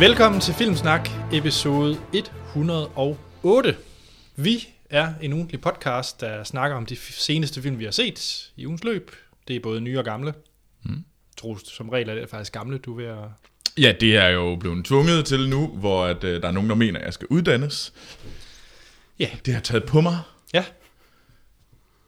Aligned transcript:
Velkommen 0.00 0.40
til 0.40 0.54
Filmsnak, 0.54 1.08
episode 1.32 1.98
108. 2.48 3.76
Vi 4.36 4.68
er 4.90 5.12
en 5.22 5.32
ugentlig 5.32 5.60
podcast, 5.60 6.20
der 6.20 6.44
snakker 6.44 6.76
om 6.76 6.86
de 6.86 6.96
seneste 6.96 7.62
film, 7.62 7.78
vi 7.78 7.84
har 7.84 7.90
set 7.90 8.50
i 8.56 8.66
ugens 8.66 8.84
løb. 8.84 9.10
Det 9.48 9.56
er 9.56 9.60
både 9.60 9.80
nye 9.80 9.98
og 9.98 10.04
gamle. 10.04 10.34
Mm. 10.82 11.04
Troels, 11.36 11.72
som 11.72 11.88
regel 11.88 12.08
er 12.08 12.14
det 12.14 12.28
faktisk 12.28 12.52
gamle, 12.52 12.78
du 12.78 12.92
er 12.92 12.96
ved 12.96 13.06
at... 13.06 13.28
Ja, 13.78 13.92
det 14.00 14.16
er 14.16 14.28
jo 14.28 14.56
blevet 14.56 14.84
tvunget 14.84 15.26
til 15.26 15.48
nu, 15.48 15.66
hvor 15.66 16.04
at, 16.04 16.24
øh, 16.24 16.42
der 16.42 16.48
er 16.48 16.52
nogen, 16.52 16.70
der 16.70 16.76
mener, 16.76 16.98
at 16.98 17.04
jeg 17.04 17.14
skal 17.14 17.26
uddannes. 17.30 17.92
Ja. 19.18 19.28
Det 19.46 19.54
har 19.54 19.60
taget 19.60 19.84
på 19.84 20.00
mig. 20.00 20.18
Ja. 20.54 20.64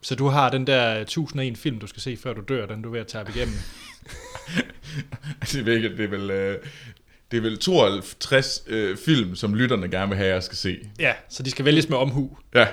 Så 0.03 0.15
du 0.15 0.27
har 0.27 0.51
den 0.51 0.67
der 0.67 0.95
1001 0.95 1.59
film, 1.59 1.79
du 1.79 1.87
skal 1.87 2.03
se, 2.03 2.17
før 2.17 2.33
du 2.33 2.41
dør, 2.49 2.67
den 2.67 2.83
du 2.83 2.89
er 2.89 2.93
ved 2.93 3.01
at 3.01 3.07
tage 3.07 3.27
igennem. 3.35 3.55
Altså, 5.41 5.59
jeg 5.59 5.67
ved 5.67 5.77
ikke, 5.77 5.97
det 5.97 6.05
er 6.05 6.09
vel, 6.09 6.31
øh, 6.31 6.59
det 7.33 7.39
er 7.39 7.43
vel 7.43 7.59
52 7.59 8.63
øh, 8.67 8.97
film, 8.97 9.37
som 9.37 9.55
lytterne 9.55 9.89
gerne 9.89 10.09
vil 10.09 10.17
have, 10.17 10.35
jeg 10.35 10.43
skal 10.43 10.57
se. 10.57 10.79
Ja, 10.99 11.13
så 11.29 11.43
de 11.43 11.51
skal 11.51 11.65
vælges 11.65 11.89
med 11.89 11.99
omhu. 11.99 12.37
Ja, 12.55 12.69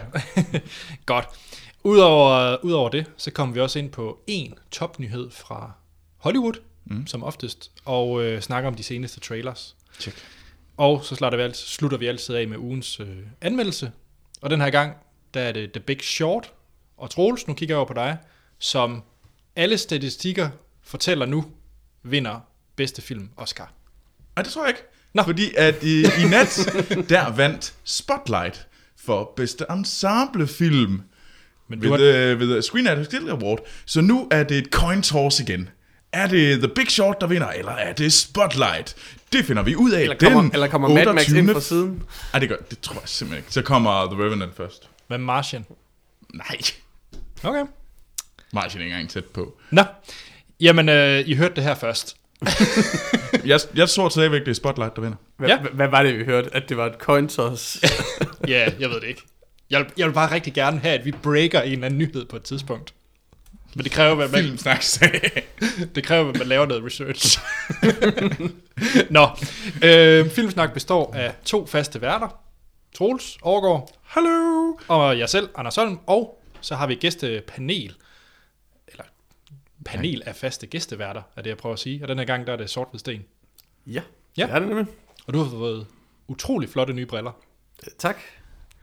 Godt. 1.05 1.25
Udover, 1.83 2.57
udover 2.63 2.89
det, 2.89 3.05
så 3.17 3.31
kommer 3.31 3.53
vi 3.53 3.59
også 3.59 3.79
ind 3.79 3.91
på 3.91 4.19
en 4.27 4.53
topnyhed 4.71 5.31
fra 5.31 5.71
Hollywood, 6.17 6.53
mm. 6.85 7.07
som 7.07 7.23
oftest, 7.23 7.71
og 7.85 8.23
øh, 8.23 8.41
snakker 8.41 8.69
om 8.69 8.75
de 8.75 8.83
seneste 8.83 9.19
trailers. 9.19 9.75
Check. 9.99 10.17
Og 10.77 11.03
så 11.03 11.15
slutter 11.15 11.37
vi, 11.37 11.43
altid, 11.43 11.65
slutter 11.65 11.97
vi 11.97 12.07
altid 12.07 12.35
af 12.35 12.47
med 12.47 12.57
ugens 12.57 12.99
øh, 12.99 13.17
anmeldelse. 13.41 13.91
Og 14.41 14.49
den 14.49 14.61
her 14.61 14.69
gang, 14.69 14.93
der 15.33 15.41
er 15.41 15.51
det 15.51 15.71
The 15.71 15.79
Big 15.79 16.01
Short. 16.01 16.53
Og 16.97 17.09
Troels, 17.09 17.47
nu 17.47 17.53
kigger 17.53 17.75
jeg 17.75 17.77
over 17.77 17.87
på 17.87 17.93
dig, 17.93 18.17
som 18.59 19.03
alle 19.55 19.77
statistikker 19.77 20.49
fortæller 20.81 21.25
nu, 21.25 21.45
vinder 22.03 22.39
bedste 22.75 23.01
film 23.01 23.29
Oscar. 23.37 23.73
Nej, 24.39 24.43
det 24.43 24.53
tror 24.53 24.63
jeg 24.63 24.69
ikke. 24.69 24.83
Nå. 25.13 25.23
Fordi 25.23 25.53
at 25.57 25.83
i, 25.83 26.01
i 26.01 26.27
nat, 26.29 26.73
der 27.09 27.35
vandt 27.35 27.73
Spotlight 27.83 28.67
for 29.05 29.33
bedste 29.35 29.65
ensemblefilm 29.69 31.01
Men 31.69 31.79
du 31.81 31.91
ved, 31.91 32.27
har, 32.27 32.33
uh, 32.33 32.39
ved 32.39 32.61
Screen 32.61 32.87
Actors 32.87 33.07
Guild 33.07 33.29
Award. 33.29 33.59
Så 33.85 34.01
nu 34.01 34.27
er 34.31 34.43
det 34.43 34.57
et 34.57 34.67
coin 34.71 35.01
toss 35.01 35.39
igen. 35.39 35.69
Er 36.13 36.27
det 36.27 36.59
The 36.59 36.67
Big 36.67 36.91
Short, 36.91 37.21
der 37.21 37.27
vinder, 37.27 37.47
eller 37.47 37.71
er 37.71 37.93
det 37.93 38.13
Spotlight? 38.13 38.95
Det 39.33 39.45
finder 39.45 39.63
vi 39.63 39.75
ud 39.75 39.91
af 39.91 40.01
Eller 40.01 40.15
kommer, 40.17 40.41
den 40.41 40.51
eller 40.53 40.67
kommer 40.67 40.87
Mad 40.87 41.05
Max 41.05 41.07
28. 41.07 41.39
ind 41.39 41.49
fra 41.49 41.61
siden? 41.61 42.03
Ej, 42.33 42.39
det 42.39 42.49
gør 42.49 42.55
det 42.69 42.79
tror 42.79 42.93
jeg 42.95 43.01
simpelthen 43.05 43.43
ikke. 43.43 43.53
Så 43.53 43.61
kommer 43.61 44.05
The 44.05 44.23
Revenant 44.23 44.55
først. 44.55 44.89
med 45.07 45.17
Martian. 45.17 45.65
Nej, 46.33 46.57
Okay. 47.43 47.65
Martin 48.53 48.79
er 48.79 48.83
ikke 48.83 48.93
engang 48.93 49.09
tæt 49.09 49.25
på. 49.25 49.57
Nå, 49.71 49.83
jamen, 50.59 50.89
øh, 50.89 51.23
I 51.27 51.35
hørte 51.35 51.55
det 51.55 51.63
her 51.63 51.75
først. 51.75 52.15
Jeg, 53.45 53.59
jeg 53.75 53.89
tror 53.89 54.09
stadigvæk, 54.09 54.41
det 54.41 54.47
er 54.47 54.53
Spotlight, 54.53 54.95
der 54.95 55.01
vinder. 55.01 55.17
Hvad, 55.37 55.49
Ja. 55.49 55.57
hvad 55.73 55.87
var 55.87 56.03
det, 56.03 56.19
vi 56.19 56.23
hørte? 56.23 56.49
At 56.53 56.69
det 56.69 56.77
var 56.77 56.85
et 56.85 56.93
coin 56.99 57.27
toss? 57.27 57.81
Ja, 58.47 58.69
jeg 58.79 58.89
ved 58.89 59.01
det 59.01 59.07
ikke. 59.07 59.21
Jeg, 59.69 59.79
vil- 59.79 59.91
jeg 59.97 60.07
vil 60.07 60.13
bare 60.13 60.31
rigtig 60.31 60.53
gerne 60.53 60.79
have, 60.79 60.99
at 60.99 61.05
vi 61.05 61.11
breaker 61.11 61.61
en 61.61 61.71
eller 61.71 61.85
anden 61.85 61.97
nyhed 61.97 62.25
på 62.25 62.35
et 62.35 62.43
tidspunkt. 62.43 62.93
Men 63.75 63.83
det 63.83 63.91
kræver, 63.91 64.23
at 64.23 64.31
man, 64.31 64.41
Filmsnak 64.43 64.83
det 65.95 66.03
kræver, 66.03 66.29
at 66.29 66.37
man 66.37 66.47
laver 66.47 66.65
noget 66.65 66.83
research. 66.85 67.39
Nå, 69.09 69.27
øh, 69.83 70.29
Filmsnak 70.29 70.73
består 70.73 71.13
af 71.15 71.33
to 71.45 71.65
faste 71.65 72.01
værter. 72.01 72.39
Troels 72.97 73.37
Overgaard 73.41 73.89
Hallo. 74.03 74.73
og 74.87 75.19
jeg 75.19 75.29
selv, 75.29 75.49
Anders 75.55 75.75
Holm. 75.75 75.99
Og 76.07 76.41
så 76.61 76.75
har 76.75 76.87
vi 76.87 76.95
gæstepanel. 76.95 77.93
Panel 79.85 80.23
af 80.25 80.35
faste 80.35 80.67
gæsteværter, 80.67 81.21
er 81.35 81.41
det 81.41 81.49
jeg 81.49 81.57
prøver 81.57 81.73
at 81.73 81.79
sige. 81.79 82.03
Og 82.03 82.07
den 82.07 82.17
her 82.19 82.25
gang, 82.25 82.47
der 82.47 82.53
er 82.53 82.57
det 82.57 82.69
sort 82.69 82.87
ved 82.91 82.99
sten. 82.99 83.23
ja, 83.87 84.01
Ja. 84.37 84.45
det 84.45 84.51
er 84.55 84.59
det 84.59 84.67
nemlig. 84.67 84.85
Og 85.27 85.33
du 85.33 85.39
har 85.39 85.49
fået 85.49 85.87
utrolig 86.27 86.69
flotte 86.69 86.93
nye 86.93 87.05
briller. 87.05 87.31
Tak. 87.97 88.17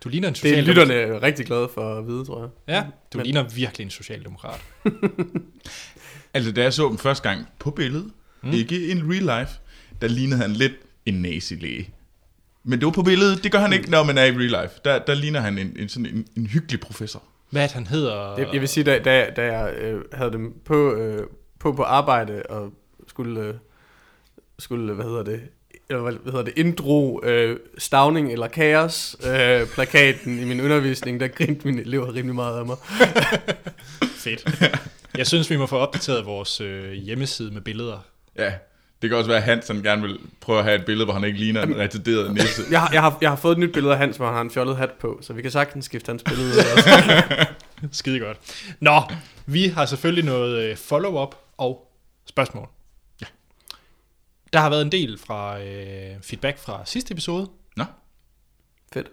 Du 0.05 0.09
ligner 0.09 0.29
en 0.29 0.35
Det 0.35 0.39
er 0.45 0.49
socialdemokrat. 0.49 0.89
lytterne 0.89 1.23
rigtig 1.23 1.47
glade 1.47 1.69
for 1.75 1.95
at 1.99 2.07
vide, 2.07 2.25
tror 2.25 2.41
jeg. 2.41 2.75
Ja, 2.75 2.87
du 3.13 3.19
Men- 3.19 3.25
ligner 3.27 3.43
virkelig 3.49 3.85
en 3.85 3.91
socialdemokrat. 3.91 4.61
Altså, 6.35 6.53
da 6.53 6.63
jeg 6.63 6.73
så 6.73 6.89
dem 6.89 6.99
første 6.99 7.29
gang 7.29 7.47
på 7.59 7.71
billedet, 7.71 8.11
mm. 8.43 8.51
ikke 8.53 8.89
in 8.89 9.13
real 9.13 9.41
life, 9.41 9.61
der 10.01 10.09
lignede 10.09 10.41
han 10.41 10.51
lidt 10.53 10.73
en 11.07 11.15
nazilæge. 11.15 11.91
Men 12.65 12.79
det 12.79 12.87
var 12.87 12.93
på 12.93 13.03
billedet, 13.03 13.45
det 13.45 13.53
gør 13.53 13.59
han 13.59 13.73
ikke, 13.73 13.91
når 13.91 14.03
man 14.03 14.19
er 14.19 14.25
i 14.25 14.31
real 14.31 14.63
life. 14.63 14.81
Der, 14.85 14.99
der 14.99 15.15
ligner 15.15 15.41
han 15.41 15.59
en, 15.59 15.77
en, 15.79 15.89
sådan 15.89 16.07
en, 16.07 16.27
en 16.37 16.47
hyggelig 16.47 16.81
professor. 16.81 17.23
Hvad 17.51 17.63
det, 17.63 17.73
han 17.73 17.87
hedder? 17.87 18.39
Jeg, 18.39 18.49
jeg 18.53 18.61
vil 18.61 18.69
sige, 18.69 18.85
da, 18.85 18.99
da, 18.99 19.31
da 19.37 19.59
jeg 19.59 19.75
øh, 19.75 20.05
havde 20.13 20.33
dem 20.33 20.61
på, 20.65 20.93
øh, 20.93 21.27
på 21.59 21.73
på 21.73 21.83
arbejde 21.83 22.43
og 22.49 22.73
skulle, 23.09 23.41
øh, 23.41 23.55
skulle 24.59 24.95
hvad 24.95 25.05
hedder 25.05 25.23
det, 25.23 25.41
eller 25.89 26.03
hvad, 26.03 26.13
hvad 26.13 26.33
hedder 26.33 26.45
det, 26.45 26.55
inddro 26.57 27.21
øh, 27.25 27.59
stavning 27.79 28.33
eller 28.33 28.49
kaos 28.49 29.17
øh, 29.27 29.67
plakaten 29.67 30.39
i 30.39 30.45
min 30.45 30.61
undervisning, 30.61 31.21
der 31.21 31.29
grinte 31.29 31.67
mine 31.67 31.81
elever 31.81 32.15
rimelig 32.15 32.35
meget 32.35 32.59
af 32.59 32.67
mig. 32.67 32.77
Fedt. 34.25 34.63
Jeg 35.19 35.27
synes, 35.27 35.51
vi 35.51 35.57
må 35.57 35.67
få 35.67 35.77
opdateret 35.77 36.27
vores 36.27 36.61
øh, 36.61 36.93
hjemmeside 36.93 37.51
med 37.51 37.61
billeder. 37.61 37.99
Ja, 38.37 38.53
det 39.03 39.11
kan 39.11 39.17
også 39.19 39.29
være, 39.31 39.37
at 39.39 39.43
Hans 39.45 39.69
han 39.69 39.83
gerne 39.83 40.03
vil 40.03 40.19
prøve 40.41 40.59
at 40.59 40.65
have 40.65 40.79
et 40.79 40.85
billede, 40.87 41.05
hvor 41.05 41.15
han 41.15 41.25
ikke 41.25 41.39
ligner 41.39 41.63
en 41.63 41.77
retarderet 41.77 42.35
nisse. 42.35 42.63
Jeg, 42.71 42.81
har- 42.81 42.91
jeg, 42.93 43.01
har, 43.03 43.19
jeg 43.21 43.29
har 43.31 43.37
fået 43.37 43.53
et 43.53 43.59
nyt 43.59 43.73
billede 43.73 43.93
af 43.93 43.99
Hans, 43.99 44.17
hvor 44.17 44.27
han 44.27 44.35
har 44.35 44.41
en 44.41 44.51
fjollet 44.51 44.77
hat 44.77 44.91
på, 44.93 45.19
så 45.23 45.33
vi 45.33 45.43
kan 45.43 45.51
sagtens 45.51 45.85
skifte 45.85 46.11
hans 46.11 46.23
billede. 46.23 46.53
Skide 47.93 48.21
godt. 48.21 48.39
Nå, 48.81 49.03
vi 49.47 49.67
har 49.69 49.87
selvfølgelig 49.87 50.25
noget 50.25 50.59
øh, 50.71 50.77
follow-up 50.77 51.35
og 51.57 51.93
spørgsmål. 52.27 52.69
Ja. 53.21 53.27
Der 54.53 54.59
har 54.59 54.71
været 54.71 54.83
en 54.83 54.93
del 54.93 55.19
fra 55.19 55.61
øh, 55.63 56.23
feedback 56.23 56.59
fra 56.59 56.83
sidste 56.85 57.13
episode. 57.13 57.51
Nå, 57.77 57.85
Fedt. 58.93 59.07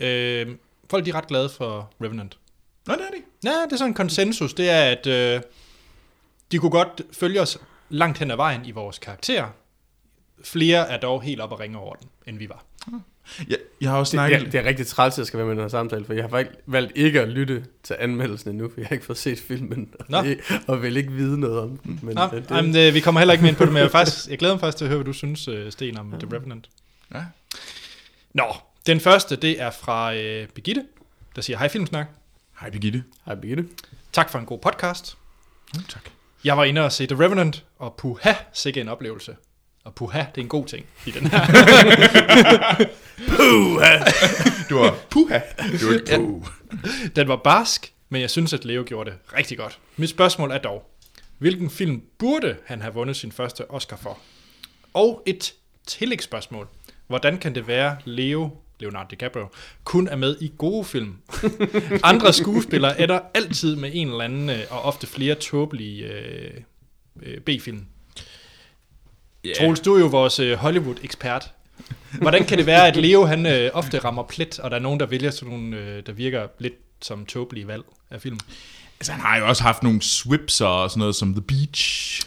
Øh, 0.00 0.56
folk 0.90 1.04
de 1.04 1.10
er 1.10 1.14
ret 1.14 1.26
glade 1.26 1.48
for 1.48 1.90
Revenant. 2.02 2.38
Nå 2.86 2.94
det 2.94 3.00
er 3.00 3.10
det. 3.10 3.50
Ja, 3.50 3.64
det 3.64 3.72
er 3.72 3.76
sådan 3.76 3.90
en 3.90 3.94
konsensus. 3.94 4.54
Det 4.54 4.70
er, 4.70 4.82
at 4.84 5.06
øh, 5.06 5.40
de 6.52 6.58
kunne 6.58 6.70
godt 6.70 7.02
følge 7.12 7.40
os 7.40 7.58
langt 7.88 8.18
hen 8.18 8.30
ad 8.30 8.36
vejen 8.36 8.64
i 8.64 8.70
vores 8.70 8.98
karakterer. 8.98 9.48
Flere 10.44 10.88
er 10.88 10.96
dog 10.96 11.22
helt 11.22 11.40
op 11.40 11.52
og 11.52 11.60
ringe 11.60 11.78
over 11.78 11.94
den, 11.94 12.08
end 12.26 12.38
vi 12.38 12.48
var. 12.48 12.64
Jeg, 13.48 13.58
jeg 13.80 13.90
har 13.90 13.98
også 13.98 14.10
Det, 14.10 14.16
snakket... 14.16 14.40
det, 14.40 14.46
er, 14.46 14.50
det 14.50 14.60
er 14.60 14.64
rigtig 14.64 14.86
træls, 14.86 15.14
at 15.14 15.18
jeg 15.18 15.26
skal 15.26 15.38
være 15.38 15.46
med 15.46 15.54
i 15.54 15.56
den 15.56 15.64
her 15.64 15.68
samtale, 15.68 16.04
for 16.04 16.12
jeg 16.12 16.22
har 16.22 16.28
valgt, 16.28 16.52
valgt 16.66 16.92
ikke 16.94 17.20
at 17.20 17.28
lytte 17.28 17.64
til 17.82 17.96
anmeldelsen 17.98 18.50
endnu, 18.50 18.68
for 18.68 18.80
jeg 18.80 18.86
har 18.88 18.94
ikke 18.94 19.06
fået 19.06 19.18
set 19.18 19.40
filmen, 19.40 19.94
Nå. 20.08 20.18
og, 20.18 20.26
og 20.66 20.82
vil 20.82 20.96
ikke 20.96 21.12
vide 21.12 21.40
noget 21.40 21.60
om 21.60 21.76
den. 21.78 22.00
Men 22.02 22.14
Nå, 22.14 22.22
øh, 22.24 22.32
det... 22.32 22.50
Jamen, 22.50 22.74
det, 22.74 22.94
vi 22.94 23.00
kommer 23.00 23.20
heller 23.20 23.32
ikke 23.32 23.42
mere 23.42 23.48
ind 23.50 23.56
på 23.56 23.64
det, 23.64 23.72
men 23.72 23.82
jeg, 23.82 23.90
faktisk, 23.90 24.28
jeg 24.28 24.38
glæder 24.38 24.54
mig 24.54 24.60
faktisk 24.60 24.78
til 24.78 24.84
at 24.84 24.88
høre, 24.88 24.98
hvad 24.98 25.04
du 25.04 25.12
synes, 25.12 25.48
øh, 25.48 25.72
Sten, 25.72 25.98
om 25.98 26.14
The 26.20 26.36
Revenant. 26.36 26.70
Ja. 27.14 27.24
Nå, 28.32 28.44
den 28.86 29.00
første, 29.00 29.36
det 29.36 29.60
er 29.60 29.70
fra 29.70 30.14
øh, 30.14 30.48
Birgitte, 30.48 30.86
der 31.36 31.42
siger, 31.42 31.58
hej 31.58 31.68
Filmsnak. 31.68 32.06
Hej 32.60 32.70
Birgitte. 32.70 33.04
Hej 33.26 33.34
Birgitte. 33.34 33.68
Tak 34.12 34.30
for 34.30 34.38
en 34.38 34.46
god 34.46 34.58
podcast. 34.58 35.16
Mm, 35.74 35.82
tak. 35.88 36.02
Jeg 36.44 36.56
var 36.56 36.64
inde 36.64 36.84
og 36.84 36.92
se 36.92 37.06
The 37.06 37.24
Revenant, 37.24 37.64
og 37.78 37.94
puha, 37.98 38.32
sikke 38.52 38.80
en 38.80 38.88
oplevelse. 38.88 39.36
Og 39.84 39.94
puha, 39.94 40.18
det 40.18 40.38
er 40.38 40.42
en 40.42 40.48
god 40.48 40.66
ting 40.66 40.86
i 41.06 41.10
den 41.10 41.26
her. 41.26 41.46
Du 44.68 44.74
var 44.80 44.96
puha. 45.10 45.40
Du 45.80 45.86
var 45.86 45.94
ikke 45.94 46.16
puh. 46.16 46.46
Den 47.16 47.28
var 47.28 47.36
barsk, 47.36 47.92
men 48.08 48.20
jeg 48.20 48.30
synes, 48.30 48.52
at 48.52 48.64
Leo 48.64 48.84
gjorde 48.86 49.10
det 49.10 49.18
rigtig 49.36 49.58
godt. 49.58 49.78
Mit 49.96 50.10
spørgsmål 50.10 50.50
er 50.50 50.58
dog, 50.58 50.90
hvilken 51.38 51.70
film 51.70 52.02
burde 52.18 52.56
han 52.66 52.80
have 52.80 52.94
vundet 52.94 53.16
sin 53.16 53.32
første 53.32 53.70
Oscar 53.70 53.96
for? 53.96 54.18
Og 54.94 55.22
et 55.26 55.54
tillægsspørgsmål. 55.86 56.68
Hvordan 57.06 57.38
kan 57.38 57.54
det 57.54 57.66
være, 57.66 57.96
Leo, 58.04 58.50
Leonardo 58.84 59.08
DiCaprio, 59.10 59.48
kun 59.84 60.08
er 60.08 60.16
med 60.16 60.36
i 60.40 60.52
gode 60.58 60.84
film? 60.84 61.16
Andre 62.02 62.32
skuespillere 62.32 63.00
ender 63.00 63.20
altid 63.34 63.76
med 63.76 63.90
en 63.94 64.08
eller 64.08 64.24
anden, 64.24 64.50
øh, 64.50 64.60
og 64.70 64.82
ofte 64.82 65.06
flere 65.06 65.34
tåbelige 65.34 66.06
øh, 66.06 66.50
øh, 67.22 67.40
B-film. 67.40 67.86
Yeah. 69.46 69.56
Troels, 69.56 69.80
du 69.80 69.94
er 69.94 70.00
jo 70.00 70.06
vores 70.06 70.38
øh, 70.38 70.56
Hollywood-ekspert. 70.56 71.50
Hvordan 72.20 72.44
kan 72.44 72.58
det 72.58 72.66
være, 72.66 72.88
at 72.88 72.96
Leo 72.96 73.24
han 73.24 73.46
øh, 73.46 73.70
ofte 73.74 73.98
rammer 73.98 74.22
plet, 74.22 74.58
og 74.58 74.70
der 74.70 74.76
er 74.76 74.80
nogen, 74.80 75.00
der 75.00 75.06
vælger 75.06 75.30
sådan 75.30 75.48
nogle, 75.48 75.76
øh, 75.76 76.02
der 76.06 76.12
virker 76.12 76.46
lidt 76.58 76.74
som 77.02 77.26
tåbelige 77.26 77.66
valg 77.66 77.84
af 78.10 78.20
film? 78.22 78.38
Altså, 79.00 79.12
han 79.12 79.20
har 79.20 79.38
jo 79.38 79.46
også 79.46 79.62
haft 79.62 79.82
nogle 79.82 80.02
swipser 80.02 80.66
og 80.66 80.90
sådan 80.90 80.98
noget 80.98 81.16
som 81.16 81.34
The 81.34 81.42
Beach. 81.42 82.20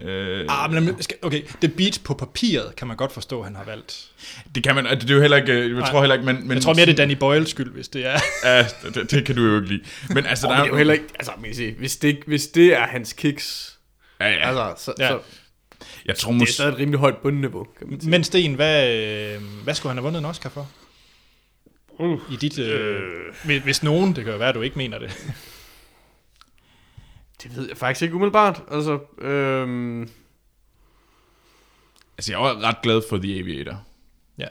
Øh, 0.00 0.46
Ah, 0.48 0.72
men 0.72 0.96
okay, 1.22 1.42
The 1.60 1.68
Beach 1.68 2.02
på 2.02 2.14
papiret 2.14 2.76
kan 2.76 2.88
man 2.88 2.96
godt 2.96 3.12
forstå, 3.12 3.42
han 3.42 3.56
har 3.56 3.64
valgt. 3.64 4.06
det 4.54 4.62
kan 4.62 4.74
man, 4.74 4.86
altså, 4.86 5.06
det 5.06 5.12
er 5.12 5.16
jo 5.16 5.20
heller 5.20 5.36
ikke, 5.36 5.52
jeg 5.60 5.68
Nej. 5.68 5.90
tror 5.90 6.00
heller 6.00 6.14
ikke, 6.14 6.26
men... 6.26 6.48
men 6.48 6.54
Jeg 6.54 6.62
tror 6.62 6.74
mere, 6.74 6.86
det 6.86 6.92
er 6.92 6.96
Danny 6.96 7.14
Boyles 7.14 7.50
skyld, 7.50 7.72
hvis 7.72 7.88
det 7.88 8.06
er. 8.06 8.18
Ja, 8.44 8.66
det, 8.94 9.10
det, 9.10 9.26
kan 9.26 9.36
du 9.36 9.42
jo 9.46 9.56
ikke 9.56 9.68
lide. 9.68 9.82
Men 10.08 10.26
altså, 10.26 10.46
Oh, 10.46 10.52
der 10.52 10.56
men 10.58 10.64
det 10.64 10.68
er 10.68 10.72
jo 10.72 10.76
heller 10.76 10.94
ikke, 10.94 11.06
altså, 11.14 11.32
kan 11.44 11.54
sige, 11.54 11.74
hvis 11.78 11.96
det, 11.96 12.18
hvis 12.26 12.46
det 12.46 12.74
er 12.74 12.86
hans 12.86 13.12
kiks, 13.12 13.78
Ja, 14.20 14.28
ja. 14.28 14.48
altså, 14.48 14.84
så, 14.84 14.94
Ja. 14.98 15.08
så 15.08 15.18
jeg 16.06 16.16
tror 16.16 16.32
det 16.32 16.42
er 16.42 16.46
stadig 16.46 16.72
et 16.72 16.78
rimelig 16.78 17.00
højt 17.00 17.16
bundniveau, 17.22 17.66
kan 17.78 17.90
man 17.90 18.00
sige. 18.00 18.10
Men 18.10 18.24
Sten, 18.24 18.54
hvad, 18.54 18.94
øh, 18.94 19.40
hvad 19.64 19.74
skulle 19.74 19.90
han 19.90 19.96
have 19.96 20.04
vundet 20.04 20.18
en 20.20 20.24
Oscar 20.24 20.50
for? 20.50 20.68
Uh. 21.98 22.20
I 22.32 22.36
dit, 22.36 22.58
øh, 22.58 23.00
hvis, 23.44 23.62
hvis 23.62 23.82
nogen, 23.82 24.16
det 24.16 24.24
kan 24.24 24.32
jo 24.32 24.38
være, 24.38 24.48
at 24.48 24.54
du 24.54 24.62
ikke 24.62 24.78
mener 24.78 24.98
det. 24.98 25.10
Det 27.42 27.56
ved 27.56 27.68
jeg 27.68 27.76
faktisk 27.76 28.02
ikke 28.02 28.14
umiddelbart. 28.14 28.62
Altså, 28.70 28.98
øhm, 29.18 30.08
Altså, 32.18 32.32
jeg 32.32 32.40
var 32.40 32.62
ret 32.62 32.76
glad 32.82 33.02
for 33.08 33.16
The 33.16 33.38
Aviator. 33.38 33.84
Ja. 34.38 34.46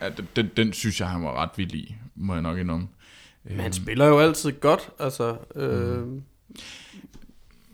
Ja, 0.00 0.08
den, 0.08 0.28
den, 0.36 0.50
den 0.56 0.72
synes 0.72 1.00
jeg, 1.00 1.08
han 1.08 1.22
var 1.22 1.42
ret 1.42 1.50
vild 1.56 1.74
i, 1.74 1.94
må 2.14 2.32
jeg 2.32 2.42
nok 2.42 2.58
indrømme. 2.58 2.88
Men 3.44 3.60
han 3.60 3.72
spiller 3.72 4.06
jo 4.06 4.18
altid 4.18 4.52
godt, 4.52 4.90
altså... 4.98 5.36
Øh, 5.56 6.06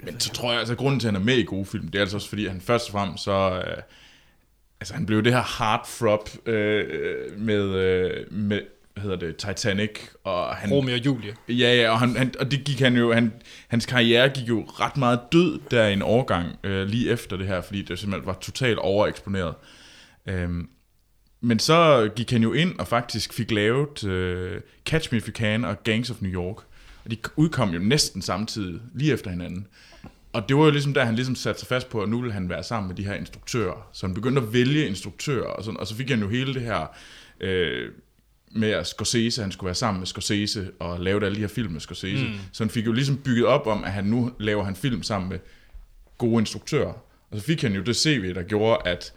Men 0.01 0.21
så 0.21 0.31
tror 0.33 0.51
jeg, 0.51 0.59
altså 0.59 0.75
grunden 0.75 1.01
til, 1.01 1.09
at 1.09 1.15
han 1.15 1.23
er 1.23 1.25
med 1.25 1.37
i 1.37 1.43
gode 1.45 1.67
film, 1.67 1.89
det 1.89 1.95
er 1.95 2.01
altså 2.03 2.17
også 2.17 2.29
fordi, 2.29 2.47
han 2.47 2.61
først 2.61 2.89
og 2.89 2.93
fremmest 2.93 3.25
så... 3.25 3.63
Øh, 3.67 3.83
altså 4.81 4.95
han 4.95 5.07
blev 5.07 5.25
det 5.25 5.33
her 5.33 5.59
heartthrob 5.59 6.29
øh, 6.49 7.39
med, 7.41 7.63
øh, 7.65 8.33
med, 8.33 8.63
hvad 8.97 9.03
hedder 9.03 9.17
det, 9.17 9.37
Titanic, 9.37 9.91
og 10.25 10.57
han... 10.57 10.71
Romeo 10.71 10.95
og 10.95 11.07
Julie. 11.07 11.35
Ja, 11.49 11.75
ja, 11.75 11.91
og, 11.91 11.99
han, 11.99 12.17
han, 12.17 12.35
og 12.41 12.51
det 12.51 12.65
gik 12.65 12.81
han 12.81 12.97
jo, 12.97 13.13
han, 13.13 13.33
hans 13.69 13.87
karriere 13.87 14.29
gik 14.29 14.49
jo 14.49 14.65
ret 14.65 14.97
meget 14.97 15.21
død 15.33 15.61
der 15.71 15.87
i 15.87 15.93
en 15.93 16.03
årgang, 16.03 16.59
øh, 16.65 16.87
lige 16.89 17.11
efter 17.11 17.37
det 17.37 17.47
her, 17.47 17.61
fordi 17.61 17.83
det 17.83 17.99
simpelthen 17.99 18.27
var 18.27 18.39
totalt 18.41 18.79
overeksponeret. 18.79 19.55
Øhm, 20.27 20.69
men 21.41 21.59
så 21.59 22.11
gik 22.17 22.31
han 22.31 22.43
jo 22.43 22.53
ind 22.53 22.79
og 22.79 22.89
faktisk 22.89 23.33
fik 23.33 23.51
lavet 23.51 24.05
øh, 24.05 24.61
Catch 24.87 25.13
Me 25.13 25.19
If 25.19 25.29
You 25.29 25.33
Can 25.33 25.65
og 25.65 25.85
Gangs 25.85 26.11
of 26.11 26.17
New 26.21 26.33
York. 26.33 26.57
Og 27.05 27.11
de 27.11 27.17
udkom 27.37 27.71
jo 27.71 27.79
næsten 27.79 28.23
samtidig, 28.23 28.81
lige 28.95 29.13
efter 29.13 29.31
hinanden. 29.31 29.67
Og 30.33 30.49
det 30.49 30.57
var 30.57 30.65
jo 30.65 30.71
ligesom 30.71 30.95
der, 30.95 31.05
han 31.05 31.15
ligesom 31.15 31.35
satte 31.35 31.61
sig 31.61 31.69
fast 31.69 31.89
på, 31.89 32.03
at 32.03 32.09
nu 32.09 32.21
ville 32.21 32.33
han 32.33 32.49
være 32.49 32.63
sammen 32.63 32.89
med 32.89 32.97
de 32.97 33.05
her 33.05 33.15
instruktører. 33.15 33.89
Så 33.93 34.07
han 34.07 34.15
begyndte 34.15 34.43
at 34.43 34.53
vælge 34.53 34.87
instruktører, 34.87 35.47
og, 35.47 35.65
sådan, 35.65 35.81
og 35.81 35.87
så 35.87 35.97
fik 35.97 36.11
han 36.11 36.21
jo 36.21 36.29
hele 36.29 36.55
det 36.55 36.63
her 36.63 36.87
øh, 37.41 37.91
med 38.53 38.71
at 38.71 38.87
Scorsese, 38.87 39.43
han 39.43 39.53
skulle 39.53 39.67
være 39.67 39.75
sammen 39.75 40.01
med 40.01 40.07
Scorsese 40.07 40.71
og 40.79 41.01
lave 41.01 41.25
alle 41.25 41.37
de 41.37 41.41
her 41.41 41.49
film 41.49 41.73
med 41.73 41.81
Scorsese. 41.81 42.25
Mm. 42.25 42.33
Så 42.53 42.65
han 42.65 42.71
fik 42.71 42.87
jo 42.87 42.93
ligesom 42.93 43.17
bygget 43.17 43.47
op 43.47 43.67
om, 43.67 43.85
at 43.85 43.93
han 43.93 44.05
nu 44.05 44.33
laver 44.39 44.65
han 44.65 44.77
film 44.77 45.03
sammen 45.03 45.29
med 45.29 45.39
gode 46.19 46.41
instruktører. 46.41 46.93
Og 47.31 47.39
så 47.39 47.45
fik 47.45 47.63
han 47.63 47.73
jo 47.73 47.83
det 47.83 47.97
CV, 47.97 48.35
der 48.35 48.43
gjorde, 48.43 48.89
at 48.89 49.13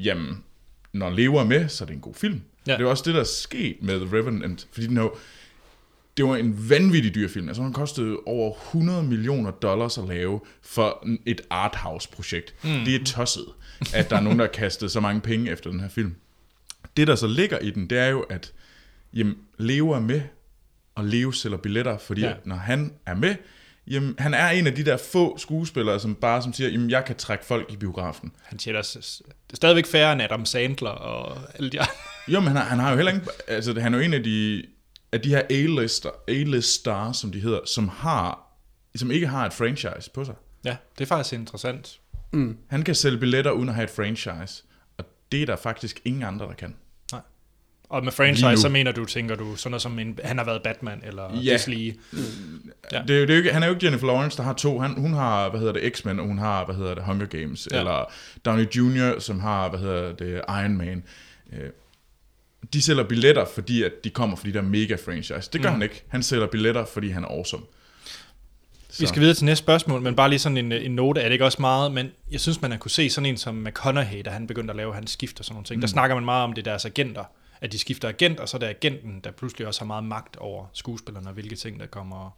jamen, 0.00 0.44
når 0.92 1.10
Leo 1.10 1.34
er 1.34 1.44
med, 1.44 1.68
så 1.68 1.84
er 1.84 1.86
det 1.86 1.94
en 1.94 2.00
god 2.00 2.14
film. 2.14 2.40
Ja. 2.66 2.72
Det 2.76 2.80
er 2.80 2.86
også 2.86 3.02
det, 3.06 3.14
der 3.14 3.20
er 3.20 3.24
sket 3.24 3.76
med 3.82 4.00
The 4.00 4.16
Revenant, 4.16 4.68
fordi 4.72 4.86
den 4.86 4.96
jo, 4.96 5.14
det 6.16 6.24
var 6.24 6.36
en 6.36 6.70
vanvittig 6.70 7.14
dyr 7.14 7.28
film. 7.28 7.48
Altså, 7.48 7.62
den 7.62 7.72
kostede 7.72 8.16
over 8.26 8.54
100 8.54 9.02
millioner 9.02 9.50
dollars 9.50 9.98
at 9.98 10.08
lave 10.08 10.40
for 10.62 11.06
et 11.26 11.40
arthouse-projekt. 11.50 12.54
Mm. 12.64 12.84
Det 12.84 12.94
er 12.94 13.04
tosset, 13.04 13.46
at 13.94 14.10
der 14.10 14.16
er 14.16 14.20
nogen, 14.20 14.38
der 14.38 14.44
har 14.44 14.52
kastet 14.52 14.90
så 14.90 15.00
mange 15.00 15.20
penge 15.20 15.50
efter 15.50 15.70
den 15.70 15.80
her 15.80 15.88
film. 15.88 16.14
Det, 16.98 17.06
der 17.08 17.14
så 17.16 17.26
ligger 17.26 17.58
i 17.58 17.70
den, 17.70 17.90
det 17.90 17.98
er 17.98 18.06
jo, 18.06 18.20
at 18.20 18.52
jamen, 19.14 19.36
Leo 19.58 19.90
er 19.90 20.00
med, 20.00 20.22
og 20.94 21.04
Leo 21.04 21.30
sælger 21.32 21.56
billetter, 21.58 21.98
fordi 21.98 22.20
Ja. 22.20 22.32
når 22.44 22.56
han 22.56 22.94
er 23.06 23.14
med, 23.14 23.34
jamen, 23.86 24.14
han 24.18 24.34
er 24.34 24.48
en 24.48 24.66
af 24.66 24.74
de 24.74 24.84
der 24.84 24.96
få 24.96 25.38
skuespillere, 25.38 26.00
som 26.00 26.14
bare 26.14 26.42
som 26.42 26.52
siger, 26.52 26.70
jamen, 26.70 26.90
jeg 26.90 27.04
kan 27.04 27.16
trække 27.16 27.44
folk 27.44 27.72
i 27.72 27.76
biografen. 27.76 28.32
Han 28.42 28.58
tjener 28.58 28.78
er 28.78 29.54
stadigvæk 29.54 29.86
færre 29.86 30.12
end 30.12 30.22
Adam 30.22 30.44
Sandler 30.44 30.90
og 30.90 31.38
alle 31.54 31.70
de 31.70 31.80
andre. 31.80 31.92
Jo, 32.32 32.40
men 32.40 32.46
han 32.48 32.56
har, 32.56 32.64
han 32.64 32.78
har 32.78 32.90
jo 32.90 32.96
heller 32.96 33.12
ikke... 33.12 33.26
Altså, 33.48 33.80
han 33.80 33.94
er 33.94 33.98
jo 33.98 34.04
en 34.04 34.14
af 34.14 34.22
de, 34.22 34.62
af 35.12 35.20
de 35.20 35.28
her 35.28 35.42
A-lister, 35.50 36.10
A-list 36.28 36.72
stars, 36.80 37.16
som 37.16 37.32
de 37.32 37.40
hedder, 37.40 37.60
som 37.66 37.88
har 37.88 38.44
som 38.96 39.10
ikke 39.10 39.26
har 39.26 39.46
et 39.46 39.52
franchise 39.52 40.10
på 40.14 40.24
sig. 40.24 40.34
Ja, 40.64 40.76
det 40.98 41.04
er 41.04 41.08
faktisk 41.08 41.32
interessant. 41.32 42.00
Han 42.68 42.82
kan 42.82 42.94
sælge 42.94 43.18
billetter 43.18 43.50
uden 43.50 43.68
at 43.68 43.74
have 43.74 43.84
et 43.84 43.90
franchise, 43.90 44.64
og 44.98 45.04
det 45.32 45.42
er 45.42 45.46
der 45.46 45.56
faktisk 45.56 46.00
ingen 46.04 46.22
andre, 46.22 46.46
der 46.46 46.52
kan. 46.52 46.76
Og 47.90 48.04
med 48.04 48.12
franchise, 48.12 48.56
så 48.62 48.68
mener 48.68 48.92
du, 48.92 49.04
tænker 49.04 49.34
du, 49.34 49.56
sådan 49.56 49.70
noget 49.70 49.82
som 49.82 49.98
en, 49.98 50.18
han 50.24 50.38
har 50.38 50.44
været 50.44 50.62
Batman, 50.62 51.02
eller 51.06 51.22
Ja. 51.34 51.40
ja. 51.40 51.52
Disney. 51.52 51.98
Ja. 52.92 53.02
Det, 53.08 53.10
er 53.16 53.20
jo- 53.20 53.22
det 53.26 53.30
er 53.30 53.34
jo 53.34 53.38
ikke, 53.38 53.52
han 53.52 53.62
er 53.62 53.66
jo 53.66 53.74
ikke 53.74 53.86
Jennifer 53.86 54.06
Lawrence, 54.06 54.36
der 54.36 54.42
har 54.42 54.52
to. 54.52 54.78
Han, 54.80 55.00
hun 55.00 55.12
har, 55.12 55.48
hvad 55.50 55.60
hedder 55.60 55.72
det, 55.72 55.96
X-Men, 55.96 56.20
og 56.20 56.26
hun 56.26 56.38
har, 56.38 56.64
hvad 56.64 56.74
hedder 56.74 56.94
det, 56.94 57.04
Hunger 57.04 57.26
Games. 57.26 57.68
Ja. 57.72 57.78
Eller 57.78 58.12
Downey 58.44 58.66
Jr., 58.76 59.18
som 59.20 59.40
har, 59.40 59.68
hvad 59.68 59.78
hedder 59.80 60.12
det, 60.12 60.40
Iron 60.48 60.76
Man. 60.76 61.02
Øh, 61.52 61.70
De 62.72 62.82
sælger 62.82 63.02
billetter, 63.04 63.44
fordi 63.54 63.82
at 63.82 63.92
de 64.04 64.10
kommer 64.10 64.36
fra 64.36 64.48
de 64.48 64.52
der 64.52 64.62
mega 64.62 64.94
franchise. 65.04 65.50
Det 65.52 65.62
gør 65.62 65.68
mm. 65.68 65.72
han 65.72 65.82
ikke. 65.82 66.02
Han 66.08 66.22
sælger 66.22 66.46
billetter, 66.46 66.84
fordi 66.84 67.08
han 67.08 67.24
er 67.24 67.28
awesome. 67.28 67.62
Vi 69.00 69.06
skal 69.06 69.20
videre 69.20 69.34
til 69.34 69.44
næste 69.44 69.62
spørgsmål, 69.64 70.00
men 70.02 70.14
bare 70.16 70.28
lige 70.28 70.38
sådan 70.38 70.56
en, 70.56 70.72
en 70.72 70.90
note, 70.94 71.20
er 71.20 71.24
det 71.24 71.32
ikke 71.32 71.44
også 71.44 71.60
meget, 71.60 71.92
men 71.92 72.10
jeg 72.30 72.40
synes, 72.40 72.62
man 72.62 72.70
har 72.70 72.78
kunne 72.78 72.90
se 72.90 73.10
sådan 73.10 73.26
en 73.26 73.36
som 73.36 73.54
McConaughey, 73.54 74.22
da 74.24 74.30
han 74.30 74.46
begyndte 74.46 74.72
at 74.72 74.76
lave 74.76 74.94
hans 74.94 75.10
skift 75.10 75.38
og 75.38 75.44
sådan 75.44 75.54
nogle 75.54 75.64
ting. 75.64 75.76
Mm. 75.78 75.80
Der 75.80 75.88
snakker 75.88 76.16
man 76.16 76.24
meget 76.24 76.44
om 76.44 76.52
det 76.52 76.64
deres 76.64 76.84
agenter, 76.84 77.24
at 77.60 77.72
de 77.72 77.78
skifter 77.78 78.08
agent, 78.08 78.40
og 78.40 78.48
så 78.48 78.56
er 78.56 78.58
det 78.58 78.66
agenten, 78.66 79.20
der 79.24 79.30
pludselig 79.30 79.66
også 79.66 79.80
har 79.80 79.86
meget 79.86 80.04
magt 80.04 80.36
over 80.36 80.66
skuespillerne, 80.72 81.28
og 81.28 81.32
hvilke 81.34 81.56
ting, 81.56 81.80
der 81.80 81.86
kommer. 81.86 82.36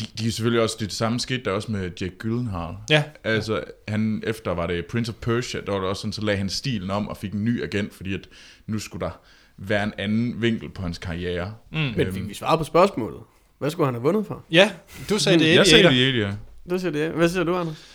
De, 0.00 0.06
de 0.18 0.26
er 0.26 0.30
selvfølgelig 0.30 0.62
også, 0.62 0.76
det, 0.80 0.88
det 0.88 0.96
samme 0.96 1.20
skete 1.20 1.44
der 1.44 1.50
også 1.50 1.72
med 1.72 1.90
Jake 2.00 2.16
Gyllenhaal. 2.18 2.74
Ja, 2.90 3.04
Altså, 3.24 3.64
han, 3.88 4.22
efter 4.26 4.50
var 4.50 4.66
det 4.66 4.86
Prince 4.86 5.12
of 5.12 5.16
Persia, 5.20 5.60
der 5.60 5.72
var 5.72 5.78
det 5.78 5.88
også 5.88 6.00
sådan, 6.00 6.12
så 6.12 6.22
lagde 6.22 6.38
han 6.38 6.48
stilen 6.48 6.90
om 6.90 7.08
og 7.08 7.16
fik 7.16 7.32
en 7.32 7.44
ny 7.44 7.62
agent, 7.62 7.94
fordi 7.94 8.14
at 8.14 8.28
nu 8.66 8.78
skulle 8.78 9.06
der 9.06 9.20
være 9.56 9.84
en 9.84 9.92
anden 9.98 10.42
vinkel 10.42 10.68
på 10.68 10.82
hans 10.82 10.98
karriere. 10.98 11.54
Mm. 11.72 11.78
men 11.78 12.14
vi, 12.14 12.20
vi 12.20 12.34
svarede 12.34 12.58
på 12.58 12.64
spørgsmålet. 12.64 13.20
Hvad 13.58 13.70
skulle 13.70 13.86
han 13.86 13.94
have 13.94 14.02
vundet 14.02 14.26
for? 14.26 14.44
ja 14.50 14.72
du 15.10 15.18
sagde 15.18 15.38
det, 15.38 15.54
Jeg 15.54 15.66
sagde 15.66 15.88
det 15.88 15.92
i 15.92 16.18
ja. 16.18 16.32
Det 16.70 16.80
siger 16.80 16.92
det. 16.92 17.10
Hvad 17.10 17.28
siger 17.28 17.44
du, 17.44 17.56
Anders? 17.56 17.86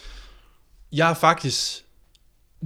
Jeg 0.91 1.09
er 1.09 1.13
faktisk... 1.13 1.84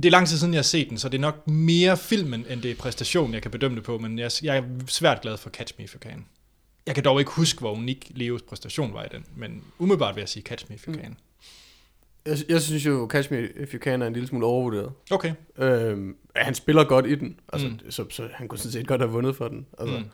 Det 0.04 0.06
er 0.06 0.12
lang 0.12 0.28
tid 0.28 0.38
siden, 0.38 0.54
jeg 0.54 0.57
har 0.57 0.63
set 0.63 0.90
den, 0.90 0.98
så 0.98 1.10
det 1.10 1.18
er 1.18 1.22
nok 1.22 1.48
mere 1.48 1.98
filmen, 1.98 2.46
end 2.50 2.62
det 2.62 2.72
er 2.72 2.75
præstationen, 2.75 3.34
jeg 3.34 3.42
kan 3.42 3.51
bedømme 3.51 3.75
det 3.78 3.84
på, 3.84 3.98
men 3.98 4.19
jeg, 4.19 4.31
jeg 4.44 4.57
er 4.57 4.63
svært 4.88 5.22
glad 5.22 5.38
for 5.38 5.50
Catch 5.50 5.74
Me 5.78 5.84
If 5.84 5.94
You 5.94 6.00
Can. 6.00 6.25
Jeg 6.86 6.96
kan 6.96 7.04
dog 7.04 7.19
ikke 7.19 7.31
huske, 7.31 7.60
hvor 7.60 7.72
unik 7.72 8.12
Leos 8.16 8.42
præstation 8.42 8.94
var 8.94 9.04
i 9.04 9.07
den, 9.12 9.25
men 9.36 9.63
umiddelbart 9.80 10.16
vil 10.16 10.22
jeg 10.22 10.30
sige 10.30 10.44
Catch 10.44 10.66
Me 10.69 10.75
If 10.75 10.88
You 10.88 10.94
Can. 10.94 11.18
Jeg, 12.25 12.38
jeg 12.50 12.62
synes 12.62 12.86
jo, 12.86 13.07
Catch 13.12 13.31
Me 13.31 13.50
If 13.63 13.74
You 13.74 13.80
Can 13.80 14.01
er 14.01 14.07
en 14.07 14.13
lille 14.13 14.28
smule 14.28 14.46
overvurderet. 14.46 14.92
Okay. 15.12 15.34
Øhm, 15.57 16.16
han 16.36 16.56
spiller 16.56 16.84
godt 16.84 17.06
i 17.07 17.16
den, 17.16 17.40
altså, 17.54 17.68
Mm. 17.68 17.74
mm. 17.86 17.92
så, 17.92 18.06
så 18.10 18.28
han 18.34 18.48
kunne 18.48 18.60
sådan 18.60 18.72
set 18.72 18.88
godt 18.88 19.01
have 19.01 19.12
vundet 19.12 19.36
for 19.36 19.48
den. 19.48 19.66
Altså, 19.80 19.96
Mm. 19.98 20.01
mm. 20.04 20.10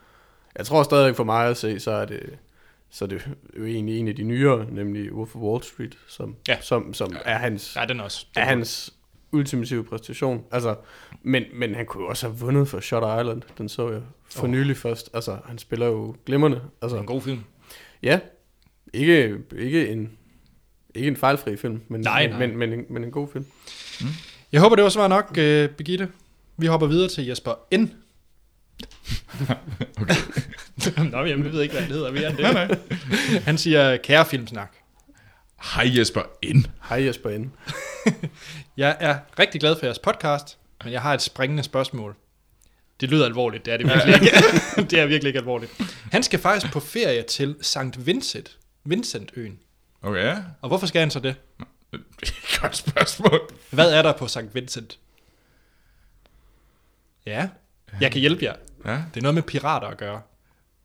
Jeg 0.57 0.65
tror 0.65 0.83
stadig 0.83 1.15
for 1.15 1.23
mig 1.23 1.47
at 1.47 1.57
se, 1.57 1.79
så 1.79 1.91
er 1.91 2.05
det, 2.05 2.19
så 2.89 3.05
er 3.05 3.09
det 3.09 3.27
jo 3.59 3.65
egentlig 3.65 3.99
en 3.99 4.07
af 4.07 4.15
de 4.15 4.23
nyere, 4.23 4.67
nemlig 4.71 5.13
Wolf 5.13 5.35
of 5.35 5.41
Wall 5.41 5.63
Street, 5.63 5.97
som, 6.07 6.35
Ja. 6.47 6.57
som, 6.61 6.93
som 6.93 7.15
er 7.25 7.37
hans, 7.37 7.75
Ja, 7.75 7.85
den 7.85 7.99
også. 7.99 8.25
Den 8.35 8.41
er 8.43 8.47
hans 8.47 8.93
ultimative 9.35 9.83
præstation. 9.83 10.43
Altså, 10.51 10.75
men, 11.23 11.43
men 11.53 11.75
han 11.75 11.85
kunne 11.85 12.03
jo 12.03 12.09
også 12.09 12.27
have 12.27 12.39
vundet 12.39 12.67
for 12.67 12.79
Shutter 12.79 13.19
Island, 13.19 13.41
den 13.57 13.69
så 13.69 13.91
jeg 13.91 14.01
for 14.31 14.43
oh. 14.43 14.49
nylig 14.49 14.77
først. 14.77 15.09
Altså, 15.13 15.37
han 15.45 15.57
spiller 15.57 15.85
jo 15.85 16.15
glimrende. 16.25 16.57
Det 16.57 16.63
er 16.63 16.85
Altså, 16.85 16.97
en 16.97 17.05
god 17.05 17.21
film. 17.21 17.39
ja, 18.03 18.19
ikke, 18.93 19.37
ikke 19.57 19.87
en 19.87 20.11
ikke 20.95 21.07
en 21.07 21.15
fejlfri 21.15 21.57
film, 21.57 21.81
men, 21.87 22.01
Nej, 22.01 22.27
nej. 22.27 22.39
men, 22.39 22.57
men, 22.57 22.69
men, 22.69 22.79
en, 22.79 22.85
men 22.89 23.03
en 23.03 23.11
god 23.11 23.27
film. 23.33 23.45
Jeg 24.51 24.61
håber, 24.61 24.75
det 24.75 24.83
var 24.83 24.89
svar 24.89 25.07
nok, 25.07 25.25
uh, 25.29 25.35
Birgitte. 25.75 26.09
Vi 26.57 26.65
hopper 26.65 26.87
videre 26.87 27.09
til 27.09 27.25
Jesper 27.25 27.77
N. 27.77 27.85
Okay. 30.01 30.15
Nå, 31.11 31.17
jamen, 31.17 31.45
jeg 31.45 31.53
ved 31.53 31.61
ikke, 31.61 31.73
hvad 31.73 31.81
han 31.81 31.91
hedder 31.91 32.11
mere 32.11 32.29
end 32.29 32.37
det. 32.37 32.79
Han 33.43 33.57
siger, 33.57 33.97
kære 33.97 34.25
filmsnak. 34.25 34.75
Hej 35.73 35.97
Jesper 35.97 36.21
Ind. 36.41 36.65
Hej 36.89 37.05
Jesper 37.05 37.37
N. 37.37 37.51
Jeg 38.77 38.97
er 38.99 39.19
rigtig 39.39 39.61
glad 39.61 39.75
for 39.79 39.85
jeres 39.85 39.99
podcast, 39.99 40.57
men 40.83 40.93
jeg 40.93 41.01
har 41.01 41.13
et 41.13 41.21
springende 41.21 41.63
spørgsmål. 41.63 42.15
Det 42.99 43.09
lyder 43.09 43.25
alvorligt, 43.25 43.65
det 43.65 43.73
er 43.73 43.77
det 43.77 43.87
virkelig 43.87 44.13
ikke. 44.13 44.25
det 44.91 44.99
er 44.99 45.05
virkelig 45.05 45.29
ikke 45.29 45.39
alvorligt. 45.39 45.81
Han 46.11 46.23
skal 46.23 46.39
faktisk 46.39 46.73
på 46.73 46.79
ferie 46.79 47.23
til 47.23 47.55
St. 47.61 48.05
Vincent, 48.05 48.57
Vincentøen. 48.83 49.59
Okay. 50.01 50.37
Og 50.61 50.67
hvorfor 50.67 50.87
skal 50.87 50.99
han 50.99 51.11
så 51.11 51.19
det? 51.19 51.35
Godt 52.61 52.77
spørgsmål. 52.77 53.39
Hvad 53.69 53.93
er 53.93 54.01
der 54.01 54.13
på 54.13 54.27
St. 54.27 54.53
Vincent? 54.53 54.99
Ja, 57.25 57.49
jeg 58.01 58.11
kan 58.11 58.21
hjælpe 58.21 58.45
jer. 58.45 58.55
Ja. 58.85 58.91
Det 59.13 59.17
er 59.17 59.21
noget 59.21 59.35
med 59.35 59.43
pirater 59.43 59.87
at 59.87 59.97
gøre. 59.97 60.21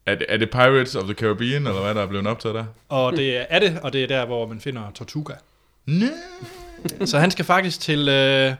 Er 0.07 0.15
det, 0.15 0.27
er 0.29 0.37
det 0.37 0.51
Pirates 0.51 0.95
of 0.95 1.05
the 1.05 1.15
Caribbean, 1.15 1.67
eller 1.67 1.83
hvad 1.83 1.95
der 1.95 2.03
er 2.03 2.07
blevet 2.07 2.27
optaget 2.27 2.55
der? 2.55 2.65
Og 2.89 3.13
det 3.17 3.53
er 3.53 3.59
det, 3.59 3.79
og 3.83 3.93
det 3.93 4.03
er 4.03 4.07
der, 4.07 4.27
hvor 4.27 4.47
man 4.47 4.61
finder 4.61 4.91
Tortuga. 4.95 5.35
Nej. 5.87 6.09
Så 7.05 7.19
han 7.19 7.31
skal 7.31 7.45
faktisk 7.45 7.81
til, 7.81 8.09
øh, 8.09 8.55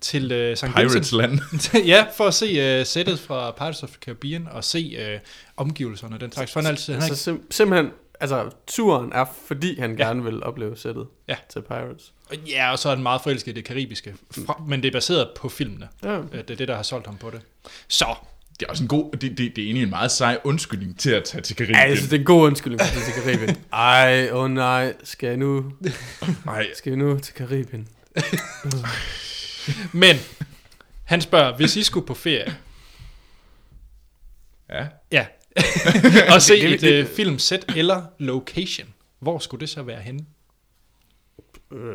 til 0.00 0.32
øh, 0.32 0.56
St. 0.56 0.64
Pirates 0.76 1.12
land. 1.12 1.38
ja, 1.86 2.06
for 2.16 2.24
at 2.26 2.34
se 2.34 2.46
øh, 2.46 2.86
sættet 2.86 3.18
fra 3.18 3.50
Pirates 3.50 3.82
of 3.82 3.88
the 3.88 3.98
Caribbean 4.04 4.48
og 4.50 4.64
se 4.64 4.96
øh, 5.00 5.18
omgivelserne 5.56 6.16
og 6.16 6.20
den 6.20 6.32
slags. 6.32 6.52
For 6.52 6.60
han 6.60 6.66
altid, 6.70 6.94
han 6.94 7.14
Så 7.14 7.30
sim- 7.30 7.46
simpelthen, 7.50 7.90
altså 8.20 8.50
turen 8.66 9.12
er, 9.12 9.24
fordi 9.46 9.80
han 9.80 9.98
Ja. 9.98 10.04
gerne 10.04 10.24
vil 10.24 10.42
opleve 10.44 10.76
sættet 10.76 11.06
Ja. 11.28 11.36
til 11.52 11.62
Pirates. 11.62 12.12
ja, 12.48 12.70
og 12.72 12.78
så 12.78 12.88
er 12.88 12.94
han 12.94 13.02
meget 13.02 13.20
forelsket 13.22 13.52
i 13.52 13.54
det 13.54 13.64
karibiske. 13.64 14.14
Fra, 14.46 14.62
men 14.68 14.82
det 14.82 14.88
er 14.88 14.92
baseret 14.92 15.28
på 15.36 15.48
filmene. 15.48 15.88
Ja. 16.04 16.18
Øh, 16.18 16.24
Det 16.32 16.50
er 16.50 16.56
det, 16.56 16.68
der 16.68 16.76
har 16.76 16.82
solgt 16.82 17.06
ham 17.06 17.16
på 17.16 17.30
det. 17.30 17.40
Så, 17.88 18.06
Det 18.60 18.66
er 18.66 18.70
også 18.70 18.82
en 18.84 18.88
god, 18.88 19.12
det, 19.12 19.22
det, 19.22 19.38
det 19.38 19.58
er 19.58 19.62
egentlig 19.66 19.82
en 19.82 19.90
meget 19.90 20.10
sej 20.10 20.38
undskyldning 20.44 20.98
til 20.98 21.10
at 21.10 21.24
tage 21.24 21.42
til 21.42 21.56
Karibien. 21.56 21.78
Altså, 21.78 22.04
det 22.04 22.12
er 22.12 22.18
en 22.18 22.24
god 22.24 22.42
undskyldning 22.46 22.80
for 22.82 22.94
det 23.00 23.04
til 23.14 23.22
Karibien. 23.22 23.56
Ej, 23.72 24.28
åh 24.32 24.44
oh 24.44 24.50
nej, 24.50 24.94
skal 25.04 25.26
jeg 25.26 25.36
nu, 25.36 25.72
Nej, 26.44 26.66
skal 26.74 26.90
jeg 26.90 26.98
nu 26.98 27.18
til 27.18 27.34
Karibien? 27.34 27.88
men 29.92 30.16
han 31.04 31.20
spørger, 31.20 31.56
hvis 31.56 31.76
I 31.76 31.82
skulle 31.82 32.06
på 32.06 32.14
ferie, 32.14 32.56
ja. 34.70 34.86
ja, 35.12 35.26
og 36.34 36.42
se 36.42 36.54
Det- 36.54 36.72
et 36.74 36.80
det- 36.80 36.92
øh, 36.92 37.06
filmsæt 37.06 37.64
eller 37.76 38.02
location, 38.18 38.88
hvor 39.18 39.38
skulle 39.38 39.60
det 39.60 39.68
så 39.68 39.82
være 39.82 40.00
henne? 40.00 40.24
Øh, 41.72 41.94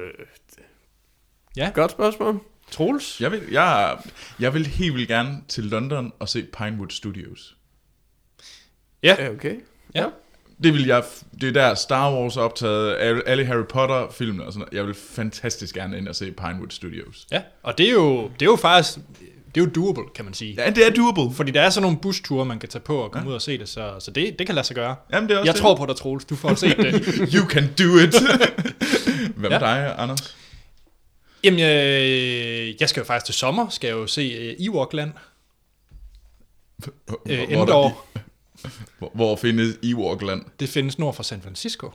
Ja. 1.57 1.71
Godt 1.73 1.91
spørgsmål. 1.91 2.41
Troels? 2.71 3.21
Jeg 3.21 3.31
vil, 3.31 3.41
jeg, 3.51 3.97
jeg 4.39 4.53
vil 4.53 4.67
helt 4.67 4.93
vildt 4.95 5.07
gerne 5.07 5.37
til 5.47 5.63
London 5.63 6.11
og 6.19 6.29
se 6.29 6.43
Pinewood 6.57 6.89
Studios. 6.89 7.55
Ja. 9.03 9.15
Ja, 9.19 9.29
okay. 9.29 9.55
Ja. 9.95 10.05
Det 10.63 10.73
vil 10.73 10.85
jeg, 10.85 11.03
det 11.41 11.47
er 11.49 11.53
der 11.53 11.75
Star 11.75 12.13
Wars 12.13 12.37
er 12.37 12.41
optaget, 12.41 12.95
alle 12.99 13.27
alle 13.27 13.45
Harry 13.45 13.65
Potter 13.69 14.07
filmene 14.11 14.45
og 14.45 14.53
sådan 14.53 14.59
noget. 14.59 14.73
Jeg 14.77 14.85
vil 14.87 14.95
fantastisk 15.09 15.75
gerne 15.75 15.97
ind 15.97 16.07
og 16.07 16.15
se 16.15 16.31
Pinewood 16.31 16.69
Studios. 16.69 17.27
Ja, 17.31 17.41
og 17.63 17.77
det 17.77 17.87
er 17.87 17.91
jo, 17.91 18.23
det 18.23 18.41
er 18.41 18.45
jo 18.45 18.55
faktisk, 18.55 18.97
det 19.55 19.61
er 19.61 19.65
jo 19.65 19.71
doable, 19.75 20.03
kan 20.15 20.25
man 20.25 20.33
sige. 20.33 20.53
Ja, 20.57 20.69
det 20.69 20.87
er 20.87 20.89
doable. 20.91 21.35
Fordi 21.35 21.51
der 21.51 21.61
er 21.61 21.69
sådan 21.69 21.81
nogle 21.81 21.97
busture, 22.01 22.45
man 22.45 22.59
kan 22.59 22.69
tage 22.69 22.81
på 22.81 22.97
og 22.97 23.11
komme 23.11 23.25
ja. 23.25 23.29
ud 23.29 23.35
og 23.35 23.41
se 23.41 23.57
det, 23.57 23.69
så, 23.69 23.93
så 23.99 24.11
det, 24.11 24.39
det 24.39 24.45
kan 24.47 24.55
lade 24.55 24.67
sig 24.67 24.75
gøre. 24.75 24.95
Jamen, 25.13 25.29
det 25.29 25.35
er 25.35 25.39
også 25.39 25.47
Jeg 25.47 25.53
det. 25.53 25.61
tror 25.61 25.75
på 25.75 25.85
dig, 25.85 25.95
Troels. 25.95 26.25
Du 26.25 26.35
får 26.35 26.55
set 26.55 26.77
det. 26.77 26.93
You 27.35 27.45
can 27.49 27.63
do 27.63 27.97
it. 27.97 28.15
Hvad 29.35 29.49
med 29.49 29.49
Ja. 29.49 29.59
dig, 29.59 29.95
Anders? 29.97 30.37
Jamen, 31.43 31.59
jeg, 31.59 32.75
jeg 32.79 32.89
skal 32.89 33.01
jo 33.01 33.05
faktisk 33.05 33.25
til 33.25 33.35
sommer, 33.35 33.69
skal 33.69 33.87
jeg 33.87 33.93
jo 33.93 34.07
se 34.07 34.55
uh, 34.59 34.65
Ewokland. 34.65 35.11
Hvor, 37.05 37.21
Øh, 37.29 37.47
hvor, 37.53 38.05
hvor, 38.99 39.11
hvor 39.13 39.35
findes 39.35 39.77
Ewokland? 39.83 40.45
Det 40.59 40.69
findes 40.69 40.99
nord 40.99 41.13
for 41.13 41.23
San 41.23 41.41
Francisco. 41.41 41.91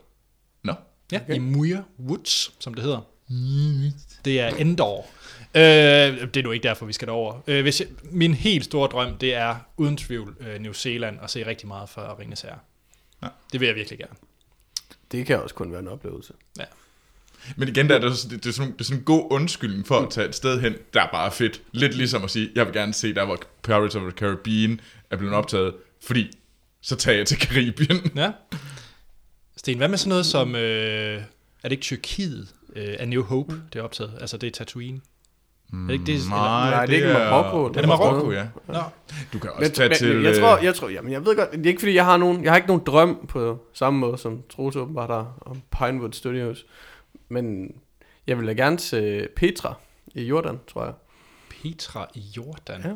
Nå. 0.64 0.74
Ja, 1.12 1.20
okay. 1.22 1.34
i 1.34 1.38
Muir 1.38 1.78
Woods, 1.98 2.54
som 2.58 2.74
det 2.74 2.82
hedder. 2.84 3.00
Det 4.24 4.40
er 4.40 4.48
Endor. 4.48 5.06
Øh, 5.54 5.62
det 5.62 6.36
er 6.36 6.42
nu 6.42 6.50
ikke 6.50 6.62
derfor, 6.62 6.86
vi 6.86 6.92
skal 6.92 7.08
derover. 7.08 7.40
Øh, 7.46 7.62
hvis 7.62 7.80
jeg, 7.80 7.88
min 8.04 8.34
helt 8.34 8.64
store 8.64 8.88
drøm, 8.88 9.18
det 9.18 9.34
er 9.34 9.56
uden 9.76 9.96
tvivl 9.96 10.36
øh, 10.40 10.60
New 10.60 10.72
Zealand 10.72 11.18
og 11.18 11.30
se 11.30 11.46
rigtig 11.46 11.68
meget 11.68 11.88
for 11.88 12.18
Ringes 12.20 12.40
Herre. 12.40 12.58
Ja. 13.22 13.28
Det 13.52 13.60
vil 13.60 13.66
jeg 13.66 13.76
virkelig 13.76 13.98
gerne. 13.98 14.14
Det 15.12 15.26
kan 15.26 15.42
også 15.42 15.54
kun 15.54 15.72
være 15.72 15.80
en 15.80 15.88
oplevelse. 15.88 16.32
Ja. 16.58 16.64
Men 17.56 17.68
igen, 17.68 17.88
der 17.88 17.94
er 17.94 18.00
det, 18.00 18.12
det, 18.30 18.44
det, 18.44 18.48
er 18.50 18.52
sådan, 18.52 18.72
det 18.72 18.80
er 18.80 18.84
sådan 18.84 18.98
en 18.98 19.04
god 19.04 19.26
undskyldning 19.30 19.86
for 19.86 19.98
at 19.98 20.10
tage 20.10 20.28
et 20.28 20.34
sted 20.34 20.60
hen, 20.60 20.74
der 20.94 21.02
er 21.02 21.08
bare 21.12 21.30
fedt. 21.32 21.62
Lidt 21.72 21.94
ligesom 21.96 22.24
at 22.24 22.30
sige, 22.30 22.50
jeg 22.54 22.66
vil 22.66 22.74
gerne 22.74 22.94
se 22.94 23.14
der, 23.14 23.24
hvor 23.24 23.38
Pirates 23.62 23.94
of 23.94 24.02
the 24.02 24.10
Caribbean 24.10 24.80
er 25.10 25.16
blevet 25.16 25.34
optaget, 25.34 25.74
fordi 26.06 26.30
så 26.82 26.96
tager 26.96 27.16
jeg 27.18 27.26
til 27.26 27.38
Karibien. 27.38 28.10
Ja. 28.16 28.32
Sten, 29.56 29.78
hvad 29.78 29.88
med 29.88 29.98
sådan 29.98 30.08
noget 30.08 30.26
som, 30.26 30.54
øh, 30.54 30.60
er 30.62 31.22
det 31.62 31.72
ikke 31.72 31.82
Tyrkiet, 31.82 32.48
øh, 32.76 32.94
A 32.98 33.04
New 33.04 33.22
Hope, 33.22 33.54
det 33.72 33.78
er 33.78 33.82
optaget? 33.82 34.12
Altså, 34.20 34.36
det 34.36 34.46
er 34.46 34.50
Tatooine. 34.50 35.00
er 35.72 35.76
det 35.86 35.92
ikke 35.92 36.04
det? 36.06 36.14
eller- 36.14 36.28
Nej, 36.30 36.86
det 36.86 36.92
er 36.92 36.96
ikke 36.96 37.12
Marokko. 37.18 37.64
Er 37.64 37.68
det 37.72 37.88
Marokko? 37.88 38.32
ja. 38.32 38.46
Nå, 38.68 38.78
Du 39.32 39.38
kan 39.38 39.50
også 39.50 39.60
Men, 39.62 39.70
tage 39.70 39.88
men, 39.88 39.98
til... 39.98 40.22
jeg 40.22 40.34
øh, 40.34 40.40
tror, 40.40 40.58
jeg 40.58 40.74
tror, 40.74 40.88
jamen 40.88 41.12
jeg 41.12 41.26
ved 41.26 41.36
godt, 41.36 41.50
det 41.52 41.62
er 41.62 41.66
ikke 41.68 41.80
fordi, 41.80 41.94
jeg 41.94 42.04
har 42.04 42.16
nogen, 42.16 42.44
jeg 42.44 42.52
har 42.52 42.56
ikke 42.56 42.68
nogen 42.68 42.82
drøm 42.86 43.26
på 43.28 43.66
samme 43.74 43.98
måde, 44.00 44.18
som 44.18 44.42
Troels 44.56 44.76
åbenbart 44.76 45.10
har 45.10 45.38
om 45.46 45.62
Pinewood 45.78 46.12
Studios, 46.12 46.66
men 47.28 47.74
jeg 48.26 48.38
vil 48.38 48.46
da 48.46 48.52
gerne 48.52 48.76
til 48.76 49.28
Petra 49.36 49.74
i 50.14 50.22
Jordan, 50.22 50.58
tror 50.72 50.84
jeg. 50.84 50.94
Petra 51.50 52.10
i 52.14 52.20
Jordan. 52.36 52.82
Ja. 52.84 52.90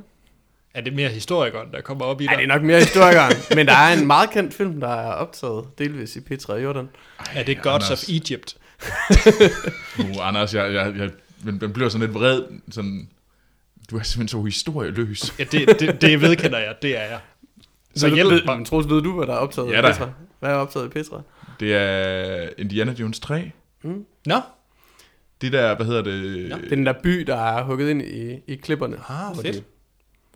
Er 0.74 0.80
det 0.80 0.92
mere 0.92 1.08
historikeren, 1.08 1.72
der 1.72 1.80
kommer 1.80 2.04
op 2.04 2.20
i 2.20 2.26
Nej, 2.26 2.34
dig? 2.34 2.42
det 2.42 2.50
er 2.50 2.54
nok 2.54 2.62
mere 2.62 2.78
historikeren, 2.80 3.32
men 3.56 3.66
der 3.66 3.72
er 3.72 3.92
en 3.92 4.06
meget 4.06 4.30
kendt 4.30 4.54
film, 4.54 4.80
der 4.80 4.88
er 4.88 5.12
optaget 5.12 5.78
delvis 5.78 6.16
i 6.16 6.20
Petra 6.20 6.54
i 6.54 6.62
Jordan. 6.62 6.88
Er 7.34 7.42
det 7.42 7.62
Gods 7.62 7.84
Anders. 7.84 8.02
of 8.02 8.08
Egypt? 8.08 8.56
Uh, 9.98 10.28
Anders, 10.28 10.54
jeg, 10.54 10.72
jeg, 10.74 10.94
jeg, 10.96 11.10
men 11.44 11.60
den 11.60 11.72
bliver 11.72 11.88
sådan 11.88 12.06
lidt 12.06 12.14
vred. 12.14 12.42
Sådan, 12.70 13.08
du 13.90 13.98
er 13.98 14.02
simpelthen 14.02 14.28
så 14.28 14.42
historieløs. 14.42 15.34
Ja, 15.38 15.44
det, 15.44 15.80
det, 15.80 16.02
det 16.02 16.20
vedkender 16.20 16.58
jeg, 16.58 16.74
det 16.82 16.96
er 16.98 17.02
jeg. 17.04 17.20
Så 17.94 18.06
ved, 18.06 18.14
hjælp 18.14 18.30
ved, 18.30 18.44
mig. 18.44 18.66
Troels, 18.66 18.88
ved 18.88 19.02
du, 19.02 19.16
hvad 19.16 19.26
der 19.26 19.32
er 19.32 19.38
optaget 19.38 19.70
Ja 19.70 19.78
i. 19.78 19.82
Petra? 19.82 20.10
Hvad 20.40 20.50
er 20.50 20.54
optaget 20.54 20.86
i 20.86 20.88
Petra? 20.88 21.22
Det 21.60 21.74
er 21.74 22.48
Indiana 22.58 22.92
Jones 22.92 23.20
3. 23.20 23.50
Nå, 23.82 24.40
Det 25.40 25.52
der, 25.52 25.76
hvad 25.76 25.86
hedder 25.86 26.02
det? 26.02 26.48
Ja. 26.48 26.56
Det 26.56 26.64
er 26.64 26.68
den 26.68 26.86
der 26.86 26.94
by, 27.02 27.18
der 27.20 27.36
er 27.36 27.64
hugget 27.64 27.90
ind 27.90 28.02
i, 28.02 28.38
i 28.46 28.56
klipperne. 28.56 28.96
Ah, 29.08 29.36
fedt. 29.36 29.46
Det, 29.46 29.64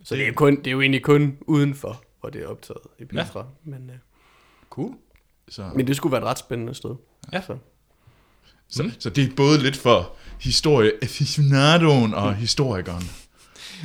så 0.03 0.15
det 0.15 0.27
er, 0.27 0.31
kun, 0.33 0.55
det 0.55 0.67
er 0.67 0.71
jo 0.71 0.81
egentlig 0.81 1.03
kun 1.03 1.37
udenfor, 1.41 2.03
hvor 2.19 2.29
det 2.29 2.43
er 2.43 2.47
optaget 2.47 2.81
i 2.99 3.05
Petra. 3.05 3.39
Ja. 3.39 3.71
Men, 3.71 3.89
øh, 3.89 3.95
cool. 4.69 4.93
Så, 5.49 5.63
men 5.75 5.87
det 5.87 5.95
skulle 5.95 6.11
være 6.11 6.21
et 6.21 6.27
ret 6.27 6.39
spændende 6.39 6.73
sted. 6.73 6.95
Ja. 7.33 7.41
Så. 7.41 7.57
så, 8.69 8.91
så 8.99 9.09
det 9.09 9.23
er 9.23 9.35
både 9.35 9.59
lidt 9.63 9.77
for 9.77 10.15
historie 10.39 10.91
aficionadoen 11.01 12.13
og 12.13 12.35
historikeren. 12.35 13.03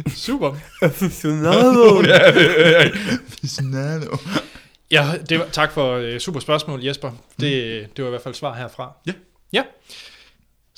Super. 0.09 0.57
Aficionado. 0.83 2.03
ja, 2.13 2.33
det 2.33 2.77
er 2.77 2.91
aficionado. 3.13 4.17
Ja, 4.91 5.13
det 5.29 5.39
var, 5.39 5.47
tak 5.53 5.73
for 5.73 6.13
uh, 6.13 6.19
super 6.19 6.41
spørgsmål, 6.41 6.85
Jesper. 6.85 7.11
Det, 7.41 7.89
det 7.97 8.05
var 8.05 8.09
i 8.09 8.11
hvert 8.11 8.23
fald 8.23 8.35
svar 8.35 8.55
herfra. 8.55 8.93
Ja. 9.07 9.13
Ja. 9.53 9.63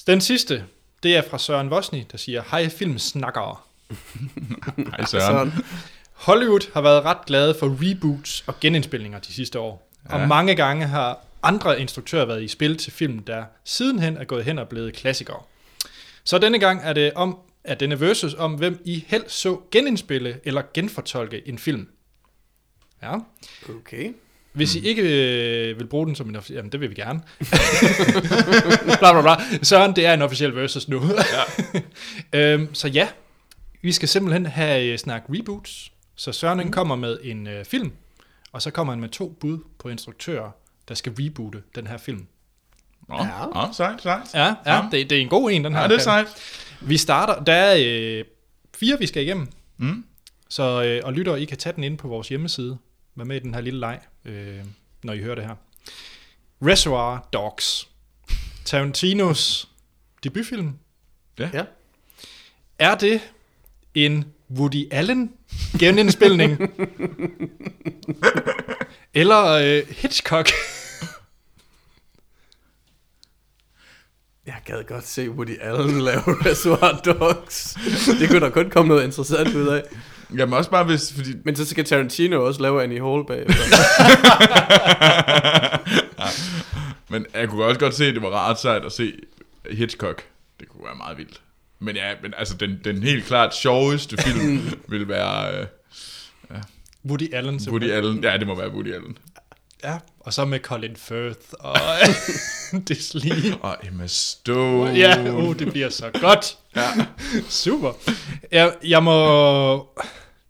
Den 0.06 0.20
sidste, 0.20 0.64
det 1.02 1.16
er 1.16 1.22
fra 1.30 1.38
Søren 1.38 1.70
Vosni, 1.70 2.06
der 2.12 2.18
siger, 2.18 2.42
hej 2.50 2.68
filmsnakkere. 2.68 3.56
Hej 4.96 5.04
Søren. 5.04 5.52
Hollywood 6.12 6.72
har 6.74 6.80
været 6.80 7.04
ret 7.04 7.26
glade 7.26 7.54
for 7.54 7.76
reboots 7.82 8.44
og 8.46 8.60
genindspilninger 8.60 9.18
de 9.18 9.32
sidste 9.32 9.58
år. 9.58 9.90
Ja. 10.08 10.16
Ja. 10.16 10.22
Og 10.22 10.28
mange 10.28 10.54
gange 10.54 10.86
har 10.86 11.18
andre 11.42 11.80
instruktører 11.80 12.24
været 12.24 12.42
i 12.42 12.48
spil 12.48 12.76
til 12.76 12.92
film, 12.92 13.18
der 13.18 13.44
sidenhen 13.64 14.16
er 14.16 14.24
gået 14.24 14.44
hen 14.44 14.58
og 14.58 14.68
blevet 14.68 14.94
klassikere. 14.94 15.42
Så 16.24 16.38
denne 16.38 16.58
gang 16.58 16.80
er 16.82 16.92
det 16.92 17.12
om, 17.14 17.38
at 17.64 17.80
denne 17.80 18.00
versus 18.00 18.34
om, 18.34 18.54
hvem 18.54 18.82
I 18.84 19.04
helst 19.08 19.40
så 19.40 19.60
genindspille 19.70 20.40
eller 20.44 20.62
genfortolke 20.74 21.48
en 21.48 21.58
film. 21.58 21.88
Ja. 23.02 23.14
Okay. 23.68 24.14
Hvis 24.52 24.74
I 24.74 24.86
ikke 24.86 25.02
øh, 25.02 25.78
vil 25.78 25.86
bruge 25.86 26.06
den 26.06 26.14
som 26.14 26.28
en 26.28 26.36
officiel... 26.36 26.56
Jamen, 26.56 26.72
det 26.72 26.80
vil 26.80 26.90
vi 26.90 26.94
gerne. 26.94 27.20
bla, 28.98 29.12
bla, 29.12 29.22
bla. 29.22 29.36
Søren, 29.62 29.96
det 29.96 30.06
er 30.06 30.14
en 30.14 30.22
officiel 30.22 30.56
versus 30.56 30.88
nu. 30.88 31.02
Ja. 32.32 32.42
øhm, 32.54 32.74
så 32.74 32.88
ja, 32.88 33.08
vi 33.82 33.92
skal 33.92 34.08
simpelthen 34.08 34.46
have 34.46 34.84
øh, 34.92 34.98
snak 34.98 35.22
reboots. 35.28 35.92
Så 36.16 36.32
Søren 36.32 36.58
mm. 36.58 36.70
kommer 36.70 36.96
med 36.96 37.18
en 37.22 37.46
øh, 37.46 37.64
film, 37.64 37.92
og 38.52 38.62
så 38.62 38.70
kommer 38.70 38.92
han 38.92 39.00
med 39.00 39.08
to 39.08 39.36
bud 39.40 39.58
på 39.78 39.88
instruktører, 39.88 40.50
der 40.88 40.94
skal 40.94 41.12
reboote 41.20 41.62
den 41.74 41.86
her 41.86 41.98
film. 41.98 42.26
Nå, 43.08 43.14
Ja. 43.16 43.60
ja. 43.60 43.72
sejt, 43.72 44.02
sejt. 44.02 44.34
Ja, 44.34 44.44
ja, 44.44 44.54
Ja. 44.66 44.82
det, 44.92 45.10
det 45.10 45.18
er 45.18 45.22
en 45.22 45.28
god 45.28 45.50
en, 45.50 45.64
den 45.64 45.74
her. 45.74 45.82
Ja, 45.82 45.88
det 45.88 45.94
er 45.94 45.98
sejt. 46.00 46.26
Vi 46.80 46.96
starter, 46.96 47.44
der 47.44 47.52
er 47.54 47.76
øh, 47.86 48.24
fire, 48.74 48.98
vi 48.98 49.06
skal 49.06 49.22
igennem. 49.22 49.48
Mm. 49.76 50.04
Så, 50.48 50.82
øh, 50.84 51.00
og 51.04 51.12
lytter, 51.12 51.36
I 51.36 51.44
kan 51.44 51.58
tage 51.58 51.72
den 51.76 51.84
ind 51.84 51.98
på 51.98 52.08
vores 52.08 52.28
hjemmeside. 52.28 52.78
Vær 53.16 53.24
med 53.24 53.36
i 53.36 53.38
den 53.38 53.54
her 53.54 53.60
lille 53.60 53.80
leg, 53.80 53.98
øh, 54.24 54.60
når 55.02 55.12
I 55.12 55.22
hører 55.22 55.34
det 55.34 55.44
her. 55.44 55.54
Reservoir 56.62 57.28
Dogs. 57.32 57.88
Tarantinos 58.64 59.68
debutfilm. 60.24 60.78
Ja. 61.38 61.64
Er 62.78 62.94
det 62.94 63.20
en 63.94 64.32
Woody 64.50 64.92
Allen 64.92 65.32
genindspilning? 65.78 66.58
Eller 69.14 69.44
øh, 69.44 69.82
Hitchcock? 69.88 70.48
Jeg 74.46 74.54
gad 74.64 74.84
godt 74.84 75.06
se 75.06 75.30
Woody 75.30 75.60
Allen 75.60 76.00
lave 76.00 76.20
Reservoir 76.20 77.00
Dogs. 77.00 77.78
Det 78.20 78.28
kunne 78.28 78.40
der 78.40 78.50
kun 78.50 78.70
komme 78.70 78.88
noget 78.88 79.04
interessant 79.04 79.54
ud 79.54 79.68
af. 79.68 79.82
Jamen 80.38 80.54
også 80.54 80.70
bare 80.70 80.84
hvis, 80.84 81.12
fordi... 81.12 81.30
Men 81.44 81.56
så 81.56 81.64
skal 81.64 81.84
Tarantino 81.84 82.46
også 82.46 82.62
lave 82.62 82.82
Annie 82.82 83.00
Hall 83.00 83.26
bagefter. 83.26 83.54
Men 87.12 87.26
jeg 87.34 87.48
kunne 87.48 87.64
også 87.64 87.80
godt 87.80 87.94
se, 87.94 88.04
at 88.06 88.14
det 88.14 88.22
var 88.22 88.50
ret 88.50 88.58
sejt 88.58 88.84
at 88.84 88.92
se 88.92 89.12
Hitchcock. 89.70 90.22
Det 90.60 90.68
kunne 90.68 90.84
være 90.84 90.96
meget 90.96 91.18
vildt. 91.18 91.40
Men 91.78 91.96
ja, 91.96 92.14
men 92.22 92.34
altså 92.38 92.56
den, 92.56 92.80
den 92.84 93.02
helt 93.02 93.24
klart 93.24 93.54
sjoveste 93.56 94.16
film 94.16 94.70
vil 94.88 95.08
være 95.08 95.60
øh, 95.60 95.66
Woody 97.06 97.34
Allen. 97.34 97.60
Woody. 97.68 97.90
Allen. 97.90 98.24
Ja, 98.24 98.36
det 98.36 98.46
må 98.46 98.54
være 98.54 98.72
Woody 98.72 98.94
Allen. 98.94 99.18
Ja, 99.84 99.98
og 100.20 100.32
så 100.32 100.44
med 100.44 100.58
Colin 100.58 100.96
Firth 100.96 101.40
og 101.58 101.76
Disney. 102.88 103.52
Og 103.60 103.76
Emma 103.82 104.06
Stone. 104.06 104.90
Ja, 104.90 105.32
uh, 105.32 105.58
det 105.58 105.72
bliver 105.72 105.88
så 105.88 106.10
godt. 106.20 106.58
Ja. 106.76 106.88
Super. 107.48 107.92
Jeg, 108.52 108.74
jeg 108.84 109.02
må... 109.02 109.76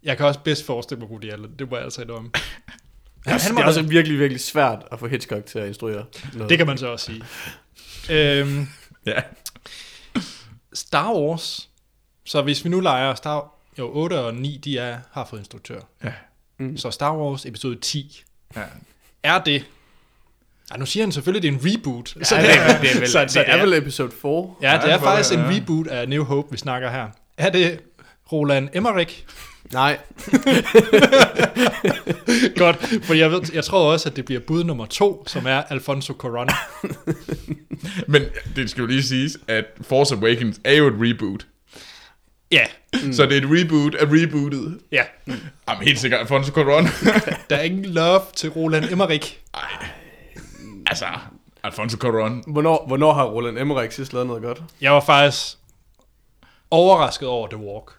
Jeg 0.04 0.16
kan 0.16 0.26
også 0.26 0.40
bedst 0.40 0.66
forestille 0.66 1.00
mig 1.00 1.11
Woody 1.11 1.32
Allen. 1.32 1.50
Det 1.59 1.71
må 1.71 1.76
jeg 1.76 1.85
altså 1.85 2.02
indrømme. 2.02 2.30
Ja, 3.26 3.30
han 3.30 3.56
det 3.56 3.62
er 3.62 3.66
også 3.66 3.82
virkelig, 3.82 4.18
virkelig 4.18 4.40
svært 4.40 4.78
at 4.92 4.99
få 4.99 5.06
Hitchcock 5.06 5.47
til 5.47 5.59
at 5.59 5.68
instruere. 5.68 6.04
Noget. 6.35 6.50
Det 6.50 6.59
kan 6.59 6.66
man 6.66 6.78
så 6.78 6.87
også 6.87 7.04
sige. 7.06 7.23
Øhm, 8.11 8.68
Ja. 9.06 9.21
Star 10.73 11.12
Wars. 11.14 11.68
Så 12.25 12.42
hvis 12.42 12.64
vi 12.64 12.68
nu 12.71 12.80
leger 12.80 13.14
Star... 13.14 13.49
Jo, 13.78 13.90
8 13.92 14.21
og 14.21 14.35
9, 14.35 14.61
de 14.64 14.78
er, 14.78 14.99
har 15.12 15.25
fået 15.30 15.40
instruktør. 15.40 15.80
Ja. 16.04 16.12
Mm. 16.59 16.76
Så 16.76 16.90
Star 16.90 17.16
Wars 17.16 17.47
episode 17.47 17.76
10. 17.76 18.25
ja. 18.56 18.62
Er 19.23 19.38
det... 19.42 19.64
Ja, 20.73 20.76
nu 20.76 20.87
siger 20.87 21.04
han 21.04 21.12
selvfølgelig, 21.12 21.49
at 21.49 21.61
det 21.61 21.64
er 21.64 21.71
en 21.71 21.76
reboot. 21.78 22.14
Ja, 22.16 22.21
det, 22.21 22.32
er, 22.32 22.80
det, 22.80 22.90
er 22.94 22.99
vel, 22.99 23.09
så, 23.09 23.21
det, 23.21 23.30
så 23.30 23.44
er 23.47 23.61
vel 23.61 23.75
episode 23.75 24.11
4. 24.23 24.30
Ja, 24.32 24.42
det 24.42 24.62
Ja, 24.62 24.68
er 24.76 24.80
det 24.92 25.00
må 25.00 25.06
faktisk 25.06 25.30
det, 25.30 25.38
en 25.38 25.44
ja. 25.52 25.56
reboot 25.61 25.87
af 25.87 26.09
New 26.09 26.25
Hope, 26.25 26.50
vi 26.50 26.56
snakker 26.56 26.90
her. 26.90 27.09
Er 27.37 27.50
det 27.50 27.80
Roland 28.32 28.68
Emmerich? 28.73 29.25
Nej, 29.72 29.98
Godt, 32.56 32.76
for 33.04 33.14
jeg, 33.14 33.30
ved, 33.30 33.40
jeg 33.54 33.64
tror 33.64 33.92
også, 33.92 34.08
at 34.08 34.16
det 34.16 34.24
bliver 34.24 34.40
bud 34.40 34.64
nummer 34.64 34.86
to, 34.86 35.24
som 35.26 35.46
er 35.46 35.62
Alfonso 35.62 36.12
Cuarón. 36.24 36.54
Men 38.12 38.22
det 38.56 38.70
skal 38.70 38.80
jo 38.80 38.86
lige 38.86 39.02
siges, 39.02 39.38
at 39.48 39.64
Force 39.80 40.14
Awakens 40.14 40.60
er 40.64 40.72
jo 40.74 40.86
et 40.86 40.94
reboot. 40.96 41.46
Ja, 42.50 42.64
Mm. 43.04 43.12
Så 43.12 43.26
det 43.26 43.32
er 43.32 43.36
et 43.40 43.48
reboot 43.50 43.94
af 43.94 44.04
rebootet. 44.06 44.78
ja. 44.92 45.02
Jamen 45.68 45.84
helt 45.84 45.98
sikkert, 45.98 46.20
Alfonso 46.20 46.52
Cuarón. 46.52 46.88
Der 47.50 47.56
er 47.56 47.62
ingen 47.62 47.84
love 47.84 48.20
til 48.36 48.50
Roland 48.50 48.84
Emmerich. 48.90 49.36
altså, 50.86 51.04
Alfonso 51.62 51.96
Cuarón. 52.04 52.52
Hvornår, 52.52 52.84
hvornår 52.86 53.12
har 53.12 53.24
Roland 53.24 53.58
Emmerich 53.58 53.96
sidst 53.96 54.12
lavet 54.12 54.26
noget 54.26 54.42
godt? 54.42 54.62
Jeg 54.80 54.92
var 54.92 55.00
faktisk 55.00 55.56
overrasket 56.70 57.28
over 57.28 57.48
The 57.48 57.56
Walk. 57.56 57.92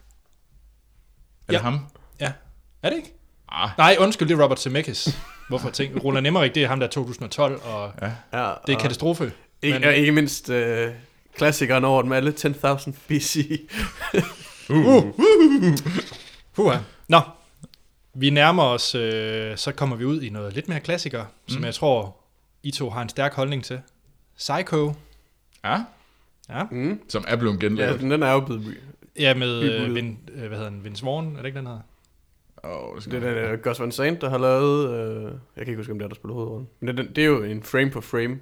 Er 1.54 1.58
det 1.60 1.66
Ja. 1.66 1.70
ham? 1.72 1.80
Ja, 2.20 2.32
er 2.84 2.90
det 2.90 2.98
ikke? 2.98 3.14
Ah, 3.50 3.70
Nej, 3.78 3.96
undskyld, 4.00 4.28
det 4.30 4.40
er 4.40 4.44
Robert 4.44 4.60
Zemeckis. 4.60 5.18
Hvorfor 5.50 5.70
tænk? 5.70 5.96
Roland 6.04 6.28
Emmerich, 6.28 6.56
det 6.56 6.64
er 6.64 6.68
ham, 6.68 6.80
der 6.80 6.88
er 6.88 6.92
2012, 6.92 7.62
og 7.64 7.92
ja. 8.02 8.06
Ja, 8.06 8.12
det 8.68 8.74
er 8.74 8.76
og 8.76 8.82
katastrofe. 8.82 9.32
ikke, 9.62 9.80
men- 9.80 9.88
og 9.88 9.96
ikke 9.96 10.12
mindst 10.12 10.50
øh, 10.50 10.92
klassikeren 11.38 11.84
over 11.84 12.02
dem 12.02 12.12
alle, 12.12 12.34
10.000 12.40 12.92
BC. 13.08 13.62
Uh. 14.70 15.04
Puha. 16.56 16.78
Nå, 17.08 17.20
vi 18.14 18.30
nærmer 18.30 18.64
os, 18.64 18.96
øh, 18.96 19.58
så 19.58 19.72
kommer 19.72 19.96
vi 19.96 20.06
ud 20.06 20.22
i 20.22 20.30
noget 20.30 20.54
lidt 20.54 20.68
mere 20.70 20.80
klassiker, 20.80 21.22
mm. 21.24 21.54
som 21.54 21.64
jeg 21.64 21.74
tror, 21.76 22.16
I 22.64 22.72
to 22.72 22.90
har 22.90 23.02
en 23.02 23.10
stærk 23.10 23.34
holdning 23.34 23.64
til. 23.64 23.82
Psycho. 24.38 24.94
Ja, 25.64 25.84
Ja, 26.50 26.64
Mm. 26.72 27.00
som 27.10 27.26
er 27.28 27.36
blevet 27.36 27.64
Ja, 27.64 27.68
genlavet. 27.68 28.00
den 28.00 28.24
er 28.24 28.32
jo 28.32 28.40
blevet... 28.40 28.78
ja 29.20 29.34
med 29.34 29.62
øh. 29.62 29.96
Vin, 29.96 30.20
øh, 30.34 30.48
hvad 30.48 30.58
hedder 30.58 30.70
den, 30.70 30.84
Vince 30.84 31.06
Vaughn, 31.06 31.34
er 31.36 31.38
det 31.38 31.46
ikke 31.46 31.58
den 31.58 31.66
hedder? 31.68 31.82
Oh, 32.64 32.96
det, 32.96 33.12
Det 33.12 33.24
er 33.24 33.46
den, 33.48 33.54
uh, 33.54 33.60
Gus 33.64 33.80
Van 33.80 33.92
Sant, 33.92 34.22
der 34.22 34.30
har 34.30 34.38
lavet... 34.38 34.90
Øh, 34.90 35.24
jeg 35.24 35.32
kan 35.56 35.68
ikke 35.68 35.76
huske, 35.76 35.92
om 35.92 36.00
det 36.00 36.06
er, 36.06 36.10
der 36.10 36.16
spiller 36.16 36.34
hovedrollen. 36.34 36.68
Men 36.80 36.98
det, 36.98 37.16
det 37.16 37.22
er 37.22 37.26
jo 37.26 37.44
en 37.44 37.64
frame-for-frame 37.64 38.40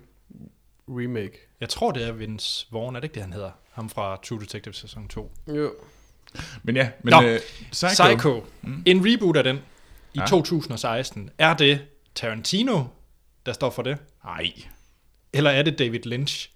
remake. 0.88 1.38
Jeg 1.62 1.70
tror, 1.70 1.92
det 1.92 2.08
er 2.08 2.12
Vince 2.12 2.68
Vaughn, 2.72 2.96
er 2.96 3.00
det 3.00 3.06
ikke 3.06 3.14
det, 3.14 3.22
han 3.24 3.34
hedder? 3.34 3.52
Ham 3.72 3.90
fra 3.90 4.16
True 4.24 4.40
Detective 4.40 4.74
sæson 4.74 5.08
2. 5.08 5.32
Jo. 5.48 5.74
Men 6.64 6.76
ja, 6.76 6.90
men 7.04 7.12
Nå. 7.12 7.22
øh, 7.28 7.40
Psycho. 7.72 7.88
Psycho. 7.90 8.18
Psycho. 8.18 8.46
Mm. 8.62 8.84
En 8.86 9.02
reboot 9.06 9.38
af 9.38 9.44
den 9.44 9.56
i 10.14 10.20
Ja. 10.20 10.26
2016. 10.26 11.30
Er 11.38 11.54
det 11.58 11.82
Tarantino, 12.16 12.84
der 13.46 13.54
står 13.54 13.70
for 13.70 13.82
det? 13.82 13.98
Nej, 14.26 14.52
Eller 15.34 15.50
er 15.50 15.62
det 15.64 15.80
David 15.80 16.00
Lynch? 16.00 16.52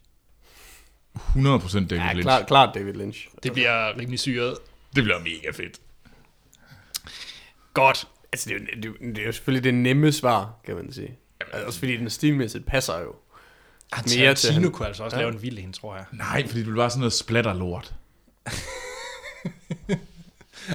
100% 1.16 1.88
David 1.88 1.92
Ja, 2.04 2.12
Lynch. 2.14 2.22
klart, 2.24 2.48
klart 2.48 2.76
David 2.76 2.94
Lynch. 2.94 3.28
Det 3.44 3.54
bliver 3.54 3.98
rimelig 4.00 4.20
syret. 4.20 4.58
Det 4.96 5.04
bliver 5.04 5.20
mega 5.20 5.52
fedt. 5.54 5.80
Godt. 7.74 8.08
Altså, 8.34 8.50
det 8.50 8.56
er, 8.56 8.76
det, 8.76 8.86
er 8.86 8.90
jo- 8.90 9.10
det 9.14 9.18
er 9.22 9.26
jo 9.26 9.32
selvfølgelig 9.32 9.64
det 9.64 9.74
nemme 9.74 10.12
svar, 10.12 10.54
kan 10.66 10.76
man 10.76 10.94
sige. 10.94 11.18
Altså, 11.42 11.66
også 11.66 11.80
fordi 11.80 11.98
den 11.98 12.10
stilmæssigt 12.10 12.66
passer 12.66 13.00
jo. 13.00 13.16
Ah, 13.92 14.04
Mere 14.18 14.34
til 14.34 14.54
han- 14.54 14.72
kunne 14.72 14.88
altså 14.88 15.04
også 15.04 15.18
Ja. 15.18 15.22
lave 15.24 15.34
en 15.34 15.42
vild 15.42 15.60
en, 15.60 15.74
tror 15.74 15.96
jeg. 15.96 16.06
Nej, 16.12 16.48
fordi 16.48 16.60
det 16.60 16.68
vil 16.68 16.78
være 16.78 16.90
sådan 16.90 17.00
noget 17.00 17.14
splatterlort. 17.14 17.94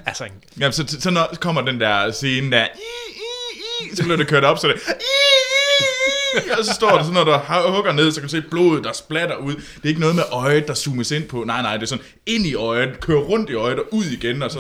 Altså, 0.07 0.25
en, 0.25 0.33
Ja, 0.61 0.71
så, 0.71 0.87
så 1.01 1.11
når 1.11 1.29
kommer 1.41 1.61
den 1.63 1.81
der 1.81 2.11
scene 2.13 2.51
der, 2.57 2.65
i, 2.65 2.69
i, 2.71 3.87
i, 3.93 3.97
så 3.97 4.03
bliver 4.03 4.17
det 4.17 4.29
kørt 4.29 4.45
op, 4.45 4.59
så 4.59 4.69
det, 4.69 4.75
i, 4.75 4.79
og 6.59 6.65
så 6.65 6.73
står 6.75 6.91
det 6.97 7.07
sådan, 7.07 7.15
når 7.15 7.25
du 7.25 7.73
hugger 7.75 7.93
ned, 7.93 8.13
så 8.13 8.21
kan 8.21 8.29
du 8.29 8.31
se 8.31 8.43
blodet, 8.43 8.85
der 8.85 8.93
splatter 8.93 9.37
ud. 9.37 9.55
Det 9.55 9.85
er 9.85 9.89
ikke 9.89 10.01
noget 10.01 10.15
med 10.17 10.25
øjet, 10.33 10.69
der 10.69 10.75
zoomes 10.75 11.11
ind 11.11 11.25
på. 11.25 11.45
Nej, 11.45 11.63
nej, 11.63 11.75
det 11.77 11.83
er 11.83 11.87
sådan 11.87 12.05
ind 12.27 12.47
i 12.47 12.55
øjet, 12.55 13.01
kører 13.01 13.21
rundt 13.21 13.51
i 13.51 13.55
øjet 13.55 13.79
og 13.79 13.85
ud 13.91 14.05
igen, 14.05 14.43
og 14.43 14.51
så 14.51 14.59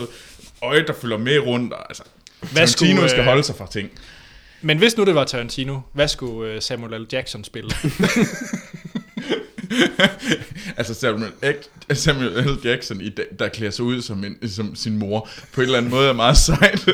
øjet, 0.62 0.84
der 0.86 0.92
følger 1.00 1.18
med 1.18 1.38
rundt. 1.38 1.72
Og, 1.72 1.88
altså, 1.88 2.02
Hvad 2.40 2.52
Tarantino 2.54 2.94
skulle, 2.96 3.08
skal 3.10 3.20
øh, 3.20 3.26
holde 3.26 3.42
sig 3.42 3.54
fra 3.56 3.66
ting. 3.72 3.90
men 4.62 4.78
hvis 4.78 4.96
nu 4.96 5.04
det 5.04 5.14
var 5.14 5.24
Tarantino, 5.24 5.78
hvad 5.92 6.08
skulle 6.08 6.52
øh, 6.52 6.62
Samuel 6.62 7.00
L. 7.00 7.06
Jackson 7.12 7.44
spille? 7.44 7.70
altså 10.76 10.94
Samuel, 10.94 11.30
Ek- 11.44 11.94
Samuel 11.94 12.30
L. 12.44 12.68
Jackson, 12.68 13.00
i 13.00 13.08
dag, 13.08 13.24
der 13.38 13.48
klæder 13.48 13.72
sig 13.72 13.84
ud 13.84 14.02
som, 14.02 14.24
en, 14.24 14.48
som 14.48 14.74
sin 14.74 14.98
mor, 14.98 15.28
på 15.52 15.60
en 15.60 15.64
eller 15.64 15.78
anden 15.78 15.90
måde 15.90 16.08
er 16.08 16.12
meget 16.12 16.36
sejt. 16.36 16.88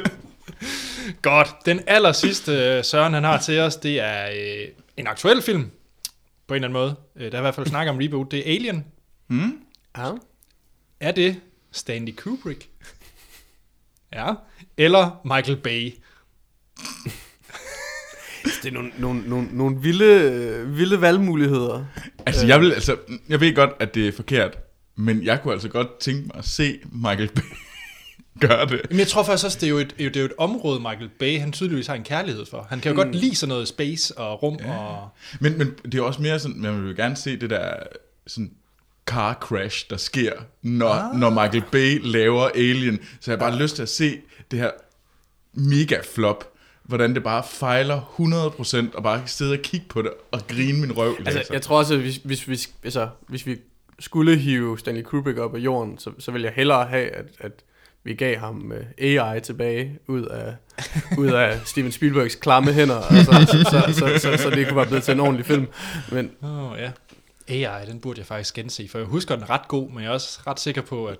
Godt. 1.26 1.56
Den 1.66 1.80
aller 1.86 2.12
sidste 2.12 2.52
øh, 2.52 2.84
Søren, 2.84 3.14
han 3.14 3.24
har 3.24 3.40
til 3.40 3.60
os, 3.60 3.76
det 3.76 4.00
er 4.00 4.28
øh, 4.28 4.68
en 4.96 5.06
aktuel 5.06 5.42
film, 5.42 5.70
på 6.46 6.54
en 6.54 6.64
eller 6.64 6.68
anden 6.68 6.72
måde. 6.72 6.94
Øh, 7.16 7.32
der 7.32 7.38
er 7.38 7.40
i 7.40 7.42
hvert 7.42 7.54
fald 7.54 7.66
snak 7.66 7.88
om 7.88 7.96
reboot. 7.96 8.30
Det 8.30 8.38
er 8.38 8.54
Alien. 8.54 8.84
hmm? 9.26 9.58
Ja. 9.96 10.10
Er 11.00 11.12
det 11.12 11.40
Stanley 11.72 12.12
Kubrick? 12.16 12.68
ja. 14.12 14.34
Eller 14.76 15.20
Michael 15.24 15.56
Bay? 15.56 15.94
Det 18.62 18.68
er 18.68 18.72
nogle, 18.72 18.92
nogle, 18.98 19.28
nogle, 19.28 19.48
nogle 19.52 19.80
vilde, 19.80 20.66
vilde 20.68 21.00
valgmuligheder. 21.00 21.84
Altså, 22.26 22.46
jeg, 22.46 22.60
vil, 22.60 22.72
altså, 22.72 22.96
jeg 23.28 23.40
ved 23.40 23.54
godt, 23.54 23.70
at 23.80 23.94
det 23.94 24.08
er 24.08 24.12
forkert, 24.12 24.58
men 24.96 25.24
jeg 25.24 25.42
kunne 25.42 25.52
altså 25.52 25.68
godt 25.68 25.98
tænke 25.98 26.26
mig 26.26 26.36
at 26.36 26.44
se 26.44 26.78
Michael 26.92 27.30
Bay 27.34 27.42
gøre 28.40 28.66
det. 28.66 28.80
Jamen, 28.90 28.98
jeg 28.98 29.08
tror 29.08 29.22
faktisk 29.22 29.44
også, 29.44 29.58
det 29.60 29.66
er, 29.66 29.70
jo 29.70 29.78
et, 29.78 29.94
det 29.98 30.16
er 30.16 30.20
jo 30.20 30.26
et 30.26 30.32
område, 30.38 30.80
Michael 30.80 31.10
Bay, 31.18 31.40
han 31.40 31.52
tydeligvis 31.52 31.86
har 31.86 31.94
en 31.94 32.04
kærlighed 32.04 32.46
for. 32.46 32.66
Han 32.70 32.80
kan 32.80 32.92
jo 32.92 32.94
mm. 32.94 33.04
godt 33.04 33.14
lide 33.22 33.36
sådan 33.36 33.48
noget 33.48 33.68
space 33.68 34.18
og 34.18 34.42
rum 34.42 34.58
ja. 34.60 34.76
og... 34.76 35.08
Men, 35.40 35.58
men 35.58 35.74
det 35.84 35.94
er 35.94 36.02
også 36.02 36.22
mere 36.22 36.38
sådan, 36.38 36.60
man 36.60 36.82
vil 36.82 36.90
jo 36.90 36.96
gerne 36.96 37.16
se 37.16 37.36
det 37.36 37.50
der 37.50 37.72
sådan 38.26 38.50
car 39.06 39.34
crash, 39.40 39.90
der 39.90 39.96
sker, 39.96 40.32
når, 40.62 40.88
ah. 40.88 41.16
når 41.16 41.30
Michael 41.30 41.64
Bay 41.72 42.00
laver 42.04 42.48
Alien. 42.48 42.98
Så 43.20 43.30
jeg 43.30 43.38
har 43.38 43.50
bare 43.50 43.58
lyst 43.58 43.74
til 43.76 43.82
at 43.82 43.88
se 43.88 44.20
det 44.50 44.58
her 44.58 44.70
mega 45.52 45.98
flop, 46.14 46.52
hvordan 46.82 47.14
det 47.14 47.22
bare 47.22 47.44
fejler 47.50 48.00
100%, 48.90 48.96
og 48.96 49.02
bare 49.02 49.22
sidde 49.26 49.52
og 49.52 49.58
kigge 49.58 49.86
på 49.88 50.02
det 50.02 50.10
og 50.30 50.40
grine 50.48 50.80
min 50.80 50.96
røv. 50.96 51.16
Altså, 51.26 51.52
jeg 51.52 51.62
tror 51.62 51.78
også, 51.78 51.94
at 51.94 52.00
hvis, 52.00 52.16
hvis, 52.16 52.44
hvis, 52.44 52.70
altså, 52.84 53.08
hvis 53.28 53.46
vi 53.46 53.56
skulle 53.98 54.36
hive 54.36 54.78
Stanley 54.78 55.02
Kubrick 55.02 55.38
op 55.38 55.54
af 55.54 55.58
jorden, 55.58 55.98
så, 55.98 56.10
så 56.18 56.30
vil 56.30 56.42
jeg 56.42 56.52
hellere 56.56 56.86
have, 56.86 57.08
at, 57.08 57.26
at 57.38 57.52
vi 58.06 58.14
gav 58.14 58.36
ham 58.38 58.72
uh, 58.72 59.04
AI 59.04 59.40
tilbage 59.40 59.98
ud 60.06 60.22
af, 60.24 60.54
ud 61.18 61.26
af 61.26 61.58
Steven 61.70 61.92
Spielbergs 61.92 62.34
klamme 62.34 62.72
hænder, 62.72 63.00
altså, 63.00 63.32
så, 63.32 63.70
så, 63.70 63.92
så, 63.98 64.18
så, 64.18 64.42
så 64.42 64.50
det 64.50 64.66
kunne 64.66 64.76
være 64.76 64.86
blevet 64.86 65.02
til 65.04 65.14
en 65.14 65.20
ordentlig 65.20 65.46
film. 65.46 65.66
Men 66.12 66.30
oh, 66.42 66.78
ja. 66.78 66.90
AI, 67.48 67.86
den 67.86 68.00
burde 68.00 68.18
jeg 68.18 68.26
faktisk 68.26 68.54
gense, 68.54 68.88
for 68.88 68.98
jeg 68.98 69.06
husker 69.06 69.36
den 69.36 69.50
ret 69.50 69.68
god, 69.68 69.90
men 69.90 70.02
jeg 70.02 70.08
er 70.08 70.12
også 70.12 70.40
ret 70.46 70.60
sikker 70.60 70.82
på, 70.82 71.06
at 71.06 71.18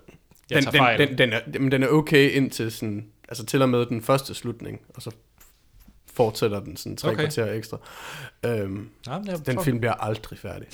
jeg 0.51 0.57
den, 0.57 0.65
tager 0.65 0.77
fejl. 0.77 0.99
den, 0.99 1.09
den, 1.09 1.19
den, 1.19 1.33
er, 1.33 1.71
den 1.71 1.83
er 1.83 1.89
okay 1.89 2.31
indtil 2.31 2.73
sådan, 2.73 3.07
altså 3.29 3.47
til 3.47 3.63
og 3.63 3.69
med 3.69 3.87
den 3.87 4.03
første 4.03 4.35
slutning, 4.35 4.81
og 4.95 5.03
så 5.03 5.11
fortsætter 6.15 6.61
den 6.61 6.77
sådan 6.77 6.97
tre 6.97 7.09
Okay. 7.09 7.19
kvarter 7.21 7.53
ekstra. 7.53 7.79
Øhm, 8.47 8.89
Nå, 9.07 9.19
men 9.19 9.27
jeg 9.29 9.47
den 9.47 9.57
tror- 9.57 9.63
film 9.63 9.79
bliver 9.81 9.95
aldrig 9.95 10.39
færdig. 10.39 10.67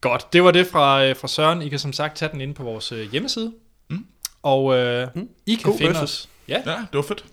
Godt, 0.00 0.32
det 0.32 0.44
var 0.44 0.50
det 0.50 0.66
fra, 0.66 1.04
øh, 1.04 1.16
fra 1.16 1.28
Søren. 1.28 1.62
I 1.62 1.68
kan 1.68 1.78
som 1.78 1.92
sagt 1.92 2.16
tage 2.16 2.32
den 2.32 2.40
inde 2.40 2.54
på 2.54 2.62
vores 2.62 2.92
øh, 2.92 3.10
hjemmeside. 3.12 3.52
Og 4.42 4.74
øh, 4.74 5.08
Mm. 5.14 5.28
I 5.46 5.54
kan 5.54 5.62
God 5.70 5.78
finde 5.78 5.94
versus. 5.94 6.02
os. 6.24 6.28
Ja, 6.48 6.62
Ja, 6.66 6.76
det 6.76 6.88
var 6.92 7.02
fedt. 7.02 7.24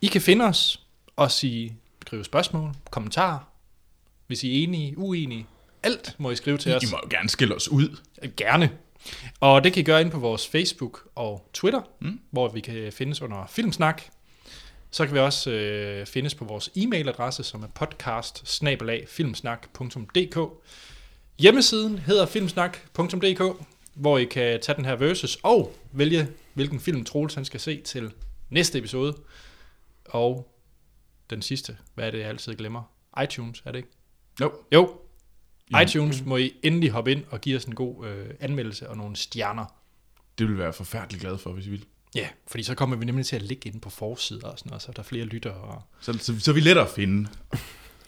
I 0.00 0.06
kan 0.06 0.20
finde 0.20 0.44
os 0.44 0.80
og 1.16 1.30
sige, 1.30 1.76
skrive 2.06 2.24
spørgsmål, 2.24 2.74
kommentarer, 2.90 3.38
hvis 4.26 4.44
I 4.44 4.48
er 4.60 4.62
enige, 4.62 4.98
uenige. 4.98 5.46
Alt 5.82 6.14
må 6.18 6.30
I 6.30 6.36
skrive 6.36 6.58
til 6.58 6.74
os. 6.74 6.82
I 6.82 6.86
må 6.90 6.98
jo 7.04 7.08
gerne 7.10 7.28
skille 7.28 7.54
os 7.54 7.68
ud. 7.68 7.96
Gerne. 8.36 8.70
Og 9.40 9.64
det 9.64 9.72
kan 9.72 9.80
I 9.80 9.84
gøre 9.84 10.00
ind 10.00 10.10
på 10.10 10.18
vores 10.18 10.46
Facebook 10.48 11.08
og 11.14 11.48
Twitter, 11.52 11.80
Mm. 12.00 12.06
mm. 12.08 12.20
hvor 12.30 12.48
vi 12.48 12.60
kan 12.60 12.92
findes 12.92 13.22
under 13.22 13.46
Filmsnak. 13.48 14.02
Så 14.90 15.06
kan 15.06 15.14
vi 15.14 15.20
også 15.20 15.50
øh, 15.50 16.06
findes 16.06 16.34
på 16.34 16.44
vores 16.44 16.70
e-mailadresse, 16.76 17.42
som 17.42 17.62
er 17.62 17.66
podcast 17.66 18.58
filmsnak.dk. 19.08 20.38
Hjemmesiden 21.38 21.98
hedder 21.98 22.26
filmsnak.dk, 22.26 23.42
hvor 23.98 24.18
I 24.18 24.24
kan 24.24 24.60
tage 24.60 24.76
den 24.76 24.84
her 24.84 24.96
versus 24.96 25.38
og 25.42 25.74
vælge, 25.92 26.28
hvilken 26.54 26.80
film 26.80 27.04
Troels 27.04 27.34
han 27.34 27.44
skal 27.44 27.60
se 27.60 27.80
til 27.82 28.12
næste 28.50 28.78
episode. 28.78 29.16
Og 30.04 30.54
den 31.30 31.42
sidste, 31.42 31.76
hvad 31.94 32.06
er 32.06 32.10
det, 32.10 32.18
jeg 32.18 32.28
altid 32.28 32.54
glemmer? 32.54 32.82
iTunes, 33.24 33.62
er 33.64 33.72
det 33.72 33.78
ikke? 33.78 33.88
Jo. 34.40 34.52
Jo, 34.72 35.00
Ja. 35.72 35.80
iTunes 35.80 36.24
må 36.24 36.36
I 36.36 36.52
endelig 36.62 36.90
hoppe 36.90 37.12
ind 37.12 37.24
og 37.30 37.40
give 37.40 37.56
os 37.56 37.64
en 37.64 37.74
god 37.74 38.06
øh, 38.06 38.26
anmeldelse 38.40 38.90
og 38.90 38.96
nogle 38.96 39.16
stjerner. 39.16 39.64
Det 40.38 40.46
vil 40.46 40.52
jeg 40.54 40.58
være 40.62 40.72
forfærdelig 40.72 41.20
glad 41.20 41.38
for, 41.38 41.52
hvis 41.52 41.66
I 41.66 41.70
vil. 41.70 41.84
Ja, 42.14 42.28
fordi 42.46 42.62
så 42.62 42.74
kommer 42.74 42.96
vi 42.96 43.04
nemlig 43.04 43.26
til 43.26 43.36
at 43.36 43.42
ligge 43.42 43.68
inde 43.68 43.80
på 43.80 43.90
forsider 43.90 44.48
og 44.48 44.58
sådan 44.58 44.70
noget, 44.70 44.82
så 44.82 44.92
der 44.92 44.98
er 44.98 45.04
flere 45.04 45.24
lyttere. 45.24 45.54
Og, 45.54 45.82
Så, 46.00 46.12
så, 46.12 46.40
så 46.40 46.50
er 46.50 46.54
vi 46.54 46.60
lettere 46.60 46.84
at 46.84 46.90
finde. 46.90 47.28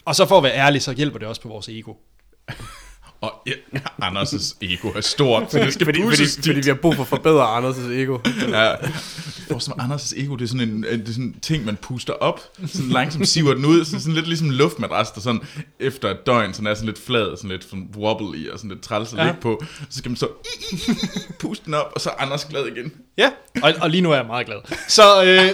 og 0.05 0.15
så 0.15 0.25
for 0.25 0.37
at 0.37 0.43
være 0.43 0.53
ærlig, 0.55 0.81
så 0.81 0.93
hjælper 0.93 1.19
det 1.19 1.27
også 1.27 1.41
på 1.41 1.47
vores 1.47 1.69
ego. 1.69 1.93
Og 3.21 3.33
ja, 3.47 3.51
Anders' 4.03 4.55
ego 4.61 4.87
er 4.95 5.01
stort, 5.01 5.51
så 5.51 5.57
det 5.59 5.73
skal 5.73 5.85
fordi, 5.85 6.01
fordi, 6.01 6.09
pusses 6.09 6.35
fordi 6.45 6.59
vi 6.59 6.67
har 6.69 6.73
brug 6.73 6.95
for 6.95 7.01
at 7.01 7.07
forbedre 7.07 7.57
Anders' 7.57 7.91
ego. 7.91 8.17
Ja. 8.49 8.73
For 9.51 9.59
som 9.59 9.79
Anders' 9.79 10.19
ego, 10.23 10.35
det 10.35 10.43
er 10.43 10.47
sådan 10.47 10.69
en, 10.69 10.83
det 10.83 11.01
er 11.09 11.11
sådan 11.11 11.23
en 11.23 11.39
ting, 11.41 11.65
man 11.65 11.75
puster 11.75 12.13
op, 12.13 12.39
sådan 12.65 12.89
langsomt 12.89 13.27
siver 13.27 13.53
den 13.53 13.65
ud, 13.65 13.85
så 13.85 13.99
sådan 13.99 14.13
lidt 14.13 14.27
ligesom 14.27 14.47
en 14.47 14.53
luftmadras, 14.53 15.11
der 15.11 15.21
sådan 15.21 15.41
efter 15.79 16.09
et 16.09 16.17
døgn, 16.25 16.53
sådan 16.53 16.67
er 16.67 16.73
sådan 16.73 16.85
lidt 16.87 16.99
flad, 17.05 17.37
sådan 17.37 17.49
lidt 17.49 17.63
sådan 17.63 17.89
wobbly 17.97 18.49
og 18.49 18.59
sådan 18.59 18.69
lidt 18.71 18.81
træls 18.81 19.13
at 19.13 19.19
Ja. 19.19 19.23
ligge 19.25 19.41
på. 19.41 19.63
Så 19.89 19.97
skal 19.97 20.11
man 20.11 20.15
så 20.17 20.27
puste 21.39 21.65
den 21.65 21.73
op, 21.73 21.91
og 21.95 22.01
så 22.01 22.09
er 22.09 22.13
Anders 22.21 22.45
glad 22.45 22.65
igen. 22.65 22.93
Ja, 23.17 23.31
og, 23.63 23.73
og 23.81 23.89
lige 23.89 24.01
nu 24.01 24.11
er 24.11 24.15
jeg 24.15 24.25
meget 24.25 24.45
glad. 24.45 24.57
Så 24.87 25.21
øh, 25.21 25.25
lad, 25.27 25.53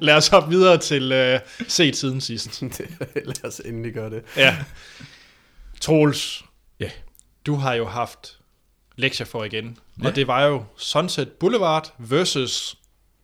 lad 0.00 0.14
os 0.14 0.28
hoppe 0.28 0.50
videre 0.50 0.78
til 0.78 1.12
øh, 1.12 1.40
set 1.68 1.96
siden 1.96 2.20
sidst. 2.20 2.62
Lad 3.24 3.44
os 3.44 3.60
endelig 3.64 3.94
gøre 3.94 4.10
det. 4.10 4.22
Ja. 4.36 4.56
Troels, 5.80 6.44
Ja. 6.80 6.90
du 7.46 7.54
har 7.54 7.74
jo 7.74 7.86
haft 7.86 8.38
lektier 8.96 9.26
for 9.26 9.44
igen. 9.44 9.78
Ja. 10.02 10.08
Og 10.08 10.16
det 10.16 10.26
var 10.26 10.44
jo 10.44 10.64
Sunset 10.76 11.28
Boulevard 11.32 11.94
versus 11.98 12.78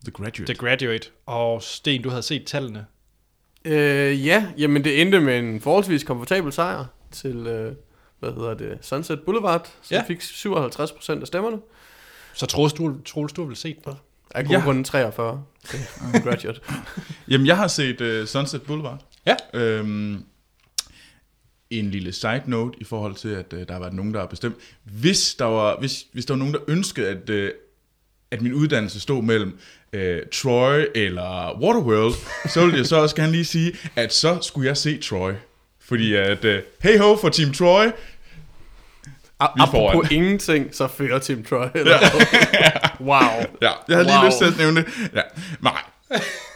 The 0.04 0.10
Graduate. 0.12 0.44
The 0.44 0.54
Graduate. 0.54 1.08
Og 1.26 1.62
Sten, 1.62 2.02
du 2.02 2.08
havde 2.08 2.22
set 2.22 2.46
tallene. 2.46 2.86
Øh, 3.64 4.26
ja, 4.26 4.46
jamen 4.58 4.84
det 4.84 5.00
endte 5.02 5.20
med 5.20 5.38
en 5.38 5.60
forholdsvis 5.60 6.04
komfortabel 6.04 6.52
sejr 6.52 6.84
til, 7.12 7.36
øh, 7.36 7.74
hvad 8.20 8.32
hedder 8.32 8.54
det, 8.54 8.78
Sunset 8.80 9.20
Boulevard, 9.22 9.68
som 9.82 9.94
Ja. 9.94 10.02
fik 10.06 10.20
57% 10.22 11.20
af 11.20 11.26
stemmerne. 11.26 11.58
Så 12.34 12.46
Troels, 12.46 12.72
du, 12.72 13.00
Troels, 13.06 13.32
du 13.32 13.40
har 13.42 13.46
vel 13.46 13.56
set 13.56 13.84
den? 13.84 13.92
Ja. 14.34 14.42
gode 14.42 14.62
grunde 14.62 14.84
43 14.84 15.44
til 15.64 15.78
Graduate. 16.24 16.60
Jamen, 17.28 17.46
jeg 17.46 17.56
har 17.56 17.66
set 17.68 18.00
uh, 18.00 18.26
Sunset 18.26 18.62
Boulevard. 18.62 19.04
Ja. 19.26 19.36
Øhm, 19.54 20.24
en 21.78 21.90
lille 21.90 22.12
side 22.12 22.42
note 22.46 22.78
i 22.80 22.84
forhold 22.84 23.14
til, 23.14 23.28
at 23.28 23.52
uh, 23.52 23.58
der 23.58 23.72
har 23.72 23.80
været 23.80 23.92
nogen, 23.94 24.14
der 24.14 24.20
har 24.20 24.26
bestemt. 24.26 24.56
Hvis 24.84 25.34
der 25.34 25.44
var, 25.44 25.76
hvis, 25.80 26.04
hvis 26.12 26.24
der 26.24 26.34
var 26.34 26.38
nogen, 26.38 26.54
der 26.54 26.60
ønskede, 26.68 27.08
at, 27.08 27.30
uh, 27.30 27.48
at 28.30 28.42
min 28.42 28.52
uddannelse 28.54 29.00
stod 29.00 29.22
mellem 29.22 29.58
uh, 29.96 30.00
Troy 30.32 30.84
eller 30.94 31.60
Waterworld, 31.62 32.14
så 32.48 32.60
ville 32.64 32.76
jeg 32.78 32.86
så 32.86 32.96
også 32.96 33.16
gerne 33.16 33.32
lige 33.32 33.44
sige, 33.44 33.72
at 33.96 34.12
så 34.14 34.38
skulle 34.40 34.68
jeg 34.68 34.76
se 34.76 34.98
Troy. 34.98 35.32
Fordi 35.80 36.14
at, 36.14 36.44
uh, 36.44 36.54
hey 36.82 36.98
ho 36.98 37.16
for 37.16 37.28
Team 37.28 37.52
Troy, 37.52 37.84
Vi 37.86 37.92
foran. 39.40 39.68
apropos 39.68 40.10
ingenting, 40.10 40.74
så 40.74 40.86
fører 40.88 41.18
Team 41.18 41.44
Troy. 41.44 41.66
Eller 41.74 41.98
wow. 43.00 43.18
Ja, 43.62 43.70
jeg 43.88 43.96
havde 43.96 44.04
lige 44.04 44.16
Wow. 44.18 44.26
lyst 44.26 44.38
til 44.38 44.44
at 44.44 44.58
nævne 44.58 44.80
det. 44.80 44.88
Ja, 45.14 45.20
nej. 45.60 45.82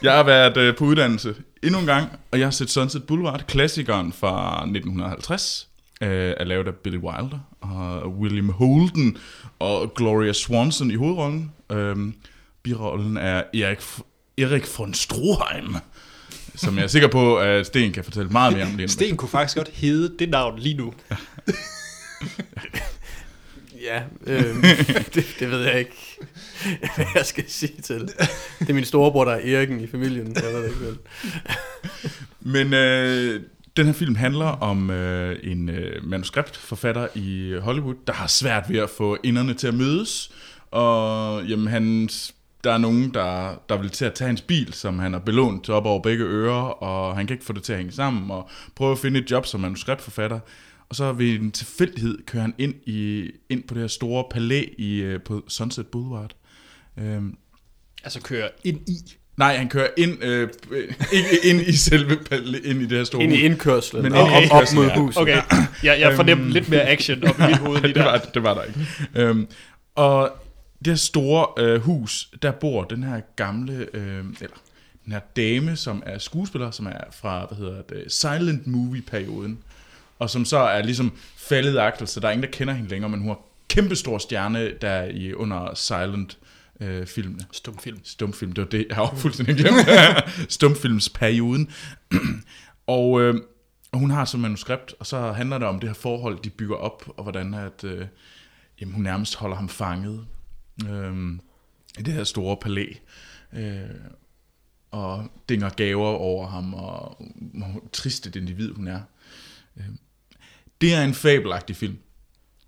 Jeg 0.03 0.13
har 0.13 0.23
været 0.23 0.57
øh, 0.57 0.77
på 0.77 0.85
uddannelse 0.85 1.35
endnu 1.67 1.81
en 1.81 1.87
gang, 1.87 2.09
og 2.31 2.39
jeg 2.39 2.47
har 2.47 2.51
set 2.51 2.71
Sunset 2.71 3.05
Boulevard, 3.05 3.47
klassikeren 3.47 4.13
fra 4.13 4.63
1950, 4.65 5.69
øh, 6.01 6.35
er 6.37 6.45
lavet 6.45 6.67
af 6.67 6.75
Billy 6.75 6.97
Wilder, 6.97 7.39
og 7.61 8.19
William 8.19 8.49
Holden 8.49 9.17
og 9.59 9.95
Gloria 9.95 10.33
Swanson 10.33 10.91
i 10.91 10.95
hovedrollen. 10.95 11.53
Øhm, 11.73 12.15
birollen 12.63 13.17
er 13.17 13.43
Erik, 13.55 13.79
Erik 14.39 14.79
von 14.79 14.95
Stroheim, 14.95 15.77
som 16.55 16.77
jeg 16.77 16.83
er 16.83 16.89
sikker 16.89 17.09
på, 17.09 17.37
at 17.37 17.67
Sten 17.67 17.93
kan 17.93 18.05
fortælle 18.05 18.31
meget 18.31 18.53
mere 18.53 18.63
om 18.65 18.71
lige 18.71 18.87
nu. 18.87 18.89
Sten 18.89 19.17
kunne 19.17 19.29
faktisk 19.29 19.57
godt 19.57 19.69
hedde 19.69 20.19
det 20.19 20.29
navn 20.29 20.59
lige 20.59 20.77
nu. 20.77 20.93
Ja, 23.83 24.03
øh, 24.27 24.63
det, 25.15 25.27
det 25.39 25.51
ved 25.51 25.61
jeg 25.61 25.79
ikke, 25.79 26.19
hvad 26.97 27.07
jeg 27.15 27.27
skal 27.27 27.45
sige 27.49 27.83
til 27.83 28.01
det. 28.01 28.15
Er 28.69 28.73
min 28.73 28.85
storebror, 28.85 29.25
der 29.25 29.33
er 29.33 29.57
Eriken 29.57 29.81
i 29.81 29.87
familien. 29.87 30.35
Jeg 30.35 30.43
ved 30.43 30.63
det 30.63 30.69
ikke 30.69 30.81
vel. 30.81 30.99
Men 32.55 32.75
øh, 32.75 33.41
den 33.77 33.87
her 33.87 33.93
film 33.93 34.15
handler 34.15 34.47
om 34.47 34.91
øh, 34.91 35.39
en 35.43 35.69
øh, 35.69 36.05
manuskriptforfatter 36.05 37.09
i 37.15 37.55
Hollywood, 37.61 37.95
der 38.07 38.13
har 38.13 38.27
svært 38.27 38.65
ved 38.69 38.79
at 38.79 38.91
få 38.91 39.19
inderne 39.25 39.55
til 39.55 39.67
at 39.67 39.75
mødes. 39.75 40.31
Og 40.71 41.45
jamen, 41.45 41.67
han, 41.67 42.09
der 42.65 42.73
er 42.73 42.79
nogen, 42.79 43.15
der, 43.15 43.63
der 43.69 43.77
vil 43.77 43.91
til 43.91 44.05
at 44.05 44.15
tage 44.15 44.29
hans 44.29 44.43
bil, 44.43 44.73
som 44.73 44.99
han 44.99 45.13
har 45.13 45.21
belånt 45.21 45.65
til 45.65 45.75
op 45.75 45.87
over 45.87 46.03
begge 46.03 46.25
ører, 46.25 46.83
og 46.83 47.17
han 47.17 47.27
kan 47.27 47.35
ikke 47.35 47.45
få 47.45 47.53
det 47.53 47.63
til 47.63 47.73
at 47.73 47.79
hænge 47.79 47.93
sammen, 47.93 48.31
og 48.31 48.49
prøve 48.75 48.93
at 48.93 48.99
finde 48.99 49.21
et 49.21 49.31
job 49.31 49.47
som 49.47 49.61
manuskriptforfatter. 49.61 50.41
Og 50.89 50.97
så 50.97 51.13
ved 51.13 51.41
en 51.41 51.53
tilfældighed 51.53 52.19
kører 52.27 52.43
han 52.43 52.55
ind, 52.59 52.75
i, 52.87 53.31
ind 53.49 53.63
på 53.63 53.75
det 53.75 53.81
her 53.81 53.89
store 53.89 54.25
palæ 54.31 54.65
i, 54.79 54.97
øh, 54.97 55.21
på 55.23 55.45
Sunset 55.49 55.87
Boulevard. 55.87 56.35
Øhm, 56.99 57.37
Altså 58.05 58.21
køre 58.21 58.49
ind 58.65 58.81
i. 58.89 58.97
nej, 59.37 59.57
han 59.57 59.69
kører 59.69 59.89
ind, 59.97 60.23
øh, 60.25 60.49
øh, 60.71 60.89
ikke 61.13 61.29
ind 61.45 61.61
i 61.61 61.73
selve 61.77 62.19
ind 62.65 62.83
i 62.83 62.87
det 62.87 62.99
her 62.99 63.05
store 63.05 63.23
Ind 63.23 63.33
i 63.33 63.41
indkørslen, 63.41 64.03
Men 64.03 64.13
og 64.13 64.43
ind 64.43 64.51
op, 64.51 64.63
op 64.63 64.75
mod 64.75 64.87
ja. 64.87 64.99
huset. 64.99 65.23
Okay, 65.23 65.43
jeg, 65.83 66.01
jeg 66.01 66.17
fornemmer 66.17 66.45
Øhm. 66.45 66.53
lidt 66.53 66.69
mere 66.69 66.83
action 66.83 67.25
op 67.25 67.39
i 67.39 67.43
mit 67.47 67.57
hoved 67.57 67.81
lige 67.81 67.95
det, 67.95 68.05
var, 68.05 68.19
der. 68.19 68.31
det 68.31 68.43
var 68.43 68.55
der 68.55 68.63
ikke. 68.63 68.81
Øhm, 69.15 69.47
og 69.95 70.33
det 70.79 70.87
her 70.87 70.95
store 70.97 71.65
øh, 71.65 71.81
hus, 71.81 72.29
der 72.43 72.51
bor 72.51 72.85
den 72.85 73.03
her 73.03 73.21
gamle, 73.37 73.87
øh, 73.95 74.25
eller 74.41 74.57
den 75.05 75.13
her 75.13 75.21
dame, 75.37 75.77
som 75.77 76.03
er 76.07 76.19
skuespiller, 76.19 76.71
som 76.71 76.87
er 76.87 77.01
fra, 77.13 77.47
hvad 77.47 77.59
hedder 77.59 77.83
det, 77.83 78.13
silent 78.13 78.67
movie-perioden, 78.67 79.59
og 80.19 80.31
som 80.31 80.45
så 80.45 80.59
er 80.59 80.83
ligesom 80.83 81.13
faldet 81.37 81.75
i 81.75 81.77
agtel, 81.77 82.07
så 82.09 82.21
der 82.21 82.29
er 82.29 82.33
ingen, 82.33 82.43
der 82.45 82.51
kender 82.51 82.75
hende 82.75 82.91
længere, 82.91 83.11
men 83.11 83.21
hun 83.21 83.31
er 83.31 83.41
kæmpestor 83.69 84.19
stjerne, 84.19 84.71
der 84.81 84.89
er 84.89 85.09
i, 85.09 85.33
under 85.35 85.75
silent 85.75 86.39
øh, 86.81 87.07
filmene. 87.07 87.47
Stumfilm. 87.53 88.01
Stumfilm, 88.05 88.53
det 88.53 88.63
var 88.65 88.69
det, 88.71 88.87
jeg 88.89 88.97
har 88.97 89.15
fuldstændig 89.17 89.57
glemt. 89.57 89.79
Stumfilmsperioden. 90.53 91.71
og, 92.87 93.21
øh, 93.21 93.35
og 93.93 93.99
hun 93.99 94.11
har 94.11 94.25
så 94.25 94.39
manuskript, 94.39 94.95
og 94.99 95.07
så 95.07 95.33
handler 95.33 95.59
det 95.59 95.69
om 95.69 95.81
det 95.81 95.89
her 95.89 95.95
forhold, 95.95 96.39
de 96.43 96.51
bygger 96.51 96.77
op, 96.77 97.05
og 97.17 97.23
hvordan 97.23 97.55
at, 97.55 97.85
øh, 97.85 98.07
jamen, 98.81 98.95
hun 98.95 99.03
nærmest 99.03 99.35
holder 99.35 99.57
ham 99.57 99.69
fanget 99.69 100.27
øh, 100.89 101.33
i 101.99 102.03
det 102.03 102.15
her 102.15 102.25
store 102.25 102.57
palæ. 102.57 102.87
Øh, 103.53 103.81
og 104.91 105.29
dinger 105.49 105.69
gaver 105.71 106.07
over 106.09 106.47
ham, 106.49 106.75
og 106.75 107.17
hvor 107.55 107.85
trist 107.93 108.27
et 108.27 108.37
individ 108.37 108.73
hun 108.73 108.89
er. 108.89 109.01
Øh, 109.77 109.85
det 110.81 110.95
er 110.95 111.03
en 111.03 111.15
fabelagtig 111.15 111.77
film. 111.77 111.99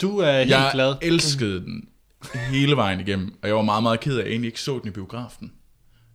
Du 0.01 0.19
er 0.19 0.39
helt 0.39 0.51
Jeg 0.51 0.71
glad. 0.75 0.95
elskede 1.03 1.61
den 1.61 1.89
hele 2.35 2.77
vejen 2.77 3.01
igennem, 3.01 3.39
og 3.43 3.49
jeg 3.49 3.57
var 3.57 3.63
meget, 3.63 3.83
meget 3.83 4.01
ked 4.01 4.15
af, 4.15 4.19
at 4.19 4.25
jeg 4.25 4.31
egentlig 4.31 4.49
ikke 4.49 4.61
så 4.61 4.79
den 4.79 4.89
i 4.89 4.91
biografen. 4.91 5.53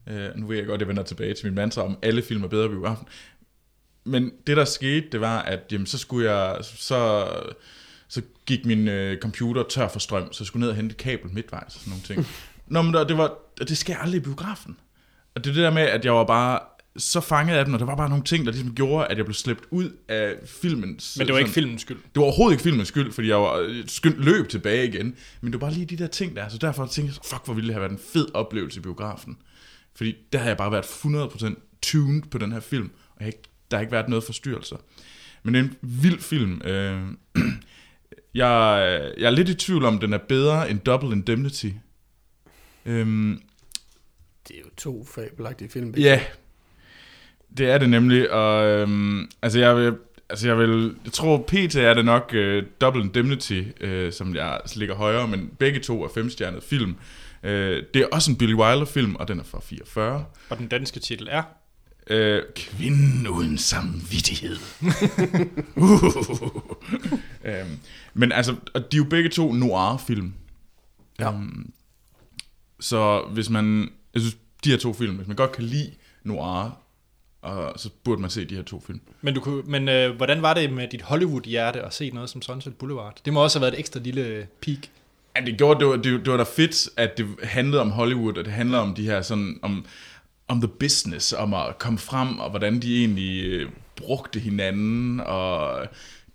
Uh, 0.08 0.40
nu 0.40 0.48
ved 0.48 0.58
jeg 0.58 0.66
godt, 0.66 0.76
at 0.76 0.80
jeg 0.82 0.88
vender 0.88 1.04
tilbage 1.04 1.34
til 1.34 1.46
min 1.46 1.56
mantra 1.56 1.82
om, 1.82 1.98
alle 2.02 2.22
film 2.22 2.44
er 2.44 2.48
bedre 2.48 2.66
i 2.66 2.70
biografen. 2.70 3.08
Men 4.04 4.32
det, 4.48 4.58
der 4.58 4.66
skete, 4.66 5.08
det 5.12 5.22
var, 5.22 5.42
at 5.42 5.60
jamen, 5.72 5.88
så 5.88 5.98
skulle 5.98 6.32
jeg, 6.32 6.58
så, 6.62 7.28
så 8.08 8.22
gik 8.46 8.66
min 8.66 8.88
øh, 8.88 9.20
computer 9.20 9.64
tør 9.64 9.88
for 9.88 10.00
strøm, 10.00 10.34
så 10.34 10.44
jeg 10.44 10.48
skulle 10.48 10.62
ned 10.62 10.70
og 10.70 10.76
hente 10.76 10.94
et 10.94 10.98
kabel 10.98 11.32
midtvejs 11.34 11.76
og 11.76 11.82
sådan 11.82 11.90
nogle 11.92 12.04
ting. 12.04 12.28
Nå, 12.68 12.82
men 12.82 12.94
det, 12.94 13.18
var, 13.18 13.34
det 13.60 13.78
sker 13.78 13.98
aldrig 13.98 14.22
i 14.22 14.24
biografen. 14.24 14.78
Og 15.36 15.44
det 15.44 15.50
er 15.50 15.54
det 15.54 15.64
der 15.64 15.72
med, 15.72 15.82
at 15.82 16.06
jeg 16.06 16.14
var 16.14 16.24
bare 16.24 16.60
så 16.98 17.22
fanget 17.22 17.56
af 17.56 17.66
den, 17.66 17.74
og 17.74 17.80
der 17.80 17.86
var 17.86 17.96
bare 17.96 18.10
nogle 18.10 18.24
ting, 18.24 18.46
der 18.46 18.52
ligesom 18.52 18.76
gjorde, 18.76 19.08
at 19.08 19.18
jeg 19.18 19.26
blev 19.26 19.34
slæbt 19.34 19.64
ud 19.72 19.92
af 20.08 20.36
filmen. 20.46 21.00
Men 21.18 21.28
det 21.28 21.34
var 21.34 21.40
ikke 21.40 21.52
filmens 21.52 21.82
skyld. 21.82 21.98
Det 21.98 22.16
var 22.16 22.24
overhovedet 22.24 22.54
ikke 22.54 22.64
filmens 22.64 22.88
skyld, 22.88 23.12
fordi 23.12 23.28
jeg 23.28 23.38
var 23.38 23.54
øh, 23.58 23.84
skyndt 23.88 24.26
løb 24.26 24.50
tilbage 24.50 24.88
igen. 24.88 25.16
Men 25.42 25.54
det 25.54 25.62
var 25.62 25.68
bare 25.68 25.74
lige 25.74 25.86
de 25.86 25.98
der 25.98 26.08
ting 26.08 26.36
der. 26.36 26.50
Så 26.50 26.58
derfor 26.58 26.86
tænkte 26.86 27.14
jeg, 27.16 27.30
fuck, 27.30 27.46
hvor 27.46 27.54
ville 27.54 27.68
det 27.68 27.74
have 27.74 27.82
været 27.82 27.92
en 27.92 28.00
fed 28.14 28.28
oplevelse 28.34 28.80
i 28.80 28.82
biografen. 28.82 29.38
Fordi 29.96 30.16
der 30.34 30.40
har 30.40 30.48
jeg 30.48 30.58
bare 30.58 30.72
været 30.72 30.84
100% 30.86 31.80
tuned 31.82 32.22
på 32.32 32.38
den 32.38 32.52
her 32.52 32.60
film. 32.60 32.92
Og 33.16 33.26
jeg, 33.26 33.34
der 33.72 33.78
har 33.78 33.82
ikke 33.82 33.92
været 33.92 34.10
noget 34.10 34.24
forstyrrelser. 34.24 34.78
Men 35.44 35.54
det 35.54 35.60
er 35.60 35.64
en 35.64 35.76
vild 35.82 36.20
film. 36.20 36.62
Øh, 36.66 37.02
jeg, 38.34 39.12
jeg 39.18 39.26
er 39.26 39.30
lidt 39.30 39.50
i 39.50 39.54
tvivl 39.56 39.86
om, 39.86 40.00
den 40.00 40.14
er 40.14 40.18
bedre 40.18 40.70
end 40.70 40.80
Double 40.80 41.12
Indemnity. 41.12 41.70
Øhm, 42.86 43.42
Det 44.48 44.56
er 44.56 44.60
jo 44.60 44.70
to 44.78 45.06
fabelagtige 45.06 45.70
film. 45.70 45.94
Ja, 45.98 46.22
det 47.58 47.70
er 47.70 47.78
det 47.78 47.90
nemlig, 47.90 48.32
og 48.32 48.66
øhm, 48.66 49.30
altså 49.42 49.60
jeg 49.60 49.78
vil, 49.78 49.96
altså 50.30 50.48
jeg 50.48 50.58
vil, 50.58 50.96
jeg 51.06 51.14
tror 51.14 51.38
PT 51.48 51.76
er 51.76 51.94
det 51.94 52.06
nok 52.06 52.30
øh, 52.34 52.64
Double 52.82 53.02
Indemnity, 53.02 53.64
øh, 53.82 54.14
som 54.14 54.36
jeg 54.36 54.60
ligger 54.76 54.96
højere, 54.96 55.28
men 55.28 55.52
begge 55.60 55.80
to 55.80 56.04
er 56.04 56.08
femstjernede 56.14 56.62
film. 56.62 56.96
Øh, 57.44 57.84
det 57.94 58.02
er 58.02 58.06
også 58.12 58.32
en 58.32 58.38
Billy 58.38 58.54
Wilder 58.54 58.86
film, 58.86 59.16
og 59.16 59.28
den 59.28 59.40
er 59.40 59.44
fra 59.44 59.60
44. 59.64 60.26
Og 60.50 60.58
den 60.58 60.68
danske 60.68 61.00
titel 61.00 61.28
er... 61.32 61.44
Øh, 62.08 62.42
Kvinden 62.56 63.28
uden 63.28 63.58
samvittighed. 63.58 64.58
uh. 65.76 65.94
øhm, 67.44 67.80
men 68.14 68.32
altså, 68.32 68.56
og 68.74 68.92
de 68.92 68.98
er 68.98 69.02
jo 69.02 69.04
begge 69.10 69.30
to 69.30 69.54
noir-film. 69.54 70.34
Ja. 71.20 71.34
Øhm, 71.34 71.72
så 72.80 73.22
hvis 73.34 73.50
man, 73.50 73.90
jeg 74.14 74.22
synes, 74.22 74.38
de 74.64 74.70
her 74.70 74.78
to 74.78 74.94
film, 74.94 75.16
hvis 75.16 75.28
man 75.28 75.36
godt 75.36 75.52
kan 75.52 75.64
lide 75.64 75.92
noir, 76.24 76.83
og 77.44 77.80
så 77.80 77.90
burde 78.04 78.22
man 78.22 78.30
se 78.30 78.46
de 78.46 78.56
her 78.56 78.64
to 78.64 78.84
film. 78.88 79.02
Men, 79.22 79.34
du 79.34 79.42
kunne, 79.42 79.64
men 79.66 79.90
øh, 79.90 80.16
hvordan 80.16 80.42
var 80.42 80.54
det 80.54 80.74
med 80.74 80.88
dit 80.88 81.02
Hollywood-hjerte 81.02 81.82
at 81.82 81.94
se 81.94 82.10
noget 82.10 82.30
som 82.30 82.42
Sunset 82.42 82.76
Boulevard? 82.76 83.18
Det 83.26 83.34
må 83.34 83.44
også 83.44 83.60
have 83.60 83.62
været 83.62 83.74
et 83.74 83.80
ekstra 83.80 84.00
lille 84.00 84.48
peak. 84.62 84.78
Ja, 85.36 85.46
det 85.46 85.58
gjorde, 85.58 85.80
det 85.80 85.88
var, 85.88 85.96
det, 85.96 86.04
det 86.04 86.32
var 86.32 86.38
da 86.38 86.44
fedt, 86.44 86.90
at 86.98 87.18
det 87.18 87.28
handlede 87.44 87.82
om 87.82 87.92
Hollywood, 87.92 88.38
og 88.38 88.46
det 88.46 88.54
handler 88.54 88.78
om 88.78 88.96
de 88.96 89.04
her 89.04 89.22
sådan, 89.22 89.60
om, 89.62 89.86
om 90.48 90.62
the 90.62 90.68
business, 90.68 91.34
om 91.34 91.54
at 91.54 91.78
komme 91.78 92.00
frem, 92.00 92.40
og 92.40 92.50
hvordan 92.50 92.82
de 92.82 93.00
egentlig 93.00 93.46
øh, 93.46 93.70
brugte 93.96 94.40
hinanden, 94.40 95.20
og 95.20 95.86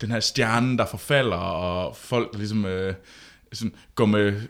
den 0.01 0.11
her 0.11 0.21
stjerne, 0.21 0.79
der 0.79 0.87
forfalder, 0.87 1.37
og 1.37 1.97
folk, 1.97 2.33
der 2.33 2.39
ligesom 2.39 2.65
øh, 2.65 2.95
sådan, 3.53 3.75
går 3.95 4.07
med 4.07 4.41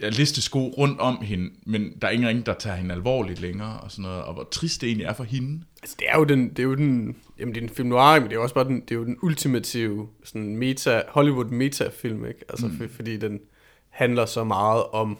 ja, 0.00 0.08
listesko 0.08 0.68
rundt 0.78 1.00
om 1.00 1.22
hende, 1.22 1.50
men 1.66 1.92
der 2.02 2.08
er 2.08 2.12
ingen, 2.12 2.42
der 2.42 2.54
tager 2.54 2.76
hende 2.76 2.94
alvorligt 2.94 3.40
længere, 3.40 3.80
og 3.80 3.90
sådan 3.90 4.02
noget, 4.02 4.22
og 4.22 4.34
hvor 4.34 4.48
trist 4.50 4.80
det 4.80 4.86
egentlig 4.86 5.06
er 5.06 5.12
for 5.12 5.24
hende. 5.24 5.64
Altså, 5.82 5.96
det 5.98 6.06
er 6.08 6.18
jo 6.18 6.24
den, 6.24 6.48
det 6.48 6.58
er 6.58 6.62
jo 6.62 6.74
den, 6.74 7.16
jamen 7.38 7.54
det 7.54 7.60
er 7.60 7.64
en 7.64 7.74
film 7.74 7.88
noir, 7.88 8.14
men 8.14 8.22
det 8.22 8.30
er 8.30 8.36
jo 8.36 8.42
også 8.42 8.54
bare 8.54 8.64
den, 8.64 8.80
det 8.80 8.90
er 8.90 8.94
jo 8.94 9.04
den 9.04 9.16
ultimative 9.22 10.08
sådan 10.24 10.56
meta, 10.56 11.02
Hollywood 11.08 11.44
meta-film, 11.44 12.26
ikke? 12.26 12.40
Altså, 12.48 12.66
mm. 12.66 12.78
for, 12.78 12.86
fordi 12.96 13.16
den 13.16 13.40
handler 13.88 14.26
så 14.26 14.44
meget 14.44 14.84
om, 14.84 15.18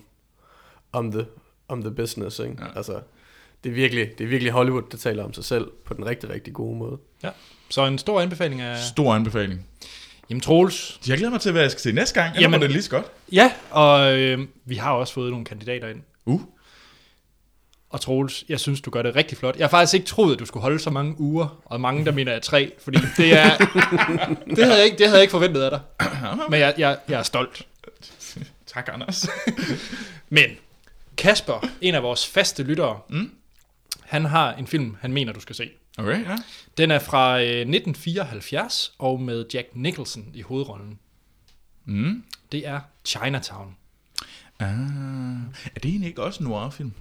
om 0.93 1.13
the, 1.13 1.27
om 1.69 1.83
the 1.83 1.91
business, 1.91 2.39
ikke? 2.39 2.57
Ja. 2.61 2.67
Altså, 2.77 3.01
det 3.65 3.71
er, 3.71 3.75
virkelig, 3.75 4.11
det 4.19 4.25
er 4.25 4.29
virkelig 4.29 4.53
Hollywood, 4.53 4.83
der 4.93 4.97
taler 4.97 5.25
om 5.25 5.33
sig 5.33 5.45
selv 5.45 5.71
på 5.85 5.95
den 5.95 6.07
rigtig, 6.07 6.31
rigtig 6.31 6.53
gode 6.53 6.79
måde. 6.79 6.99
Ja. 7.23 7.31
Så 7.69 7.87
en 7.87 7.99
stor 7.99 8.21
anbefaling 8.21 8.61
af... 8.61 8.79
Stor 8.79 9.15
anbefaling. 9.15 9.67
Jamen 10.31 10.41
Troels, 10.41 11.01
Jeg 11.09 11.17
glæder 11.19 11.31
mig 11.33 11.41
til, 11.41 11.53
hvad 11.53 11.63
jeg 11.63 11.71
skal 11.71 11.81
se 11.83 11.93
næste 11.93 12.23
gang. 12.23 12.37
Jamen, 12.41 12.61
det 12.63 12.71
lige 12.71 12.83
så 12.83 12.91
godt. 12.91 13.07
ja, 13.33 13.53
og 13.71 14.19
øh, 14.19 14.39
vi 14.65 14.75
har 14.77 14.93
også 14.93 15.13
fået 15.15 15.31
nogle 15.31 15.45
kandidater 15.45 15.89
ind. 15.89 16.01
Uh. 16.27 16.41
Og 17.91 18.01
Troels, 18.01 18.45
jeg 18.49 18.61
synes, 18.61 18.81
du 18.81 18.91
gør 18.91 19.03
det 19.03 19.17
rigtig 19.17 19.39
flot. 19.39 19.57
Jeg 19.57 19.65
har 19.65 19.69
faktisk 19.71 19.95
ikke 19.95 20.07
troet, 20.07 20.33
at 20.33 20.39
du 20.39 20.47
skulle 20.47 20.63
holde 20.63 20.79
så 20.79 20.91
mange 20.91 21.21
uger, 21.21 21.63
og 21.65 21.81
mange, 21.81 22.05
der 22.05 22.13
mener 22.13 22.33
jeg 22.33 22.43
tre, 22.43 22.73
fordi 22.79 22.99
det 23.17 23.33
er... 23.39 23.57
det, 24.57 24.65
havde 24.65 24.77
jeg 24.77 24.85
ikke, 24.85 24.97
det 24.99 25.07
havde 25.07 25.15
jeg 25.19 25.23
ikke 25.23 25.31
forventet 25.31 25.63
af 25.63 25.71
dig. 25.71 25.81
Men 26.51 26.61
jeg, 26.61 26.75
jeg, 26.79 26.99
jeg 27.09 27.19
er 27.19 27.23
stolt. 27.23 27.63
Tak, 28.75 28.89
Anders. 28.93 29.29
Men 30.29 30.45
Kasper, 31.17 31.69
en 31.81 31.95
af 31.95 32.03
vores 32.03 32.27
faste 32.27 32.63
lyttere, 32.63 32.99
Mm. 33.09 33.31
han 34.03 34.25
har 34.25 34.53
en 34.55 34.67
film, 34.67 34.97
han 35.01 35.13
mener, 35.13 35.33
du 35.33 35.41
skal 35.41 35.55
se. 35.57 35.71
Okay, 35.99 36.25
ja. 36.25 36.37
Den 36.79 36.91
er 36.91 36.99
fra 36.99 37.41
øh, 37.41 37.45
1974, 37.45 38.95
og 38.99 39.21
med 39.21 39.45
Jack 39.55 39.69
Nicholson 39.75 40.31
i 40.35 40.41
hovedrollen. 40.43 40.99
Mm. 41.85 42.25
Det 42.53 42.67
er 42.67 42.81
Chinatown. 43.05 43.77
Ah. 44.59 44.69
Er 44.71 45.75
det 45.75 45.85
egentlig 45.85 46.09
ikke 46.09 46.23
også 46.23 46.43
en 46.45 46.49
noir-film? 46.51 46.93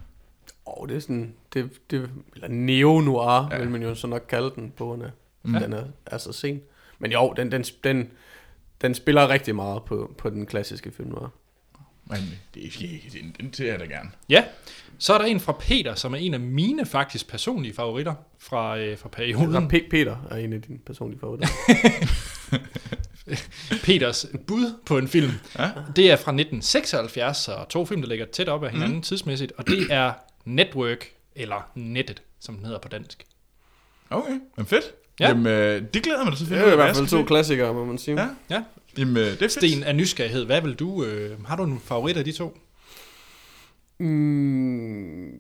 Og 0.65 0.89
det 0.89 0.95
er 0.97 0.99
sådan, 1.01 1.33
det, 1.53 1.91
det, 1.91 2.09
eller 2.35 2.47
neo-noir, 2.47 3.47
Ja. 3.51 3.57
vil 3.59 3.69
man 3.69 3.81
jo 3.83 3.95
så 3.95 4.07
nok 4.07 4.25
kalde 4.29 4.51
den 4.55 4.71
på, 4.77 4.93
den 4.93 5.01
er, 5.01 5.09
Mm. 5.43 5.51
mm. 5.51 5.59
den 5.59 5.73
er, 5.73 5.83
er 6.05 6.17
så 6.17 6.31
sen. 6.33 6.61
Men 6.99 7.11
jo, 7.11 7.33
den, 7.37 7.51
den, 7.51 7.63
den, 7.83 8.09
den 8.81 8.95
spiller 8.95 9.29
rigtig 9.29 9.55
meget 9.55 9.83
på, 9.83 10.15
på 10.17 10.29
den 10.29 10.45
klassiske 10.45 10.91
film 10.91 11.09
noir. 11.09 11.27
Men 12.05 12.19
det 12.53 12.61
er 12.61 12.63
ikke, 12.63 13.01
den, 13.13 13.35
den 13.39 13.53
ser 13.53 13.71
jeg 13.71 13.79
da 13.79 13.85
gerne. 13.85 14.11
Ja, 14.29 14.43
så 14.97 15.13
er 15.13 15.17
der 15.17 15.25
en 15.25 15.39
fra 15.39 15.51
Peter, 15.51 15.95
som 15.95 16.13
er 16.13 16.17
en 16.17 16.33
af 16.33 16.39
mine 16.39 16.85
faktisk 16.85 17.27
personlige 17.27 17.73
favoritter 17.73 18.13
fra, 18.39 18.77
øh, 18.77 18.97
fra 18.97 19.09
perioden. 19.09 19.71
P- 19.73 19.89
Peter 19.89 20.17
er 20.31 20.35
en 20.35 20.53
af 20.53 20.61
dine 20.61 20.79
personlige 20.79 21.19
favoritter. 21.19 21.47
Peters 23.83 24.25
bud 24.47 24.73
på 24.85 24.97
en 24.97 25.07
film. 25.07 25.31
Ja. 25.59 25.69
Det 25.95 26.11
er 26.11 26.15
fra 26.15 26.31
1976, 26.31 27.37
så 27.37 27.65
to 27.69 27.85
film, 27.85 28.01
der 28.01 28.09
ligger 28.09 28.25
tæt 28.25 28.49
op 28.49 28.63
af 28.63 28.71
hinanden 28.71 28.95
mm. 28.95 29.01
tidsmæssigt, 29.01 29.51
og 29.57 29.67
det 29.67 29.87
er 29.89 30.13
Network, 30.45 31.05
eller 31.35 31.69
Nettet, 31.75 32.21
som 32.39 32.55
den 32.55 32.65
hedder 32.65 32.79
på 32.79 32.87
dansk. 32.87 33.25
Okay, 34.09 34.39
men 34.57 34.65
fedt. 34.65 34.83
Ja. 35.19 35.27
Jamen, 35.27 35.47
øh, 35.47 35.81
det 35.93 36.03
glæder 36.03 36.23
mig 36.23 36.37
til 36.37 36.43
at 36.43 36.49
det 36.49 36.57
finde 36.57 36.69
er 36.69 36.73
i 36.73 36.75
hvert 36.75 36.95
fald 36.95 37.07
to 37.07 37.23
klassikere, 37.23 37.73
må 37.73 37.85
man 37.85 37.97
sige. 37.97 38.21
Ja. 38.21 38.27
Ja, 38.49 38.63
Jamen, 38.97 39.17
øh, 39.17 39.23
det 39.23 39.41
er. 39.41 39.47
Sten 39.47 39.83
af 39.83 39.95
nysgerrighed, 39.95 40.45
hvad 40.45 40.61
vil 40.61 40.73
du, 40.75 41.05
øh, 41.05 41.45
har 41.45 41.55
du 41.55 41.63
en 41.63 41.79
favorit 41.79 42.17
af 42.17 42.25
de 42.25 42.31
to? 42.31 42.57
Mm, 43.99 45.31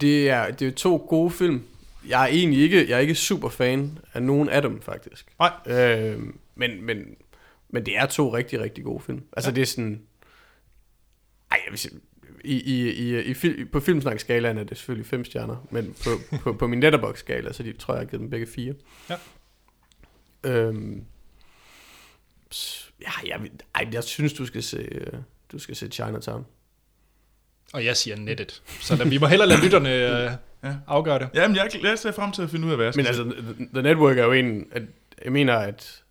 det, 0.00 0.30
er, 0.30 0.50
det 0.50 0.68
er 0.68 0.72
to 0.72 1.06
gode 1.08 1.30
film. 1.30 1.62
Jeg 2.08 2.22
er 2.22 2.26
egentlig 2.26 2.60
ikke, 2.62 2.88
jeg 2.88 2.96
er 2.96 3.00
ikke 3.00 3.14
super 3.14 3.48
fan 3.48 3.98
af 4.14 4.22
nogen 4.22 4.48
af 4.48 4.62
dem, 4.62 4.82
faktisk. 4.82 5.26
Nej. 5.38 5.52
Øh, 5.78 6.20
men, 6.54 6.82
men, 6.82 6.98
men 7.68 7.86
det 7.86 7.96
er 7.96 8.06
to 8.06 8.34
rigtig, 8.36 8.60
rigtig 8.60 8.84
gode 8.84 9.00
film. 9.02 9.22
Altså 9.32 9.50
Ja. 9.50 9.54
det 9.54 9.62
er 9.62 9.66
sådan... 9.66 10.00
Ej, 11.50 11.60
jeg 11.66 11.70
vil 11.70 11.78
sige, 11.78 11.94
i, 12.44 12.60
i, 12.62 12.90
i, 12.90 13.20
i, 13.22 13.34
fil- 13.34 13.66
på 13.72 13.80
filmsnak-skalaen 13.80 14.58
er 14.58 14.64
det 14.64 14.76
selvfølgelig 14.76 15.06
fem 15.06 15.24
stjerner, 15.24 15.66
men 15.70 15.94
på, 16.04 16.36
på, 16.38 16.52
på 16.52 16.66
min 16.66 16.80
letterbox-skala, 16.80 17.52
så 17.52 17.62
de, 17.62 17.72
tror 17.72 17.94
jeg, 17.94 18.00
jeg 18.00 18.06
har 18.06 18.10
givet 18.10 18.20
dem 18.20 18.30
begge 18.30 18.46
fire. 18.46 18.74
Ja. 19.10 19.16
Øhm, 20.44 21.04
ja, 23.00 23.10
jeg, 23.26 23.40
ej, 23.74 23.88
jeg 23.92 24.04
synes, 24.04 24.32
du 24.32 24.46
skal 24.46 24.62
se, 24.62 24.76
øh, 24.78 25.12
du 25.52 25.58
skal 25.58 25.76
se 25.76 25.88
Chinatown. 25.88 26.46
Og 27.72 27.84
jeg 27.84 27.96
siger 27.96 28.16
Nettet. 28.16 28.62
Så 28.80 28.96
da, 28.96 29.04
vi 29.04 29.18
må 29.18 29.26
hellere 29.26 29.48
lade 29.48 29.60
lytterne 29.64 29.88
øh, 30.24 30.30
Ja. 30.64 30.76
afgøre 30.86 31.18
det. 31.18 31.28
Jamen, 31.34 31.56
jeg, 31.56 31.70
jeg 31.82 31.98
ser 31.98 32.12
frem 32.12 32.32
til 32.32 32.42
at 32.42 32.50
finde 32.50 32.66
ud 32.66 32.70
af, 32.70 32.76
hvad 32.78 32.86
jeg 32.86 32.94
skal 32.94 33.02
Men 33.02 33.06
altså, 33.06 33.22
The- 33.24 33.68
The 33.72 33.82
Network 33.82 34.18
er 34.18 34.24
jo 34.24 34.32
en, 34.32 34.66
at 34.72 34.82
jeg 35.24 35.32
mener, 35.32 35.54
at, 35.56 36.02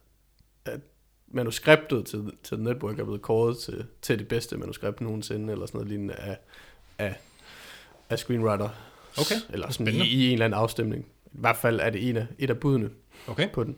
at 0.65 0.79
manuskriptet 1.27 2.05
til, 2.05 2.31
til 2.43 2.57
The 2.57 2.63
Network 2.63 2.99
er 2.99 3.03
blevet 3.03 3.21
kåret 3.21 3.57
til, 3.57 3.85
til 4.01 4.19
det 4.19 4.27
bedste 4.27 4.57
manuskript 4.57 5.01
nogensinde, 5.01 5.53
eller 5.53 5.65
sådan 5.65 5.77
noget 5.77 5.89
lignende 5.89 6.13
af, 6.13 6.37
af, 6.97 7.15
af 8.09 8.19
screenwriter. 8.19 8.69
Okay. 9.17 9.35
Eller 9.53 9.71
sådan 9.71 9.87
i, 9.87 9.91
Spændende. 9.91 10.07
i 10.07 10.25
en 10.27 10.33
eller 10.33 10.45
anden 10.45 10.59
afstemning. 10.59 11.05
I 11.25 11.29
hvert 11.31 11.57
fald 11.57 11.79
er 11.79 11.89
det 11.89 12.09
en 12.09 12.17
af, 12.17 12.25
et 12.39 12.49
af 12.49 12.57
budene 12.59 12.89
Okay. 13.27 13.49
på 13.49 13.63
den. 13.63 13.77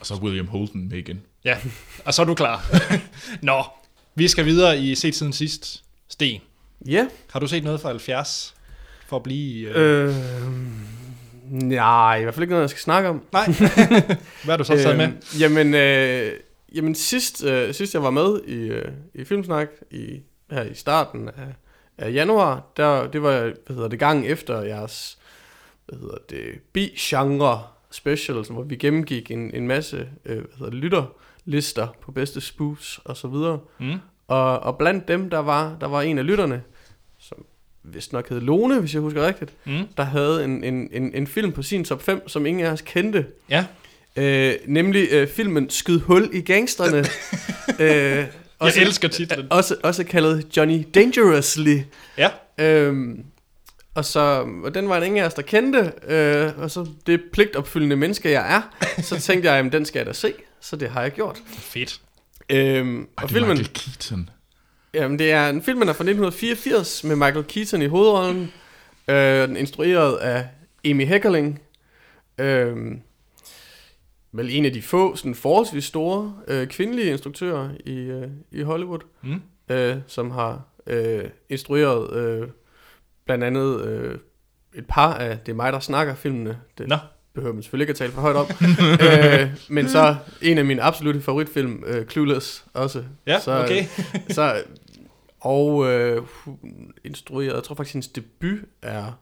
Og 0.00 0.06
så 0.06 0.14
er 0.14 0.18
William 0.18 0.46
Holden 0.48 0.88
med 0.88 0.98
igen. 0.98 1.22
Ja, 1.48 1.56
og 2.04 2.14
så 2.14 2.22
er 2.22 2.26
du 2.26 2.34
klar. 2.34 2.64
Nå, 3.42 3.64
vi 4.14 4.28
skal 4.28 4.44
videre 4.44 4.78
i 4.78 4.94
set 4.94 5.14
siden 5.14 5.32
sidst. 5.32 5.84
Sten, 6.08 6.40
Ja. 6.86 7.06
har 7.30 7.40
du 7.40 7.46
set 7.46 7.64
noget 7.64 7.80
fra 7.80 7.88
70? 7.88 8.54
For 9.06 9.16
at 9.16 9.22
blive... 9.22 9.68
Øh... 9.68 10.08
Øh, 10.08 10.14
nej, 11.50 12.16
i 12.16 12.22
hvert 12.22 12.34
fald 12.34 12.42
ikke 12.42 12.50
noget, 12.50 12.62
jeg 12.62 12.70
skal 12.70 12.80
snakke 12.80 13.08
om. 13.08 13.22
Nej. 13.32 13.46
Hvad 14.44 14.52
har 14.52 14.56
du 14.56 14.64
så 14.64 14.76
taget 14.76 14.96
med? 14.96 15.08
Jamen, 15.40 15.74
øh, 15.74 16.32
jamen 16.74 16.94
sidst, 16.94 17.44
øh, 17.44 17.74
sidst 17.74 17.94
jeg 17.94 18.02
var 18.02 18.10
med 18.10 18.40
i, 18.46 18.54
øh, 18.56 18.88
i 19.14 19.24
Filmsnak, 19.24 19.68
i, 19.90 20.20
her 20.50 20.62
i 20.62 20.74
starten 20.74 21.28
af, 21.28 21.54
af 21.98 22.12
januar, 22.12 22.62
der, 22.76 23.06
det 23.06 23.22
var, 23.22 23.40
hvad 23.40 23.76
hedder 23.76 23.88
det, 23.88 23.98
gang 23.98 24.26
efter 24.26 24.62
jeres, 24.62 25.18
hvad 25.86 25.98
hedder 25.98 26.18
det, 26.30 26.44
bi-genre 26.72 27.62
special, 27.90 28.44
hvor 28.50 28.62
vi 28.62 28.76
gennemgik 28.76 29.30
en, 29.30 29.54
en 29.54 29.68
masse, 29.68 30.08
øh, 30.24 30.36
hvad 30.36 30.46
hedder 30.58 30.70
det, 30.70 30.80
lytterlister 31.48 31.86
på 32.02 32.12
bedste 32.12 32.40
spoofs 32.40 33.00
og 33.04 33.16
så 33.16 33.28
videre. 33.28 33.58
Mm. 33.80 33.94
Og, 34.28 34.58
og 34.60 34.78
blandt 34.78 35.08
dem, 35.08 35.30
der 35.30 35.38
var, 35.38 35.76
der 35.80 35.86
var 35.88 36.02
en 36.02 36.18
af 36.18 36.26
lytterne, 36.26 36.62
som 37.18 37.44
vist 37.82 38.12
nok 38.12 38.28
hed 38.28 38.40
Lone, 38.40 38.80
hvis 38.80 38.94
jeg 38.94 39.02
husker 39.02 39.26
rigtigt, 39.26 39.52
Mm. 39.64 39.86
der 39.96 40.02
havde 40.02 40.44
en, 40.44 40.64
en, 40.64 40.88
en, 40.92 41.14
en 41.14 41.26
film 41.26 41.52
på 41.52 41.62
sin 41.62 41.84
top 41.84 42.02
5, 42.02 42.28
som 42.28 42.46
ingen 42.46 42.66
af 42.66 42.70
os 42.70 42.80
kendte. 42.80 43.26
Ja, 43.50 43.66
Øh, 44.16 44.54
nemlig 44.66 45.08
øh, 45.12 45.28
filmen 45.28 45.70
Skyd 45.70 46.00
hul 46.00 46.28
i 46.32 46.40
gangsterne. 46.40 46.98
øh, 47.84 48.26
jeg 48.60 48.72
elsker 48.76 49.08
titlen. 49.08 49.46
Også, 49.50 49.76
også 49.82 50.04
kaldet 50.04 50.56
Johnny 50.56 50.86
Dangerously. 50.94 51.78
Ja, 52.18 52.30
Øhm, 52.60 53.24
og 53.94 54.04
så, 54.04 54.46
og 54.64 54.74
den 54.74 54.88
var 54.88 54.96
en 54.96 55.02
ingen 55.02 55.22
af 55.22 55.26
os, 55.26 55.34
der 55.34 55.42
kendte, 55.42 55.92
øh, 56.08 56.50
og 56.58 56.70
så 56.70 56.86
det 57.06 57.20
pligtopfyldende 57.32 57.96
menneske, 57.96 58.30
jeg 58.30 58.54
er, 58.56 58.62
så 59.02 59.20
tænkte 59.20 59.50
jeg, 59.52 59.66
at 59.66 59.72
den 59.72 59.84
skal 59.84 59.98
jeg 59.98 60.06
da 60.06 60.12
se, 60.12 60.32
så 60.60 60.76
det 60.76 60.90
har 60.90 61.02
jeg 61.02 61.12
gjort. 61.12 61.42
fedt. 61.46 62.00
Øhm, 62.50 63.00
Og, 63.00 63.06
og 63.16 63.22
det 63.22 63.28
er 63.36 63.38
filmen, 63.38 63.48
Michael 63.58 63.72
Keaton. 63.74 64.30
jamen 64.94 65.18
det 65.18 65.32
er, 65.32 65.48
en 65.48 65.62
filmen 65.62 65.88
er 65.88 65.92
fra 65.92 66.04
1984 66.04 67.04
med 67.04 67.16
Michael 67.16 67.44
Keaton 67.44 67.82
i 67.82 67.86
hovedrollen, 67.86 68.52
øh, 69.08 69.16
den 69.48 69.56
er 69.56 69.60
instrueret 69.60 70.16
af 70.16 70.48
Amy 70.84 71.06
Heckerling, 71.06 71.62
øh, 72.38 72.76
vel 74.32 74.50
en 74.50 74.64
af 74.64 74.72
de 74.72 74.82
få 74.82 75.16
sådan 75.16 75.34
forholdsvis 75.34 75.84
store 75.84 76.34
øh, 76.48 76.66
kvindelige 76.66 77.10
instruktører 77.10 77.70
i, 77.86 77.96
øh, 77.98 78.28
i 78.52 78.62
Hollywood. 78.62 79.00
Mm. 79.22 79.42
øh, 79.68 79.96
som 80.06 80.30
har 80.30 80.62
øh, 80.86 81.24
instrueret 81.48 82.12
øh, 82.16 82.48
blandt 83.26 83.44
andet 83.44 83.84
øh, 83.86 84.18
et 84.74 84.86
par 84.88 85.14
af 85.14 85.38
Det 85.38 85.52
er 85.52 85.56
mig, 85.56 85.72
der 85.72 85.80
snakker 85.80 86.14
filmene. 86.14 86.58
Det 86.78 86.88
Nå, 86.88 86.96
behøver 87.34 87.54
man 87.54 87.62
selvfølgelig 87.62 87.82
ikke 87.84 87.90
at 87.90 87.96
tale 87.96 88.12
for 88.12 88.20
højt 88.20 88.36
om. 88.36 88.46
øh, 89.06 89.50
men 89.68 89.88
så 89.88 90.16
en 90.42 90.58
af 90.58 90.64
mine 90.64 90.82
absolutte 90.82 91.20
favoritfilm, 91.20 91.84
øh, 91.86 92.06
Clueless 92.06 92.64
også. 92.74 93.04
ja, 93.26 93.40
så, 93.40 93.62
okay. 93.64 93.84
så, 94.30 94.62
og 95.40 95.86
øh, 95.90 96.22
instrueret, 97.04 97.54
jeg 97.54 97.62
tror 97.62 97.74
faktisk, 97.74 97.94
hendes 97.94 98.08
debut 98.08 98.58
er 98.82 99.12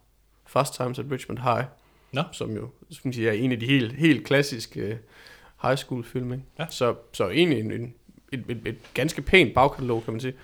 Fast 0.46 0.74
Times 0.74 0.98
at 0.98 1.04
Richmond 1.10 1.38
High. 1.38 1.64
Nå. 2.12 2.22
Som 2.32 2.50
jo, 2.50 2.68
synes 2.90 3.18
jeg, 3.18 3.26
er 3.26 3.32
en 3.32 3.52
af 3.52 3.60
de 3.60 3.66
helt, 3.66 3.92
helt 3.92 4.26
klassiske 4.26 4.80
øh, 4.80 4.96
high 5.62 5.76
school 5.76 6.04
film. 6.04 6.32
Ikke? 6.32 6.44
Ja. 6.58 6.66
Så, 6.70 6.94
så 7.12 7.28
egentlig 7.28 7.58
en, 7.60 7.72
en, 7.72 7.94
et, 8.32 8.44
et, 8.48 8.58
et 8.64 8.76
ganske 8.94 9.22
pænt 9.22 9.54
bagkatalog, 9.54 10.04
kan 10.04 10.12
man 10.12 10.20
sige. 10.20 10.34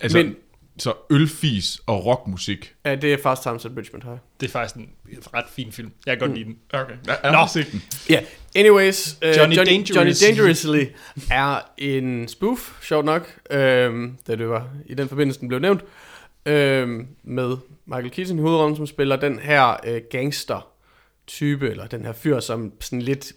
Altså, 0.00 0.18
Men- 0.18 0.26
Men, 0.26 0.36
så 0.78 0.94
ølfis 1.10 1.80
og 1.86 2.06
rockmusik. 2.06 2.74
Ja, 2.84 2.94
det 2.94 3.12
er 3.12 3.18
Fast 3.22 3.42
Times 3.42 3.64
at 3.64 3.70
Richmond 3.76 4.02
High. 4.02 4.18
Det 4.40 4.46
er 4.46 4.50
faktisk 4.50 4.76
en 4.76 4.90
ret 5.34 5.44
fin 5.50 5.72
film. 5.72 5.92
Jeg 6.06 6.18
kan 6.18 6.28
godt 6.28 6.38
lide 6.38 6.44
den. 6.44 6.58
Okay. 6.72 6.94
Jeg 7.06 7.32
Nå. 7.32 7.62
den. 7.72 7.82
Ja, 8.10 8.14
yeah. 8.14 8.24
anyways, 8.54 9.18
uh, 9.22 9.28
Johnny 9.36 9.56
Johnny, 9.56 9.70
Dangerously. 9.70 9.96
Johnny 9.96 10.12
Dangerously 10.26 10.84
er 11.30 11.60
en 11.78 12.28
spoof, 12.28 12.82
sjovt 12.82 13.04
nok, 13.04 13.38
øhm, 13.50 14.18
da 14.26 14.34
det 14.36 14.48
var 14.48 14.68
i 14.86 14.94
den 14.94 15.08
forbindelse, 15.08 15.40
den 15.40 15.48
blev 15.48 15.60
nævnt, 15.60 15.84
øhm, 16.46 17.06
med 17.22 17.56
Michael 17.86 18.10
Keaton 18.10 18.38
i 18.38 18.40
hovedrollen, 18.40 18.76
som 18.76 18.86
spiller 18.86 19.16
den 19.16 19.38
her 19.38 19.76
øh, 19.86 20.00
gangster-type, 20.10 21.70
eller 21.70 21.86
den 21.86 22.04
her 22.04 22.12
fyr, 22.12 22.40
som 22.40 22.72
sådan 22.80 23.02
lidt 23.02 23.32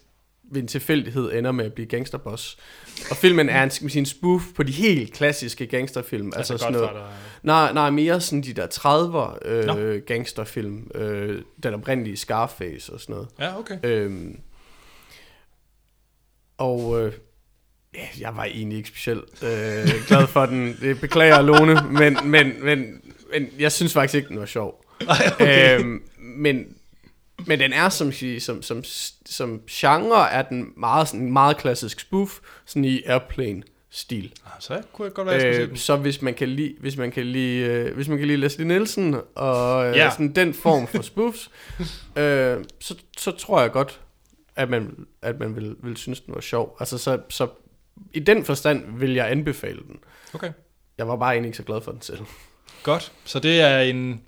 ved 0.50 0.62
en 0.62 0.68
tilfældighed 0.68 1.32
ender 1.32 1.52
med 1.52 1.64
at 1.64 1.72
blive 1.72 1.86
gangsterboss. 1.88 2.58
Og 3.10 3.16
filmen 3.16 3.48
er 3.48 3.62
en, 3.62 3.90
en 3.94 4.06
spoof 4.06 4.42
på 4.54 4.62
de 4.62 4.72
helt 4.72 5.12
klassiske 5.12 5.66
gangsterfilm. 5.66 6.32
Altså, 6.36 6.58
sådan 6.58 6.72
noget. 6.72 6.90
Nej, 7.42 7.72
nej, 7.72 7.90
mere 7.90 8.20
sådan 8.20 8.42
de 8.42 8.52
der 8.52 8.66
30'er 8.66 9.66
Nå. 9.66 9.78
øh, 9.78 10.02
gangsterfilm. 10.02 10.90
Øh, 10.94 11.42
den 11.62 11.74
oprindelige 11.74 12.16
Scarface 12.16 12.92
og 12.92 13.00
sådan 13.00 13.12
noget. 13.14 13.28
Ja, 13.40 13.58
okay. 13.58 13.78
Øhm, 13.82 14.40
og 16.58 17.00
øh, 17.00 17.12
ja, 17.94 18.06
jeg 18.20 18.36
var 18.36 18.44
egentlig 18.44 18.76
ikke 18.76 18.88
specielt 18.88 19.42
øh, 19.42 19.88
glad 20.08 20.26
for 20.26 20.46
den. 20.46 20.76
Det 20.80 21.00
beklager 21.00 21.42
Lone, 21.42 21.74
men, 21.90 22.16
men, 22.24 22.64
men, 22.64 23.02
men 23.32 23.48
jeg 23.58 23.72
synes 23.72 23.92
faktisk 23.92 24.14
ikke, 24.14 24.28
den 24.28 24.40
var 24.40 24.46
sjov. 24.46 24.84
Ej, 25.08 25.30
okay. 25.32 25.80
Øhm, 25.80 26.02
men 26.18 26.77
Men 27.46 27.58
den 27.60 27.72
er 27.72 27.88
som, 27.88 28.12
som, 28.38 28.62
som, 28.62 28.84
som 29.26 29.60
genre, 29.70 30.30
er 30.30 30.42
den 30.42 30.72
meget, 30.76 31.08
sådan, 31.08 31.32
meget 31.32 31.56
klassisk 31.56 32.00
spoof, 32.00 32.38
sådan 32.66 32.84
i 32.84 33.02
Airplane-stil. 33.06 34.32
Ah, 34.46 34.52
Så 34.60 34.82
kunne 34.92 35.06
jeg 35.06 35.14
godt 35.14 35.26
være, 35.28 35.36
jeg 35.42 35.60
Øh, 35.60 35.76
så 35.76 35.96
hvis 35.96 36.22
man 36.22 36.34
kan 36.34 36.48
lide, 36.48 36.74
hvis 36.80 36.96
man 36.96 37.10
kan 37.10 37.26
lide, 37.26 37.60
øh, 37.64 37.94
hvis 37.94 38.08
man 38.08 38.18
kan 38.18 38.26
lide 38.26 38.38
Leslie 38.38 38.66
Nielsen 38.68 39.16
og 39.34 39.86
øh, 39.86 39.96
Ja. 39.96 40.10
sådan 40.10 40.32
den 40.34 40.54
form 40.54 40.86
for 40.86 41.02
spoofs, 41.02 41.50
øh, 42.20 42.64
så, 42.80 42.94
så 43.18 43.30
tror 43.30 43.60
jeg 43.60 43.72
godt, 43.72 44.00
at 44.56 44.70
man, 44.70 45.06
at 45.22 45.38
man 45.38 45.56
vil, 45.56 45.76
vil 45.82 45.96
synes, 45.96 46.20
den 46.20 46.34
var 46.34 46.40
sjov. 46.40 46.76
Altså, 46.80 46.98
så, 46.98 47.20
så 47.28 47.48
i 48.12 48.18
den 48.20 48.44
forstand 48.44 48.98
vil 48.98 49.14
jeg 49.14 49.30
anbefale 49.30 49.78
den. 49.88 49.96
Okay. 50.34 50.52
Jeg 50.98 51.08
var 51.08 51.16
bare 51.16 51.32
egentlig 51.32 51.48
ikke 51.48 51.56
så 51.56 51.62
glad 51.62 51.80
for 51.80 51.92
den 51.92 52.02
selv. 52.02 52.18
Godt. 52.82 53.12
Så 53.24 53.38
det 53.38 53.60
er 53.60 53.78
en 53.80 54.22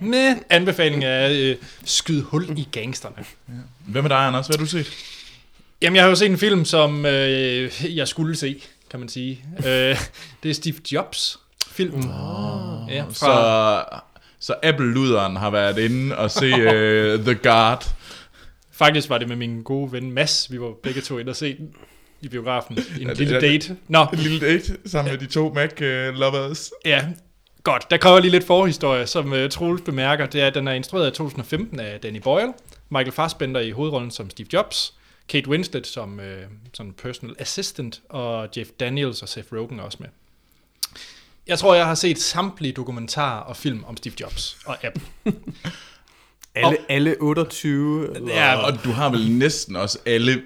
med 0.00 0.36
anbefaling 0.50 1.04
af 1.04 1.30
øh, 1.32 1.56
skyd 1.84 2.22
hul 2.22 2.58
i 2.58 2.68
gangsterne. 2.72 3.24
Hvad 3.86 4.02
med 4.02 4.10
dig, 4.10 4.18
Anders? 4.18 4.46
Hvad 4.46 4.56
har 4.58 4.64
du 4.64 4.70
set? 4.70 4.90
Jamen, 5.82 5.96
jeg 5.96 6.04
har 6.04 6.08
jo 6.08 6.14
set 6.14 6.30
en 6.30 6.38
film, 6.38 6.64
som 6.64 7.06
øh, 7.06 7.96
jeg 7.96 8.08
skulle 8.08 8.36
se, 8.36 8.62
kan 8.90 9.00
man 9.00 9.08
sige. 9.08 9.44
Øh, 9.58 9.98
det 10.42 10.50
er 10.50 10.52
Steve 10.54 10.76
Jobs 10.92 11.38
filmen. 11.70 12.04
Oh, 12.04 12.88
ja, 12.94 13.02
fra, 13.02 13.12
Så, 13.12 14.00
så 14.40 14.54
Apple-luderen 14.62 15.36
har 15.36 15.50
været 15.50 15.78
inde 15.78 16.16
og 16.18 16.30
se 16.30 16.52
uh, 16.52 17.20
The 17.26 17.34
Guard. 17.34 17.84
Faktisk 18.72 19.08
var 19.08 19.18
det 19.18 19.28
med 19.28 19.36
min 19.36 19.62
gode 19.62 19.92
ven 19.92 20.12
Mads. 20.12 20.52
Vi 20.52 20.60
var 20.60 20.72
begge 20.82 21.00
to 21.00 21.18
inde 21.18 21.30
og 21.30 21.36
se 21.36 21.56
den 21.56 21.68
i 22.20 22.28
biografen. 22.28 22.78
En 23.00 23.08
det- 23.08 23.18
lille 23.18 23.36
er 23.36 23.40
date. 23.40 23.76
Nå, 23.88 24.06
En 24.12 24.18
lille 24.18 24.40
date 24.40 24.76
sammen 24.86 25.12
med 25.12 25.18
de 25.20 25.26
to 25.26 25.52
Mac-lovers. 25.54 26.70
ja. 26.84 27.04
Godt, 27.64 27.90
der 27.90 27.96
kræver 27.96 28.20
lige 28.20 28.30
lidt 28.30 28.46
forhistorie, 28.46 29.06
som 29.06 29.32
uh, 29.32 29.48
Troels 29.50 29.82
bemærker. 29.82 30.26
Det 30.26 30.40
er, 30.42 30.46
at 30.46 30.54
den 30.54 30.68
er 30.68 30.72
instrueret 30.72 31.08
i 31.08 31.10
2015 31.10 31.80
af 31.80 32.00
Danny 32.00 32.20
Boyle. 32.20 32.52
Michael 32.88 33.12
Fassbender 33.12 33.60
i 33.60 33.70
hovedrollen 33.70 34.10
som 34.10 34.30
Steve 34.30 34.48
Jobs. 34.52 34.94
Kate 35.28 35.48
Winslet 35.48 35.86
som 35.86 36.18
uh, 36.18 36.24
sådan 36.74 36.92
personal 36.92 37.36
assistant. 37.38 38.00
Og 38.08 38.48
Jeff 38.56 38.70
Daniels 38.80 39.22
og 39.22 39.28
Seth 39.28 39.52
Rogen 39.52 39.80
også 39.80 39.98
med. 40.00 40.08
Jeg 41.46 41.58
tror, 41.58 41.74
jeg 41.74 41.86
har 41.86 41.94
set 41.94 42.18
samtlige 42.18 42.72
dokumentarer 42.72 43.40
og 43.40 43.56
film 43.56 43.84
om 43.84 43.96
Steve 43.96 44.14
Jobs 44.20 44.58
og 44.66 44.84
Apple. 44.84 45.02
Alle, 46.54 46.76
alle 46.88 47.16
28. 47.20 48.14
Eller, 48.16 48.34
Ja, 48.34 48.66
Og 48.66 48.84
du 48.84 48.90
har 48.90 49.10
vel 49.10 49.30
næsten 49.30 49.76
også 49.76 49.98
alle 50.06 50.42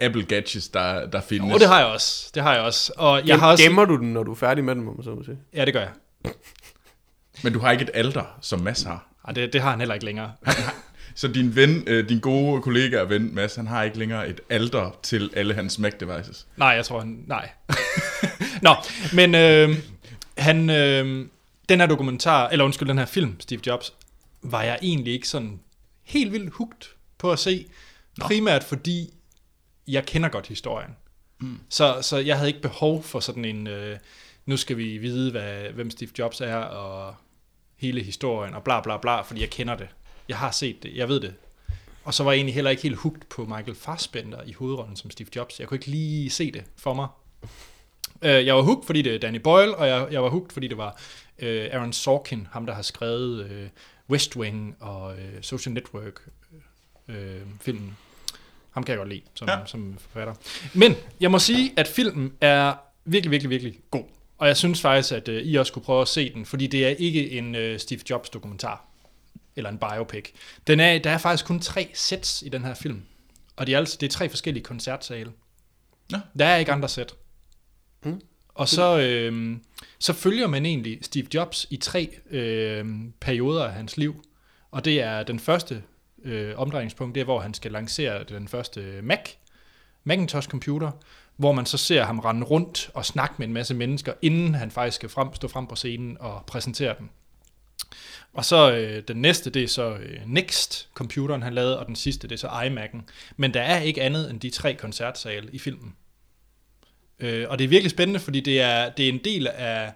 Apple 0.00 0.22
gadgets, 0.22 0.68
der, 0.68 1.06
der 1.06 1.20
findes. 1.20 1.54
Og 1.54 1.60
det 1.60 1.68
har 1.68 1.78
jeg 1.78 1.86
også. 1.86 2.30
Det 2.34 2.42
har 2.42 2.54
jeg 2.54 2.62
også. 2.62 2.92
Og 2.96 3.16
jeg 3.18 3.26
Gem, 3.26 3.40
har 3.40 3.50
også... 3.50 3.64
Gemmer 3.64 3.84
du 3.84 3.96
den, 3.96 4.12
når 4.12 4.22
du 4.22 4.30
er 4.30 4.36
færdig 4.36 4.64
med 4.64 4.74
den, 4.74 4.82
må 4.82 4.92
man 4.94 5.04
så 5.04 5.10
må 5.10 5.22
sige? 5.24 5.38
Ja, 5.54 5.64
det 5.64 5.72
gør 5.72 5.80
jeg. 5.80 5.90
Men 7.42 7.52
du 7.52 7.58
har 7.58 7.72
ikke 7.72 7.82
et 7.82 7.90
alter, 7.94 8.38
som 8.40 8.60
Mads 8.60 8.82
har. 8.82 9.08
Ej, 9.24 9.32
det, 9.32 9.52
det 9.52 9.60
har 9.60 9.70
han 9.70 9.78
heller 9.78 9.94
ikke 9.94 10.06
længere. 10.06 10.32
Så 11.14 11.28
din 11.28 11.56
ven, 11.56 11.84
øh, 11.86 12.08
din 12.08 12.20
gode 12.20 12.62
kollega 12.62 13.00
og 13.00 13.10
ven, 13.10 13.34
Mads, 13.34 13.54
han 13.54 13.66
har 13.66 13.82
ikke 13.82 13.98
længere 13.98 14.28
et 14.28 14.40
alter 14.50 14.98
til 15.02 15.30
alle 15.36 15.54
hans 15.54 15.78
Mac-devices. 15.78 16.46
Nej, 16.56 16.68
jeg 16.68 16.84
tror 16.84 16.98
han... 16.98 17.24
Nej. 17.26 17.50
Nå, 18.62 18.74
men 19.14 19.34
øh, 19.34 19.76
han... 20.38 20.70
Øh, 20.70 21.26
den 21.68 21.80
her 21.80 21.86
dokumentar, 21.86 22.48
eller 22.48 22.64
undskyld, 22.64 22.88
den 22.88 22.98
her 22.98 23.06
film, 23.06 23.40
Steve 23.40 23.60
Jobs, 23.66 23.92
var 24.42 24.62
jeg 24.62 24.78
egentlig 24.82 25.12
ikke 25.12 25.28
sådan 25.28 25.60
helt 26.04 26.32
vildt 26.32 26.52
hugt 26.52 26.94
på 27.18 27.32
at 27.32 27.38
se. 27.38 27.66
Primært 28.20 28.64
fordi, 28.64 29.14
jeg 29.88 30.06
kender 30.06 30.28
godt 30.28 30.46
historien. 30.46 30.90
Mm. 31.40 31.58
Så, 31.68 31.98
så 32.02 32.16
jeg 32.16 32.36
havde 32.36 32.48
ikke 32.48 32.62
behov 32.62 33.02
for 33.02 33.20
sådan 33.20 33.44
en... 33.44 33.66
Øh, 33.66 33.98
nu 34.46 34.56
skal 34.56 34.76
vi 34.76 34.98
vide, 34.98 35.30
hvad, 35.30 35.70
hvem 35.72 35.90
Steve 35.90 36.10
Jobs 36.18 36.40
er, 36.40 36.56
og 36.56 37.14
hele 37.76 38.02
historien, 38.02 38.54
og 38.54 38.64
bla 38.64 38.80
bla 38.80 38.96
bla, 38.96 39.20
fordi 39.20 39.40
jeg 39.40 39.50
kender 39.50 39.76
det. 39.76 39.88
Jeg 40.28 40.38
har 40.38 40.50
set 40.50 40.82
det, 40.82 40.96
jeg 40.96 41.08
ved 41.08 41.20
det. 41.20 41.34
Og 42.04 42.14
så 42.14 42.24
var 42.24 42.32
jeg 42.32 42.36
egentlig 42.38 42.54
heller 42.54 42.70
ikke 42.70 42.82
helt 42.82 42.96
hugt 42.96 43.28
på 43.28 43.44
Michael 43.44 43.74
Fassbender 43.74 44.42
i 44.46 44.52
hovedrollen 44.52 44.96
som 44.96 45.10
Steve 45.10 45.28
Jobs. 45.36 45.60
Jeg 45.60 45.68
kunne 45.68 45.76
ikke 45.76 45.86
lige 45.90 46.30
se 46.30 46.52
det 46.52 46.64
for 46.76 46.94
mig. 46.94 47.08
Øh, 48.22 48.46
Jeg 48.46 48.54
var 48.56 48.62
hugt, 48.62 48.86
fordi 48.86 49.02
det 49.02 49.14
er 49.14 49.18
Danny 49.18 49.38
Boyle, 49.38 49.74
og 49.76 49.88
jeg, 49.88 50.08
jeg 50.10 50.22
var 50.22 50.28
hugt, 50.28 50.52
fordi 50.52 50.68
det 50.68 50.76
var 50.78 51.00
øh, 51.38 51.68
Aaron 51.72 51.92
Sorkin, 51.92 52.46
ham 52.52 52.66
der 52.66 52.74
har 52.74 52.82
skrevet 52.82 53.50
øh, 53.50 53.68
West 54.10 54.36
Wing 54.36 54.76
og 54.80 55.18
øh, 55.18 55.42
Social 55.42 55.72
Network 55.72 56.28
øh, 57.08 57.40
filmen. 57.60 57.96
Ham 58.70 58.84
kan 58.84 58.90
jeg 58.92 58.98
godt 58.98 59.08
lide 59.08 59.22
som, 59.34 59.48
ja. 59.48 59.58
Ja. 59.58 59.66
som 59.66 59.96
forfatter. 59.98 60.34
Men 60.74 60.94
jeg 61.20 61.30
må 61.30 61.38
sige, 61.38 61.72
at 61.76 61.88
filmen 61.88 62.32
er 62.40 62.74
virkelig, 63.04 63.30
virkelig, 63.30 63.50
virkelig 63.50 63.78
god. 63.90 64.04
Og 64.38 64.46
jeg 64.48 64.56
synes 64.56 64.80
faktisk, 64.80 65.12
at 65.12 65.28
øh, 65.28 65.42
I 65.42 65.54
også 65.54 65.70
skulle 65.70 65.84
prøve 65.84 66.02
at 66.02 66.08
se 66.08 66.34
den, 66.34 66.46
fordi 66.46 66.66
det 66.66 66.86
er 66.86 66.88
ikke 66.88 67.30
en 67.30 67.54
øh, 67.54 67.78
Steve 67.78 68.00
Jobs 68.10 68.30
dokumentar 68.30 68.84
eller 69.56 69.70
en 69.70 69.78
biopic. 69.78 70.32
Den 70.66 70.80
er, 70.80 70.98
der 70.98 71.10
er 71.10 71.18
faktisk 71.18 71.46
kun 71.46 71.60
tre 71.60 71.90
sets 71.94 72.42
i 72.42 72.48
den 72.48 72.64
her 72.64 72.74
film. 72.74 73.02
Og 73.56 73.66
det 73.66 73.74
er, 73.74 73.78
altså, 73.78 73.96
det 74.00 74.06
er 74.06 74.10
tre 74.10 74.28
forskellige 74.28 74.64
koncertsale. 74.64 75.32
Nå. 76.10 76.18
Der 76.38 76.46
er 76.46 76.56
ikke 76.56 76.72
andre 76.72 76.88
sæt. 76.88 77.14
Mm. 78.04 78.20
Og 78.54 78.68
så, 78.68 78.98
øh, 78.98 79.56
så 79.98 80.12
følger 80.12 80.46
man 80.46 80.66
egentlig 80.66 80.98
Steve 81.02 81.26
Jobs 81.34 81.66
i 81.70 81.76
tre 81.76 82.16
øh, 82.30 82.86
perioder 83.20 83.64
af 83.64 83.72
hans 83.72 83.96
liv. 83.96 84.24
Og 84.70 84.84
det 84.84 85.00
er 85.00 85.22
den 85.22 85.38
første 85.38 85.82
øh, 86.24 86.58
omdrejningspunkt, 86.58 87.14
det 87.14 87.20
er, 87.20 87.24
hvor 87.24 87.40
han 87.40 87.54
skal 87.54 87.72
lancere 87.72 88.24
den 88.24 88.48
første 88.48 89.00
Mac, 89.02 89.30
Macintosh 90.04 90.48
computer, 90.48 90.90
hvor 91.36 91.52
man 91.52 91.66
så 91.66 91.78
ser 91.78 92.04
ham 92.04 92.18
rende 92.18 92.46
rundt 92.46 92.90
og 92.94 93.04
snakke 93.04 93.34
med 93.38 93.46
en 93.46 93.52
masse 93.52 93.74
mennesker, 93.74 94.12
inden 94.22 94.54
han 94.54 94.70
faktisk 94.70 94.94
skal 94.94 95.08
frem, 95.08 95.34
stå 95.34 95.48
frem 95.48 95.66
på 95.66 95.76
scenen 95.76 96.16
og 96.20 96.44
præsentere 96.46 96.94
den. 96.98 97.10
Og 98.32 98.44
så 98.44 98.72
øh, 98.72 99.02
den 99.08 99.16
næste, 99.16 99.50
det 99.50 99.62
er 99.62 99.68
så 99.68 99.94
øh, 99.94 100.20
Next, 100.26 100.88
computeren 100.94 101.42
han 101.42 101.54
lavede, 101.54 101.78
og 101.78 101.86
den 101.86 101.96
sidste, 101.96 102.28
det 102.28 102.34
er 102.34 102.38
så 102.38 102.46
iMac'en. 102.48 103.00
Men 103.36 103.54
der 103.54 103.60
er 103.60 103.80
ikke 103.80 104.02
andet 104.02 104.30
end 104.30 104.40
de 104.40 104.50
tre 104.50 104.74
koncertsale 104.74 105.48
i 105.52 105.58
filmen. 105.58 105.94
Øh, 107.18 107.46
og 107.48 107.58
det 107.58 107.64
er 107.64 107.68
virkelig 107.68 107.90
spændende, 107.90 108.20
fordi 108.20 108.40
det 108.40 108.60
er, 108.60 108.90
det 108.90 109.04
er 109.04 109.08
en 109.08 109.20
del 109.24 109.46
af 109.46 109.92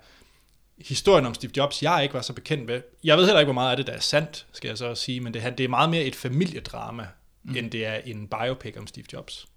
historien 0.78 1.26
om 1.26 1.34
Steve 1.34 1.52
Jobs, 1.56 1.82
jeg 1.82 2.02
ikke 2.02 2.14
var 2.14 2.22
så 2.22 2.32
bekendt 2.32 2.66
med. 2.66 2.82
Jeg 3.04 3.16
ved 3.16 3.24
heller 3.24 3.40
ikke, 3.40 3.46
hvor 3.46 3.60
meget 3.62 3.70
af 3.70 3.76
det, 3.76 3.86
der 3.86 3.92
er 3.92 4.00
sandt, 4.00 4.46
skal 4.52 4.68
jeg 4.68 4.78
så 4.78 4.86
også 4.86 5.04
sige, 5.04 5.20
men 5.20 5.34
det, 5.34 5.58
det 5.58 5.64
er 5.64 5.68
meget 5.68 5.90
mere 5.90 6.02
et 6.02 6.16
familiedrama, 6.16 7.06
mm. 7.42 7.56
end 7.56 7.70
det 7.70 7.86
er 7.86 7.94
en 7.94 8.28
biopic 8.28 8.76
om 8.78 8.86
Steve 8.86 9.06
Jobs. 9.12 9.48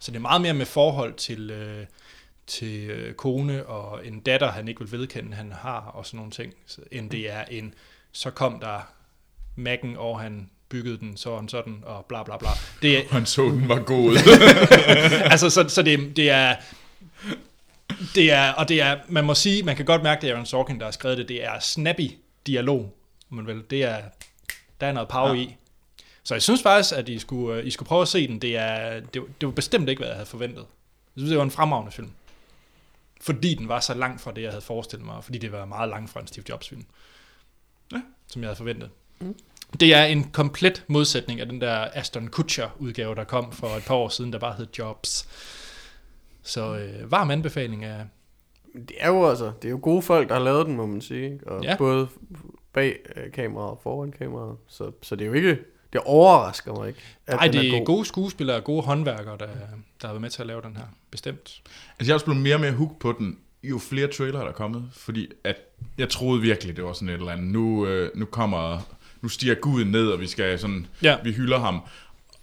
Så 0.00 0.10
det 0.10 0.16
er 0.16 0.20
meget 0.20 0.40
mere 0.40 0.54
med 0.54 0.66
forhold 0.66 1.14
til, 1.14 1.50
øh, 1.50 1.86
til 2.46 2.90
øh, 2.90 3.14
kone 3.14 3.66
og 3.66 4.06
en 4.06 4.20
datter, 4.20 4.50
han 4.52 4.68
ikke 4.68 4.80
vil 4.80 4.92
vedkende, 4.92 5.36
han 5.36 5.52
har, 5.52 5.80
og 5.80 6.06
sådan 6.06 6.16
nogle 6.18 6.30
ting, 6.32 6.54
så- 6.66 6.80
end 6.92 7.10
det 7.10 7.30
er 7.32 7.44
en, 7.50 7.74
så 8.12 8.30
kom 8.30 8.60
der 8.60 8.80
Mac'en, 9.58 9.98
og 9.98 10.20
han 10.20 10.50
byggede 10.68 10.98
den 10.98 11.16
sådan 11.16 11.48
sådan, 11.48 11.82
og 11.86 12.04
bla 12.04 12.22
bla 12.22 12.36
bla. 12.36 12.48
Det 12.82 12.98
er, 12.98 13.02
Han 13.14 13.26
så, 13.26 13.42
den 13.42 13.68
var 13.68 13.78
god. 13.82 14.16
altså, 15.32 15.50
så, 15.50 15.68
så 15.68 15.82
det, 15.82 16.16
det 16.16 16.30
er... 16.30 16.56
Det 18.14 18.32
er, 18.32 18.52
og 18.52 18.68
det 18.68 18.82
er, 18.82 18.98
man 19.08 19.24
må 19.24 19.34
sige, 19.34 19.62
man 19.62 19.76
kan 19.76 19.84
godt 19.84 20.02
mærke, 20.02 20.20
det 20.20 20.28
er 20.28 20.32
Aaron 20.32 20.46
Sorkin, 20.46 20.78
der 20.78 20.84
har 20.84 20.90
skrevet 20.92 21.18
det, 21.18 21.28
det 21.28 21.44
er 21.44 21.58
snappy 21.60 22.10
dialog, 22.46 22.94
men 23.30 23.46
vel, 23.46 23.62
det 23.70 23.82
er, 23.82 23.96
der 24.80 24.86
er 24.86 24.92
noget 24.92 25.08
power. 25.08 25.28
Ja. 25.34 25.40
i. 25.40 25.56
Så 26.28 26.34
jeg 26.34 26.42
synes 26.42 26.62
faktisk, 26.62 26.94
at 26.94 27.08
I 27.08 27.18
skulle, 27.18 27.64
I 27.64 27.70
skulle 27.70 27.86
prøve 27.86 28.02
at 28.02 28.08
se 28.08 28.28
den. 28.28 28.38
Det, 28.38 28.56
er, 28.56 29.00
det, 29.00 29.22
det 29.40 29.46
var 29.46 29.50
bestemt 29.50 29.88
ikke, 29.88 30.00
hvad 30.00 30.08
jeg 30.08 30.16
havde 30.16 30.26
forventet. 30.26 30.58
Jeg 30.58 31.20
synes, 31.20 31.30
det 31.30 31.38
var 31.38 31.44
en 31.44 31.50
fremragende 31.50 31.92
film. 31.92 32.10
Fordi 33.20 33.54
den 33.54 33.68
var 33.68 33.80
så 33.80 33.94
langt 33.94 34.20
fra 34.20 34.32
det, 34.32 34.42
jeg 34.42 34.50
havde 34.50 34.62
forestillet 34.62 35.06
mig, 35.06 35.16
og 35.16 35.24
fordi 35.24 35.38
det 35.38 35.52
var 35.52 35.64
meget 35.64 35.88
langt 35.88 36.10
fra 36.10 36.20
en 36.20 36.26
Steve 36.26 36.44
Jobs 36.48 36.68
film. 36.68 36.84
Ja. 37.92 38.00
Som 38.26 38.42
jeg 38.42 38.48
havde 38.48 38.56
forventet. 38.56 38.90
Mm. 39.20 39.34
Det 39.80 39.94
er 39.94 40.04
en 40.04 40.30
komplet 40.30 40.84
modsætning 40.88 41.40
af 41.40 41.46
den 41.46 41.60
der 41.60 41.88
Aston 41.94 42.28
Kutcher-udgave, 42.28 43.14
der 43.14 43.24
kom 43.24 43.52
for 43.52 43.68
et 43.68 43.84
par 43.86 43.94
år 43.94 44.08
siden, 44.08 44.32
der 44.32 44.38
bare 44.38 44.54
hed 44.54 44.66
Jobs. 44.78 45.28
Så 46.42 46.76
øh, 46.78 47.10
varm 47.10 47.30
anbefaling 47.30 47.84
af... 47.84 48.04
Det 48.74 48.96
er 48.98 49.08
jo 49.08 49.28
altså, 49.28 49.52
det 49.62 49.68
er 49.68 49.72
jo 49.72 49.78
gode 49.82 50.02
folk, 50.02 50.28
der 50.28 50.34
har 50.34 50.42
lavet 50.42 50.66
den, 50.66 50.76
må 50.76 50.86
man 50.86 51.00
sige. 51.00 51.40
Og 51.46 51.62
Ja. 51.64 51.70
ja. 51.70 51.76
både 51.76 52.08
bag 52.72 52.98
øh, 53.16 53.32
kameraet 53.32 53.70
og 53.70 53.80
foran 53.82 54.12
kameraet. 54.12 54.56
Så, 54.66 54.92
så 55.02 55.16
det 55.16 55.24
er 55.24 55.28
jo 55.28 55.32
ikke, 55.34 55.58
det 55.92 56.00
overrasker 56.04 56.74
mig 56.74 56.88
ikke, 56.88 57.00
at 57.26 57.34
Nej, 57.36 57.48
det 57.48 57.66
er, 57.68 57.70
god. 57.78 57.86
gode 57.86 58.04
skuespillere 58.04 58.56
og 58.56 58.64
gode 58.64 58.82
håndværkere, 58.82 59.36
der, 59.38 59.46
der 59.46 60.06
har 60.06 60.08
været 60.08 60.20
med 60.20 60.30
til 60.30 60.42
at 60.42 60.46
lave 60.46 60.62
den 60.62 60.76
her. 60.76 60.84
Bestemt. 61.10 61.62
Altså, 61.98 62.04
jeg 62.06 62.10
er 62.10 62.14
også 62.14 62.26
blevet 62.26 62.40
mere 62.42 62.54
og 62.54 62.60
mere 62.60 62.72
hooked 62.72 62.96
på 63.00 63.14
den, 63.18 63.38
jo 63.62 63.78
flere 63.78 64.06
trailere 64.06 64.42
der 64.42 64.48
er 64.48 64.52
kommet, 64.52 64.88
fordi 64.92 65.28
at 65.44 65.56
jeg 65.98 66.08
troede 66.08 66.40
virkelig, 66.40 66.76
det 66.76 66.84
var 66.84 66.92
sådan 66.92 67.08
et 67.08 67.14
eller 67.14 67.32
andet. 67.32 67.46
Nu, 67.46 67.86
øh, 67.86 68.10
nu 68.14 68.24
kommer, 68.24 68.78
nu 69.20 69.28
stiger 69.28 69.54
Gud 69.54 69.84
ned, 69.84 70.08
og 70.08 70.20
vi 70.20 70.26
skal 70.26 70.58
sådan, 70.58 70.86
Ja. 71.02 71.16
vi 71.24 71.32
hylder 71.32 71.58
ham. 71.58 71.80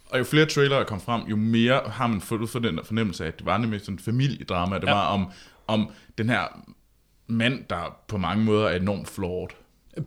Og 0.09 0.19
jo 0.19 0.23
flere 0.23 0.45
trailere 0.45 0.79
der 0.79 0.85
kom 0.85 1.01
frem, 1.01 1.21
jo 1.21 1.35
mere 1.35 1.81
har 1.85 2.07
man 2.07 2.21
fået 2.21 2.49
for 2.49 2.59
den 2.59 2.79
fornemmelse 2.83 3.23
af, 3.23 3.27
at 3.27 3.37
det 3.37 3.45
var 3.45 3.57
nemlig 3.57 3.79
sådan 3.81 3.95
en 3.95 3.99
familiedrama. 3.99 4.75
Det 4.75 4.83
Ja. 4.83 4.89
ja. 4.89 4.95
var 4.95 5.05
om, 5.07 5.31
om 5.67 5.89
den 6.17 6.29
her 6.29 6.43
mand, 7.27 7.63
der 7.69 7.97
på 8.07 8.17
mange 8.17 8.43
måder 8.43 8.67
er 8.67 8.75
enormt 8.75 9.07
flawed. 9.07 9.47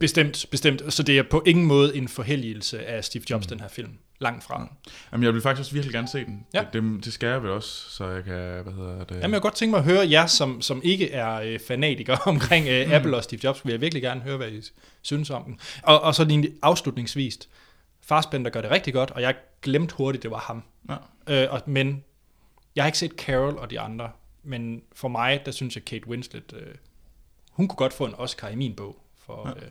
Bestemt, 0.01 0.47
bestemt. 0.51 0.93
Så 0.93 1.03
det 1.03 1.19
er 1.19 1.23
på 1.31 1.43
ingen 1.47 1.67
måde 1.67 1.97
en 1.97 2.09
forhelligelse 2.09 2.87
af 2.87 3.05
Steve 3.05 3.25
Jobs, 3.31 3.47
mm. 3.47 3.49
den 3.49 3.61
her 3.61 3.69
film. 3.69 3.93
langt 4.21 4.45
fra. 4.45 4.69
Jamen, 5.13 5.25
jeg 5.25 5.35
vil 5.35 5.43
faktisk 5.43 5.61
også 5.61 5.73
virkelig 5.73 5.93
gerne 5.93 6.09
se 6.09 6.25
den. 6.25 6.47
Ja. 6.55 6.65
Det, 6.73 6.83
det, 6.83 7.05
det 7.05 7.13
skal 7.13 7.29
jeg 7.29 7.43
vel 7.43 7.51
også, 7.51 7.91
så 7.91 8.07
jeg 8.09 8.25
kan, 8.25 8.63
hvad 8.63 8.73
hedder 8.73 9.05
det? 9.05 9.15
Jamen, 9.15 9.23
jeg 9.23 9.31
kunne 9.31 9.41
godt 9.41 9.55
tænke 9.55 9.71
mig 9.71 9.79
at 9.79 9.85
høre 9.85 10.11
jer, 10.11 10.27
som, 10.27 10.63
som 10.63 10.81
ikke 10.85 11.11
er 11.11 11.35
øh, 11.41 11.61
fanatikere 11.69 12.19
omkring 12.35 12.69
øh, 12.69 12.93
Apple 12.93 13.17
og 13.17 13.25
Steve 13.25 13.41
Jobs, 13.45 13.65
vil 13.65 13.71
jeg 13.73 13.81
virkelig 13.81 14.03
gerne 14.03 14.21
høre, 14.21 14.37
hvad 14.37 14.51
I 14.51 14.63
synes 15.03 15.31
om 15.31 15.45
den. 15.45 15.61
Og, 15.83 16.01
og 16.01 16.15
så 16.15 16.25
lige 16.25 16.53
afslutningsvis. 16.63 17.39
Farsbender 18.01 18.51
gør 18.51 18.61
det 18.61 18.71
rigtig 18.71 18.93
godt, 18.95 19.11
og 19.11 19.23
jeg 19.23 19.35
glemte 19.63 19.95
hurtigt, 19.95 20.23
det 20.23 20.31
var 20.31 20.39
ham. 20.39 20.63
Ja. 21.29 21.45
Øh, 21.45 21.53
og, 21.53 21.63
men 21.67 22.05
jeg 22.77 22.85
har 22.85 22.89
ikke 22.89 22.99
set 22.99 23.13
Carol 23.13 23.57
og 23.59 23.71
de 23.71 23.81
andre, 23.81 24.11
men 24.43 24.83
for 24.93 25.09
mig, 25.09 25.43
der 25.47 25.53
synes 25.53 25.77
jeg, 25.77 25.85
Kate 25.85 26.09
Winslet, 26.09 26.53
øh, 26.57 26.75
hun 27.51 27.69
kunne 27.69 27.77
godt 27.77 27.93
få 27.93 28.05
en 28.05 28.15
Oscar 28.15 28.49
i 28.49 28.55
min 28.55 28.75
bog 28.75 28.97
for, 29.27 29.49
Ja. 29.49 29.53
ja. 29.61 29.67
øh, 29.67 29.71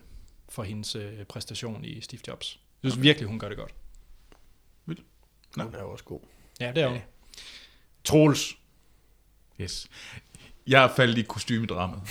for 0.50 0.64
hendes 0.64 0.96
øh, 0.96 1.26
præstation 1.30 1.86
i 1.86 2.02
Steve 2.02 2.22
Jobs. 2.28 2.60
Jeg 2.84 2.92
synes 2.92 3.04
virkelig, 3.04 3.28
hun 3.28 3.40
gør 3.40 3.50
det 3.50 3.58
godt. 3.58 3.74
Nå. 5.58 5.64
Den 5.64 5.76
er 5.76 5.80
jo 5.80 5.92
også 5.92 6.04
god. 6.04 6.20
Ja, 6.60 6.72
det 6.76 6.84
er 6.84 6.88
hun. 6.88 7.00
Troels, 8.04 8.58
Yes. 9.62 9.88
Jeg 10.68 10.84
er 10.84 10.90
faldet 10.96 11.18
i 11.18 11.22
kostymedramaet. 11.22 12.02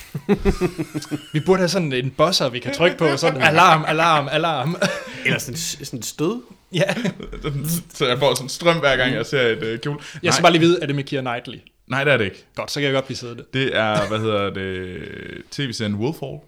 vi 1.32 1.40
burde 1.46 1.58
have 1.58 1.68
sådan 1.68 1.92
en 1.92 2.10
buzzer, 2.10 2.48
vi 2.48 2.58
kan 2.58 2.74
trykke 2.74 2.96
på, 2.96 3.16
sådan 3.16 3.42
alarm, 3.42 3.84
alarm, 3.88 4.28
alarm. 4.30 4.76
Eller 5.26 5.38
sådan, 5.38 5.56
sådan 5.56 5.98
et 5.98 6.04
stød. 6.04 6.42
ja, 6.72 6.94
så 7.94 8.06
jeg 8.06 8.18
får 8.18 8.34
sådan 8.34 8.44
en 8.44 8.48
strøm 8.48 8.78
hver 8.78 8.96
gang, 8.96 9.14
jeg 9.14 9.26
ser 9.26 9.40
et 9.40 9.74
uh, 9.74 9.80
kjole. 9.80 9.98
jeg 10.22 10.32
skal 10.32 10.42
bare 10.42 10.52
lige 10.52 10.60
vide, 10.60 10.78
er 10.82 10.86
det 10.86 10.94
med 10.96 11.04
Keira 11.04 11.22
Knightley? 11.22 11.58
Nej, 11.86 12.04
det 12.04 12.12
er 12.12 12.16
det 12.16 12.24
ikke. 12.24 12.44
Godt, 12.54 12.70
så 12.70 12.80
kan 12.80 12.84
jeg 12.84 12.94
godt 12.94 13.04
blive 13.04 13.16
siddende. 13.16 13.44
Det 13.52 13.76
er, 13.76 14.08
hvad 14.08 14.18
hedder 14.18 14.50
det, 14.50 15.42
tv-serien 15.50 15.94
Wolfhall. 15.94 16.38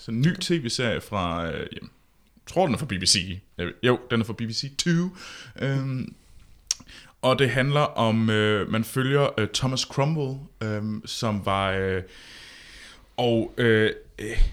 Så 0.00 0.10
en 0.10 0.20
ny 0.20 0.36
tv-serie 0.40 1.00
fra, 1.00 1.46
øh, 1.46 1.52
jamen, 1.52 1.90
jeg 2.36 2.52
tror 2.54 2.66
den 2.66 2.74
er 2.74 2.78
fra 2.78 2.86
BBC. 2.86 3.38
Jo, 3.82 3.98
den 4.10 4.20
er 4.20 4.24
fra 4.24 4.32
BBC 4.32 4.76
2. 4.76 4.90
Øhm, 5.64 6.14
og 7.22 7.38
det 7.38 7.50
handler 7.50 7.80
om, 7.80 8.30
øh, 8.30 8.70
man 8.70 8.84
følger 8.84 9.40
øh, 9.40 9.48
Thomas 9.54 9.80
Cromwell, 9.80 10.38
øh, 10.62 10.82
som 11.04 11.46
var, 11.46 11.70
øh, 11.70 12.02
og 13.16 13.54
øh, 13.56 13.90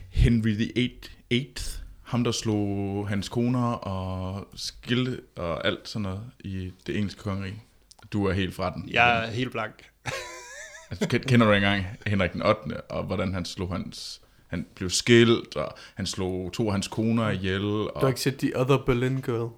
Henry 0.10 0.50
the 0.54 0.92
8th, 1.32 1.80
ham 2.04 2.24
der 2.24 2.32
slog 2.32 3.08
hans 3.10 3.30
koner 3.30 3.72
og 3.72 4.48
skilte 4.56 5.22
og 5.36 5.68
alt 5.68 5.90
sådan 5.90 6.02
noget 6.04 6.22
i 6.40 6.72
det 6.88 6.98
engelske 6.98 7.22
kongerige. 7.22 7.64
Du 8.14 8.26
er 8.26 8.34
helt 8.34 8.56
fra 8.56 8.74
den. 8.74 8.90
Jeg 8.90 9.26
er 9.26 9.32
helt 9.32 9.52
blank. 9.52 9.90
Altså, 10.92 11.08
ken- 11.10 11.24
kender 11.24 11.46
du 11.46 11.52
engang 11.54 11.86
Henrik 12.08 12.34
den 12.34 12.42
8., 12.42 12.82
og 12.82 13.04
hvordan 13.04 13.34
han 13.34 13.46
slog 13.46 13.72
hans... 13.72 14.22
Han 14.48 14.66
blev 14.76 14.90
skilt, 14.90 15.56
og 15.56 15.76
han 15.96 16.06
slog 16.06 16.52
to 16.54 16.66
af 16.68 16.72
hans 16.72 16.88
koner 16.88 17.30
ihjel. 17.30 17.62
Du 17.62 17.80
har 17.96 18.02
Og, 18.02 18.08
ikke 18.10 18.22
set 18.22 18.38
The 18.38 18.60
Other 18.60 18.78
Berlin 18.86 19.22
Girl. 19.22 19.50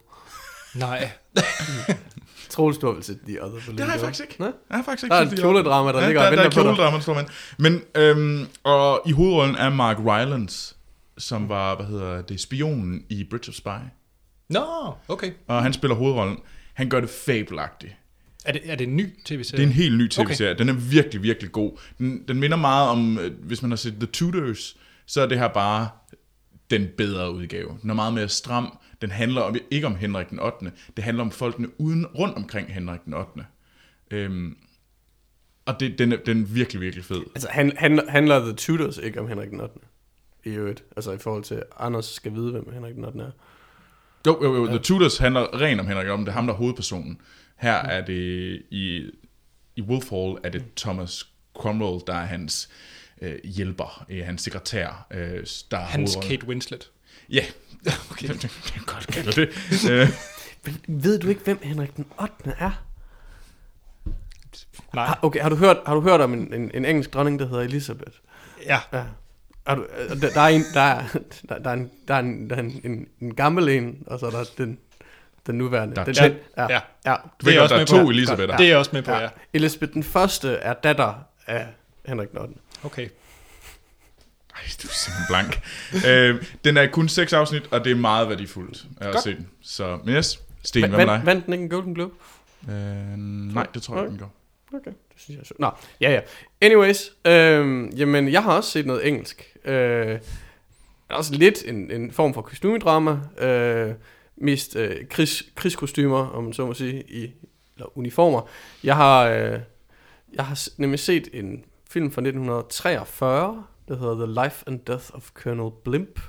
Nej. 0.76 1.12
Troels, 2.50 2.78
du 2.78 2.88
har 2.88 2.94
vel 2.94 3.04
set 3.04 3.20
The 3.28 3.44
Other 3.44 3.60
Berlin 3.60 3.66
Girl? 3.66 3.78
det 3.78 3.86
har 3.86 3.94
jeg 3.94 4.02
faktisk 4.02 4.22
ikke. 4.30 4.36
Nej? 4.42 4.52
Jeg 4.70 4.78
har 4.78 4.84
faktisk 4.84 5.04
ikke 5.04 5.14
Der 5.16 5.22
er 5.22 5.26
et 5.32 5.40
kjoledrama, 5.40 5.92
der 5.92 6.00
ja, 6.00 6.06
ligger 6.06 6.22
der, 6.22 6.30
og 6.30 6.38
der 6.38 6.44
venter 6.44 6.60
er 6.62 6.64
på 6.64 6.70
dig. 6.70 6.76
kjoledrama, 6.76 6.96
der 6.96 7.02
står 7.02 7.14
man. 7.14 7.28
Men, 7.58 7.82
øhm, 7.96 8.48
og 8.64 9.02
i 9.06 9.12
hovedrollen 9.12 9.56
er 9.56 9.70
Mark 9.70 9.98
Rylance, 10.00 10.76
som 11.18 11.50
var, 11.50 11.76
hvad 11.76 11.86
hedder 11.86 12.22
det, 12.22 12.40
spionen 12.40 13.04
i 13.10 13.24
Bridge 13.30 13.50
of 13.50 13.56
Spy. 13.56 13.84
Nå, 14.50 14.94
okay. 15.08 15.32
Og 15.48 15.64
han 15.64 15.74
spiller 15.74 15.96
hovedrollen. 15.96 16.38
Han 16.74 16.90
gør 16.90 17.00
det 17.00 17.10
fabelagtigt. 17.10 17.94
Er 18.46 18.52
det, 18.52 18.62
er 18.66 18.76
det 18.76 18.88
en 18.88 18.96
ny 18.96 19.20
tv-serie? 19.26 19.58
Det 19.58 19.64
er 19.64 19.68
en 19.68 19.74
helt 19.74 19.98
ny 19.98 20.10
tv-serie. 20.10 20.54
Den 20.54 20.70
er 20.70 20.74
virkelig, 20.74 21.24
virkelig 21.24 21.52
god. 21.52 21.80
Den, 21.98 22.24
den 22.28 22.40
minder 22.40 22.58
meget 22.58 22.90
om, 22.90 23.20
øh, 23.20 23.32
hvis 23.44 23.62
man 23.62 23.72
har 23.72 23.76
set 23.76 23.94
The 23.94 24.06
Tudors, 24.06 24.78
så 25.06 25.22
er 25.22 25.26
det 25.26 25.40
her 25.40 25.48
bare 25.48 25.90
den 26.70 26.88
bedre 26.98 27.34
udgave. 27.34 27.78
Den 27.82 27.90
er 27.90 27.94
meget 27.94 28.14
mere 28.14 28.30
stram. 28.30 28.78
Den 29.02 29.12
handler 29.12 29.42
om, 29.42 29.56
ikke 29.72 29.88
om 29.88 29.96
Henrik 29.96 30.30
den 30.30 30.40
8. 30.40 30.72
Det 30.96 31.04
handler 31.04 31.24
om 31.24 31.32
folkene 31.32 31.82
uden, 31.82 32.06
rundt 32.06 32.36
omkring 32.36 32.74
Henrik 32.74 33.00
den 33.06 33.14
8. 33.14 33.30
Øhm, 34.12 34.58
og 35.66 35.80
det, 35.80 36.00
den, 36.00 36.12
er, 36.12 36.18
den 36.18 36.42
er 36.42 36.46
virkelig, 36.46 36.82
virkelig 36.82 37.06
fed. 37.06 37.22
Altså, 37.36 37.48
han, 37.52 37.74
han, 37.78 38.02
handler 38.10 38.40
The 38.40 38.54
Tudors 38.54 38.98
ikke 38.98 39.22
om 39.22 39.28
Henrik 39.28 39.50
den 39.50 39.62
8. 39.62 39.76
I 40.46 40.50
øvrigt. 40.50 40.84
Altså 40.96 41.12
i 41.12 41.18
forhold 41.18 41.44
til, 41.44 41.64
Anders 41.80 42.06
skal 42.06 42.34
vide, 42.34 42.52
hvem 42.52 42.74
Henrik 42.74 42.96
den 42.96 43.06
8. 43.06 43.20
er. 43.20 43.32
Jo, 44.28 44.44
jo, 44.44 44.56
jo. 44.56 44.68
The 44.68 44.80
Tudors 44.80 45.18
handler 45.18 45.62
rent 45.62 45.80
om 45.80 45.88
Henrik 45.88 46.08
om. 46.08 46.20
Det 46.20 46.28
er 46.28 46.36
ham, 46.36 46.48
der 46.48 46.54
er 46.54 46.58
hovedpersonen. 46.58 47.22
Her 47.60 47.74
er 47.74 48.06
det 48.06 48.62
i, 48.70 49.12
i 49.76 49.82
Wolfhall 49.82 50.38
er 50.44 50.50
det 50.50 50.64
Thomas 50.76 51.28
Cromwell, 51.58 52.02
der 52.08 52.14
er 52.14 52.26
hans 52.26 52.70
øh, 53.22 53.40
hjælper, 53.44 54.06
øh, 54.10 54.26
hans 54.26 54.42
sekretær, 54.42 55.08
øh, 55.12 55.46
der 55.72 55.78
er 55.78 55.86
Hans 55.86 56.14
hovedrollen. 56.14 56.40
Kate 56.40 56.48
Winslet. 56.48 56.92
Ja, 57.30 57.46
okay. 58.12 58.28
det, 58.42 58.72
kan 58.74 58.84
godt 58.86 59.08
kalde 59.08 59.32
det. 59.32 59.50
Øh, 59.92 60.08
Men 60.66 61.04
ved 61.04 61.20
du 61.20 61.28
ikke, 61.28 61.42
hvem 61.44 61.60
Henrik 61.64 61.96
den 61.96 62.06
8. 62.22 62.34
er? 62.60 62.86
Nej. 64.94 65.06
Har, 65.06 65.20
okay, 65.22 65.42
har 65.42 65.50
du 65.50 65.56
hørt, 65.56 65.78
har 65.86 65.96
du 65.96 66.02
hørt 66.02 66.22
om 66.22 66.34
en, 66.34 66.54
en, 66.54 66.72
en 66.74 66.86
engelsk 66.86 67.14
dronning, 67.14 67.40
der 67.40 67.48
hedder 67.48 67.64
Elizabeth? 67.64 68.18
Ja. 68.66 68.80
Ja. 68.94 69.04
Har 69.68 69.76
du, 69.76 69.88
øh, 69.98 70.22
der, 70.22 70.30
der 70.30 70.42
er 70.42 70.48
en, 70.48 70.64
der 70.74 70.82
er, 70.82 71.04
der, 71.50 71.60
der 71.60 71.70
er 71.70 71.74
en, 71.74 71.92
der 72.08 72.14
er 72.14 72.20
en, 72.20 72.50
der 72.50 72.56
er 72.56 72.60
en, 72.60 72.82
en, 72.84 73.08
en 73.22 73.36
gammel 73.36 73.70
en, 73.70 74.04
og 74.08 74.20
så 74.20 74.26
er 74.26 74.32
der 74.32 74.46
den, 74.58 74.80
den 75.52 75.58
nuværende. 75.58 75.96
Der 75.96 76.02
er 76.02 76.06
den, 76.06 76.16
ja, 76.58 76.64
Ja. 76.64 76.68
ja. 76.74 76.80
ja. 77.12 77.16
du 77.42 77.46
ved 77.46 77.54
er 77.54 77.58
godt, 77.58 77.64
også 77.64 77.76
der 77.76 77.76
er 77.76 77.80
med 77.80 77.88
to 77.88 78.04
på. 78.04 78.10
Elisabether. 78.10 78.58
Det 78.58 78.64
er 78.66 78.70
jeg 78.70 78.78
også 78.78 78.92
med 78.94 79.02
på, 79.02 79.12
ja. 79.12 79.22
ja. 79.22 79.30
Elizabeth 79.54 79.94
den 79.94 80.04
første 80.04 80.50
er 80.54 80.74
datter 80.74 81.14
af 81.48 81.68
Henrik 82.06 82.32
den 82.32 82.40
8. 82.40 82.54
Okay. 82.84 83.02
Ej, 84.56 84.62
du 84.84 84.88
er 84.88 84.92
simpelthen 84.92 85.26
blank. 85.30 85.62
øh, 86.10 86.44
den 86.66 86.78
er 86.78 86.88
kun 86.88 87.10
seks 87.10 87.34
afsnit, 87.34 87.64
og 87.72 87.84
det 87.86 87.92
er 87.92 87.96
meget 87.96 88.30
værdifuldt 88.30 88.86
at 89.02 89.12
Godt. 89.12 89.24
se 89.24 89.36
den. 89.36 89.48
Så, 89.62 90.00
men 90.04 90.16
yes, 90.16 90.40
Sten, 90.64 90.90
hvad 90.90 91.06
med 91.06 91.06
dig? 91.06 91.22
vandt 91.26 91.46
den 91.46 91.54
ikke 91.54 91.64
en 91.64 91.70
Golden 91.70 91.94
Globe? 91.96 92.14
Øh, 92.70 92.74
nej, 92.76 93.68
det 93.74 93.82
tror 93.82 93.96
jeg 93.96 94.04
ikke, 94.04 94.12
den 94.12 94.20
gør. 94.20 94.78
Okay, 94.78 94.92
det 94.92 95.16
synes 95.18 95.36
jeg 95.36 95.42
er 95.42 95.46
sjovt. 95.46 95.60
Nå, 95.60 95.70
ja 96.02 96.12
ja. 96.12 96.20
Anyways, 96.62 97.12
øhm, 97.26 97.90
jamen 97.90 98.32
jeg 98.32 98.44
har 98.44 98.54
også 98.54 98.72
set 98.72 98.86
noget 98.86 99.08
engelsk. 99.08 99.56
Øh, 99.66 100.20
også 101.10 101.34
lidt 101.34 101.64
en, 101.66 101.92
en 101.92 102.12
form 102.12 102.34
for 102.34 102.42
kostymedrama. 102.42 103.20
Øh, 103.38 103.94
mest 104.42 104.76
øh, 104.76 104.96
krigs, 105.10 105.44
krigskostymer, 105.56 106.28
om 106.28 106.44
man 106.44 106.54
så 106.54 106.66
må 106.66 106.74
sige, 106.74 107.04
i 107.10 107.32
eller 107.76 107.98
uniformer. 107.98 108.42
Jeg 108.84 108.96
har, 108.96 109.24
øh, 109.26 109.60
jeg 110.34 110.46
har 110.46 110.68
nemlig 110.78 111.00
set 111.00 111.28
en 111.34 111.64
film 111.90 112.12
fra 112.12 112.22
1943, 112.22 113.64
der 113.88 113.98
hedder 113.98 114.26
The 114.26 114.44
Life 114.44 114.64
and 114.68 114.80
Death 114.88 115.06
of 115.14 115.30
Colonel 115.34 115.72
Blimp. 115.84 116.20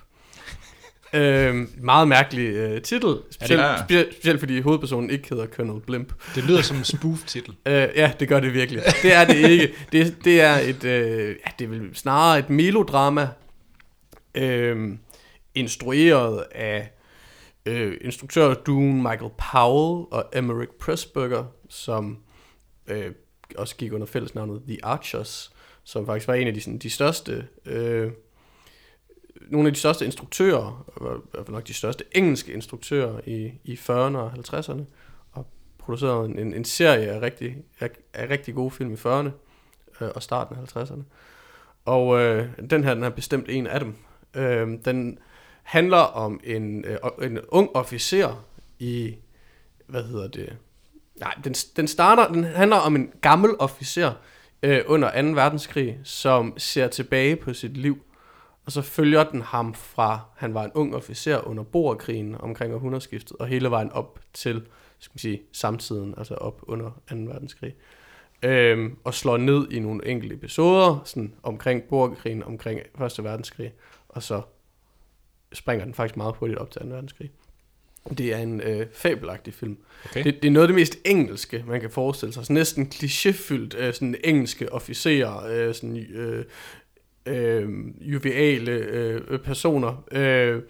øh, 1.15 1.55
meget 1.83 2.09
mærkelig 2.09 2.47
øh, 2.47 2.83
titel, 2.83 3.17
specielt, 3.31 3.63
Ja. 3.63 3.77
specielt, 3.79 4.15
specielt 4.15 4.41
fordi 4.41 4.61
hovedpersonen 4.61 5.11
ikke 5.11 5.29
hedder 5.29 5.47
Colonel 5.47 5.81
Blimp. 5.81 6.13
Det 6.35 6.45
lyder 6.45 6.63
som 6.63 6.77
en 6.77 6.85
spoof-titel. 6.85 7.55
Øh, 7.67 7.89
ja, 7.97 8.13
det 8.21 8.29
gør 8.29 8.41
det 8.41 8.55
virkelig. 8.55 8.83
Det 9.03 9.13
er 9.15 9.25
det 9.25 9.37
ikke. 9.51 9.75
Det, 9.93 10.17
det 10.25 10.41
er 10.41 10.55
et, 10.59 10.85
øh, 10.85 11.29
ja, 11.29 11.51
det 11.59 11.65
er 11.65 11.69
vel 11.69 11.91
snarere 11.95 12.39
et 12.39 12.51
melodrama, 12.51 13.29
øh, 14.35 14.89
instrueret 15.55 16.45
af 16.53 16.91
øh, 17.67 17.99
instruktør 18.01 18.55
Dune 18.55 19.03
Michael 19.03 19.31
Powell 19.53 20.07
og 20.11 20.25
Emmerich 20.35 20.73
Pressburger, 20.81 21.45
som 21.69 22.19
øh, 22.87 23.13
også 23.57 23.77
gik 23.77 23.93
under 23.93 24.07
fællesnavnet 24.07 24.63
The 24.67 24.85
Archers, 24.85 25.53
som 25.85 26.07
faktisk 26.07 26.29
var 26.29 26.35
en 26.35 26.47
af 26.47 26.55
de, 26.55 26.61
sådan, 26.61 26.79
de 26.79 26.91
største, 26.91 27.49
øh, 27.67 28.13
nogle 29.41 29.69
af 29.69 29.75
de 29.75 29.81
største 29.81 30.05
instruktører, 30.05 30.85
og 30.87 31.17
i 31.17 31.21
hvert 31.31 31.47
fald 31.47 31.55
nok 31.55 31.67
de 31.67 31.75
største 31.75 32.05
engelske 32.13 32.53
instruktører 32.53 33.21
i, 33.27 33.53
i 33.65 33.75
40'erne 33.75 34.17
og 34.17 34.33
50'erne, 34.33 34.83
og 35.33 35.47
produceret 35.79 36.31
en, 36.31 36.39
en, 36.39 36.55
en 36.55 36.65
serie 36.65 37.11
af 37.11 37.21
rigtig, 37.21 37.57
af, 37.81 37.91
af 38.15 38.31
rigtig 38.31 38.55
gode 38.55 38.71
film 38.71 38.93
i 38.93 38.97
40'erne 38.97 39.31
øh, 40.01 40.11
og 40.15 40.23
starten 40.23 40.57
af 40.57 40.77
50'erne. 40.77 41.03
Og 41.85 42.21
øh, 42.21 42.49
den 42.71 42.85
her, 42.85 42.95
den 42.95 43.03
er 43.03 43.11
bestemt 43.11 43.47
en 43.49 43.67
af 43.67 43.81
dem. 43.81 43.95
Øh, 44.35 44.69
den 44.85 45.19
handler 45.71 45.97
om 45.97 46.41
en, 46.45 46.85
øh, 46.85 46.99
en 47.23 47.39
ung 47.49 47.71
officer 47.75 48.45
i, 48.79 49.14
hvad 49.87 50.05
hedder 50.05 50.29
det, 50.29 50.57
nej, 51.21 51.35
den, 51.45 51.53
den 51.53 51.89
starter, 51.89 52.29
den 52.29 52.45
handler 52.45 52.77
om 52.77 52.97
en 52.97 53.12
gammel 53.21 53.51
officer 53.59 54.12
øh, 54.62 54.81
under 54.87 55.23
2. 55.23 55.29
verdenskrig, 55.29 56.01
som 56.05 56.55
ser 56.57 56.89
tilbage 56.89 57.37
på 57.37 57.53
sit 57.53 57.77
liv, 57.77 57.99
og 58.66 58.73
så 58.73 58.83
følger 58.83 59.25
den 59.25 59.43
ham 59.43 59.75
fra, 59.75 60.21
han 60.37 60.55
var 60.55 60.64
en 60.64 60.71
ung 60.75 60.97
officer 60.97 61.49
under 61.49 61.62
borgerkrigen 61.62 62.35
omkring 62.41 62.75
århundredeskiftet, 62.75 63.37
og 63.37 63.47
hele 63.47 63.71
vejen 63.71 63.93
op 63.93 64.21
til, 64.33 64.66
skal 64.99 65.12
man 65.14 65.18
sige, 65.18 65.43
samtiden, 65.53 66.14
altså 66.18 66.35
op 66.35 66.61
under 66.62 66.91
2. 67.11 67.16
verdenskrig. 67.16 67.75
Øhm, 68.43 68.97
og 69.05 69.14
slår 69.14 69.37
ned 69.37 69.71
i 69.71 69.79
nogle 69.79 70.07
enkelte 70.07 70.35
episoder, 70.35 71.01
sådan 71.05 71.35
omkring 71.43 71.83
borgerkrigen, 71.83 72.43
omkring 72.43 72.81
1. 72.81 73.25
verdenskrig, 73.25 73.73
og 74.09 74.23
så 74.23 74.43
springer 75.53 75.84
den 75.84 75.94
faktisk 75.94 76.16
meget 76.16 76.34
hurtigt 76.36 76.59
op 76.59 76.70
til 76.70 76.82
2. 76.82 76.88
verdenskrig. 76.88 77.30
Det 78.18 78.34
er 78.34 78.38
en 78.38 78.61
øh, 78.61 78.86
fabelagtig 78.92 79.55
film. 79.55 79.78
Okay. 80.05 80.24
Det, 80.24 80.42
det 80.42 80.48
er 80.48 80.53
noget 80.53 80.64
af 80.64 80.68
det 80.68 80.74
mest 80.74 80.98
engelske, 81.05 81.64
man 81.66 81.80
kan 81.80 81.90
forestille 81.90 82.32
sig. 82.32 82.46
Så 82.46 82.53
næsten 82.53 82.90
klichéfyldt 82.94 83.78
øh, 83.78 83.94
sådan 83.94 84.16
engelske 84.24 84.72
officerer, 84.72 85.46
øh, 85.46 85.74
sådan 85.74 85.96
øh, 85.96 86.44
øh, 87.26 87.68
joviale 88.01 88.72
øh, 88.72 89.38
personer, 89.38 90.05
øh, 90.12 90.62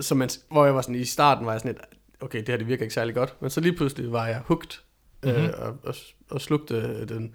som 0.00 0.18
man, 0.18 0.28
hvor 0.50 0.64
jeg 0.64 0.74
var 0.74 0.82
sådan 0.82 0.94
i 0.94 1.04
starten 1.04 1.46
var 1.46 1.52
jeg 1.52 1.60
sådan 1.60 1.72
lidt, 1.74 1.84
okay, 2.20 2.38
det 2.38 2.48
her 2.48 2.56
det 2.56 2.68
virker 2.68 2.82
ikke 2.82 2.94
særlig 2.94 3.14
godt. 3.14 3.36
Men 3.40 3.50
så 3.50 3.60
lige 3.60 3.76
pludselig 3.76 4.12
var 4.12 4.26
jeg 4.26 4.42
mm-hmm. 4.48 5.30
øh, 5.30 5.50
og, 5.58 5.76
og, 5.82 5.94
og 6.30 6.40
slugte 6.40 7.06
den 7.06 7.34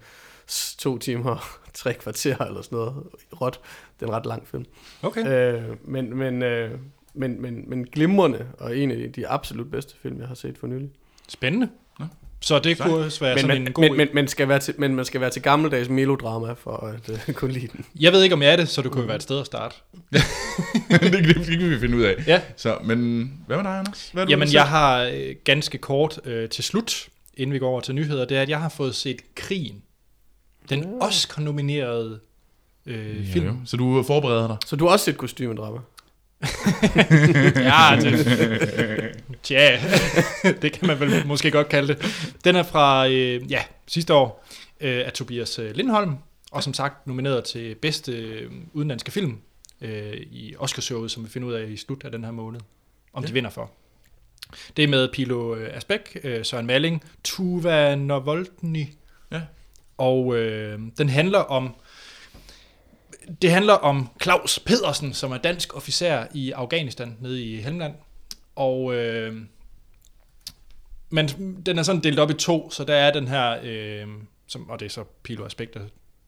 to 0.78 0.98
timer, 0.98 1.58
tre 1.74 1.94
kvarter 1.94 2.38
eller 2.38 2.62
sådan 2.62 2.78
noget, 2.78 2.94
råt. 3.40 3.60
Det 4.00 4.06
er 4.06 4.10
en 4.10 4.16
ret 4.16 4.26
lang 4.26 4.48
film. 4.48 4.64
Okay. 5.02 5.26
Øh, 5.26 5.62
men, 5.84 6.16
men, 6.16 6.42
øh, 6.42 6.70
men, 7.14 7.42
men, 7.42 7.64
men 7.70 7.84
glimrende, 7.84 8.46
og 8.58 8.78
en 8.78 8.90
af 8.90 9.12
de 9.12 9.28
absolut 9.28 9.70
bedste 9.70 9.94
film, 10.02 10.20
jeg 10.20 10.28
har 10.28 10.34
set 10.34 10.58
for 10.58 10.66
nylig. 10.66 10.90
Spændende. 11.28 11.68
Nå. 11.98 12.06
Så 12.40 12.58
det 12.58 12.78
kunne 12.78 13.04
også 13.04 13.20
være 13.20 13.34
Men, 13.34 13.40
sådan 13.40 13.58
men, 13.58 13.66
en 13.66 13.72
god... 13.72 13.82
men, 13.82 13.96
men, 13.96 14.08
men, 14.14 14.28
skal 14.28 14.48
være 14.48 14.58
til, 14.58 14.74
men 14.78 14.94
man 14.94 15.04
skal 15.04 15.20
være 15.20 15.30
til 15.30 15.42
gammeldags 15.42 15.88
melodrama 15.88 16.52
for 16.52 16.76
at 16.76 17.08
uh, 17.28 17.34
kunne 17.34 17.52
lide 17.52 17.66
den. 17.66 17.84
Jeg 18.00 18.12
ved 18.12 18.22
ikke, 18.22 18.34
om 18.34 18.42
jeg 18.42 18.52
er 18.52 18.56
det, 18.56 18.68
så 18.68 18.82
det 18.82 18.90
kunne 18.90 19.00
jo 19.00 19.06
være 19.06 19.16
et 19.16 19.22
sted 19.22 19.40
at 19.40 19.46
starte. 19.46 19.76
det, 20.90 21.12
det, 21.12 21.46
det 21.46 21.58
kan 21.58 21.70
vi 21.70 21.78
finde 21.78 21.96
ud 21.96 22.02
af. 22.02 22.24
Ja. 22.26 22.42
Så, 22.56 22.78
men 22.84 22.98
hvad 23.46 23.56
med 23.56 23.64
dig, 23.64 23.78
Anders? 23.78 24.10
Hvad 24.12 24.22
er 24.22 24.26
det, 24.26 24.30
Jamen, 24.30 24.48
du 24.48 24.52
jeg 24.52 24.68
har 24.68 25.02
øh, 25.02 25.34
ganske 25.44 25.78
kort 25.78 26.20
øh, 26.24 26.48
til 26.48 26.64
slut, 26.64 27.08
inden 27.34 27.54
vi 27.54 27.58
går 27.58 27.68
over 27.68 27.80
til 27.80 27.94
nyheder, 27.94 28.24
det 28.24 28.36
er, 28.36 28.42
at 28.42 28.48
jeg 28.48 28.60
har 28.60 28.68
fået 28.68 28.94
set 28.94 29.20
Krigen. 29.34 29.82
Den 30.70 30.80
Ja. 30.82 31.06
Oscar-nominerede 31.06 32.20
øh, 32.86 33.28
Ja, 33.28 33.32
film. 33.32 33.46
jo. 33.46 33.54
Så 33.64 33.76
du 33.76 34.02
forbereder 34.02 34.46
dig? 34.46 34.56
Så 34.66 34.76
du 34.76 34.84
har 34.86 34.92
også 34.92 35.04
set 35.04 35.16
kostymedrama? 35.16 35.78
Ja, 37.56 37.98
det, 38.00 39.22
tja, 39.42 39.80
det 40.62 40.72
kan 40.72 40.86
man 40.88 41.00
vel 41.00 41.26
måske 41.26 41.50
godt 41.50 41.68
kalde 41.68 41.94
det. 41.94 42.06
Den 42.44 42.56
er 42.56 42.62
fra 42.62 43.08
øh, 43.08 43.50
ja, 43.52 43.62
sidste 43.86 44.14
år 44.14 44.46
øh, 44.80 45.02
af 45.06 45.12
Tobias 45.12 45.58
øh, 45.58 45.74
Lindholm, 45.74 46.14
og 46.52 46.62
som 46.62 46.74
sagt 46.74 47.06
nomineret 47.06 47.44
til 47.44 47.74
bedste 47.74 48.12
øh, 48.12 48.50
udenlandske 48.72 49.10
film 49.10 49.38
øh, 49.80 50.12
i 50.16 50.54
Oscarshowet, 50.58 51.10
som 51.10 51.24
vi 51.24 51.28
finder 51.30 51.48
ud 51.48 51.52
af 51.54 51.68
i 51.68 51.76
slut 51.76 52.04
af 52.04 52.10
den 52.10 52.24
her 52.24 52.30
måned, 52.30 52.60
om 53.12 53.22
ja. 53.22 53.28
de 53.28 53.32
vinder 53.32 53.50
for. 53.50 53.70
Det 54.76 54.84
er 54.84 54.88
med 54.88 55.08
Pilo 55.12 55.54
øh, 55.56 55.76
Asbæk, 55.76 56.18
øh, 56.24 56.44
Søren 56.44 56.66
Malling, 56.66 57.04
Tuva 57.24 57.94
Novoltny, 57.94 58.86
Ja 59.32 59.40
og 59.98 60.36
øh, 60.36 60.80
den 60.98 61.08
handler 61.08 61.38
om 61.38 61.74
det 63.42 63.50
handler 63.50 63.72
om 63.72 64.08
Claus 64.22 64.58
Pedersen, 64.58 65.14
som 65.14 65.32
er 65.32 65.38
dansk 65.38 65.76
officer 65.76 66.26
i 66.34 66.52
Afghanistan, 66.52 67.16
nede 67.20 67.44
i 67.44 67.56
Helmland. 67.56 67.94
Og 68.56 68.94
øh, 68.94 69.36
men 71.10 71.28
den 71.66 71.78
er 71.78 71.82
sådan 71.82 72.02
delt 72.02 72.18
op 72.18 72.30
i 72.30 72.34
to, 72.34 72.70
så 72.70 72.84
der 72.84 72.94
er 72.94 73.12
den 73.12 73.28
her, 73.28 73.58
øh, 73.62 74.06
som, 74.46 74.70
og 74.70 74.80
det 74.80 74.86
er 74.86 74.90
så 74.90 75.04
Pilo 75.22 75.44
Aspekter, 75.44 75.80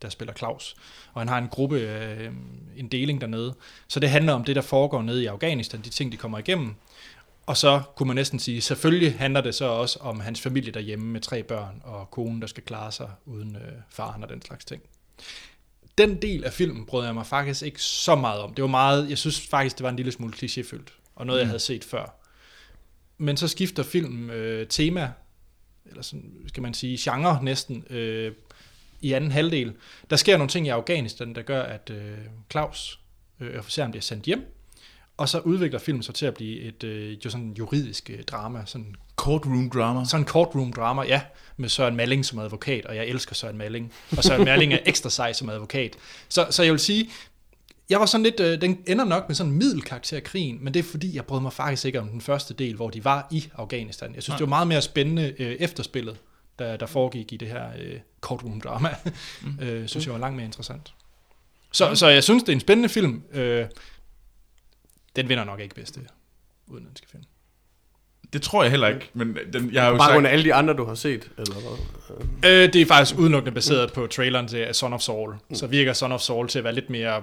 der 0.03 0.09
spiller 0.09 0.35
Claus. 0.35 0.77
Og 1.13 1.21
han 1.21 1.29
har 1.29 1.39
en 1.39 1.49
gruppe, 1.49 1.81
øh, 1.81 2.33
en 2.77 2.89
deling 2.89 3.21
dernede. 3.21 3.55
Så 3.89 4.01
det 4.01 4.11
handler 4.11 4.33
om 4.33 4.45
det, 4.45 4.57
der 4.57 4.63
foregår 4.63 5.03
nede 5.03 5.23
i 5.23 5.27
Afghanistan, 5.27 5.81
de 5.81 5.91
ting, 5.91 6.13
de 6.13 6.17
kommer 6.17 6.39
igennem. 6.39 6.75
Og 7.51 7.57
så 7.57 7.83
kunne 7.97 8.07
man 8.07 8.17
næsten 8.17 8.39
sige, 8.39 8.61
selvfølgelig 8.61 9.19
handler 9.19 9.41
det 9.41 9.55
så 9.55 9.65
også 9.65 9.99
om 9.99 10.21
hans 10.21 10.41
familie 10.41 10.73
derhjemme 10.73 11.07
med 11.07 11.21
tre 11.21 11.43
børn 11.43 11.81
og 11.85 12.11
konen, 12.11 12.41
der 12.41 12.47
skal 12.47 12.63
klare 12.63 12.93
sig 12.93 13.11
uden 13.27 13.57
øh, 13.57 13.73
faren 13.89 14.23
og 14.23 14.29
den 14.29 14.43
slags 14.43 14.65
ting 14.65 14.83
den 15.99 16.23
del 16.23 16.45
af 16.45 16.53
filmen 16.53 16.87
brød 16.87 17.05
jeg 17.05 17.15
mig 17.15 17.27
faktisk 17.27 17.63
ikke 17.63 17.83
så 17.83 18.15
meget 18.15 18.41
om. 18.41 18.55
Det 18.55 18.63
var 18.63 18.69
meget, 18.69 19.11
jeg 19.11 19.19
synes 19.19 19.41
faktisk, 19.41 19.79
det 19.79 19.85
var 19.85 19.91
en 19.91 19.97
lille 19.97 20.13
smule 20.13 20.33
klichéfyldt, 20.37 20.93
og 21.15 21.27
noget, 21.27 21.39
mm. 21.39 21.41
jeg 21.41 21.47
havde 21.47 21.59
set 21.59 21.85
før. 21.85 22.15
Men 23.19 23.37
så 23.37 23.49
skifter 23.49 23.83
filmen 23.83 24.31
øh, 24.31 24.67
tema, 24.67 25.13
eller 25.87 26.03
sådan, 26.03 26.33
skal 26.47 26.63
man 26.63 26.75
sige, 26.75 26.99
genre 27.11 27.45
næsten, 27.45 27.85
øh, 27.91 28.33
i 29.01 29.13
anden 29.13 29.31
halvdel. 29.31 29.73
Der 30.11 30.17
sker 30.17 30.37
nogle 30.37 30.49
ting 30.49 30.67
i 30.67 30.71
Afghanistan, 30.71 31.35
der 31.35 31.43
gør, 31.43 31.63
at 31.63 31.91
øh, 31.91 32.19
Claus, 32.51 33.01
øh, 33.41 33.59
officeren, 33.59 33.91
bliver 33.91 34.03
sendt 34.03 34.25
hjem, 34.25 34.60
og 35.21 35.29
så 35.29 35.39
udvikler 35.39 35.79
filmen 35.79 36.03
sig 36.03 36.15
til 36.15 36.27
at 36.27 36.35
blive 36.35 36.61
et 36.61 36.85
øh, 36.85 37.25
jo 37.25 37.31
sådan 37.31 37.55
juridisk 37.59 38.11
øh, 38.11 38.23
drama, 38.23 38.63
sådan 38.67 38.95
Courtroom 39.17 39.71
drama. 39.71 40.05
sådan 40.05 40.27
courtroom 40.27 40.73
drama, 40.73 41.03
ja, 41.03 41.21
med 41.57 41.69
Søren 41.69 41.97
Malling 41.97 42.25
som 42.25 42.39
advokat, 42.39 42.87
og 42.87 42.97
jeg 42.97 43.07
elsker 43.07 43.35
Søren 43.35 43.59
Malling. 43.59 43.93
Og 44.17 44.25
Søren 44.25 44.45
Malling 44.45 44.73
er 44.73 44.79
ekstra 44.87 45.11
sej 45.11 45.33
som 45.33 45.49
advokat. 45.51 45.97
Så, 46.29 46.47
så 46.51 46.63
jeg 46.63 46.73
vil 46.73 46.81
sige, 46.81 47.11
jeg 47.91 48.01
var 48.01 48.07
sådan 48.07 48.23
lidt, 48.23 48.41
øh, 48.41 48.61
den 48.61 48.79
ender 48.87 49.05
nok 49.05 49.29
med 49.29 49.37
sådan 49.37 49.53
en 49.53 49.59
middelkarakter 49.59 50.17
af 50.17 50.23
krigen, 50.23 50.65
men 50.65 50.75
det 50.75 50.81
er 50.81 50.85
fordi, 50.91 51.17
jeg 51.17 51.25
brød 51.25 51.41
mig 51.41 51.53
faktisk 51.53 51.85
ikke 51.85 52.01
om 52.01 52.09
den 52.09 52.21
første 52.21 52.55
del, 52.55 52.77
hvor 52.77 52.91
de 52.91 53.05
var 53.05 53.29
i 53.31 53.45
Afghanistan. 53.55 54.15
Jeg 54.15 54.23
synes, 54.23 54.29
Nej. 54.29 54.37
det 54.39 54.45
var 54.45 54.49
meget 54.49 54.69
mere 54.69 54.83
spændende 54.83 55.35
øh, 55.39 55.53
efterspillet, 55.53 56.17
der, 56.59 56.77
der 56.77 56.87
foregik 56.87 57.33
i 57.33 57.37
det 57.37 57.49
her 57.49 57.65
øh, 57.79 57.99
courtroom 58.21 58.61
drama. 58.61 58.95
Mm. 59.43 59.59
øh, 59.63 59.89
synes 59.89 60.07
jeg 60.07 60.13
var 60.15 60.21
langt 60.21 60.37
mere 60.37 60.47
interessant. 60.47 60.95
Så, 61.73 61.95
så 61.95 62.09
jeg 62.09 62.25
synes, 62.25 62.43
det 62.43 62.49
er 62.49 62.57
en 62.57 62.61
spændende 62.61 62.89
film. 62.89 63.23
Øh, 63.33 63.67
den 65.23 65.29
vinder 65.29 65.45
nok 65.45 65.61
ikke 65.61 65.75
bedste 65.75 66.01
udenlandske 66.67 67.07
film. 67.11 67.23
Det 68.33 68.43
tror 68.43 68.63
jeg 68.63 68.71
heller 68.71 68.89
ikke, 68.89 69.11
men 69.15 69.37
den, 69.53 69.71
jeg 69.73 69.83
har 69.83 69.91
jo 69.91 69.97
Bare 69.97 70.09
sagt... 70.09 70.17
under 70.19 70.31
alle 70.31 70.45
de 70.45 70.55
andre, 70.55 70.75
du 70.75 70.85
har 70.85 70.95
set, 70.95 71.31
eller 71.39 71.55
hvad? 71.55 72.51
Øh, 72.51 72.73
det 72.73 72.83
er 72.83 72.87
faktisk 72.87 73.19
udelukkende 73.19 73.55
baseret 73.55 73.93
på 73.93 74.07
traileren 74.07 74.49
til 74.49 74.69
Son 74.75 74.93
of 74.93 75.01
Saul. 75.01 75.35
Så 75.53 75.67
virker 75.67 75.93
Son 75.93 76.13
of 76.13 76.21
Saul 76.21 76.49
til 76.49 76.59
at 76.59 76.65
være 76.65 76.75
lidt 76.75 76.91
mere... 76.91 77.23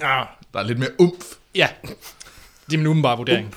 Ah, 0.00 0.26
Der 0.52 0.58
er 0.60 0.62
lidt 0.62 0.78
mere 0.78 0.90
umf. 1.00 1.24
ja, 1.54 1.68
det 2.66 2.74
er 2.74 2.78
min 2.78 2.86
umiddelbare 2.86 3.16
vurdering. 3.16 3.54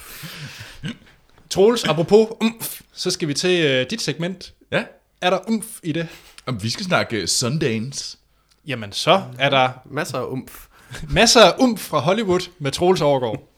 Troels, 1.49 1.83
apropos 1.83 2.27
umf, 2.41 2.81
så 2.93 3.11
skal 3.11 3.27
vi 3.27 3.33
til 3.33 3.65
øh, 3.65 3.89
dit 3.89 4.01
segment. 4.01 4.53
Ja. 4.71 4.83
Er 5.21 5.29
der 5.29 5.39
umf 5.49 5.79
i 5.83 5.91
det? 5.91 6.07
Og 6.45 6.63
vi 6.63 6.69
skal 6.69 6.85
snakke 6.85 7.27
Sundance. 7.27 8.17
Jamen, 8.67 8.91
så 8.91 9.23
er 9.39 9.49
der 9.49 9.69
Masser 9.85 10.17
af 10.19 10.25
umf. 10.25 10.65
masser 11.09 11.41
af 11.41 11.53
umf 11.59 11.79
fra 11.81 11.99
Hollywood 11.99 12.49
med 12.59 12.71
Troels 12.71 13.01
Overgaard. 13.01 13.52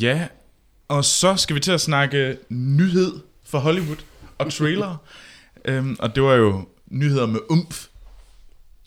Ja, 0.00 0.26
og 0.88 1.04
så 1.04 1.36
skal 1.36 1.54
vi 1.56 1.60
til 1.60 1.72
at 1.72 1.80
snakke 1.80 2.38
nyhed 2.48 3.12
for 3.44 3.58
Hollywood 3.58 3.96
og 4.38 4.52
trailer. 4.52 4.96
øhm, 5.64 5.96
og 5.98 6.14
det 6.14 6.22
var 6.22 6.34
jo 6.34 6.68
nyheder 6.86 7.26
med 7.26 7.40
umf. 7.50 7.86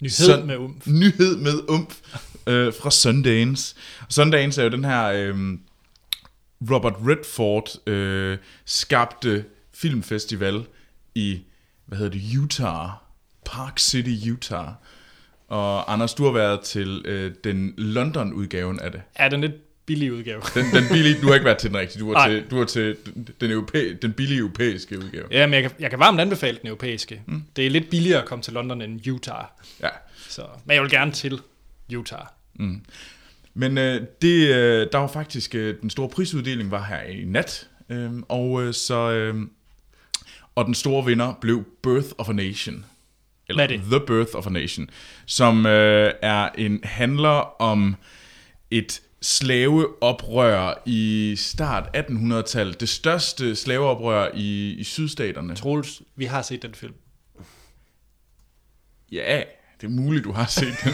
Nyhed 0.02 0.12
Så- 0.12 0.44
med 0.46 0.58
umf. 0.58 0.88
Nyhed 0.88 1.38
med 1.38 1.70
umf 1.70 2.00
øh, 2.48 2.74
fra 2.82 2.92
Sundance. 2.92 3.76
Sundance 4.10 4.62
er 4.62 4.66
jo 4.66 4.72
den 4.72 4.86
her 4.86 5.04
øh, 5.06 5.36
Robert 6.72 6.94
Redford 7.08 7.88
øh, 7.90 8.38
skabte 8.66 9.46
filmfestival 9.74 10.66
i, 11.16 11.42
hvad 11.86 11.98
hedder 11.98 12.12
det, 12.12 12.38
Utah. 12.38 12.90
Park 13.46 13.80
City, 13.80 14.30
Utah. 14.32 14.68
Og 15.48 15.94
Anders, 15.94 16.14
du 16.14 16.24
har 16.26 16.32
været 16.32 16.62
til 16.62 17.02
øh, 17.06 17.34
den 17.44 17.74
London-udgaven 17.78 18.80
af 18.80 18.92
det. 18.92 19.02
Er 19.16 19.30
den 19.30 19.42
lidt 19.42 19.54
billig 19.92 20.14
udgave? 20.14 20.42
Den, 20.56 20.66
den 20.74 20.84
billige, 20.92 21.22
du 21.22 21.28
har 21.28 21.34
ikke 21.34 21.46
været 21.46 21.58
til 21.58 21.70
den 21.70 21.78
rigtige, 21.78 22.00
du 22.00 22.14
var 22.14 22.28
til, 22.28 22.46
du 22.52 22.58
var 22.58 22.66
til 22.66 22.98
den, 23.42 23.52
europæ, 23.52 23.94
den 24.02 24.14
billige 24.14 24.40
europæiske 24.40 25.00
udgave. 25.00 25.26
Ja, 25.32 25.48
men 25.48 25.54
jeg 25.54 25.62
kan, 25.62 25.72
jeg 25.80 25.90
kan 25.90 26.00
varmt 26.00 26.20
anbefale 26.20 26.58
den 26.62 26.68
europæiske. 26.68 27.22
Mm. 27.26 27.44
Det 27.56 27.66
er 27.66 27.70
lidt 27.70 27.90
billigere 27.90 28.22
at 28.22 28.28
komme 28.28 28.42
til 28.42 28.54
London 28.54 28.82
end 28.82 29.08
Utah. 29.08 29.44
Ja. 29.84 29.90
Så, 30.30 30.42
men 30.66 30.76
jeg 30.76 30.84
vil 30.84 30.92
gerne 30.92 31.12
til 31.12 31.40
Utah. 31.98 32.26
Men 33.54 33.78
øh, 33.78 34.02
det, 34.22 34.48
øh, 34.48 34.88
der 34.92 34.98
var 34.98 35.08
faktisk, 35.08 35.56
øh, 35.56 35.76
den 35.82 35.90
store 35.90 36.10
prisuddeling 36.10 36.72
var 36.72 36.84
her 36.84 37.02
i 37.02 37.24
nat, 37.26 37.68
øh, 37.90 38.12
og 38.30 38.64
øh, 38.64 38.74
så, 38.74 39.12
øh, 39.12 39.36
og 40.56 40.66
den 40.66 40.74
store 40.74 41.06
vinder 41.06 41.34
blev 41.42 41.66
Birth 41.84 42.08
of 42.18 42.30
a 42.30 42.34
Nation. 42.34 42.86
Eller 43.48 43.68
Hvad 43.68 43.78
er 43.78 43.82
det? 43.82 43.92
The 43.92 44.06
Birth 44.08 44.36
of 44.36 44.48
a 44.48 44.50
Nation, 44.50 44.90
som 45.26 45.66
øh, 45.66 46.14
er 46.22 46.50
en 46.58 46.80
handler 46.84 47.62
om 47.62 47.96
et 48.72 49.02
slaveoprør 49.22 50.82
i 50.86 51.36
start 51.38 51.98
1800-tallet. 51.98 52.80
Det 52.80 52.90
største 52.90 53.56
slaveoprør 53.56 54.30
i, 54.34 54.72
i 54.72 54.84
sydstaterne. 54.84 55.56
Troels, 55.56 56.02
vi 56.16 56.26
har 56.26 56.42
set 56.42 56.62
den 56.62 56.74
film. 56.74 56.94
Ja, 59.12 59.44
det 59.82 59.88
er 59.88 59.92
muligt, 59.92 60.24
du 60.24 60.32
har 60.32 60.46
set 60.46 60.74
den. 60.84 60.94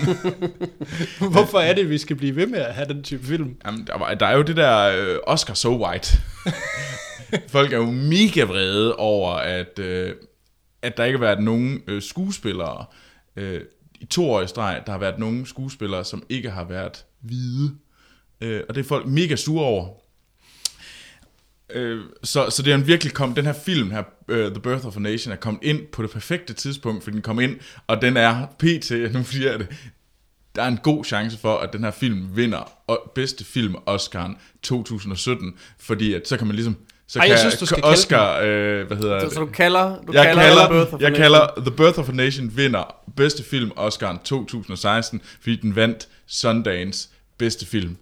Hvorfor 1.31 1.59
er 1.59 1.73
det, 1.73 1.89
vi 1.89 1.97
skal 1.97 2.15
blive 2.15 2.35
ved 2.35 2.47
med 2.47 2.59
at 2.59 2.73
have 2.73 2.87
den 2.87 3.03
type 3.03 3.25
film? 3.25 3.55
Jamen, 3.65 3.87
der, 3.87 3.97
var, 3.97 4.13
der 4.13 4.25
er 4.25 4.35
jo 4.35 4.41
det 4.41 4.57
der 4.57 4.77
øh, 4.77 5.17
Oscar 5.23 5.53
So 5.53 5.85
White. 5.85 6.17
Folk 7.47 7.73
er 7.73 7.77
jo 7.77 7.91
mega 7.91 8.43
vrede 8.43 8.95
over, 8.95 9.31
at, 9.31 9.79
øh, 9.79 10.15
at 10.81 10.97
der 10.97 11.03
ikke 11.03 11.17
har 11.17 11.25
været 11.25 11.43
nogen 11.43 11.81
øh, 11.87 12.01
skuespillere 12.01 12.85
øh, 13.35 13.61
i 13.99 14.05
to 14.05 14.31
år 14.31 14.41
i 14.41 14.47
streg, 14.47 14.81
der 14.85 14.91
har 14.91 14.99
været 14.99 15.19
nogen 15.19 15.45
skuespillere, 15.45 16.05
som 16.05 16.23
ikke 16.29 16.49
har 16.49 16.63
været 16.63 17.05
hvide. 17.21 17.75
Øh, 18.41 18.61
og 18.69 18.75
det 18.75 18.81
er 18.81 18.87
folk 18.87 19.05
mega 19.05 19.35
sure 19.35 19.65
over. 19.65 19.89
Øh, 21.69 22.01
så, 22.23 22.49
så 22.49 22.63
det 22.63 22.71
er 22.71 22.75
en 22.75 22.87
virkelig 22.87 23.13
kom, 23.13 23.35
den 23.35 23.45
her 23.45 23.53
film 23.53 23.91
her, 23.91 24.03
uh, 24.31 24.35
The 24.35 24.59
Birth 24.59 24.85
of 24.85 24.97
a 24.97 24.99
Nation, 24.99 25.31
er 25.31 25.35
kommet 25.35 25.63
ind 25.63 25.81
på 25.91 26.03
det 26.03 26.11
perfekte 26.11 26.53
tidspunkt, 26.53 27.03
fordi 27.03 27.15
den 27.15 27.21
kom 27.21 27.39
ind, 27.39 27.55
og 27.87 28.01
den 28.01 28.17
er 28.17 28.45
pt, 28.59 28.91
nu 29.15 29.23
siger 29.23 29.51
jeg 29.51 29.59
det, 29.59 29.67
der 30.55 30.63
er 30.63 30.67
en 30.67 30.77
god 30.77 31.05
chance 31.05 31.37
for, 31.37 31.57
at 31.57 31.73
den 31.73 31.83
her 31.83 31.91
film 31.91 32.35
vinder 32.35 32.71
og 32.87 33.11
bedste 33.15 33.45
film 33.45 33.75
Oscar'en 33.89 34.37
2017, 34.63 35.53
fordi 35.79 36.13
at 36.13 36.27
så 36.27 36.37
kan 36.37 36.47
man 36.47 36.55
ligesom 36.55 36.77
så 37.09 37.19
Ej, 37.19 37.25
kan 37.25 37.31
jeg 37.31 37.39
synes, 37.39 37.57
du 37.57 37.65
skal 37.65 37.83
Oscar, 37.83 38.39
øh, 38.39 38.87
hvad 38.87 38.97
hedder 38.97 39.19
Så, 39.19 39.25
det? 39.25 39.33
så 39.33 39.39
du 39.39 39.45
kalder, 39.45 40.01
du 40.07 40.13
jeg 40.13 40.25
kalder, 40.25 40.41
kalder, 40.41 40.69
Birth 40.69 40.93
of 40.93 41.01
jeg 41.01 41.15
kalder 41.15 41.47
The 41.57 41.71
Birth 41.71 41.99
of 41.99 42.09
a 42.09 42.11
Nation 42.11 42.57
vinder 42.57 42.95
bedste 43.15 43.43
film 43.43 43.71
Oscar'en 43.77 44.23
2016, 44.23 45.21
fordi 45.41 45.55
den 45.55 45.75
vandt 45.75 46.07
Sundance 46.27 47.09
bedste 47.37 47.65
film. 47.65 47.97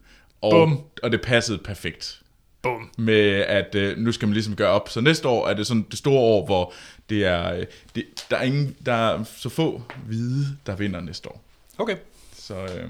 Og, 0.45 0.67
Bum. 0.67 0.79
og 1.03 1.11
det 1.11 1.21
passede 1.21 1.57
perfekt 1.57 2.21
Bum. 2.61 2.89
med, 2.97 3.29
at 3.31 3.75
øh, 3.75 3.97
nu 3.97 4.11
skal 4.11 4.27
man 4.27 4.33
ligesom 4.33 4.55
gøre 4.55 4.69
op. 4.69 4.89
Så 4.89 5.01
næste 5.01 5.27
år 5.27 5.47
er 5.47 5.53
det 5.53 5.67
sådan 5.67 5.85
det 5.91 5.97
store 5.99 6.19
år, 6.19 6.45
hvor 6.45 6.73
det 7.09 7.25
er, 7.25 7.53
øh, 7.53 7.65
det, 7.95 8.05
der, 8.29 8.37
er 8.37 8.43
ingen, 8.43 8.75
der 8.85 8.93
er 8.93 9.23
så 9.23 9.49
få 9.49 9.81
hvide, 10.07 10.45
der 10.65 10.75
vinder 10.75 11.01
næste 11.01 11.29
år. 11.29 11.43
Okay. 11.77 11.95
Så, 12.35 12.55
øh, 12.55 12.89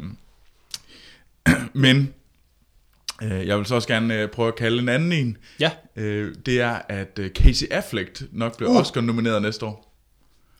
men 1.73 2.13
øh, 3.23 3.47
jeg 3.47 3.57
vil 3.57 3.65
så 3.65 3.75
også 3.75 3.87
gerne 3.87 4.21
øh, 4.21 4.29
prøve 4.29 4.47
at 4.47 4.55
kalde 4.55 4.79
en 4.79 4.89
anden 4.89 5.11
en. 5.11 5.37
Ja, 5.59 5.71
Øh, 5.97 6.35
det 6.45 6.61
er, 6.61 6.81
at 6.89 7.19
øh, 7.19 7.29
Casey 7.31 7.67
Affleck 7.71 8.21
nok 8.31 8.57
bliver 8.57 8.69
Uh. 8.71 8.77
Oscar 8.77 9.01
nomineret 9.01 9.41
næste 9.41 9.65
år. 9.65 9.91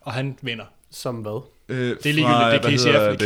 og 0.01 0.13
han 0.13 0.37
vinder. 0.41 0.65
Som 0.91 1.15
hvad? 1.15 1.41
Øh, 1.69 1.77
Det 2.03 2.05
er 2.05 2.13
ligegyldigt, 2.13 2.63
det 2.63 2.73
er 2.73 2.77
Casey 2.77 2.89
Affleck. 2.89 3.19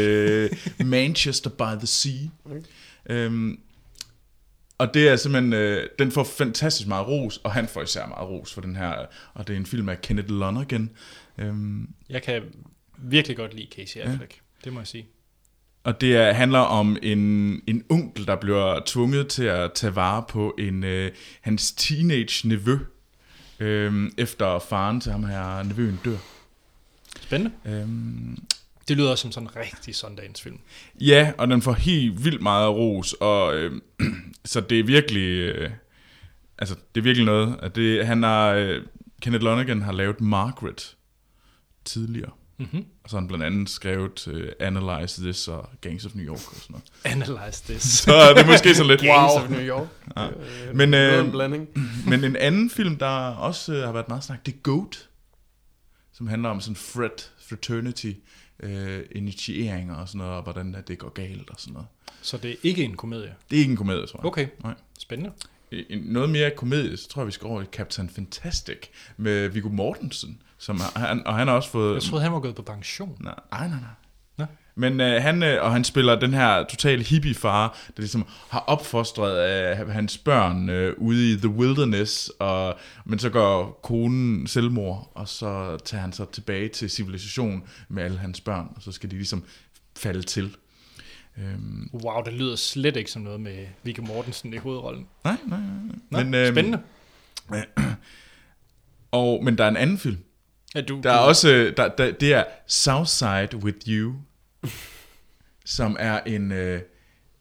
Det, 0.80 0.86
Manchester 0.88 1.50
by 1.50 1.78
the 1.78 1.88
Sea. 1.88 2.12
Okay. 2.46 2.62
Øhm, 3.10 3.60
og 4.78 4.94
det 4.94 5.10
er 5.10 5.16
simpelthen, 5.16 5.54
øh, 5.54 5.88
den 6.00 6.12
får 6.12 6.24
fantastisk 6.24 6.88
meget 6.88 7.08
ros, 7.08 7.38
og 7.38 7.52
han 7.52 7.68
får 7.68 7.82
især 7.82 8.08
meget 8.08 8.30
ros 8.30 8.54
for 8.54 8.62
den 8.62 8.76
her, 8.76 9.06
og 9.34 9.48
det 9.48 9.54
er 9.54 9.58
en 9.58 9.66
film 9.66 9.90
af 9.90 10.02
Kenneth 10.02 10.30
Lonergan. 10.30 10.90
Øhm, 11.38 11.90
Jeg 12.10 12.24
kan 12.24 12.42
virkelig 12.98 13.38
godt 13.38 13.54
lide 13.54 13.68
Casey 13.76 14.00
Affleck. 14.00 14.34
Ja. 14.36 14.40
Det 14.64 14.74
må 14.74 14.80
jeg 14.80 14.88
sige. 14.88 15.06
og 15.84 16.02
det 16.02 16.16
er, 16.16 16.32
handler 16.32 16.60
om 16.60 16.98
en, 17.04 17.20
en 17.68 17.84
onkel, 17.90 18.28
der 18.28 18.36
bliver 18.36 18.80
tvunget 18.86 19.28
til 19.28 19.44
at 19.44 19.74
tage 19.74 19.96
vare 19.96 20.24
på 20.30 20.56
en 20.60 20.84
øh, 20.84 21.12
hans 21.42 21.72
teenage 21.72 22.48
nevø, 22.48 22.78
øh, 23.60 24.12
efter 24.18 24.60
faren 24.60 25.02
til 25.02 25.12
ham 25.12 25.24
her 25.24 25.64
nevøen 25.64 26.00
dør. 26.06 26.18
Spændende. 27.22 27.52
Øhm, 27.66 28.38
Det 28.90 28.98
lyder 28.98 29.16
som 29.16 29.32
sådan 29.32 29.48
en 29.48 29.56
rigtig 29.56 29.96
Sundance-film. 29.96 30.60
Ja, 31.02 31.32
og 31.38 31.48
den 31.48 31.62
får 31.62 31.74
helt 31.74 32.24
vildt 32.26 32.42
meget 32.42 32.70
ros, 32.70 33.14
og 33.14 33.56
øh, 33.56 33.82
så 34.46 34.62
det 34.62 34.80
er 34.80 34.84
virkelig, 34.84 35.30
øh, 35.30 35.72
altså 36.58 36.76
det 36.96 37.02
er 37.02 37.04
virkelig 37.04 37.26
noget. 37.26 37.60
At 37.62 37.76
det, 37.76 38.08
han 38.08 38.24
har, 38.24 38.50
øh, 38.52 38.82
Kenneth 39.22 39.44
Lonergan 39.44 39.82
har 39.82 39.92
lavet 39.92 40.22
Margaret 40.22 40.96
tidligere, 41.86 42.32
Mm-hmm. 42.60 42.86
og 43.04 43.10
så 43.10 43.16
har 43.16 43.22
han 43.22 43.28
blandt 43.28 43.46
andet 43.46 43.70
skrevet 43.70 44.28
øh, 44.28 44.52
Analyze 44.60 45.22
This 45.22 45.48
og 45.48 45.70
Gangs 45.82 46.06
of 46.06 46.16
New 46.16 46.26
York 46.26 46.48
og 46.52 46.56
sådan 46.56 46.74
noget. 46.74 46.86
Analyze 47.04 47.64
this. 47.64 47.84
Så 48.04 48.34
det 48.36 48.42
er 48.44 48.48
måske 48.48 48.76
sådan 48.76 48.88
lidt 48.88 49.02
Gangs 49.02 49.34
of 49.34 49.50
New 49.50 49.60
York. 49.62 49.88
Ja. 50.18 50.28
Øh, 50.28 50.76
Men, 50.76 50.94
øh, 50.94 51.26
en 51.26 51.32
blanding. 51.32 51.68
Men 52.10 52.24
en 52.24 52.36
anden 52.36 52.70
film, 52.70 52.98
der 52.98 53.08
også 53.36 53.74
øh, 53.74 53.84
har 53.86 53.92
været 53.92 54.08
meget 54.08 54.24
snak, 54.24 54.46
det 54.46 54.54
er 54.54 54.58
Goat, 54.58 55.10
som 56.14 56.28
handler 56.28 56.50
om 56.50 56.62
sådan 56.62 56.76
frat, 56.76 57.32
fraternity, 57.50 58.12
øh, 58.60 59.06
initieringer 59.12 59.96
og 59.96 60.08
sådan 60.08 60.20
noget, 60.20 60.34
og 60.34 60.44
hvordan 60.44 60.76
at 60.76 60.88
det 60.88 60.98
går 60.98 61.10
galt 61.10 61.50
og 61.50 61.56
sådan 61.58 61.74
noget. 61.74 61.88
Så 62.22 62.38
det 62.38 62.52
er 62.52 62.56
ikke 62.64 62.84
en 62.84 62.96
komedie. 62.98 63.36
Det 63.50 63.56
er 63.56 63.60
ikke 63.60 63.72
en 63.72 63.78
komedie, 63.78 64.06
tror 64.06 64.20
jeg. 64.20 64.26
Okay, 64.26 64.48
Nej. 64.64 64.74
spændende. 65.00 65.32
En, 65.72 66.00
noget 66.00 66.30
mere 66.30 66.52
komedie, 66.52 66.98
så 66.98 67.10
tror 67.10 67.22
jeg, 67.22 67.28
vi 67.28 67.32
skal 67.32 67.48
over 67.48 67.62
i 67.62 67.66
Captain 67.66 68.10
Fantastic 68.10 68.78
med 69.18 69.48
Viggo 69.48 69.70
Mortensen. 69.70 70.42
Som 70.58 70.80
han, 70.96 71.28
og 71.28 71.36
han 71.36 71.48
har 71.48 71.56
også 71.56 71.70
fået... 71.70 71.94
Jeg 71.94 72.04
troede, 72.04 72.24
han 72.24 72.34
var 72.34 72.40
gået 72.40 72.56
på 72.56 72.62
pension. 72.62 73.18
Nej, 73.20 73.36
nej, 73.52 73.68
nej. 73.68 73.78
Men 74.80 75.02
øh, 75.02 75.22
han, 75.22 75.44
øh, 75.44 75.64
og 75.64 75.72
han 75.72 75.84
spiller 75.84 76.20
den 76.20 76.34
her 76.34 76.64
totale 76.64 77.04
hippie-far, 77.04 77.78
der 77.88 78.02
ligesom 78.02 78.26
har 78.50 78.60
opfostret 78.60 79.50
øh, 79.80 79.90
hans 79.90 80.18
børn 80.18 80.70
øh, 80.70 80.94
ude 80.98 81.32
i 81.32 81.36
the 81.38 81.48
wilderness, 81.48 82.32
og, 82.40 82.76
men 83.06 83.20
så 83.20 83.30
går 83.30 83.80
konen 83.84 84.48
selvmord, 84.48 85.12
og 85.16 85.28
så 85.28 85.78
tager 85.86 86.02
han 86.02 86.14
så 86.14 86.26
tilbage 86.26 86.68
til 86.68 86.90
civilisation 86.90 87.64
med 87.90 88.04
alle 88.04 88.18
hans 88.18 88.42
børn, 88.42 88.68
og 88.76 88.82
så 88.82 88.92
skal 88.92 89.12
de 89.12 89.16
ligesom 89.16 89.44
falde 89.98 90.22
til. 90.22 90.56
Øhm, 91.38 91.90
Wow, 91.94 92.24
det 92.26 92.34
lyder 92.34 92.56
slet 92.56 92.98
ikke 92.98 93.12
som 93.12 93.22
noget 93.22 93.42
med 93.42 93.66
Viggo 93.84 94.02
Mortensen 94.02 94.54
i 94.54 94.58
hovedrollen. 94.58 95.08
nej, 95.24 95.38
nej, 95.48 95.60
nej. 95.60 95.96
Nå, 96.10 96.24
men, 96.24 96.34
øhm, 96.34 96.54
spændende. 96.54 96.80
Og, 99.12 99.44
men 99.44 99.58
der 99.58 99.64
er 99.64 99.70
en 99.70 99.78
anden 99.78 99.98
film, 99.98 100.18
Ja, 100.76 100.82
du, 100.82 101.00
Der 101.04 101.12
er 101.12 101.22
du, 101.22 101.28
også, 101.28 101.50
øh, 101.50 101.78
der, 101.78 101.88
der, 101.88 102.12
det 102.12 102.34
er 102.34 102.44
Southside 102.68 103.58
with 103.58 103.78
You, 103.88 104.14
som 105.66 105.96
er 106.00 106.20
en 106.26 106.52
øh, 106.52 106.82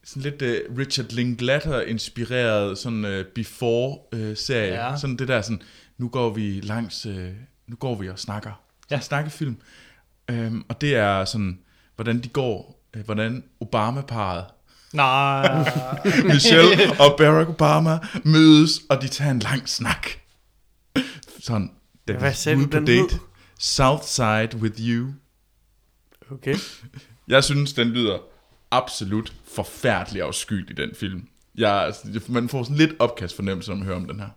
sådan 0.04 0.22
lidt 0.22 0.42
øh, 0.42 0.60
Richard 0.78 1.06
Linklater 1.10 1.80
inspireret 1.80 2.78
sådan 2.78 3.04
øh, 3.04 3.24
before-serie. 3.34 4.88
Ja. 4.88 4.96
Sådan 4.96 5.16
det 5.16 5.28
der 5.28 5.40
sådan, 5.42 5.62
nu 5.98 6.08
går 6.08 6.30
vi 6.30 6.60
langs, 6.60 7.06
øh, 7.06 7.30
nu 7.66 7.76
går 7.76 7.94
vi 7.94 8.08
og 8.08 8.18
snakker. 8.18 8.62
Ja. 8.90 9.00
Snakkefilm. 9.00 9.56
Øhm, 10.30 10.64
og 10.68 10.80
det 10.80 10.96
er 10.96 11.24
sådan, 11.24 11.58
hvordan 11.96 12.20
de 12.22 12.28
går, 12.28 12.84
øh, 12.96 13.04
hvordan 13.04 13.44
Obama-paret, 13.60 14.44
Nej. 14.92 15.70
Michelle 16.32 17.00
og 17.00 17.14
Barack 17.18 17.48
Obama 17.48 17.98
mødes, 18.24 18.80
og 18.90 19.02
de 19.02 19.08
tager 19.08 19.30
en 19.30 19.38
lang 19.38 19.68
snak. 19.68 20.08
Sådan, 21.40 21.70
da 22.08 22.12
Hvad 22.12 22.30
de 22.30 22.36
sagde 22.36 22.58
du, 22.58 22.64
den 22.64 22.84
date. 22.86 22.98
hed? 22.98 23.08
Southside 23.58 24.48
with 24.56 24.80
you. 24.80 25.06
Okay. 26.30 26.54
Jeg 27.28 27.44
synes, 27.44 27.72
den 27.72 27.88
lyder 27.88 28.18
absolut 28.70 29.32
forfærdelig 29.54 30.22
i 30.70 30.72
den 30.72 30.94
film. 30.94 31.28
Jeg, 31.58 31.94
man 32.28 32.48
får 32.48 32.62
sådan 32.62 32.76
lidt 32.76 32.92
opkast 32.98 33.36
fornemmelse, 33.36 33.70
når 33.70 33.76
man 33.76 33.86
hører 33.86 33.96
om 33.96 34.06
den 34.06 34.20
her. 34.20 34.28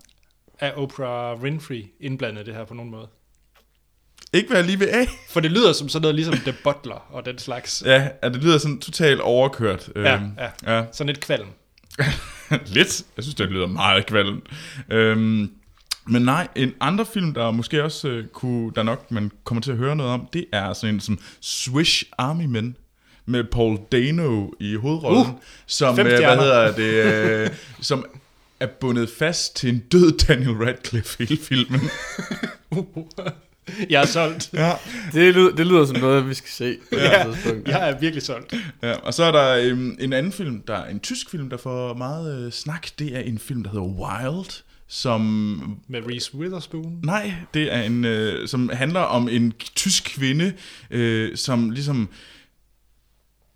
er 0.59 0.73
Oprah 0.73 1.41
Winfrey 1.41 1.85
indblandet 1.99 2.41
i 2.41 2.45
det 2.45 2.53
her 2.55 2.65
på 2.65 2.73
nogen 2.73 2.91
måde? 2.91 3.07
Ikke 4.33 4.49
hvad 4.49 4.57
jeg 4.57 4.65
lige 4.65 4.79
vil 4.79 4.85
af. 4.85 5.07
For 5.29 5.39
det 5.39 5.51
lyder 5.51 5.73
som 5.73 5.89
sådan 5.89 6.01
noget 6.01 6.15
ligesom 6.15 6.33
The 6.33 6.53
Butler 6.63 7.07
og 7.09 7.25
den 7.25 7.37
slags. 7.37 7.83
Ja, 7.85 8.09
at 8.21 8.33
det 8.33 8.43
lyder 8.43 8.57
sådan 8.57 8.79
totalt 8.79 9.21
overkørt. 9.21 9.89
Ja, 9.95 10.15
Øhm, 10.15 10.31
ja. 10.37 10.77
ja. 10.77 10.85
Sådan 10.91 11.09
et 11.09 11.19
kvalm. 11.19 11.47
lidt. 12.75 13.03
Jeg 13.15 13.23
synes, 13.23 13.35
det 13.35 13.49
lyder 13.49 13.67
meget 13.67 14.05
kvalm. 14.05 14.41
Øhm, 14.89 15.51
men 16.05 16.21
nej, 16.21 16.47
en 16.55 16.73
andre 16.79 17.05
film, 17.05 17.33
der 17.33 17.51
måske 17.51 17.83
også 17.83 18.07
øh, 18.07 18.27
kunne, 18.27 18.71
der 18.75 18.83
nok 18.83 19.11
man 19.11 19.31
kommer 19.43 19.61
til 19.61 19.71
at 19.71 19.77
høre 19.77 19.95
noget 19.95 20.11
om, 20.11 20.27
det 20.33 20.45
er 20.53 20.73
sådan 20.73 20.95
en 20.95 21.01
som 21.01 21.19
Swiss 21.41 22.05
Army 22.17 22.45
Men 22.45 22.75
med 23.25 23.43
Paul 23.43 23.77
Dano 23.91 24.47
i 24.59 24.75
hovedrollen, 24.75 25.21
Uh, 25.21 25.39
som, 25.65 25.99
øh, 25.99 26.05
hvad 26.05 26.37
hedder 26.37 26.71
det, 26.75 27.13
øh, 27.43 27.49
som 27.81 28.05
er 28.59 28.67
bundet 28.67 29.09
fast 29.19 29.55
til 29.55 29.69
en 29.69 29.79
død 29.79 30.17
Daniel 30.27 30.49
Radcliffe 30.51 31.15
hele 31.25 31.37
filmen. 31.41 31.81
Jeg 33.89 34.01
er 34.01 34.05
solgt. 34.05 34.49
ja. 34.53 34.71
Det 35.13 35.33
lyder, 35.33 35.55
det 35.55 35.67
lyder 35.67 35.85
som 35.85 35.97
noget, 35.97 36.29
vi 36.29 36.33
skal 36.33 36.49
se 36.49 36.77
på 36.89 36.95
et 36.95 37.01
Ja, 37.01 37.23
tidspunkt. 37.23 37.67
jeg 37.67 37.89
er 37.89 37.99
virkelig 37.99 38.23
solgt. 38.23 38.53
ja. 38.83 38.93
Og 38.93 39.13
så 39.13 39.23
er 39.23 39.31
der 39.31 39.55
øhm, 39.63 39.97
en 39.99 40.13
anden 40.13 40.31
film, 40.31 40.61
der 40.67 40.75
er 40.75 40.89
en 40.89 40.99
tysk 40.99 41.29
film, 41.29 41.49
der 41.49 41.57
får 41.57 41.93
meget 41.93 42.45
øh, 42.45 42.51
snak. 42.51 42.87
Det 42.99 43.15
er 43.15 43.19
en 43.19 43.39
film, 43.39 43.63
der 43.63 43.69
hedder 43.69 43.85
Wild, 43.85 44.63
som 44.87 45.21
Med 45.87 46.01
Reese 46.07 46.35
Witherspoon. 46.35 46.99
Nej, 47.03 47.33
det 47.53 47.73
er 47.73 47.81
en, 47.81 48.05
øh, 48.05 48.47
som 48.47 48.69
handler 48.73 48.99
om 48.99 49.29
en 49.29 49.53
tysk 49.75 50.03
kvinde, 50.17 50.53
øh, 50.91 51.37
som 51.37 51.69
ligesom 51.69 52.09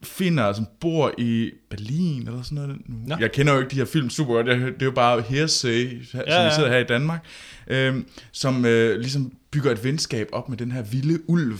finder, 0.05 0.53
som 0.53 0.67
bor 0.79 1.13
i 1.17 1.51
Berlin 1.69 2.27
eller 2.27 2.41
sådan 2.41 2.55
noget. 2.55 2.89
Nu. 2.89 2.95
Nå. 3.07 3.15
Jeg 3.19 3.31
kender 3.31 3.53
jo 3.53 3.59
ikke 3.59 3.71
de 3.71 3.75
her 3.75 3.85
film 3.85 4.09
super 4.09 4.33
godt, 4.33 4.47
jeg, 4.47 4.57
det 4.59 4.81
er 4.81 4.85
jo 4.85 4.91
bare 4.91 5.21
hearsay, 5.21 6.03
som 6.03 6.19
ja, 6.27 6.41
ja. 6.41 6.47
vi 6.47 6.53
sidder 6.55 6.69
her 6.69 6.77
i 6.77 6.83
Danmark, 6.83 7.25
øh, 7.67 8.03
som 8.31 8.65
øh, 8.65 8.99
ligesom 8.99 9.33
bygger 9.51 9.71
et 9.71 9.83
venskab 9.83 10.29
op 10.31 10.49
med 10.49 10.57
den 10.57 10.71
her 10.71 10.81
vilde 10.81 11.29
ulv. 11.29 11.59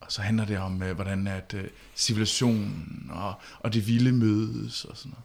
Og 0.00 0.12
så 0.12 0.22
handler 0.22 0.44
det 0.44 0.58
om, 0.58 0.82
øh, 0.82 0.94
hvordan 0.94 1.26
at 1.26 1.54
øh, 1.56 1.64
civilisationen 1.96 3.10
og, 3.10 3.34
og 3.58 3.74
det 3.74 3.86
vilde 3.86 4.12
mødes 4.12 4.84
og 4.84 4.96
sådan 4.96 5.10
noget. 5.10 5.24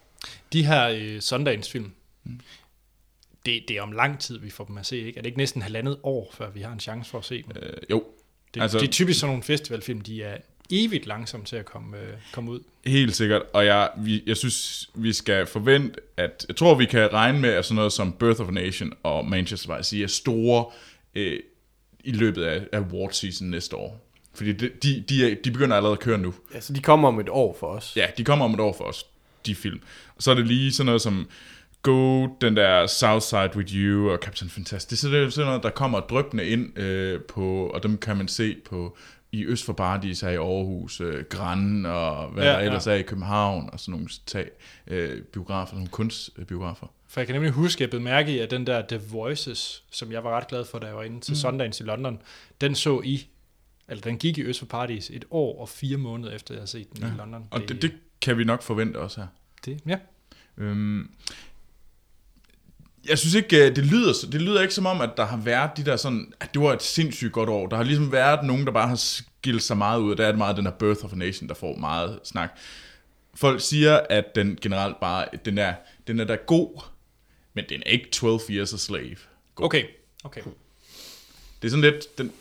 De 0.53 0.65
her 0.65 0.87
øh, 0.87 1.21
Sundance-film, 1.21 1.91
det, 3.45 3.63
det 3.67 3.77
er 3.77 3.81
om 3.81 3.91
lang 3.91 4.19
tid, 4.19 4.39
vi 4.39 4.49
får 4.49 4.65
dem 4.65 4.77
at 4.77 4.85
se, 4.85 4.97
ikke? 4.97 5.17
Er 5.17 5.21
det 5.21 5.27
ikke 5.27 5.37
næsten 5.37 5.61
halvandet 5.61 5.97
år, 6.03 6.33
før 6.33 6.49
vi 6.49 6.61
har 6.61 6.71
en 6.71 6.79
chance 6.79 7.09
for 7.09 7.17
at 7.17 7.25
se 7.25 7.43
dem? 7.43 7.51
Øh, 7.63 7.73
jo, 7.89 8.03
Det, 8.53 8.61
altså, 8.61 8.79
det 8.79 8.87
er 8.87 8.91
typisk 8.91 9.19
sådan 9.19 9.29
nogle 9.29 9.43
festivalfilm, 9.43 10.01
de 10.01 10.23
er 10.23 10.37
evigt 10.71 11.05
langsomme 11.05 11.45
til 11.45 11.55
at 11.55 11.65
komme, 11.65 11.97
øh, 11.97 12.13
komme 12.33 12.51
ud. 12.51 12.59
Helt 12.85 13.15
sikkert, 13.15 13.41
og 13.53 13.65
jeg, 13.65 13.89
vi, 13.97 14.23
jeg 14.25 14.37
synes, 14.37 14.89
vi 14.95 15.13
skal 15.13 15.45
forvente, 15.45 15.99
at 16.17 16.45
jeg 16.47 16.55
tror, 16.55 16.75
vi 16.75 16.85
kan 16.85 17.13
regne 17.13 17.39
med, 17.39 17.49
at 17.49 17.65
sådan 17.65 17.75
noget 17.75 17.93
som 17.93 18.13
Birth 18.13 18.41
of 18.41 18.47
a 18.47 18.51
Nation 18.51 18.93
og 19.03 19.25
Manchester 19.25 19.77
by 19.77 19.81
Sea 19.81 19.99
er 20.03 20.07
store 20.07 20.65
øh, 21.15 21.39
i 22.03 22.11
løbet 22.11 22.43
af, 22.43 22.67
af 22.71 22.77
award 22.77 23.11
season 23.11 23.47
næste 23.49 23.75
år. 23.75 24.05
Fordi 24.33 24.51
de, 24.53 24.69
de, 24.83 25.03
de, 25.09 25.31
er, 25.31 25.35
de 25.43 25.51
begynder 25.51 25.75
allerede 25.75 25.93
at 25.93 25.99
køre 25.99 26.17
nu. 26.17 26.33
Ja, 26.53 26.59
så 26.59 26.73
de 26.73 26.81
kommer 26.81 27.07
om 27.07 27.19
et 27.19 27.29
år 27.29 27.57
for 27.59 27.67
os. 27.67 27.93
Ja, 27.95 28.05
de 28.17 28.23
kommer 28.23 28.45
om 28.45 28.53
et 28.53 28.59
år 28.59 28.73
for 28.77 28.83
os, 28.83 29.05
de 29.45 29.55
film. 29.55 29.79
Og 30.15 30.23
så 30.23 30.31
er 30.31 30.35
det 30.35 30.47
lige 30.47 30.71
sådan 30.73 30.85
noget 30.85 31.01
som 31.01 31.29
Go, 31.81 32.27
den 32.41 32.55
der 32.55 32.87
Southside 32.87 33.49
with 33.55 33.75
You 33.75 34.09
og 34.11 34.17
Captain 34.21 34.49
Fantastic. 34.49 34.89
Det 34.89 34.95
er 34.95 34.97
sådan- 34.99 35.19
det 35.19 35.25
er 35.25 35.29
sådan 35.29 35.47
noget, 35.47 35.63
der 35.63 35.69
kommer 35.69 35.99
drøbende 35.99 36.45
ind 36.47 36.79
øh, 36.79 37.21
på, 37.21 37.71
og 37.73 37.83
dem 37.83 37.97
kan 37.97 38.17
man 38.17 38.27
se 38.27 38.55
på, 38.65 38.97
i 39.31 39.45
Øst 39.45 39.65
for 39.65 39.73
Paradis 39.73 40.23
er 40.23 40.29
i 40.29 40.35
Aarhus, 40.35 41.01
øh, 41.01 41.23
Gran 41.23 41.85
og 41.85 42.29
hvad 42.29 42.43
Ja, 42.43 42.51
der 42.51 42.59
ellers 42.59 42.87
ja. 42.87 42.91
er 42.91 42.95
i 42.95 43.01
København, 43.01 43.69
og 43.73 43.79
sådan 43.79 43.91
nogle 43.91 44.09
tag, 44.25 44.49
øh, 44.87 45.21
biografer, 45.21 45.75
nogle 45.75 45.89
kunstbiografer. 45.89 46.87
For 47.07 47.19
jeg 47.19 47.27
kan 47.27 47.35
nemlig 47.35 47.51
huske, 47.51 47.77
at 47.77 47.81
jeg 47.81 47.89
blev 47.89 48.01
mærke 48.01 48.35
i, 48.35 48.39
at 48.39 48.51
den 48.51 48.67
der 48.67 48.87
The 48.87 49.01
Voices, 49.11 49.83
som 49.91 50.11
jeg 50.11 50.23
var 50.23 50.37
ret 50.37 50.47
glad 50.47 50.65
for, 50.65 50.79
da 50.79 50.87
jeg 50.87 50.95
var 50.95 51.03
inde 51.03 51.19
til 51.19 51.31
mm. 51.31 51.35
Sundance 51.35 51.83
i 51.83 51.87
London, 51.87 52.21
den 52.61 52.75
så 52.75 53.01
i, 53.03 53.27
eller 53.87 54.01
den 54.01 54.17
gik 54.17 54.37
i 54.37 54.43
Øst 54.43 54.59
for 54.59 54.65
Paradis 54.65 55.09
et 55.09 55.25
år 55.31 55.61
og 55.61 55.69
fire 55.69 55.97
måneder 55.97 56.31
efter, 56.35 56.53
jeg 56.53 56.59
havde 56.59 56.71
set 56.71 56.93
den 56.93 57.03
ja. 57.03 57.13
i 57.13 57.17
London. 57.17 57.47
Og 57.51 57.61
det, 57.67 57.81
det 57.81 57.91
kan 58.21 58.37
vi 58.37 58.43
nok 58.43 58.61
forvente 58.61 58.97
også 58.97 59.19
her. 59.19 59.27
det, 59.65 59.79
ja. 59.87 59.97
Øhm, 60.57 61.11
jeg 63.07 63.17
synes 63.17 63.33
ikke, 63.33 63.65
øh, 63.65 63.75
det 63.75 63.85
lyder, 63.85 64.13
det 64.31 64.41
lyder 64.41 64.61
ikke 64.61 64.73
som 64.73 64.85
om, 64.85 65.01
at 65.01 65.09
der 65.17 65.25
har 65.25 65.37
været 65.37 65.71
de 65.77 65.85
der 65.85 65.95
sådan, 65.95 66.33
at 66.39 66.53
det 66.53 66.61
var 66.61 66.73
et 66.73 66.83
sindssygt 66.83 67.31
godt 67.31 67.49
år. 67.49 67.67
Der 67.67 67.77
har 67.77 67.83
ligesom 67.83 68.11
været 68.11 68.45
nogen, 68.45 68.65
der 68.65 68.71
bare 68.71 68.87
har 68.87 68.95
skilt 68.95 69.63
sig 69.63 69.77
meget 69.77 69.99
ud, 69.99 70.11
og 70.11 70.17
der 70.17 70.23
er 70.23 70.31
det 70.31 70.37
meget 70.37 70.57
den 70.57 70.65
her 70.65 70.71
Birth 70.71 71.05
of 71.05 71.13
a 71.13 71.15
Nation, 71.15 71.49
der 71.49 71.55
får 71.55 71.75
meget 71.75 72.19
snak. 72.23 72.57
Folk 73.35 73.61
siger, 73.61 73.99
at 74.09 74.35
den 74.35 74.57
generelt 74.61 74.99
bare, 74.99 75.25
den 75.45 75.57
er, 75.57 75.73
den 76.07 76.19
er 76.19 76.25
da 76.25 76.35
god, 76.35 76.81
men 77.53 77.65
den 77.69 77.83
er 77.85 77.89
ikke 77.89 78.09
12 78.11 78.39
Years 78.49 78.73
a 78.73 78.77
Slave. 78.77 79.15
God. 79.55 79.65
Okay, 79.65 79.83
okay. 80.23 80.41
Det 81.61 81.67
er 81.67 81.69
sådan 81.69 81.81
lidt, 81.81 82.17
den, 82.17 82.31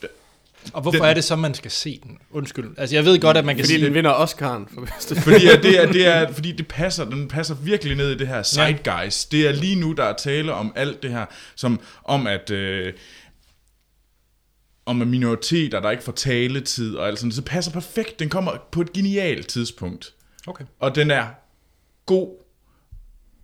Og 0.72 0.82
hvorfor 0.82 0.98
Den- 0.98 1.06
er 1.08 1.14
det 1.14 1.24
så, 1.24 1.36
man 1.36 1.54
skal 1.54 1.70
se 1.70 2.00
den? 2.02 2.18
Undskyld. 2.30 2.74
Altså, 2.78 2.96
jeg 2.96 3.04
ved 3.04 3.20
godt, 3.20 3.36
at 3.36 3.44
man 3.44 3.56
kan 3.56 3.64
Fordi 3.64 3.74
sige... 3.74 3.86
den 3.86 3.94
vinder 3.94 4.12
Oscar'en 4.14 4.74
for 4.74 4.80
bedste. 4.94 5.16
Fordi 5.20 5.46
at 5.46 5.62
det 5.62 5.82
er, 5.82 5.92
det 5.92 6.06
er, 6.06 6.32
fordi 6.32 6.52
det 6.52 6.68
passer, 6.68 7.04
den 7.04 7.28
passer 7.28 7.54
virkelig 7.54 7.96
ned 7.96 8.10
i 8.10 8.18
det 8.18 8.28
her 8.28 8.42
zeitgeist. 8.42 9.32
Det 9.32 9.48
er 9.48 9.52
lige 9.52 9.74
nu, 9.76 9.92
der 9.92 10.04
er 10.04 10.12
tale 10.12 10.52
om 10.52 10.72
alt 10.76 11.02
det 11.02 11.10
her, 11.10 11.26
som 11.56 11.80
om 12.04 12.26
at, 12.26 12.50
øh, 12.50 12.92
om 14.86 15.02
at 15.02 15.08
minoriteter, 15.08 15.80
der 15.80 15.90
ikke 15.90 16.02
får 16.02 16.12
taletid 16.12 16.96
og 16.96 17.06
alt 17.08 17.18
sådan, 17.18 17.32
så 17.32 17.42
passer 17.42 17.72
perfekt. 17.72 18.18
Den 18.18 18.28
kommer 18.28 18.52
på 18.72 18.80
et 18.80 18.92
genialt 18.92 19.46
tidspunkt. 19.48 20.14
Okay. 20.46 20.64
Og 20.80 20.94
den 20.94 21.10
er 21.10 21.26
god. 22.06 22.42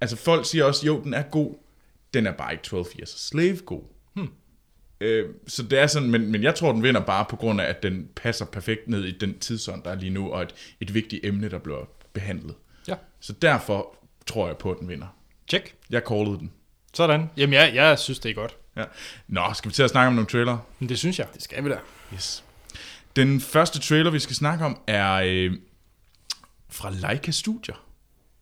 Altså 0.00 0.16
folk 0.16 0.46
siger 0.46 0.64
også, 0.64 0.86
jo, 0.86 1.00
den 1.04 1.14
er 1.14 1.22
god. 1.22 1.54
Den 2.14 2.26
er 2.26 2.32
bare 2.32 2.52
ikke 2.52 2.64
12 2.64 2.86
Years 2.98 3.14
a 3.14 3.18
Slave 3.18 3.56
god. 3.56 3.82
Øh, 5.00 5.30
så 5.46 5.62
det 5.62 5.78
er 5.78 5.86
sådan, 5.86 6.10
men, 6.10 6.32
men 6.32 6.42
jeg 6.42 6.54
tror, 6.54 6.72
den 6.72 6.82
vinder 6.82 7.00
bare 7.00 7.24
på 7.24 7.36
grund 7.36 7.60
af, 7.60 7.64
at 7.64 7.82
den 7.82 8.08
passer 8.16 8.44
perfekt 8.44 8.88
ned 8.88 9.04
i 9.04 9.18
den 9.18 9.38
tidsånd, 9.38 9.82
der 9.82 9.90
er 9.90 9.94
lige 9.94 10.10
nu, 10.10 10.32
og 10.32 10.42
et, 10.42 10.54
et 10.80 10.94
vigtigt 10.94 11.26
emne, 11.26 11.50
der 11.50 11.58
bliver 11.58 11.84
behandlet. 12.12 12.54
Ja. 12.88 12.94
Så 13.20 13.32
derfor 13.32 13.96
tror 14.26 14.46
jeg 14.46 14.56
på, 14.56 14.70
at 14.70 14.78
den 14.80 14.88
vinder. 14.88 15.06
Check. 15.48 15.74
Jeg 15.90 16.02
callede 16.08 16.38
den. 16.38 16.52
Sådan. 16.94 17.30
Jamen, 17.36 17.52
jeg, 17.52 17.74
jeg 17.74 17.98
synes, 17.98 18.18
det 18.18 18.30
er 18.30 18.34
godt. 18.34 18.56
Ja. 18.76 18.84
Nå, 19.28 19.42
skal 19.54 19.68
vi 19.68 19.74
til 19.74 19.82
at 19.82 19.90
snakke 19.90 20.06
om 20.06 20.14
nogle 20.14 20.26
trailer? 20.26 20.58
Men 20.78 20.88
det 20.88 20.98
synes 20.98 21.18
jeg. 21.18 21.26
Det 21.34 21.42
skal 21.42 21.64
vi 21.64 21.68
da. 21.68 21.78
Yes. 22.14 22.44
Den 23.16 23.40
første 23.40 23.80
trailer, 23.80 24.10
vi 24.10 24.18
skal 24.18 24.36
snakke 24.36 24.64
om, 24.64 24.78
er 24.86 25.12
øh, 25.14 25.52
fra 26.68 26.90
Leica 26.90 27.30
Studier. 27.30 27.84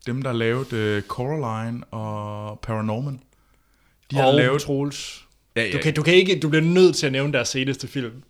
Dem, 0.06 0.22
der 0.22 0.30
har 0.30 0.36
lavet 0.36 0.72
øh, 0.72 1.02
Coraline 1.02 1.84
og 1.84 2.60
Paranorman. 2.60 3.22
De 4.10 4.16
har 4.16 4.24
og 4.24 4.34
lavet... 4.34 4.62
Troels. 4.62 5.24
Ja, 5.56 5.62
ja, 5.64 5.72
Du, 5.72 5.78
kan, 5.78 5.94
du, 5.94 6.02
kan 6.02 6.14
ikke, 6.14 6.40
du 6.40 6.48
bliver 6.48 6.62
nødt 6.62 6.96
til 6.96 7.06
at 7.06 7.12
nævne 7.12 7.32
deres 7.32 7.48
seneste 7.48 7.88
film, 7.88 8.22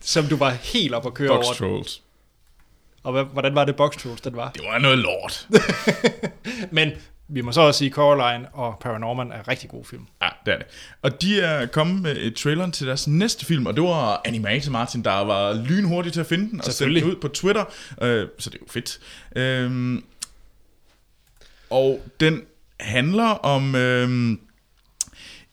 som 0.00 0.24
du 0.26 0.36
var 0.36 0.50
helt 0.50 0.94
op 0.94 1.06
at 1.06 1.14
køre 1.14 1.28
Box 1.28 1.44
over. 1.44 1.54
Trolls. 1.54 2.02
Og 3.02 3.12
hvad, 3.12 3.24
hvordan 3.24 3.54
var 3.54 3.64
det 3.64 3.76
Box 3.76 3.96
Trolls, 3.96 4.20
den 4.20 4.36
var? 4.36 4.50
Det 4.50 4.62
var 4.64 4.78
noget 4.78 4.98
lort. 4.98 5.48
Men 6.70 6.90
vi 7.28 7.40
må 7.40 7.52
så 7.52 7.60
også 7.60 7.78
sige, 7.78 7.90
Coraline 7.90 8.48
og 8.52 8.78
Paranorman 8.80 9.32
er 9.32 9.48
rigtig 9.48 9.70
gode 9.70 9.84
film. 9.84 10.06
ja, 10.22 10.28
det 10.46 10.54
er 10.54 10.58
det. 10.58 10.66
Og 11.02 11.22
de 11.22 11.40
er 11.40 11.66
kommet 11.66 12.02
med 12.02 12.16
et 12.16 12.34
traileren 12.36 12.72
til 12.72 12.86
deres 12.86 13.08
næste 13.08 13.46
film, 13.46 13.66
og 13.66 13.74
det 13.74 13.82
var 13.82 14.22
Animator 14.24 14.70
Martin, 14.72 15.04
der 15.04 15.10
var 15.24 15.52
lynhurtig 15.54 16.12
til 16.12 16.20
at 16.20 16.26
finde 16.26 16.50
den 16.50 16.58
og 16.60 16.64
sendte 16.64 16.76
Selvfølgelig. 16.76 17.02
den 17.02 17.10
ud 17.10 17.16
på 17.16 17.28
Twitter. 17.28 17.64
Øh, 18.02 18.28
så 18.38 18.50
det 18.50 18.56
er 18.56 18.62
jo 18.62 18.70
fedt. 18.70 18.98
Øhm, 19.36 20.04
og 21.70 22.02
den 22.20 22.42
handler 22.80 23.24
om 23.24 23.74
øhm, 23.74 24.40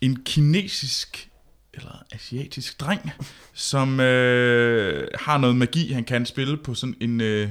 en 0.05 0.23
kinesisk 0.23 1.29
eller 1.73 2.03
asiatisk 2.11 2.79
dreng, 2.79 3.11
som 3.53 3.99
øh, 3.99 5.07
har 5.19 5.37
noget 5.37 5.55
magi, 5.55 5.91
han 5.91 6.03
kan 6.03 6.25
spille 6.25 6.57
på 6.57 6.73
sådan 6.73 6.95
en, 7.01 7.21
øh, 7.21 7.49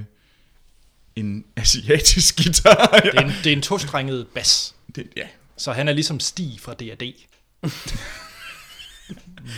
en 1.16 1.44
asiatisk 1.56 2.36
guitar. 2.44 3.00
Det 3.02 3.14
er 3.14 3.20
en, 3.20 3.32
det 3.44 3.52
er 3.52 3.56
en 3.56 3.62
tostrenget 3.62 4.26
bas, 4.34 4.74
det, 4.94 5.08
ja. 5.16 5.26
så 5.56 5.72
han 5.72 5.88
er 5.88 5.92
ligesom 5.92 6.20
Stig 6.20 6.60
fra 6.60 6.74
D&D. 6.74 7.14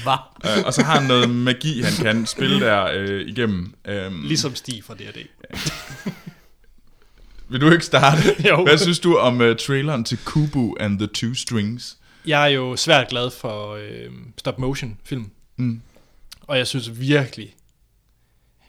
Hvad? 0.02 0.58
Øh, 0.58 0.64
og 0.66 0.74
så 0.74 0.82
har 0.82 0.98
han 0.98 1.08
noget 1.08 1.30
magi, 1.30 1.82
han 1.82 1.92
kan 1.92 2.26
spille 2.26 2.60
der 2.60 2.84
øh, 2.94 3.28
igennem. 3.28 3.74
Øhm, 3.84 4.22
Ligesom 4.22 4.54
Stig 4.54 4.84
fra 4.84 4.94
D&D. 4.94 5.26
Vil 7.48 7.60
du 7.60 7.70
ikke 7.70 7.84
starte? 7.84 8.22
Jo. 8.48 8.64
Hvad 8.64 8.78
synes 8.78 8.98
du 8.98 9.16
om 9.16 9.40
uh, 9.40 9.56
traileren 9.56 10.04
til 10.04 10.18
Kubu 10.24 10.76
and 10.80 10.98
the 10.98 11.06
Two 11.06 11.34
Strings? 11.34 11.95
Jeg 12.26 12.42
er 12.42 12.46
jo 12.46 12.76
svært 12.76 13.08
glad 13.08 13.30
for 13.30 13.70
øh, 13.74 14.10
stop-motion 14.38 14.98
film. 15.04 15.30
Mm. 15.56 15.80
Og 16.42 16.58
jeg 16.58 16.66
synes 16.66 17.00
virkelig, 17.00 17.54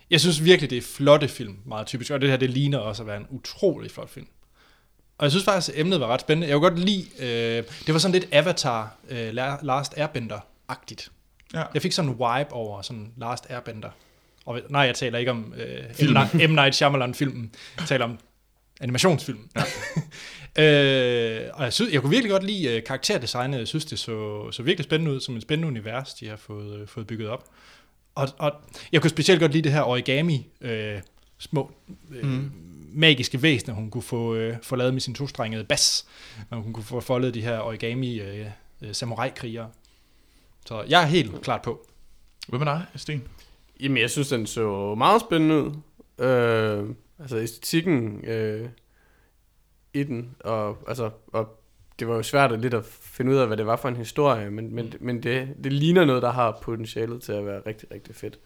jeg 0.09 0.19
synes 0.21 0.43
virkelig, 0.43 0.69
det 0.69 0.77
er 0.77 0.81
flotte 0.81 1.27
film, 1.27 1.57
meget 1.65 1.87
typisk. 1.87 2.11
Og 2.11 2.21
det 2.21 2.29
her, 2.29 2.37
det 2.37 2.49
ligner 2.49 2.77
også 2.77 3.03
at 3.03 3.07
være 3.07 3.17
en 3.17 3.27
utrolig 3.29 3.91
flot 3.91 4.09
film. 4.09 4.27
Og 5.17 5.23
jeg 5.23 5.31
synes 5.31 5.45
faktisk, 5.45 5.69
at 5.75 5.79
emnet 5.81 5.99
var 5.99 6.07
ret 6.07 6.21
spændende. 6.21 6.47
Jeg 6.47 6.55
kunne 6.55 6.69
godt 6.69 6.79
lide, 6.79 7.05
øh, 7.19 7.63
det 7.85 7.93
var 7.93 7.97
sådan 7.99 8.13
lidt 8.13 8.27
Avatar, 8.31 8.95
øh, 9.09 9.29
La- 9.29 9.65
Last 9.65 9.93
Airbender-agtigt. 9.97 11.07
Ja. 11.53 11.63
Jeg 11.73 11.81
fik 11.81 11.91
sådan 11.91 12.11
en 12.11 12.15
vibe 12.15 12.53
over 12.53 12.81
sådan 12.81 13.11
Last 13.17 13.45
Airbender. 13.49 13.89
Og 14.45 14.61
nej, 14.69 14.81
jeg 14.81 14.95
taler 14.95 15.19
ikke 15.19 15.31
om 15.31 15.53
øh, 15.57 15.83
M. 16.09 16.17
Night- 16.17 16.47
M. 16.47 16.51
Night 16.51 16.75
Shyamalan-filmen. 16.75 17.51
Jeg 17.79 17.87
taler 17.87 18.05
om 18.05 18.19
animationsfilmen. 18.81 19.49
Ja. 19.55 19.63
øh, 20.63 21.49
og 21.53 21.63
jeg, 21.63 21.73
synes, 21.73 21.93
jeg 21.93 22.01
kunne 22.01 22.09
virkelig 22.09 22.31
godt 22.31 22.43
lide 22.43 22.67
øh, 22.67 22.83
karakterdesignet. 22.83 23.59
Jeg 23.59 23.67
synes, 23.67 23.85
det 23.85 23.99
så, 23.99 24.51
så 24.51 24.63
virkelig 24.63 24.83
spændende 24.83 25.13
ud, 25.13 25.19
som 25.19 25.35
et 25.35 25.41
spændende 25.41 25.67
univers, 25.67 26.13
de 26.13 26.27
har 26.27 26.35
fået, 26.35 26.79
øh, 26.79 26.87
fået 26.87 27.07
bygget 27.07 27.29
op. 27.29 27.43
Og, 28.15 28.27
og 28.37 28.51
jeg 28.91 29.01
kunne 29.01 29.09
specielt 29.09 29.41
godt 29.41 29.51
lide 29.51 29.63
det 29.63 29.71
her 29.71 29.81
origami, 29.81 30.47
øh, 30.61 31.01
små 31.37 31.71
øh, 32.11 32.25
mm. 32.25 32.51
magiske 32.93 33.41
væsener, 33.41 33.75
hun 33.75 33.91
kunne 33.91 34.01
få, 34.01 34.35
øh, 34.35 34.57
få 34.63 34.75
lavet 34.75 34.93
med 34.93 35.01
sin 35.01 35.13
tostrengede 35.15 35.63
bas, 35.63 36.05
og 36.49 36.57
hun 36.57 36.73
kunne 36.73 36.83
få 36.83 36.99
foldet 36.99 37.33
de 37.33 37.41
her 37.41 37.59
origami 37.59 38.19
øh, 38.19 38.45
øh, 38.81 38.93
samurai-krigere. 38.93 39.69
Så 40.65 40.83
jeg 40.89 41.01
er 41.01 41.05
helt 41.05 41.41
klart 41.41 41.61
på. 41.61 41.87
Hvad 42.47 42.59
med 42.59 42.65
dig, 42.65 42.85
Sten? 42.95 43.23
Jamen, 43.79 43.97
jeg 43.97 44.09
synes, 44.09 44.27
den 44.27 44.47
så 44.47 44.95
meget 44.95 45.21
spændende 45.21 45.55
ud. 45.55 45.71
Øh, 46.25 46.95
altså, 47.19 47.37
æstetikken 47.37 48.25
øh, 48.25 48.69
i 49.93 50.03
den, 50.03 50.35
og, 50.39 50.77
altså, 50.87 51.09
og 51.27 51.63
det 51.99 52.07
var 52.07 52.15
jo 52.15 52.23
svært 52.23 52.51
at 52.51 52.59
lidt 52.59 52.73
at 52.73 52.85
finde 52.85 53.31
ud 53.31 53.37
af, 53.37 53.47
hvad 53.47 53.57
det 53.57 53.65
var 53.65 53.75
for 53.75 53.89
en 53.89 53.95
historie, 53.95 54.51
men, 54.51 54.75
men, 54.75 54.93
men 54.99 55.23
det, 55.23 55.55
det 55.63 55.73
ligner 55.73 56.05
noget, 56.05 56.21
der 56.21 56.31
har 56.31 56.59
potentialet 56.61 57.21
til 57.21 57.31
at 57.31 57.45
være 57.45 57.61
rigtig, 57.65 57.91
rigtig 57.91 58.15
fedt. 58.15 58.39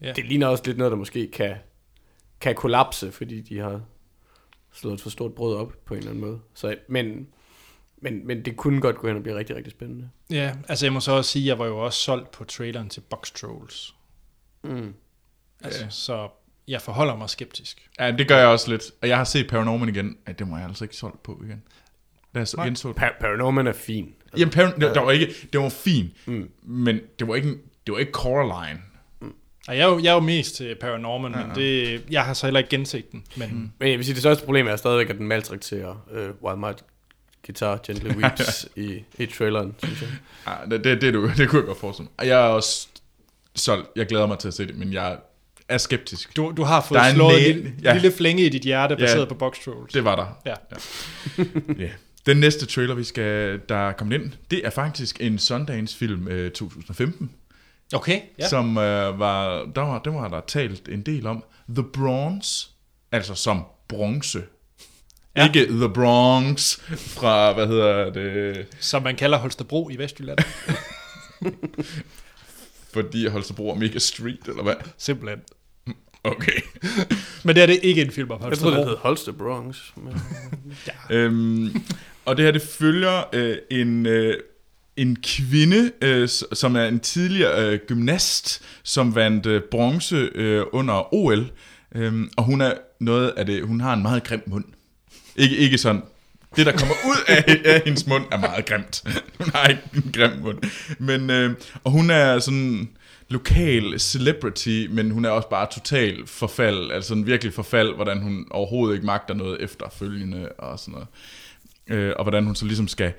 Ja. 0.00 0.06
Ja. 0.06 0.12
Det 0.12 0.24
ligner 0.24 0.46
også 0.46 0.62
lidt 0.66 0.78
noget, 0.78 0.90
der 0.90 0.96
måske 0.96 1.30
kan, 1.30 1.56
kan 2.40 2.54
kollapse, 2.54 3.12
fordi 3.12 3.40
de 3.40 3.58
har 3.58 3.82
slået 4.72 4.94
et 4.94 5.00
for 5.00 5.10
stort 5.10 5.34
brød 5.34 5.56
op 5.56 5.72
på 5.84 5.94
en 5.94 5.98
eller 5.98 6.10
anden 6.10 6.24
måde. 6.24 6.40
Så, 6.54 6.76
men, 6.88 7.28
men, 7.96 8.26
men 8.26 8.44
det 8.44 8.56
kunne 8.56 8.80
godt 8.80 8.96
gå 8.96 9.06
hen 9.06 9.16
og 9.16 9.22
blive 9.22 9.38
rigtig, 9.38 9.56
rigtig 9.56 9.70
spændende. 9.70 10.10
Ja, 10.30 10.56
altså 10.68 10.86
jeg 10.86 10.92
må 10.92 11.00
så 11.00 11.12
også 11.12 11.30
sige, 11.30 11.42
at 11.42 11.46
jeg 11.46 11.58
var 11.58 11.66
jo 11.66 11.78
også 11.78 11.98
solgt 11.98 12.30
på 12.30 12.44
traileren 12.44 12.88
til 12.88 13.00
Box 13.00 13.32
Trolls. 13.32 13.94
Mm. 14.62 14.94
Altså, 15.60 15.84
Ja. 15.84 15.90
Så 15.90 16.28
jeg 16.68 16.82
forholder 16.82 17.16
mig 17.16 17.30
skeptisk. 17.30 17.88
Ja, 18.00 18.10
det 18.10 18.28
gør 18.28 18.38
jeg 18.38 18.46
også 18.46 18.70
lidt. 18.70 18.82
Og 19.02 19.08
jeg 19.08 19.16
har 19.16 19.24
set 19.24 19.48
Paranorman 19.48 19.88
igen. 19.88 20.16
Ja, 20.28 20.32
det 20.32 20.48
må 20.48 20.56
jeg 20.56 20.66
altså 20.66 20.84
ikke 20.84 20.96
solgt 20.96 21.22
på 21.22 21.40
igen. 21.44 21.62
Da 22.34 22.38
jeg 22.38 22.48
så 22.48 22.62
det. 22.64 23.02
Pa- 23.02 23.20
Paranorman 23.20 23.66
er 23.66 23.72
fin. 23.72 24.14
Jamen, 24.36 24.52
Par- 24.54 24.74
det, 24.78 25.02
var 25.02 25.10
ikke, 25.10 25.34
det 25.52 25.60
var 25.60 25.68
fint, 25.68 26.12
Mm. 26.26 26.50
men 26.62 27.00
det 27.18 27.28
var 27.28 27.34
ikke, 27.34 27.48
det 27.86 27.92
var 27.92 27.98
ikke 27.98 28.12
Coraline. 28.12 28.80
Og 29.68 29.76
jeg 29.76 29.82
er 29.82 29.88
jo, 29.88 29.98
jeg 29.98 30.10
er 30.10 30.14
jo 30.14 30.20
mest 30.20 30.56
til 30.56 30.74
Paranorman, 30.80 31.32
ja, 31.32 31.46
men 31.46 31.56
det, 31.56 32.02
jeg 32.10 32.24
har 32.24 32.34
så 32.34 32.46
heller 32.46 32.58
ikke 32.58 32.70
genset 32.70 33.12
den. 33.12 33.24
Men 33.36 33.48
mm. 33.54 33.70
Men 33.78 33.88
jeg 33.90 33.98
vil 33.98 34.04
sige, 34.04 34.14
det 34.14 34.22
største 34.22 34.44
problem 34.44 34.66
er 34.66 34.76
stadigvæk, 34.76 35.10
at 35.10 35.18
den 35.18 35.28
maltrakterer 35.28 36.06
uh, 36.12 36.44
Wild 36.48 36.58
Might 36.58 36.84
Guitar 37.46 37.80
Gently 37.86 38.08
Weeps 38.22 38.68
i, 38.76 39.04
i 39.18 39.26
traileren, 39.26 39.74
synes 39.78 40.02
jeg. 40.02 40.10
Ja, 40.46 40.52
det, 40.76 40.84
det, 40.84 41.00
det, 41.00 41.14
du, 41.14 41.30
det 41.36 41.48
kunne 41.48 41.58
jeg 41.60 41.66
godt 41.66 41.78
forestille 41.78 42.04
mig. 42.04 42.12
Og 42.18 42.26
Jeg 42.26 42.40
er 42.46 42.48
også 42.48 42.88
solgt. 43.56 43.88
Jeg 43.96 44.06
glæder 44.06 44.26
mig 44.26 44.38
til 44.38 44.48
at 44.48 44.54
se 44.54 44.66
det, 44.66 44.76
men 44.76 44.92
jeg 44.92 45.18
er 45.68 45.78
skeptisk. 45.78 46.36
du, 46.36 46.52
du 46.56 46.62
har 46.64 46.80
fået 46.80 46.98
Der 46.98 47.04
er 47.04 47.08
en 47.10 47.14
slået 47.14 47.34
læge- 47.34 47.50
en 47.50 47.56
lille, 47.56 47.72
ja. 47.82 47.92
lille 47.94 48.12
flænge 48.12 48.42
i 48.44 48.48
dit 48.48 48.62
hjerte, 48.62 48.94
Ja. 48.98 49.00
baseret 49.04 49.28
på 49.28 49.34
Box 49.34 49.56
Trolls. 49.64 49.92
Det 49.92 50.04
var 50.04 50.16
der. 50.16 50.38
Ja. 50.46 50.54
ja. 51.78 51.88
Den 52.26 52.36
næste 52.36 52.66
trailer, 52.66 52.94
vi 52.94 53.04
skal, 53.04 53.60
der 53.68 53.76
er 53.88 53.92
kommet 53.92 54.20
ind, 54.22 54.32
det 54.50 54.66
er 54.66 54.70
faktisk 54.70 55.16
en 55.20 55.38
Sundance-film 55.38 56.28
øh, 56.28 56.50
2015, 56.50 57.30
Okay, 57.94 58.12
ja. 58.12 58.20
ja. 58.38 58.48
som 58.48 58.78
øh, 58.78 59.18
var, 59.18 59.64
der 59.74 59.80
var, 59.80 59.98
der 59.98 60.10
var 60.10 60.28
der 60.28 60.40
talt 60.46 60.88
en 60.88 61.02
del 61.02 61.26
om. 61.26 61.44
The 61.74 61.84
Bronze, 61.92 62.68
altså 63.12 63.34
som 63.34 63.62
bronze. 63.88 64.38
Ja. 65.36 65.40
Ja. 65.42 65.46
Ikke 65.46 65.66
The 65.72 65.88
Bronx 65.94 66.78
fra, 66.96 67.52
hvad 67.52 67.66
hedder 67.66 68.10
det, 68.12 68.66
Som 68.80 69.02
man 69.02 69.16
kalder 69.16 69.38
Holstebro 69.38 69.90
i 69.90 69.96
Vestjylland. 69.98 70.38
fordi 72.94 73.26
Holstebro 73.26 73.70
er 73.70 73.74
mega 73.74 73.98
street, 73.98 74.48
eller 74.48 74.62
hvad? 74.62 74.74
Simpelthen. 74.98 75.38
Okay. 76.24 76.60
Men 77.44 77.54
det 77.56 77.62
er 77.62 77.66
det 77.66 77.80
ikke 77.82 78.02
en 78.02 78.10
film 78.10 78.30
om 78.30 78.40
Jeg 78.50 78.58
troede, 78.58 78.76
det 78.76 78.86
Holstebro. 78.86 78.90
hed 78.90 78.96
Holster 78.96 79.32
Bronx. 79.32 79.78
Men... 79.96 80.20
øhm, 81.16 81.82
og 82.24 82.36
det 82.36 82.44
her, 82.44 82.52
det 82.52 82.62
følger 82.62 83.22
øh, 83.32 83.56
en, 83.70 84.06
øh, 84.06 84.36
en 84.96 85.16
kvinde, 85.22 85.92
øh, 86.02 86.28
som 86.52 86.76
er 86.76 86.84
en 86.84 87.00
tidligere 87.00 87.72
øh, 87.72 87.78
gymnast, 87.86 88.62
som 88.82 89.14
vandt 89.14 89.46
øh, 89.46 89.62
bronze 89.70 90.16
øh, 90.34 90.62
under 90.72 91.14
OL. 91.14 91.50
Øhm, 91.94 92.30
og 92.36 92.44
hun 92.44 92.60
er 92.60 92.72
noget 93.00 93.28
af 93.36 93.46
det, 93.46 93.66
hun 93.66 93.80
har 93.80 93.92
en 93.92 94.02
meget 94.02 94.24
grim 94.24 94.42
mund. 94.46 94.64
Ikke, 95.36 95.56
ikke 95.56 95.78
sådan, 95.78 96.02
det 96.56 96.66
der 96.66 96.72
kommer 96.72 96.94
ud 97.04 97.16
af, 97.28 97.60
af 97.64 97.82
hendes 97.84 98.06
mund 98.06 98.24
er 98.32 98.38
meget 98.38 98.66
grimt. 98.66 99.04
Hun 99.40 99.50
har 99.54 99.68
ikke 99.68 99.82
en 99.94 100.12
grim 100.14 100.30
mund. 100.42 100.58
Men, 100.98 101.30
øh, 101.30 101.56
og 101.84 101.90
hun 101.90 102.10
er 102.10 102.38
sådan 102.38 102.88
lokal 103.28 104.00
celebrity, 104.00 104.86
men 104.90 105.10
hun 105.10 105.24
er 105.24 105.30
også 105.30 105.48
bare 105.48 105.66
total 105.74 106.26
forfald, 106.26 106.90
altså 106.90 107.14
en 107.14 107.26
virkelig 107.26 107.54
forfald, 107.54 107.94
hvordan 107.94 108.22
hun 108.22 108.46
overhovedet 108.50 108.94
ikke 108.94 109.06
magter 109.06 109.34
noget 109.34 109.62
efterfølgende 109.62 110.48
og 110.58 110.78
sådan 110.78 110.92
noget. 110.92 111.08
Øh, 111.86 112.12
og 112.16 112.24
hvordan 112.24 112.44
hun 112.44 112.54
så 112.54 112.64
ligesom 112.66 112.88
skal 112.88 113.12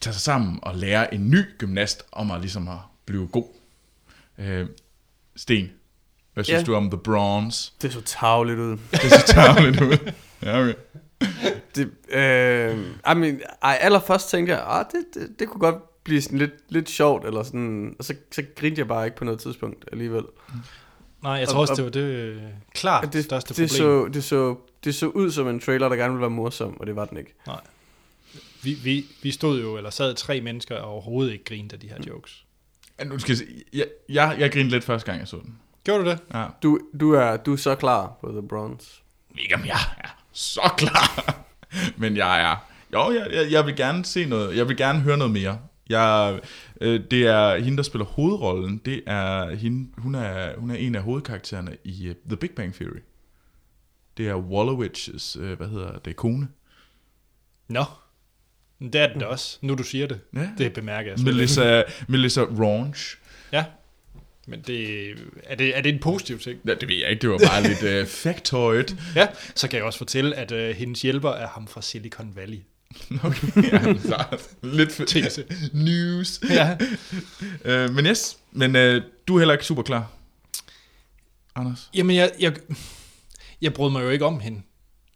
tage 0.00 0.14
sig 0.14 0.22
sammen 0.22 0.58
og 0.62 0.76
lære 0.76 1.14
en 1.14 1.30
ny 1.30 1.44
gymnast 1.58 2.02
om 2.12 2.30
at 2.30 2.40
ligesom 2.40 2.68
at 2.68 2.78
blive 3.06 3.26
god. 3.26 3.46
Øh, 4.38 4.66
Sten, 5.36 5.70
hvad 6.34 6.44
synes 6.44 6.58
Ja. 6.58 6.64
du 6.64 6.74
om 6.74 6.90
The 6.90 6.98
Bronze? 6.98 7.72
Det 7.82 7.92
så 7.92 8.00
tavligt 8.00 8.58
ud. 8.58 8.76
Det 8.92 9.00
ser 9.00 9.26
tavligt 9.26 9.80
ud. 9.80 10.12
Ja, 10.42 10.60
okay. 10.60 10.74
Det, 11.74 11.90
øh, 12.08 12.78
I 13.12 13.14
mean, 13.14 13.40
ej, 13.62 13.78
allerførst 13.80 14.30
tænkte 14.30 14.52
jeg, 14.54 14.62
ah, 14.66 14.84
det, 14.92 15.04
det, 15.14 15.38
det 15.38 15.48
kunne 15.48 15.60
godt 15.60 16.02
blive 16.04 16.22
sådan 16.22 16.38
lidt, 16.38 16.52
lidt 16.68 16.90
sjovt, 16.90 17.24
eller 17.26 17.42
sådan, 17.42 17.96
og 17.98 18.04
så, 18.04 18.14
så 18.32 18.42
grinte 18.56 18.78
jeg 18.78 18.88
bare 18.88 19.04
ikke 19.04 19.16
på 19.16 19.24
noget 19.24 19.40
tidspunkt 19.40 19.84
alligevel. 19.92 20.22
Nej, 21.22 21.32
jeg 21.32 21.42
Og- 21.42 21.48
tror 21.48 21.60
også, 21.60 21.72
og- 21.72 21.76
det 21.76 21.84
var 21.84 21.90
det 21.90 22.14
øh, 22.14 22.42
klart 22.74 23.12
det, 23.12 23.24
største 23.24 23.48
det, 23.62 23.70
problem. 23.70 24.08
så, 24.08 24.08
det, 24.14 24.24
så, 24.24 24.56
det 24.84 24.94
så 24.94 25.06
ud 25.06 25.30
som 25.30 25.48
en 25.48 25.60
trailer, 25.60 25.88
der 25.88 25.96
gerne 25.96 26.12
ville 26.12 26.20
være 26.20 26.30
morsom, 26.30 26.80
og 26.80 26.86
det 26.86 26.96
var 26.96 27.04
den 27.04 27.18
ikke. 27.18 27.34
Vi, 28.62 28.74
vi, 28.84 29.06
vi 29.22 29.30
stod 29.30 29.60
jo, 29.60 29.76
eller 29.76 29.90
sad 29.90 30.14
tre 30.14 30.40
mennesker 30.40 30.76
og 30.76 30.90
overhovedet 30.92 31.32
ikke 31.32 31.44
grinte 31.44 31.74
af 31.74 31.80
de 31.80 31.88
her 31.88 31.96
jokes. 32.08 32.44
Ja, 32.98 33.04
Nu 33.04 33.18
skal 33.18 33.30
jeg, 33.32 33.38
se. 33.38 33.44
jeg, 33.72 33.86
jeg, 34.08 34.36
jeg 34.38 34.52
grinede 34.52 34.70
lidt 34.70 34.84
første 34.84 35.06
gang, 35.06 35.18
jeg 35.20 35.28
så 35.28 35.36
den. 35.36 35.58
Gjorde 35.84 36.04
du 36.04 36.10
det? 36.10 36.18
Ja. 36.34 36.46
Du, 36.62 36.78
du, 37.00 37.12
er, 37.12 37.36
du 37.36 37.52
er 37.52 37.56
så 37.56 37.74
klar 37.74 38.12
på 38.20 38.28
The 38.32 38.48
Bronze. 38.48 39.00
Om 39.54 39.64
jeg 39.66 39.78
er 39.98 40.19
så 40.32 40.72
klar. 40.76 41.44
Men 41.96 42.16
jeg 42.16 42.42
er... 42.42 42.66
Jo, 42.92 43.12
jeg, 43.12 43.26
jeg, 43.32 43.52
jeg 43.52 43.66
vil 43.66 43.76
gerne 43.76 44.04
se 44.04 44.24
noget. 44.24 44.56
Jeg 44.56 44.68
vil 44.68 44.76
gerne 44.76 45.00
høre 45.00 45.16
noget 45.16 45.32
mere. 45.32 45.58
Jeg, 45.88 46.40
øh, 46.80 47.00
det 47.10 47.26
er 47.26 47.56
hende, 47.56 47.76
der 47.76 47.82
spiller 47.82 48.04
hovedrollen. 48.04 48.80
Det 48.84 49.02
er 49.06 49.54
hende, 49.54 49.90
hun, 49.98 50.14
er, 50.14 50.58
hun 50.58 50.70
er 50.70 50.74
en 50.74 50.94
af 50.94 51.02
hovedkaraktererne 51.02 51.76
i 51.84 52.08
uh, 52.08 52.14
The 52.28 52.36
Big 52.36 52.50
Bang 52.50 52.74
Theory. 52.74 53.00
Det 54.16 54.28
er 54.28 54.34
Wallowich's, 54.34 55.40
øh, 55.40 55.56
hvad 55.56 55.68
hedder 55.68 55.98
det, 55.98 56.16
kone. 56.16 56.48
Nå. 57.68 57.84
Men 58.78 58.92
det 58.92 59.00
er 59.00 59.18
da 59.18 59.26
også, 59.26 59.58
nu 59.60 59.74
du 59.74 59.82
siger 59.82 60.06
det. 60.06 60.20
Ja. 60.34 60.48
Det 60.58 60.72
bemærker 60.72 61.10
jeg. 61.10 61.20
Melissa, 61.24 61.82
Melissa 62.08 62.40
Range. 62.40 63.16
Ja. 63.52 63.64
Men 64.50 64.60
det, 64.66 65.10
er, 65.44 65.54
det, 65.54 65.76
er 65.76 65.80
det 65.80 65.92
en 65.94 65.98
positiv 65.98 66.38
ting? 66.38 66.60
Ja, 66.66 66.74
det 66.74 66.88
ved 66.88 66.96
jeg 66.96 67.10
ikke, 67.10 67.22
det 67.22 67.30
var 67.30 67.38
bare 67.38 67.62
lidt 67.62 67.82
øh, 67.82 68.06
factoid. 68.24 68.84
Ja, 69.16 69.26
så 69.54 69.68
kan 69.68 69.76
jeg 69.76 69.84
også 69.84 69.98
fortælle, 69.98 70.36
at 70.36 70.52
øh, 70.52 70.76
hendes 70.76 71.02
hjælper 71.02 71.30
er 71.30 71.48
ham 71.48 71.66
fra 71.66 71.82
Silicon 71.82 72.32
Valley. 72.36 72.58
Okay, 73.24 73.72
ja, 73.72 73.94
lidt 74.62 74.92
for, 74.92 75.04
Tese. 75.04 75.44
news. 75.72 76.40
Ja. 76.50 76.76
Øh, 77.64 77.90
men 77.90 78.06
yes, 78.06 78.38
men 78.52 78.76
øh, 78.76 79.02
du 79.28 79.34
er 79.34 79.38
heller 79.38 79.54
ikke 79.54 79.66
super 79.66 79.82
klar, 79.82 80.12
Anders. 81.54 81.90
Jamen, 81.94 82.16
jeg, 82.16 82.30
jeg, 82.40 82.56
jeg 83.60 83.74
brød 83.74 83.90
mig 83.90 84.02
jo 84.02 84.08
ikke 84.08 84.24
om 84.24 84.40
hende. 84.40 84.62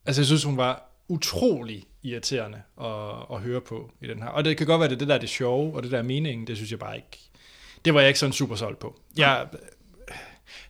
Altså, 0.06 0.22
jeg 0.22 0.26
synes, 0.26 0.44
hun 0.44 0.56
var 0.56 0.90
utrolig 1.08 1.84
irriterende 2.02 2.62
at, 2.80 3.36
at 3.36 3.40
høre 3.40 3.60
på 3.60 3.90
i 4.00 4.06
den 4.06 4.22
her. 4.22 4.28
Og 4.28 4.44
det 4.44 4.56
kan 4.56 4.66
godt 4.66 4.80
være, 4.80 4.88
det 4.88 4.94
er 4.94 4.98
det 4.98 5.08
der 5.08 5.14
er 5.14 5.18
det 5.18 5.28
sjove, 5.28 5.76
og 5.76 5.82
det 5.82 5.90
der 5.90 5.98
er 5.98 6.02
meningen, 6.02 6.46
det 6.46 6.56
synes 6.56 6.70
jeg 6.70 6.78
bare 6.78 6.96
ikke... 6.96 7.30
Det 7.84 7.94
var 7.94 8.00
jeg 8.00 8.08
ikke 8.08 8.20
sådan 8.20 8.32
super 8.32 8.56
solgt 8.56 8.78
på. 8.78 9.00
Jeg, 9.16 9.46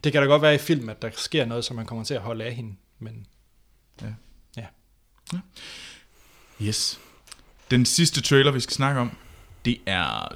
det 0.05 0.13
kan 0.13 0.23
da 0.23 0.29
godt 0.29 0.43
være 0.43 0.55
i 0.55 0.59
film, 0.59 0.89
at 0.89 1.03
der 1.03 1.11
sker 1.13 1.45
noget, 1.45 1.65
så 1.65 1.75
man 1.75 1.87
kommer 1.87 2.05
til 2.05 2.15
at 2.15 2.21
holde 2.21 2.45
af 2.45 2.55
hende, 2.55 2.77
men 2.99 3.27
Yes. 6.63 7.01
Den 7.71 7.87
sidste 7.87 8.21
trailer, 8.23 8.51
vi 8.51 8.61
skal 8.61 8.75
snakke 8.75 9.01
om, 9.01 9.17
det 9.65 9.79
er 9.87 10.35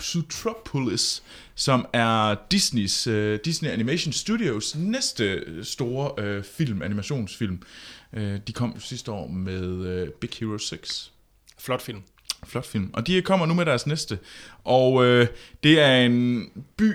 Sutropolis, 0.00 1.22
som 1.54 1.86
er 1.92 2.36
Disneys, 2.50 3.06
uh, 3.06 3.34
Disney 3.44 3.70
Animation 3.70 4.12
Studios 4.12 4.76
næste 4.76 5.44
store 5.64 6.38
uh, 6.38 6.44
film, 6.44 6.82
animationsfilm. 6.82 7.62
Uh, 8.12 8.22
de 8.22 8.52
kom 8.52 8.80
sidste 8.80 9.12
år 9.12 9.26
med 9.28 9.62
uh, 10.02 10.08
Big 10.20 10.30
Hero 10.40 10.58
6. 10.58 11.12
flot 11.58 11.82
film. 11.82 12.02
Flot 12.46 12.66
film. 12.66 12.90
Og 12.92 13.06
de 13.06 13.22
kommer 13.22 13.46
nu 13.46 13.54
med 13.54 13.66
deres 13.66 13.86
næste. 13.86 14.18
Og 14.64 15.04
øh, 15.04 15.26
det 15.62 15.80
er 15.80 15.96
en 15.96 16.44
by, 16.76 16.92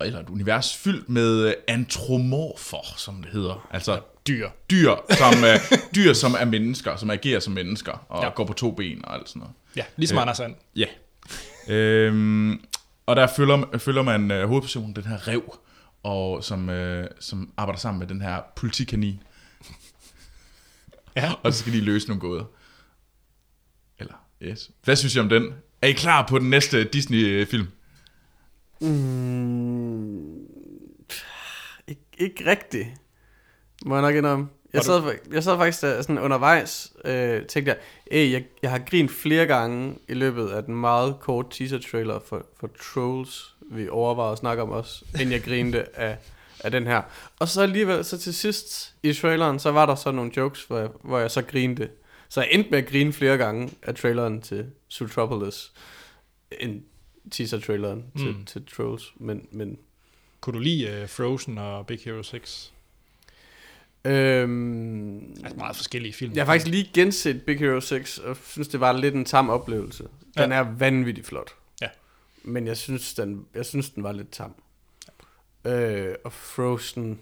eller 0.00 0.20
et 0.20 0.28
univers 0.28 0.76
fyldt 0.76 1.08
med 1.08 1.46
øh, 1.46 1.54
antromorfer, 1.68 2.94
som 2.96 3.22
det 3.22 3.32
hedder. 3.32 3.68
Altså 3.70 4.00
Dyr. 4.28 4.48
dyr, 4.70 4.90
som, 5.10 5.44
øh, 5.44 5.78
dyr, 5.94 6.12
som 6.12 6.34
er 6.38 6.44
mennesker, 6.44 6.96
som 6.96 7.10
agerer 7.10 7.40
som 7.40 7.52
mennesker, 7.52 8.06
og 8.08 8.22
Ja. 8.24 8.30
går 8.30 8.44
på 8.44 8.52
to 8.52 8.70
ben 8.70 9.04
og 9.04 9.14
alt 9.14 9.28
sådan 9.28 9.40
noget. 9.40 9.54
Ja, 9.76 9.84
ligesom 9.96 10.14
ja. 10.16 10.20
Anders 10.20 10.36
Sand. 10.36 10.54
Ja. 10.76 10.86
øhm, 11.68 12.60
og 13.06 13.16
der 13.16 13.26
følger, 13.36 13.78
følger 13.78 14.02
man 14.02 14.30
øh, 14.30 14.48
hovedpersonen, 14.48 14.96
den 14.96 15.04
her 15.04 15.28
rev, 15.28 15.58
og 16.02 16.44
som, 16.44 16.70
øh, 16.70 17.08
som 17.20 17.52
arbejder 17.56 17.78
sammen 17.80 17.98
med 17.98 18.06
den 18.06 18.20
her 18.20 18.40
politikanin. 18.56 19.22
Ja. 21.16 21.32
Og 21.42 21.52
så 21.52 21.58
skal 21.58 21.72
de 21.72 21.80
løse 21.80 22.08
nogle 22.08 22.20
gåder. 22.20 22.44
Yes. 24.42 24.70
Hvad 24.84 24.96
synes 24.96 25.16
I 25.16 25.18
om 25.18 25.28
den? 25.28 25.54
Er 25.82 25.88
I 25.88 25.92
klar 25.92 26.26
på 26.26 26.38
den 26.38 26.50
næste 26.50 26.84
Disney-film? 26.84 27.66
Mm, 28.80 30.34
ikke, 31.88 32.02
ikke 32.18 32.46
rigtigt, 32.46 32.86
må 33.86 33.94
jeg 33.94 34.02
nok 34.02 34.14
indrømme. 34.14 34.48
Jeg 34.72 34.84
sad, 34.84 35.02
jeg 35.32 35.44
sad 35.44 35.56
faktisk 35.56 35.82
der, 35.82 36.02
sådan 36.02 36.18
undervejs, 36.18 36.92
øh, 37.04 37.46
tænkte 37.46 37.70
jeg, 37.70 37.76
hey, 38.12 38.32
jeg, 38.32 38.44
jeg 38.62 38.70
har 38.70 38.78
grint 38.78 39.10
flere 39.10 39.46
gange 39.46 39.98
i 40.08 40.14
løbet 40.14 40.48
af 40.48 40.64
den 40.64 40.74
meget 40.74 41.16
korte 41.20 41.48
teaser-trailer 41.50 42.20
for, 42.28 42.46
for 42.60 42.70
Trolls, 42.82 43.54
vi 43.70 43.88
overvejede 43.88 44.32
at 44.32 44.38
snakke 44.38 44.62
om 44.62 44.70
også, 44.70 45.04
inden 45.14 45.32
jeg 45.32 45.42
grinte 45.42 45.96
af, 46.00 46.18
af 46.60 46.70
den 46.70 46.86
her. 46.86 47.02
Og 47.38 47.48
så 47.48 47.62
alligevel, 47.62 48.04
så 48.04 48.18
til 48.18 48.34
sidst 48.34 48.94
i 49.02 49.12
traileren, 49.12 49.58
så 49.58 49.70
var 49.70 49.86
der 49.86 49.94
så 49.94 50.10
nogle 50.10 50.30
jokes, 50.36 50.64
hvor 50.64 50.78
jeg, 50.78 50.88
hvor 51.02 51.18
jeg 51.18 51.30
så 51.30 51.42
grinte. 51.42 51.88
Så 52.28 52.40
jeg 52.40 52.48
endte 52.52 52.70
med 52.70 52.78
at 52.78 52.86
grine 52.86 53.12
flere 53.12 53.36
gange 53.38 53.70
af 53.82 53.94
traileren 53.94 54.40
til 54.42 54.66
Zootropolis, 54.92 55.72
end 56.60 56.82
teaser-traileren 57.30 58.04
mm. 58.14 58.20
til, 58.20 58.44
til 58.46 58.66
Trolls. 58.76 59.12
Men, 59.16 59.48
men 59.52 59.78
Kunne 60.40 60.54
du 60.54 60.58
lide 60.58 61.02
uh, 61.02 61.08
Frozen 61.08 61.58
og 61.58 61.86
Big 61.86 61.98
Hero 62.04 62.22
6? 62.22 62.72
øhm, 64.04 65.18
Altså 65.44 65.56
meget 65.56 65.76
forskellige 65.76 66.12
film. 66.12 66.32
jeg 66.34 66.40
har 66.40 66.46
faktisk 66.46 66.66
lige 66.70 66.90
genset 66.94 67.42
Big 67.42 67.58
Hero 67.58 67.80
6, 67.80 68.18
og 68.18 68.36
synes, 68.46 68.68
det 68.68 68.80
var 68.80 68.92
lidt 68.92 69.14
en 69.14 69.24
tam 69.24 69.50
oplevelse. 69.50 70.02
Den 70.36 70.50
Ja. 70.50 70.56
er 70.56 70.60
vanvittigt 70.62 71.26
flot. 71.26 71.50
Ja. 71.80 71.88
Men 72.42 72.66
jeg 72.66 72.76
synes, 72.76 73.14
den, 73.14 73.46
jeg 73.54 73.66
synes, 73.66 73.90
den 73.90 74.02
var 74.02 74.12
lidt 74.12 74.30
tam. 74.30 74.54
Øh, 75.64 76.14
og 76.24 76.32
Frozen... 76.32 77.20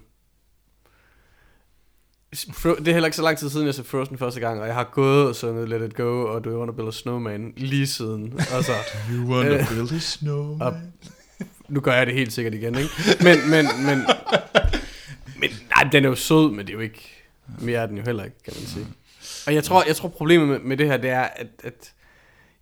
Det 2.79 2.89
er 2.89 2.93
heller 2.93 3.07
ikke 3.07 3.17
så 3.17 3.23
lang 3.23 3.39
tid 3.39 3.51
siden, 3.51 3.67
jeg 3.67 3.75
så 3.75 3.83
Frozen 3.85 4.19
første 4.19 4.41
gang, 4.41 4.61
og 4.61 4.67
jeg 4.67 4.75
har 4.75 4.85
gået 4.85 5.29
og 5.29 5.37
sunget 5.37 5.69
Let 5.69 5.83
It 5.83 5.95
Go 5.97 6.27
og 6.27 6.45
Do 6.45 6.51
You 6.51 6.59
Wanna 6.59 6.73
Build 6.73 6.89
a 6.89 6.93
Snowman 6.93 7.53
lige 7.57 7.87
siden. 7.87 8.41
Altså, 8.53 8.73
You 9.13 9.27
want 9.33 9.49
Øh, 9.49 9.69
build 9.69 9.93
a 9.93 9.99
snowman? 9.99 10.63
og- 10.67 10.75
nu 11.69 11.81
gør 11.81 11.93
jeg 11.93 12.07
det 12.07 12.15
helt 12.15 12.33
sikkert 12.33 12.55
igen, 12.55 12.75
ikke? 12.75 12.91
Men, 13.21 13.37
men, 13.51 13.67
men, 13.87 13.99
men 15.41 15.51
nej, 15.71 15.89
den 15.93 16.05
er 16.05 16.09
jo 16.09 16.15
sød, 16.15 16.51
men 16.51 16.59
det 16.59 16.69
er 16.69 16.73
jo 16.75 16.81
ikke, 16.81 17.25
mere 17.61 17.79
er 17.83 17.87
den 17.87 17.97
jo 17.97 18.03
heller 18.07 18.25
ikke, 18.25 18.37
kan 18.45 18.53
man 18.57 18.67
sige. 18.67 18.87
Og 19.47 19.55
jeg 19.55 19.65
tror, 19.65 19.85
jeg 19.87 19.97
tror 19.97 20.09
problemet 20.09 20.49
med, 20.49 20.59
med 20.59 20.77
det 20.77 20.87
her, 20.87 20.97
det 20.97 21.11
er, 21.11 21.21
at, 21.23 21.47
at 21.65 21.93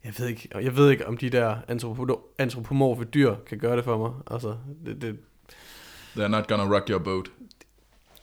jeg, 0.04 0.12
ved 0.18 0.26
ikke, 0.28 0.48
jeg 0.62 0.76
ved 0.76 0.90
ikke, 0.90 1.06
om 1.08 1.16
de 1.16 1.30
der 1.30 1.56
antropo- 1.70 2.34
antropomorfe 2.38 3.04
dyr 3.04 3.34
kan 3.48 3.58
gøre 3.58 3.76
det 3.76 3.84
for 3.84 3.98
mig. 3.98 4.10
Altså, 4.30 4.54
det, 4.86 5.02
det, 5.02 5.16
They're 6.16 6.28
not 6.28 6.46
gonna 6.48 6.74
rock 6.76 6.88
your 6.90 6.98
boat. 6.98 7.26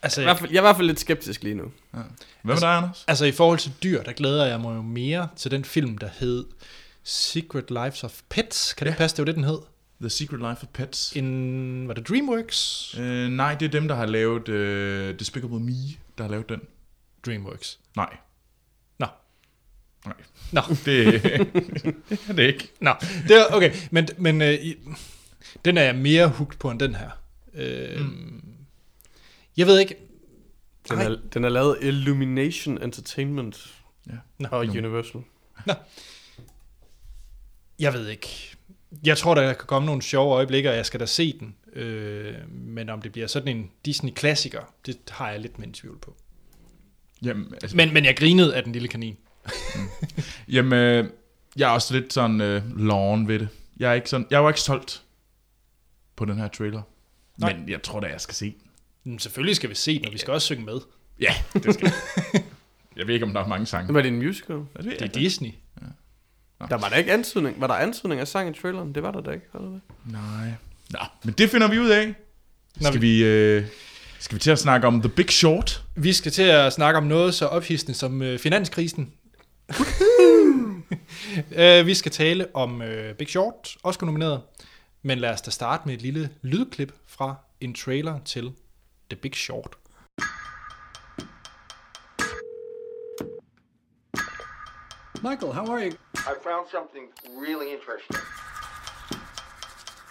Altså, 0.04 0.22
i 0.22 0.24
hvert 0.24 0.40
fald, 0.40 0.50
jeg 0.52 0.58
er 0.58 0.62
i 0.62 0.66
hvert 0.66 0.76
fald 0.76 0.88
lidt 0.88 1.00
skeptisk 1.00 1.44
lige 1.44 1.56
nu. 1.56 1.72
Hvad 1.92 2.04
med 2.44 2.56
dig, 2.56 2.70
Anders? 2.78 3.06
Altså 3.08 3.26
i 3.26 3.32
forhold 3.32 3.60
til 3.60 3.72
dyr, 3.84 4.04
der 4.04 4.12
glæder 4.14 4.46
jeg 4.46 4.60
mig 4.62 4.76
jo 4.76 4.82
mere 4.82 5.28
til 5.36 5.52
den 5.52 5.66
film, 5.66 5.98
der 5.98 6.10
hed 6.20 6.46
Secret 7.04 7.70
Lives 7.72 8.04
of 8.04 8.22
Pets. 8.30 8.74
Kan 8.74 8.88
det 8.88 8.92
Ja. 8.94 8.98
passe, 8.98 9.16
det 9.18 9.22
var 9.22 9.26
det, 9.26 9.36
den 9.36 9.44
hed? 9.44 9.60
The 10.02 10.10
Secret 10.10 10.40
Life 10.40 10.64
of 10.64 10.68
Pets. 10.74 11.12
En, 11.16 11.88
var 11.88 11.94
det 11.94 12.08
Dreamworks? 12.10 12.96
Øh, 13.00 13.30
nej, 13.30 13.56
det 13.56 13.66
er 13.66 13.70
dem, 13.70 13.88
der 13.88 13.96
har 13.96 14.06
lavet 14.06 14.50
uh, 14.50 15.20
Despicable 15.20 15.60
Me, 15.60 15.74
der 16.18 16.24
har 16.24 16.28
lavet 16.30 16.50
den. 16.50 16.62
Dreamworks. 17.26 17.80
Nej. 17.96 18.18
Nå. 19.00 19.06
Nej. 20.06 20.14
Nå. 20.52 20.62
Det, 20.86 21.24
det 21.24 22.20
er 22.30 22.34
det 22.34 22.44
ikke. 22.44 22.72
Nå, 22.80 22.94
det 23.28 23.38
er 23.42 23.46
okay. 23.56 23.74
Men, 23.92 24.08
men 24.18 24.42
øh, 24.42 24.54
i- 24.54 24.76
Den 25.66 25.78
er 25.78 25.82
jeg 25.84 25.96
mere 25.96 26.28
hooked 26.28 26.58
på 26.60 26.72
end 26.72 26.80
den 26.80 26.96
her. 26.96 27.10
Øh, 27.54 28.00
mm. 28.00 28.44
Jeg 29.58 29.68
ved 29.68 29.80
ikke... 29.80 29.96
Den 30.90 31.00
er, 31.00 31.18
den 31.34 31.44
er 31.44 31.50
lavet 31.50 31.78
Illumination 31.82 32.84
Entertainment 32.84 33.82
Ja. 34.08 34.18
Nå, 34.38 34.48
og 34.52 34.66
Nå. 34.66 34.72
Universal. 34.72 35.22
Jeg 37.80 37.94
ved 37.94 38.08
ikke. 38.08 38.56
Jeg 39.04 39.18
tror, 39.18 39.36
der 39.36 39.54
kan 39.54 39.68
komme 39.68 39.86
nogle 39.86 40.02
sjove 40.02 40.34
øjeblikke, 40.34 40.70
og 40.70 40.76
jeg 40.76 40.86
skal 40.86 41.00
da 41.00 41.06
se 41.06 41.40
den. 41.40 41.56
Øh, 41.74 42.50
men 42.50 42.90
om 42.90 43.02
det 43.02 43.12
bliver 43.12 43.28
sådan 43.28 43.58
en 43.58 43.72
Disney-klassiker, 43.86 44.74
det 44.86 44.98
har 45.10 45.32
jeg 45.32 45.40
lidt 45.40 45.60
mindre 45.60 45.80
tvivl 45.80 45.98
på. 46.00 46.16
Jamen, 47.22 47.54
altså, 47.54 47.78
Men, 47.78 47.94
men 47.94 48.06
jeg 48.06 48.18
grinede 48.18 48.56
af 48.56 48.64
den 48.64 48.72
lille 48.72 48.88
kanin. 48.88 49.18
jamen 50.48 50.74
øh, 50.74 51.10
jeg 51.56 51.70
er 51.70 51.74
også 51.74 51.94
lidt 51.94 52.14
sådan 52.14 52.42
øh, 52.42 52.80
lawn 52.80 53.28
ved 53.28 53.40
det. 53.40 53.48
Jeg 53.80 53.90
er 53.90 53.94
ikke 53.94 54.10
sådan, 54.10 54.28
jeg 54.30 54.44
var 54.44 54.50
ikke 54.50 54.62
solgt 54.62 55.04
på 56.16 56.26
den 56.26 56.38
her 56.38 56.48
trailer. 56.48 56.82
Nej. 57.38 57.54
Men 57.58 57.70
jeg 57.70 57.84
tror 57.84 58.00
da, 58.00 58.08
jeg 58.08 58.22
skal 58.22 58.36
se 58.36 58.46
den. 58.46 58.71
Men 59.04 59.20
selvfølgelig 59.20 59.56
skal 59.56 59.70
vi 59.70 59.76
se 59.76 59.98
den, 59.98 60.06
og 60.06 60.14
vi 60.14 60.18
skal 60.18 60.34
også 60.34 60.46
synge 60.46 60.66
med. 60.66 60.80
Ja, 61.20 61.34
det 61.54 61.74
skal 61.74 61.94
jeg. 62.34 62.44
jeg 62.98 63.08
ved 63.08 63.14
ikke, 63.14 63.26
om 63.26 63.34
der 63.34 63.44
er 63.44 63.48
mange 63.48 63.66
sange. 63.66 63.94
Var 63.94 64.02
det 64.02 64.08
en 64.10 64.18
musical? 64.18 64.56
Det 64.56 64.86
Det 64.86 65.02
er. 65.02 65.08
Disney. 65.08 65.50
Der 66.70 66.78
var 66.78 66.90
der 66.90 66.96
ikke 66.96 67.12
antydning. 67.14 67.62
Var 67.62 67.68
der 67.68 67.74
antydning 67.74 68.22
af 68.22 68.28
sang 68.28 68.58
i 68.58 68.62
traileren? 68.62 68.96
Det 68.96 69.04
var 69.04 69.12
der 69.12 69.22
da 69.22 69.32
ikke. 69.32 69.46
Var 69.54 69.60
der 69.60 69.70
det? 69.70 69.82
Nej. 70.06 70.52
Nå, 70.90 71.00
men 71.24 71.34
det 71.34 71.50
finder 71.50 71.68
vi 71.70 71.80
ud 71.80 71.90
af. 71.90 72.14
Skal 72.82 73.02
vi, 73.02 73.24
øh, 73.24 73.66
skal 74.20 74.36
vi 74.36 74.40
til 74.40 74.52
at 74.52 74.60
snakke 74.60 74.88
om 74.88 75.02
The 75.02 75.10
Big 75.10 75.30
Short? 75.30 75.84
Vi 75.96 76.14
skal 76.14 76.32
til 76.32 76.44
at 76.44 76.74
snakke 76.74 76.98
om 76.98 77.04
noget 77.04 77.34
så 77.34 77.46
ophidsende 77.46 77.94
som 77.94 78.22
øh, 78.22 78.40
finanskrisen. 78.40 79.14
øh, 81.56 81.86
vi 81.86 81.94
skal 81.94 82.12
tale 82.12 82.48
om 82.56 82.82
øh, 82.82 83.16
Big 83.16 83.30
Short, 83.30 83.78
også 83.84 84.06
nomineret. 84.06 84.42
Men 85.02 85.20
lad 85.20 85.30
os 85.30 85.42
da 85.42 85.52
starte 85.52 85.84
med 85.86 85.94
et 85.94 86.02
lille 86.02 86.30
lydklip 86.42 86.94
fra 87.08 87.36
en 87.62 87.74
trailer 87.74 88.20
til 88.26 88.52
The 89.12 89.18
er 89.18 89.20
Big 89.20 89.36
Short. 89.36 89.76
Michael, 95.22 95.52
how 95.52 95.66
are 95.66 95.84
you? 95.84 95.98
I 96.16 96.36
found 96.36 96.70
something 96.70 97.10
really 97.36 97.74
interesting. 97.74 98.16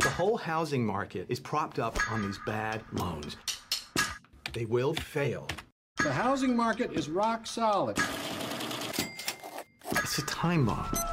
The 0.01 0.11
whole 0.11 0.37
housing 0.37 0.85
market 0.85 1.25
is 1.31 1.41
propped 1.41 1.79
up 1.79 1.97
on 2.13 2.21
these 2.21 2.39
bad 2.45 2.83
loans. 2.93 3.39
They 4.53 4.67
will 4.67 4.93
fail. 4.93 5.49
The 5.97 6.13
housing 6.13 6.55
market 6.55 6.93
is 6.93 7.09
rock 7.09 7.47
solid. 7.47 7.97
It's 9.93 10.19
a 10.19 10.27
time 10.27 10.67
bomb. 10.67 11.10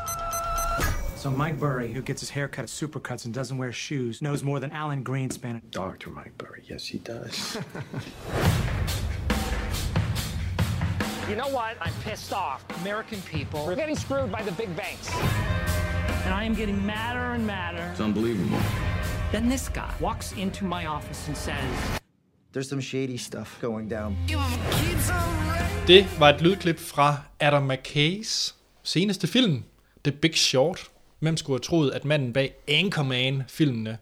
So 1.18 1.32
Mike 1.32 1.60
Burry, 1.60 1.92
who 1.94 2.02
gets 2.02 2.22
his 2.22 2.30
hair 2.30 2.48
cut 2.48 2.64
at 2.64 2.70
Supercuts 2.70 3.26
and 3.26 3.34
doesn't 3.34 3.58
wear 3.58 3.72
shoes, 3.72 4.22
knows 4.22 4.44
more 4.44 4.60
than 4.60 4.72
Alan 4.72 5.04
Greenspan. 5.04 5.62
Dr. 5.72 6.12
Mike 6.12 6.38
Burry, 6.38 6.64
yes, 6.70 6.86
he 6.86 7.00
does. 7.00 7.58
You 11.30 11.36
know 11.36 11.50
what? 11.50 11.76
I'm 11.82 11.92
pissed 12.06 12.32
off. 12.32 12.64
American 12.82 13.22
people 13.24 13.60
are 13.70 13.76
getting 13.76 13.98
screwed 13.98 14.32
by 14.32 14.42
the 14.44 14.52
big 14.54 14.74
banks. 14.78 15.14
and 16.24 16.34
I 16.34 16.46
am 16.46 16.54
getting 16.54 16.86
madder 16.86 17.34
and 17.34 17.46
madder. 17.46 17.90
It's 17.92 18.00
unbelievable. 18.00 18.58
Then 19.34 19.50
this 19.50 19.68
guy 19.68 19.94
walks 20.00 20.32
into 20.38 20.64
my 20.64 20.86
office 20.86 21.28
and 21.28 21.36
says, 21.36 22.00
There's 22.54 22.70
some 22.70 22.80
shady 22.80 23.18
stuff 23.18 23.58
going 23.62 23.90
down. 23.90 24.16
Det 25.86 26.06
var 26.20 26.30
et 26.30 26.42
lydklip 26.42 26.80
fra 26.80 27.18
Adam 27.40 27.72
McKays 27.72 28.56
seneste 28.84 29.28
film, 29.28 29.64
The 30.04 30.12
Big 30.12 30.34
Short. 30.36 30.90
Hvem 31.20 31.38
skulle 31.38 31.56
have 31.56 31.64
troet, 31.64 31.92
at 31.92 32.06
manden 32.06 32.34
bag 32.34 32.54
Anchorman-filmene 32.68 33.98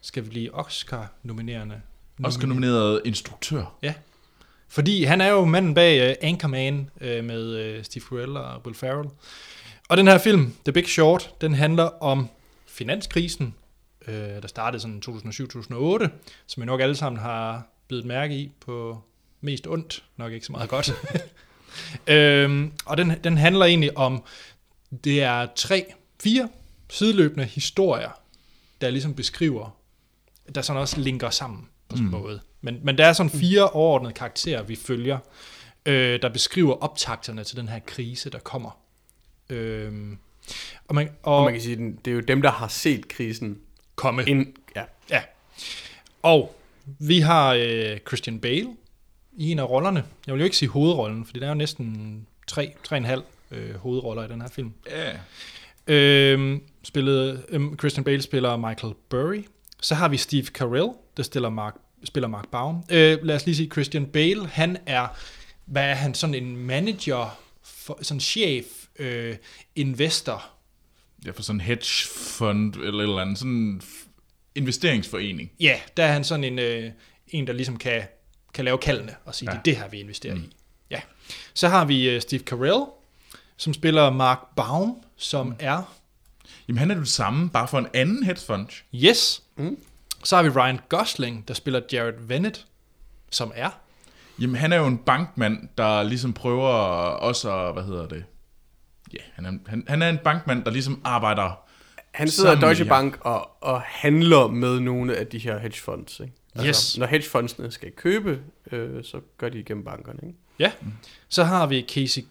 skal 0.00 0.22
blive 0.22 0.54
Oscar-nominerende? 0.54 1.80
Oscar 2.24 2.46
nomineret 2.46 3.00
instruktør. 3.04 3.76
Ja. 3.82 3.94
Fordi 4.68 5.04
han 5.04 5.20
er 5.20 5.28
jo 5.28 5.44
manden 5.44 5.74
bag 5.74 6.10
uh, 6.10 6.28
Anchorman 6.28 6.90
uh, 7.00 7.06
med 7.24 7.76
uh, 7.78 7.84
Steve 7.84 8.04
Carell 8.04 8.36
og 8.36 8.60
Will 8.64 8.76
Ferrell. 8.76 9.08
Og 9.88 9.96
den 9.96 10.06
her 10.06 10.18
film, 10.18 10.54
The 10.64 10.72
Big 10.72 10.86
Short, 10.86 11.34
den 11.40 11.54
handler 11.54 12.02
om 12.02 12.28
finanskrisen, 12.66 13.54
uh, 14.08 14.14
der 14.14 14.46
startede 14.46 14.80
sådan 14.80 15.02
2007-2008, 15.08 16.08
som 16.46 16.60
vi 16.60 16.66
nok 16.66 16.80
alle 16.80 16.96
sammen 16.96 17.20
har 17.20 17.66
bidt 17.88 18.04
mærke 18.04 18.34
i 18.34 18.52
på 18.60 19.02
mest 19.40 19.66
ondt, 19.66 20.04
nok 20.16 20.32
ikke 20.32 20.46
så 20.46 20.52
meget 20.52 20.70
godt. 20.70 20.92
øhm, 22.14 22.72
og 22.86 22.96
den, 22.96 23.12
den 23.24 23.38
handler 23.38 23.64
egentlig 23.64 23.98
om, 23.98 24.24
det 25.04 25.22
er 25.22 25.46
tre, 25.56 25.92
fire 26.26 26.48
sideløbende 26.90 27.44
historier, 27.44 28.10
der 28.80 28.90
ligesom 28.90 29.14
beskriver, 29.14 29.76
der 30.54 30.62
sådan 30.62 30.82
også 30.82 31.00
linker 31.00 31.30
sammen 31.30 31.68
på 31.88 31.96
sådan 31.96 32.06
en 32.06 32.14
mm. 32.14 32.20
måde. 32.20 32.40
Men, 32.60 32.80
men 32.82 32.98
der 32.98 33.06
er 33.06 33.12
sådan 33.12 33.30
fire 33.30 33.70
overordnede 33.70 34.14
karakterer, 34.14 34.62
vi 34.62 34.76
følger, 34.76 35.18
øh, 35.86 36.22
der 36.22 36.28
beskriver 36.28 36.74
optakterne 36.74 37.44
til 37.44 37.56
den 37.56 37.68
her 37.68 37.78
krise, 37.86 38.30
der 38.30 38.38
kommer. 38.38 38.78
Øhm, 39.50 40.18
og 40.88 40.94
man, 40.94 41.10
og, 41.22 41.36
Og 41.36 41.44
man 41.44 41.52
kan 41.52 41.62
sige, 41.62 41.76
det 42.04 42.10
er 42.10 42.14
jo 42.14 42.20
dem, 42.20 42.42
der 42.42 42.50
har 42.50 42.68
set 42.68 43.08
krisen. 43.08 43.58
komme. 43.94 44.24
Ind, 44.24 44.46
ja. 44.76 44.84
Ja. 45.10 45.22
Og 46.22 46.56
vi 46.84 47.20
har 47.20 47.54
øh, 47.54 47.98
Christian 48.08 48.40
Bale 48.40 48.68
i 49.32 49.50
en 49.50 49.58
af 49.58 49.70
rollerne. 49.70 50.04
Jeg 50.26 50.34
vil 50.34 50.40
jo 50.40 50.44
ikke 50.44 50.56
sige 50.56 50.68
hovedrollen, 50.68 51.24
fordi 51.24 51.38
der 51.38 51.46
er 51.46 51.50
jo 51.50 51.54
næsten 51.54 52.26
tre, 52.46 52.74
tre 52.84 52.94
og 52.96 52.98
en 52.98 53.04
halv 53.04 53.22
øh, 53.50 53.74
hovedroller 53.74 54.24
i 54.24 54.28
den 54.28 54.40
her 54.40 54.48
film. 54.48 54.72
Ja. 54.90 55.12
Øhm, 55.86 56.62
spillede, 56.84 57.44
øhm, 57.48 57.78
Christian 57.78 58.04
Bale 58.04 58.22
spiller 58.22 58.56
Michael 58.56 58.94
Burry. 59.08 59.44
Så 59.80 59.94
har 59.94 60.08
vi 60.08 60.16
Steve 60.16 60.44
Carell, 60.46 60.88
der 61.16 61.22
spiller 61.22 61.48
Mark, 61.48 61.74
spiller 62.04 62.28
Mark 62.28 62.48
Baum. 62.48 62.84
Øh, 62.90 63.18
lad 63.22 63.36
os 63.36 63.46
lige 63.46 63.56
sige, 63.56 63.70
Christian 63.70 64.06
Bale, 64.06 64.46
han 64.46 64.76
er, 64.86 65.06
hvad 65.66 65.84
er 65.84 65.94
han, 65.94 66.14
sådan 66.14 66.34
en 66.34 66.56
manager, 66.56 67.38
for, 67.64 67.98
sådan 68.02 68.20
chef, 68.20 68.64
øh, 68.98 69.36
investor, 69.76 70.56
Ja, 71.26 71.30
for 71.30 71.42
sådan 71.42 71.56
en 71.56 71.60
hedge 71.60 72.08
fund 72.08 72.74
eller 72.74 72.98
et 72.98 73.02
eller 73.02 73.18
andet. 73.18 73.38
Sådan 73.38 73.52
en 73.52 73.82
investeringsforening. 74.54 75.52
Ja, 75.60 75.80
der 75.96 76.04
er 76.04 76.12
han 76.12 76.24
sådan 76.24 76.44
en, 76.44 76.58
øh, 76.58 76.90
en 77.28 77.46
der 77.46 77.52
ligesom 77.52 77.76
kan, 77.76 78.02
kan 78.54 78.64
lave 78.64 78.78
kaldene 78.78 79.14
og 79.24 79.34
sige, 79.34 79.50
ja. 79.50 79.52
Det 79.52 79.58
er 79.58 79.62
det 79.62 79.76
her, 79.76 79.88
vi 79.88 80.00
investerer 80.00 80.34
mm. 80.34 80.40
i. 80.40 80.56
Ja. 80.90 81.00
Så 81.54 81.68
har 81.68 81.84
vi 81.84 82.10
øh, 82.10 82.20
Steve 82.20 82.40
Carell, 82.40 82.84
som 83.56 83.74
spiller 83.74 84.10
Mark 84.10 84.38
Baum, 84.56 85.02
som 85.16 85.46
mm. 85.46 85.54
er, 85.58 85.94
Jamen 86.68 86.78
han 86.78 86.90
er 86.90 86.94
det 86.94 87.08
samme, 87.08 87.50
bare 87.50 87.68
for 87.68 87.78
en 87.78 87.86
anden 87.94 88.22
hedge 88.22 88.40
fund. 88.46 88.66
yes. 88.94 89.42
Mm. 89.56 89.78
Så 90.24 90.36
har 90.36 90.42
vi 90.42 90.48
Ryan 90.48 90.80
Gosling, 90.88 91.48
der 91.48 91.54
spiller 91.54 91.80
Jared 91.92 92.14
Vennett, 92.20 92.66
som 93.30 93.52
er, 93.54 93.70
Jamen 94.38 94.56
han 94.56 94.72
er 94.72 94.76
jo 94.76 94.86
en 94.86 94.98
bankmand, 94.98 95.68
der 95.78 96.02
ligesom 96.02 96.32
prøver 96.32 96.68
også 96.68 97.54
at, 97.54 97.72
hvad 97.72 97.82
hedder 97.82 98.06
det? 98.08 98.24
Ja, 99.12 99.18
han 99.34 99.46
er, 99.46 99.52
han, 99.66 99.84
han 99.88 100.02
er 100.02 100.08
en 100.08 100.18
bankmand, 100.24 100.64
der 100.64 100.70
ligesom 100.70 101.00
arbejder 101.04 101.60
Han 102.12 102.28
sidder 102.28 102.56
i 102.56 102.60
Deutsche. 102.60 102.84
Bank 102.84 103.18
og, 103.20 103.62
og 103.62 103.80
handler 103.80 104.48
med 104.48 104.80
nogle 104.80 105.16
af 105.16 105.26
de 105.26 105.38
her 105.38 105.58
hedge 105.58 105.80
funds. 105.80 106.20
Ikke? 106.20 106.32
Altså, 106.54 106.68
Yes. 106.68 106.98
Når 106.98 107.06
hedge 107.06 107.28
fundsene 107.28 107.72
skal 107.72 107.92
købe, 107.92 108.42
øh, 108.72 109.04
så 109.04 109.20
gør 109.38 109.48
de 109.48 109.58
igennem 109.58 109.84
bankerne. 109.84 110.18
Ikke? 110.22 110.38
Ja. 110.58 110.72
Så 111.28 111.44
har 111.44 111.66
vi 111.66 111.84
Casey 111.88 112.22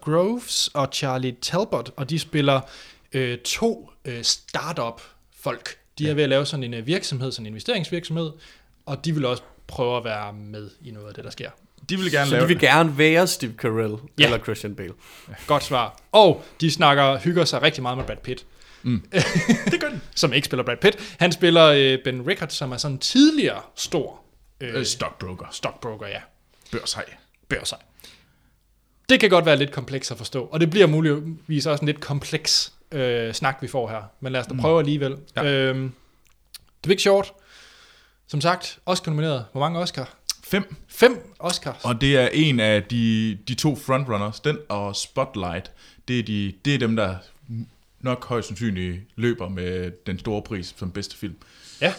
Groves 0.00 0.70
og 0.74 0.88
Charlie 0.92 1.36
Talbot, 1.42 1.90
og 1.96 2.10
de 2.10 2.18
spiller 2.18 2.60
øh, 3.12 3.38
to 3.38 3.90
øh, 4.04 4.22
startup-folk. 4.24 5.76
De 5.98 6.10
er 6.10 6.14
ved 6.14 6.22
at 6.22 6.28
lave 6.28 6.46
sådan 6.46 6.64
en 6.64 6.74
øh, 6.74 6.86
virksomhed, 6.86 7.32
sådan 7.32 7.42
en 7.46 7.50
investeringsvirksomhed, 7.52 8.32
og 8.86 9.04
de 9.04 9.14
vil 9.14 9.24
også 9.24 9.42
prøve 9.66 9.96
at 9.96 10.04
være 10.04 10.32
med 10.32 10.70
i 10.84 10.90
noget 10.90 11.08
af 11.08 11.14
det, 11.14 11.24
der 11.24 11.30
sker. 11.30 11.50
De 11.88 11.96
vil 11.98 12.10
gerne 12.12 12.26
Så 12.26 12.32
lave 12.32 12.42
de 12.42 12.48
vil 12.48 12.58
gerne 12.58 12.98
være 12.98 13.26
Steve 13.26 13.52
Carell 13.58 13.96
Ja. 14.18 14.24
eller 14.24 14.38
Christian 14.38 14.74
Bale. 14.74 14.92
Godt 15.46 15.64
svar. 15.64 16.00
Og 16.12 16.44
de 16.60 16.70
snakker, 16.70 17.18
hygger 17.18 17.44
sig 17.44 17.62
rigtig 17.62 17.82
meget 17.82 17.98
med 17.98 18.04
Brad 18.06 18.16
Pitt. 18.16 18.46
Det 19.72 19.80
gør 19.80 19.88
de. 19.88 20.00
Som 20.16 20.32
ikke 20.32 20.44
spiller 20.46 20.64
Brad 20.64 20.76
Pitt. 20.76 21.16
Han 21.18 21.32
spiller 21.32 21.64
øh, 21.66 21.98
Ben 22.04 22.26
Rickard, 22.26 22.48
som 22.48 22.72
er 22.72 22.76
sådan 22.76 22.94
en 22.94 22.98
tidligere 22.98 23.60
stor 23.76 24.20
øh, 24.60 24.74
Øh, 24.74 24.84
stockbroker. 24.86 25.46
stockbroker, 25.52 26.06
ja. 26.06 26.20
Børshej. 26.72 27.04
Børsej. 27.50 27.78
Det 29.08 29.20
kan 29.20 29.30
godt 29.30 29.46
være 29.46 29.56
lidt 29.56 29.72
kompleks 29.72 30.10
at 30.10 30.18
forstå, 30.18 30.44
og 30.44 30.60
det 30.60 30.70
bliver 30.70 30.86
muligvis 30.86 31.66
også 31.66 31.82
en 31.82 31.86
lidt 31.86 32.00
kompleks 32.00 32.72
øh, 32.92 33.34
snak, 33.34 33.58
vi 33.60 33.68
får 33.68 33.88
her. 33.88 34.02
Men 34.20 34.32
lad 34.32 34.40
os 34.40 34.46
da 34.46 34.54
prøve 34.54 34.78
alligevel. 34.78 35.16
Ja. 35.36 35.44
Øhm, 35.44 35.92
The 36.82 36.88
Big 36.88 37.00
Short, 37.00 37.32
som 38.26 38.40
sagt, 38.40 38.78
Oscar 38.86 39.10
nomineret. 39.10 39.44
Hvor 39.52 39.60
mange 39.60 39.78
Oscar? 39.78 40.14
Fem. 40.44 40.76
Fem 40.88 41.34
Oscars. 41.38 41.84
Og 41.84 42.00
det 42.00 42.16
er 42.16 42.28
en 42.32 42.60
af 42.60 42.82
de, 42.82 43.38
de 43.48 43.54
to 43.54 43.76
frontrunners, 43.76 44.40
den 44.40 44.58
og 44.68 44.96
Spotlight. 44.96 45.72
Det 46.08 46.18
er, 46.18 46.22
de, 46.22 46.52
det 46.64 46.74
er 46.74 46.78
dem, 46.78 46.96
der 46.96 47.16
nok 48.00 48.24
højst 48.24 48.48
sandsynligt 48.48 49.00
løber 49.16 49.48
med 49.48 49.90
den 50.06 50.18
store 50.18 50.42
pris 50.42 50.74
som 50.76 50.90
bedste 50.90 51.16
film. 51.16 51.36
Ja. 51.80 51.94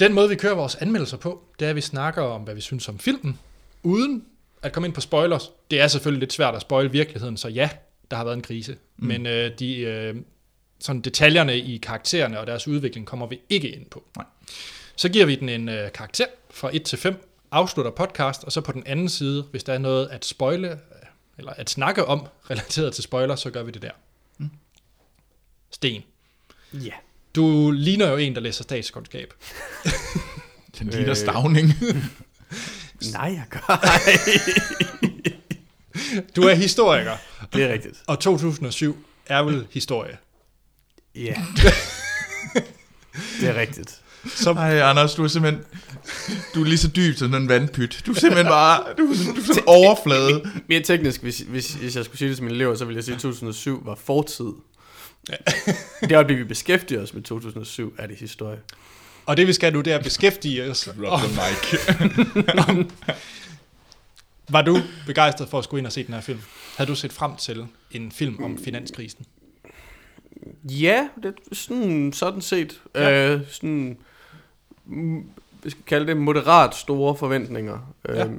Den 0.00 0.12
måde, 0.14 0.28
vi 0.28 0.34
kører 0.34 0.54
vores 0.54 0.74
anmeldelser 0.74 1.16
på, 1.16 1.42
det 1.58 1.64
er, 1.64 1.70
at 1.70 1.76
vi 1.76 1.80
snakker 1.80 2.22
om, 2.22 2.42
hvad 2.42 2.54
vi 2.54 2.60
synes 2.60 2.88
om 2.88 2.98
filmen, 2.98 3.38
uden 3.82 4.24
at 4.62 4.72
komme 4.72 4.86
ind 4.86 4.94
på 4.94 5.00
spoilers. 5.00 5.50
Det 5.70 5.80
er 5.80 5.88
selvfølgelig 5.88 6.20
lidt 6.20 6.32
svært 6.32 6.54
at 6.54 6.60
spoil 6.60 6.92
virkeligheden, 6.92 7.36
så 7.36 7.48
ja, 7.48 7.70
der 8.10 8.16
har 8.16 8.24
været 8.24 8.36
en 8.36 8.42
krise. 8.42 8.76
Mm. 8.96 9.06
Men 9.06 9.26
øh, 9.26 9.58
de, 9.58 9.76
øh, 9.78 10.16
sådan 10.80 11.00
detaljerne 11.00 11.58
i 11.58 11.76
karaktererne 11.76 12.40
og 12.40 12.46
deres 12.46 12.68
udvikling 12.68 13.06
kommer 13.06 13.26
vi 13.26 13.40
ikke 13.48 13.68
ind 13.68 13.86
på. 13.86 14.04
Nej. 14.16 14.26
Så 14.96 15.08
giver 15.08 15.26
vi 15.26 15.34
den 15.34 15.48
en 15.48 15.68
øh, 15.68 15.92
karakter 15.92 16.26
fra 16.50 16.70
1 16.72 16.82
til 16.82 16.98
5, 16.98 17.24
afslutter 17.50 17.92
podcast, 17.92 18.44
og 18.44 18.52
så 18.52 18.60
på 18.60 18.72
den 18.72 18.82
anden 18.86 19.08
side, 19.08 19.42
hvis 19.50 19.64
der 19.64 19.72
er 19.72 19.78
noget 19.78 20.08
at 20.08 20.24
spoile, 20.24 20.70
øh, 20.70 20.76
eller 21.38 21.52
at 21.52 21.70
snakke 21.70 22.04
om, 22.04 22.26
relateret 22.50 22.94
til 22.94 23.04
spoiler, 23.04 23.36
så 23.36 23.50
gør 23.50 23.62
vi 23.62 23.70
det 23.70 23.82
der. 23.82 23.90
Mm. 24.38 24.50
Sten. 25.70 26.02
Ja. 26.72 26.92
Du 27.34 27.70
ligner 27.70 28.10
jo 28.10 28.16
en, 28.16 28.34
der 28.34 28.40
læser 28.40 28.62
statskundskab. 28.62 29.34
Den 30.78 30.88
ligner 30.88 31.10
Øh. 31.10 31.16
stavning. 31.16 31.68
Nej, 33.12 33.32
jeg 33.34 33.44
gør 33.50 33.58
ej. 33.68 34.00
Du 36.36 36.42
er 36.42 36.54
historiker, 36.54 37.16
Det 37.52 37.62
er 37.64 37.72
rigtigt. 37.72 37.94
og 38.06 38.20
2007 38.20 39.04
er 39.26 39.42
vel 39.42 39.66
historie. 39.70 40.16
Ja. 41.14 41.34
det 43.40 43.48
er 43.48 43.54
rigtigt. 43.60 44.00
Så 44.26 44.52
Ej, 44.52 44.80
Anders, 44.80 45.14
du 45.14 45.24
er 45.24 45.28
simpelthen... 45.28 45.64
Du 46.54 46.60
er 46.60 46.64
lige 46.64 46.78
så 46.78 46.88
dyb 46.88 47.16
som 47.16 47.34
en 47.34 47.48
vandpyt. 47.48 48.02
Du 48.06 48.10
er 48.10 48.14
simpelthen 48.16 48.46
bare... 48.46 48.82
Du, 48.98 49.02
er- 49.02 49.32
du 49.34 49.40
er 49.40 49.44
sådan 49.46 49.62
overflade. 49.66 50.50
Mere 50.68 50.80
teknisk, 50.82 51.22
hvis, 51.22 51.38
hvis, 51.38 51.74
hvis 51.74 51.96
jeg 51.96 52.04
skulle 52.04 52.18
sige 52.18 52.28
det 52.28 52.36
til 52.36 52.44
mine 52.44 52.54
elever, 52.54 52.74
så 52.74 52.84
ville 52.84 52.96
jeg 52.96 53.04
sige, 53.04 53.14
at 53.14 53.20
2007 53.20 53.86
var 53.86 53.94
fortid. 53.94 54.44
det 56.00 56.12
øjeblik, 56.12 56.38
vi 56.38 56.44
beskæftiger 56.44 57.02
os 57.02 57.14
med 57.14 57.22
2007, 57.22 57.94
er 57.98 58.06
det 58.06 58.16
historie. 58.16 58.58
Og 59.28 59.36
det 59.36 59.46
vi 59.46 59.52
skal 59.52 59.72
nu, 59.72 59.80
det 59.80 59.92
er 59.92 59.98
at 59.98 60.04
beskæftige 60.04 60.70
os. 60.70 60.88
Drop 61.02 61.18
the 61.20 61.28
mic. 61.28 61.78
Var 64.48 64.62
du 64.62 64.78
begejstret 65.06 65.48
for 65.48 65.58
at 65.58 65.64
skulle 65.64 65.78
ind 65.80 65.86
og 65.86 65.92
se 65.92 66.04
den 66.06 66.14
her 66.14 66.20
film? 66.20 66.40
Havde 66.76 66.90
du 66.90 66.94
set 66.94 67.12
frem 67.12 67.36
til 67.36 67.66
en 67.90 68.12
film 68.12 68.42
om 68.44 68.58
finanskrisen? 68.58 69.24
Ja, 70.64 71.08
det 71.22 71.24
er 71.24 71.54
sådan, 71.54 72.12
sådan 72.12 72.40
set. 72.40 72.80
Ja. 72.94 73.34
Øh, 73.34 73.40
sådan, 73.50 73.98
mm, 74.84 75.30
vi 75.62 75.70
skal 75.70 75.82
kalde 75.86 76.06
det 76.06 76.16
moderat 76.16 76.74
store 76.74 77.16
forventninger. 77.16 77.94
Ja. 78.08 78.24
Øh, 78.26 78.32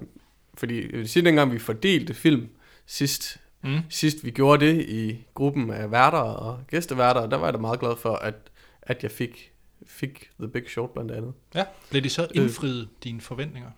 fordi 0.53 0.81
jeg 0.91 0.99
vil 0.99 1.09
sige, 1.09 1.25
dengang 1.25 1.51
vi 1.51 1.59
fordelte 1.59 2.13
film 2.13 2.47
sidst, 2.85 3.37
Mm. 3.63 3.79
sidst 3.89 4.25
vi 4.25 4.31
gjorde 4.31 4.65
det 4.65 4.81
i 4.89 5.25
gruppen 5.33 5.69
af 5.71 5.91
værter 5.91 6.17
og 6.17 6.59
gæsteværter, 6.71 7.27
der 7.27 7.37
var 7.37 7.45
jeg 7.47 7.53
da 7.53 7.59
meget 7.59 7.79
glad 7.79 7.91
for, 8.01 8.15
at, 8.15 8.33
at 8.81 9.03
jeg 9.03 9.11
fik, 9.11 9.51
fik 9.99 10.31
The 10.39 10.47
Big 10.47 10.69
Short 10.69 10.91
blandt 10.91 11.11
andet. 11.11 11.33
Ja. 11.55 11.65
Blev 11.89 12.01
de 12.01 12.09
så 12.09 12.27
indfriet 12.35 12.89
dine 13.03 13.21
forventninger? 13.21 13.71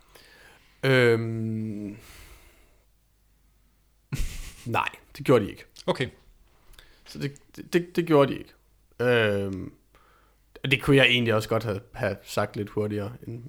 Øhm, 0.83 1.97
nej, 4.65 4.89
det 5.17 5.25
gjorde 5.25 5.45
de 5.45 5.49
ikke. 5.49 5.65
Okay. 5.85 6.09
Så 7.05 7.19
det, 7.19 7.33
det, 7.55 7.73
det, 7.73 7.95
det 7.95 8.05
gjorde 8.05 8.33
de 8.33 8.37
ikke. 8.39 8.53
Øhm, 8.99 9.73
det 10.71 10.81
kunne 10.81 10.97
jeg 10.97 11.05
egentlig 11.05 11.33
også 11.33 11.49
godt 11.49 11.63
have, 11.63 11.79
have 11.93 12.17
sagt 12.23 12.55
lidt 12.55 12.69
hurtigere, 12.69 13.13
end, 13.27 13.43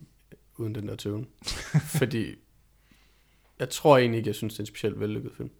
uden 0.57 0.75
den 0.75 0.89
der 0.89 0.97
tøven. 0.97 1.29
Fordi 1.99 2.35
jeg 3.59 3.71
tror 3.71 3.99
egentlig 3.99 4.19
ikke, 4.19 4.29
jeg 4.29 4.35
synes, 4.35 4.55
det 4.55 4.59
er 4.59 4.63
en 4.63 4.67
specielt 4.67 5.01
vellykket 5.01 5.33
film. 5.37 5.51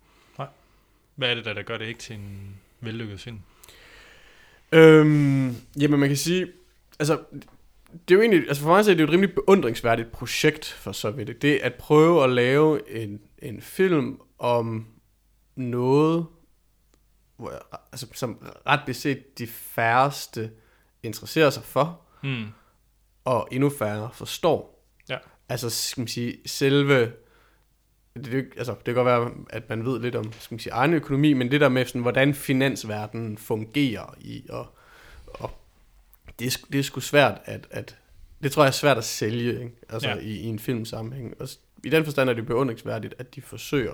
Hvad 1.15 1.31
er 1.31 1.35
det, 1.35 1.45
der, 1.45 1.53
der 1.53 1.63
gør 1.63 1.79
det 1.79 1.87
ikke 1.87 2.01
til 2.01 2.17
en 2.17 2.61
vellykket 2.81 3.21
film? 3.21 3.41
Øhm, 4.73 5.55
jamen 5.81 6.01
man 6.01 6.09
kan 6.09 6.17
sige, 6.17 6.47
altså 7.03 7.19
det 8.09 8.11
er 8.11 8.15
jo 8.15 8.21
egentlig, 8.21 8.49
altså 8.49 8.63
for 8.63 8.69
mig 8.71 8.79
er 8.79 8.83
det 8.83 8.99
jo 9.01 9.05
et 9.05 9.11
rimelig 9.11 9.35
beundringsværdigt 9.35 10.13
projekt 10.13 10.65
for 10.67 10.93
så 10.93 11.11
vidt. 11.11 11.43
Det 11.43 11.57
at 11.59 11.75
prøve 11.75 12.25
at 12.25 12.31
lave 12.31 12.91
en, 13.03 13.21
en 13.39 13.61
film 13.61 14.21
om 14.39 14.87
noget, 15.57 16.27
hvor, 17.37 17.51
jeg- 17.51 17.61
altså, 17.93 18.07
som 18.15 18.47
ret 18.67 18.81
beset 18.87 19.39
de 19.39 19.47
færreste 19.47 20.51
interesserer 21.03 21.51
sig 21.51 21.63
for, 21.65 22.01
Mm. 22.23 22.45
og 23.25 23.49
endnu 23.53 23.71
færre 23.71 24.11
forstår. 24.13 24.87
Ja. 25.09 25.19
Altså, 25.49 25.71
skal 25.71 26.01
man 26.01 26.09
sige, 26.09 26.37
selve... 26.47 27.13
Det, 28.15 28.49
altså, 28.57 28.73
det 28.75 28.85
kan 28.85 28.95
godt 28.95 29.07
være, 29.07 29.31
at 29.51 29.69
man 29.69 29.85
ved 29.85 30.01
lidt 30.01 30.15
om 30.17 30.33
skal 30.33 30.55
man 30.55 30.59
sige, 30.61 30.73
egen 30.73 30.95
økonomi, 30.95 31.33
men 31.33 31.51
det 31.51 31.61
der 31.61 31.69
med, 31.69 31.87
sådan, 31.87 32.01
hvordan 32.03 32.35
finansverdenen 32.35 33.39
fungerer 33.39 34.15
i, 34.21 34.47
og, 34.51 34.67
og 35.27 35.51
det, 36.39 36.47
er, 36.47 36.67
det 36.73 36.79
er 36.79 36.83
sgu 36.83 37.01
svært 37.01 37.41
at, 37.45 37.67
at... 37.71 37.97
Det 38.43 38.53
tror 38.53 38.63
jeg 38.63 38.69
er 38.69 38.73
svært 38.73 38.99
at 38.99 39.05
sælge, 39.05 39.53
ikke? 39.53 39.77
Altså, 39.89 40.09
Ja. 40.09 40.17
i, 40.17 40.29
i 40.31 40.45
en 40.47 40.59
filmsammenhæng. 40.59 41.35
Og 41.41 41.49
I 41.85 41.89
den 41.89 42.05
forstand 42.05 42.31
er 42.31 42.35
det 42.35 42.47
beundringsværdigt, 42.47 43.15
at 43.19 43.35
de 43.35 43.43
forsøger 43.43 43.93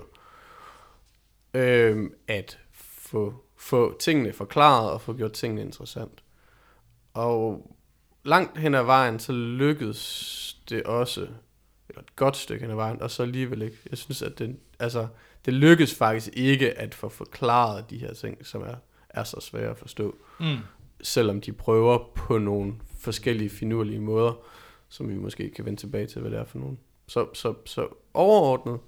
øhm, 1.53 2.13
at 2.27 2.59
få, 2.73 3.43
få 3.57 3.97
tingene 3.99 4.33
forklaret 4.33 4.91
og 4.91 5.01
få 5.01 5.13
gjort 5.13 5.31
tingene 5.31 5.61
interessant. 5.61 6.23
Og 7.13 7.71
langt 8.23 8.57
hen 8.57 8.75
ad 8.75 8.83
vejen, 8.83 9.19
så 9.19 9.31
lykkedes 9.31 10.57
det 10.69 10.83
også, 10.83 11.21
eller 11.89 12.01
et 12.01 12.15
godt 12.15 12.37
stykke 12.37 12.61
hen 12.61 12.71
ad 12.71 12.75
vejen, 12.75 13.01
og 13.01 13.11
så 13.11 13.23
alligevel 13.23 13.61
ikke. 13.61 13.77
Jeg 13.89 13.97
synes, 13.97 14.21
at 14.21 14.39
det, 14.39 14.57
altså, 14.79 15.07
det 15.45 15.53
lykkedes 15.53 15.95
faktisk 15.95 16.29
ikke 16.33 16.77
at 16.79 16.95
få 16.95 17.09
forklaret 17.09 17.89
de 17.89 17.97
her 17.97 18.13
ting, 18.13 18.45
som 18.45 18.61
er, 18.61 18.75
er 19.09 19.23
så 19.23 19.39
svære 19.41 19.69
at 19.69 19.77
forstå. 19.77 20.15
Mm. 20.39 20.57
Selvom 21.01 21.41
de 21.41 21.51
prøver 21.51 22.11
på 22.15 22.37
nogle 22.37 22.73
forskellige 22.99 23.49
finurlige 23.49 23.99
måder, 23.99 24.33
som 24.89 25.09
vi 25.09 25.15
måske 25.15 25.49
kan 25.49 25.65
vende 25.65 25.79
tilbage 25.79 26.07
til, 26.07 26.21
hvad 26.21 26.31
det 26.31 26.39
er 26.39 26.45
for 26.45 26.59
nogen. 26.59 26.79
Så, 27.07 27.27
så, 27.33 27.53
så 27.65 27.87
overordnet, 28.13 28.79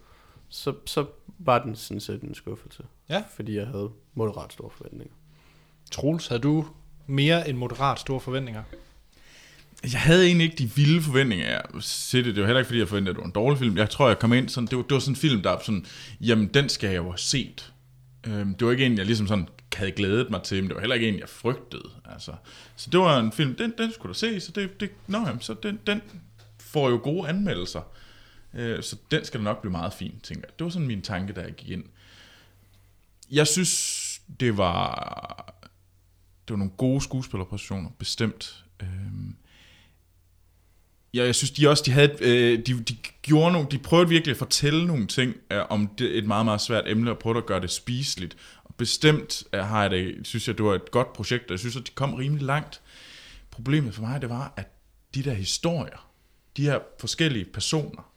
så, 0.49 0.73
så 0.85 1.05
var 1.39 1.63
den 1.63 1.75
sådan 1.75 1.99
set 1.99 2.21
en 2.21 2.35
skuffelse. 2.35 2.83
Ja. 3.09 3.23
Fordi 3.35 3.55
jeg 3.55 3.67
havde 3.67 3.89
moderat 4.13 4.53
store 4.53 4.69
forventninger. 4.69 5.13
Troels, 5.91 6.27
havde 6.27 6.41
du 6.41 6.65
mere 7.07 7.49
end 7.49 7.57
moderat 7.57 7.99
store 7.99 8.19
forventninger? 8.19 8.63
Jeg 9.83 10.01
havde 10.01 10.25
egentlig 10.25 10.45
ikke 10.45 10.57
de 10.57 10.71
vilde 10.75 11.01
forventninger 11.01 11.47
af 11.47 11.61
at 11.77 11.83
se 11.83 12.17
det. 12.17 12.35
Det 12.35 12.41
var 12.41 12.47
heller 12.47 12.59
ikke, 12.59 12.67
fordi 12.67 12.79
jeg 12.79 12.87
forventede, 12.87 13.09
at 13.09 13.15
det 13.15 13.21
var 13.21 13.27
en 13.27 13.31
dårlig 13.31 13.59
film. 13.59 13.77
Jeg 13.77 13.89
tror, 13.89 14.07
jeg 14.07 14.19
kom 14.19 14.33
ind 14.33 14.49
sådan, 14.49 14.67
det 14.67 14.77
var, 14.77 14.83
det 14.83 14.93
var 14.93 14.99
sådan 14.99 15.11
en 15.11 15.15
film, 15.15 15.41
der 15.41 15.51
er 15.51 15.59
sådan, 15.59 15.85
jamen, 16.21 16.47
den 16.47 16.69
skal 16.69 16.89
jeg 16.89 16.97
jo 16.97 17.03
have 17.03 17.17
set. 17.17 17.73
Øhm, 18.27 18.55
det 18.55 18.65
var 18.65 18.71
ikke 18.71 18.85
en, 18.85 18.97
jeg 18.97 19.05
ligesom 19.05 19.27
sådan 19.27 19.47
havde 19.75 19.91
glædet 19.91 20.29
mig 20.29 20.43
til, 20.43 20.63
men 20.63 20.67
det 20.67 20.75
var 20.75 20.81
heller 20.81 20.95
ikke 20.95 21.09
en, 21.09 21.19
jeg 21.19 21.29
frygtede. 21.29 21.89
Altså. 22.05 22.33
Så 22.75 22.89
det 22.89 22.99
var 22.99 23.19
en 23.19 23.31
film, 23.31 23.55
den, 23.55 23.73
den 23.77 23.93
skulle 23.93 24.13
du 24.13 24.19
se, 24.19 24.39
så 24.39 24.51
det, 24.51 24.79
det 24.79 24.91
nå, 25.07 25.17
jamen, 25.17 25.41
så 25.41 25.55
den, 25.63 25.79
den 25.87 26.01
får 26.59 26.89
jo 26.89 26.99
gode 27.03 27.29
anmeldelser. 27.29 27.81
Øh, 28.53 28.83
så 28.83 28.95
den 29.11 29.25
skal 29.25 29.39
da 29.39 29.43
nok 29.43 29.61
blive 29.61 29.71
meget 29.71 29.93
fin, 29.93 30.19
tænker 30.23 30.43
jeg. 30.47 30.59
Det 30.59 30.63
var 30.63 30.71
sådan 30.71 30.87
min 30.87 31.01
tanke, 31.01 31.33
da 31.33 31.41
jeg 31.41 31.53
gik 31.53 31.69
ind. 31.69 31.83
Jeg 33.31 33.47
synes, 33.47 34.21
det 34.39 34.57
var, 34.57 35.53
det 36.47 36.53
var 36.53 36.57
nogle 36.57 36.73
gode 36.77 37.01
skuespillerpræstationer, 37.01 37.89
bestemt. 37.99 38.65
Øh, 38.81 38.87
Ja, 41.13 41.25
jeg 41.25 41.35
synes, 41.35 41.51
de 41.51 41.69
også, 41.69 41.83
de 41.85 41.91
havde, 41.91 42.15
øh, 42.21 42.59
de, 42.65 42.79
de 42.83 42.95
gjorde 43.21 43.51
nogle, 43.51 43.67
de 43.71 43.79
prøvede 43.79 44.09
virkelig 44.09 44.31
at 44.31 44.37
fortælle 44.37 44.87
nogle 44.87 45.07
ting 45.07 45.35
øh, 45.51 45.61
om 45.69 45.87
det, 45.87 46.17
et 46.17 46.25
meget, 46.25 46.45
meget 46.45 46.61
svært 46.61 46.83
emne, 46.87 47.11
og 47.11 47.17
prøvede 47.17 47.37
at 47.37 47.45
gøre 47.45 47.61
det 47.61 47.71
spiseligt. 47.71 48.37
Bestemt 48.81 49.43
øh, 49.53 49.59
har 49.63 49.81
jeg 49.81 49.91
det, 49.91 50.27
synes 50.27 50.47
jeg, 50.47 50.57
det 50.57 50.65
var 50.65 50.73
et 50.75 50.91
godt 50.91 51.13
projekt, 51.13 51.43
og 51.45 51.51
jeg 51.51 51.59
synes, 51.59 51.75
at 51.75 51.87
de 51.87 51.91
kom 51.95 52.13
rimelig 52.13 52.45
langt. 52.45 52.81
Problemet 53.51 53.95
for 53.95 54.01
mig, 54.01 54.21
det 54.21 54.29
var, 54.29 54.53
at 54.57 54.67
de 55.15 55.23
der 55.23 55.33
historier, 55.33 56.09
de 56.57 56.63
her 56.63 56.79
forskellige 56.99 57.45
personer, 57.45 58.11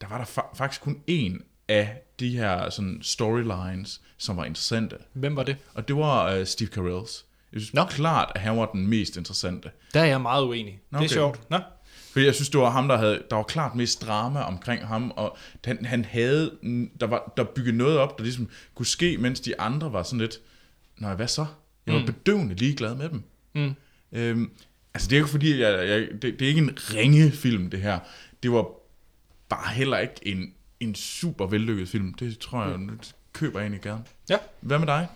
der 0.00 0.08
var 0.08 0.18
der 0.18 0.24
fa- 0.24 0.54
faktisk 0.56 0.80
kun 0.82 1.02
en 1.06 1.42
af 1.68 2.02
de 2.20 2.36
her 2.38 2.70
sådan 2.70 2.98
storylines, 3.02 4.00
som 4.16 4.36
var 4.36 4.44
interessante. 4.44 4.96
Hvem 5.12 5.36
var 5.36 5.42
det? 5.42 5.56
Og 5.74 5.88
det 5.88 5.96
var 5.96 6.24
øh, 6.24 6.46
Steve 6.46 6.68
Carells. 6.70 7.24
Jeg 7.52 7.60
synes 7.60 7.74
Nå. 7.74 7.84
klart, 7.84 8.32
at 8.34 8.40
han 8.40 8.56
var 8.56 8.66
den 8.66 8.86
mest 8.86 9.16
interessante. 9.16 9.70
Der 9.94 10.00
er 10.00 10.04
jeg 10.06 10.20
meget 10.20 10.44
uenig. 10.44 10.80
Nå, 10.90 10.98
Det 10.98 11.04
er 11.04 11.08
okay. 11.08 11.14
sjovt. 11.14 11.50
Nå. 11.50 11.58
Fordi 12.18 12.26
jeg 12.26 12.34
synes, 12.34 12.48
det 12.48 12.60
var 12.60 12.70
ham, 12.70 12.88
der 12.88 12.96
havde, 12.96 13.22
der 13.30 13.36
var 13.36 13.42
klart 13.42 13.74
mest 13.74 14.02
drama 14.02 14.40
omkring 14.40 14.86
ham, 14.86 15.12
og 15.16 15.36
han, 15.64 15.84
han 15.84 16.04
havde, 16.04 16.50
der 17.00 17.06
var 17.06 17.32
der 17.36 17.44
bygget 17.44 17.74
noget 17.74 17.98
op, 17.98 18.18
der 18.18 18.24
ligesom 18.24 18.48
kunne 18.74 18.86
ske, 18.86 19.18
mens 19.18 19.40
de 19.40 19.60
andre 19.60 19.92
var 19.92 20.02
sådan 20.02 20.20
lidt, 20.20 20.38
nej, 20.98 21.14
hvad 21.14 21.28
så? 21.28 21.46
Jeg 21.86 21.94
var 21.94 22.00
Mm. 22.00 22.06
bedøvende 22.06 22.54
ligeglad 22.54 22.94
med 22.94 23.08
dem. 23.08 23.22
Mm. 23.54 23.74
Øhm, 24.12 24.50
altså, 24.94 25.08
det 25.08 25.16
er 25.16 25.18
jo 25.18 25.24
ikke 25.24 25.30
fordi, 25.30 25.60
jeg, 25.60 25.88
jeg, 25.88 26.00
det, 26.00 26.22
det 26.22 26.42
er 26.42 26.48
ikke 26.48 26.60
en 26.60 26.78
ringe 26.94 27.30
film, 27.30 27.70
det 27.70 27.80
her. 27.80 27.98
Det 28.42 28.52
var 28.52 28.66
bare 29.48 29.74
heller 29.74 29.98
ikke 29.98 30.14
en, 30.22 30.52
en 30.80 30.94
super 30.94 31.46
vellykket 31.46 31.88
film. 31.88 32.14
Det 32.14 32.38
tror 32.38 32.64
jeg, 32.64 32.76
mm. 32.80 33.00
køber 33.32 33.58
jeg 33.58 33.64
egentlig 33.64 33.82
gerne. 33.82 34.04
Ja. 34.30 34.36
Hvad 34.60 34.78
med 34.78 34.86
dig? 34.86 35.06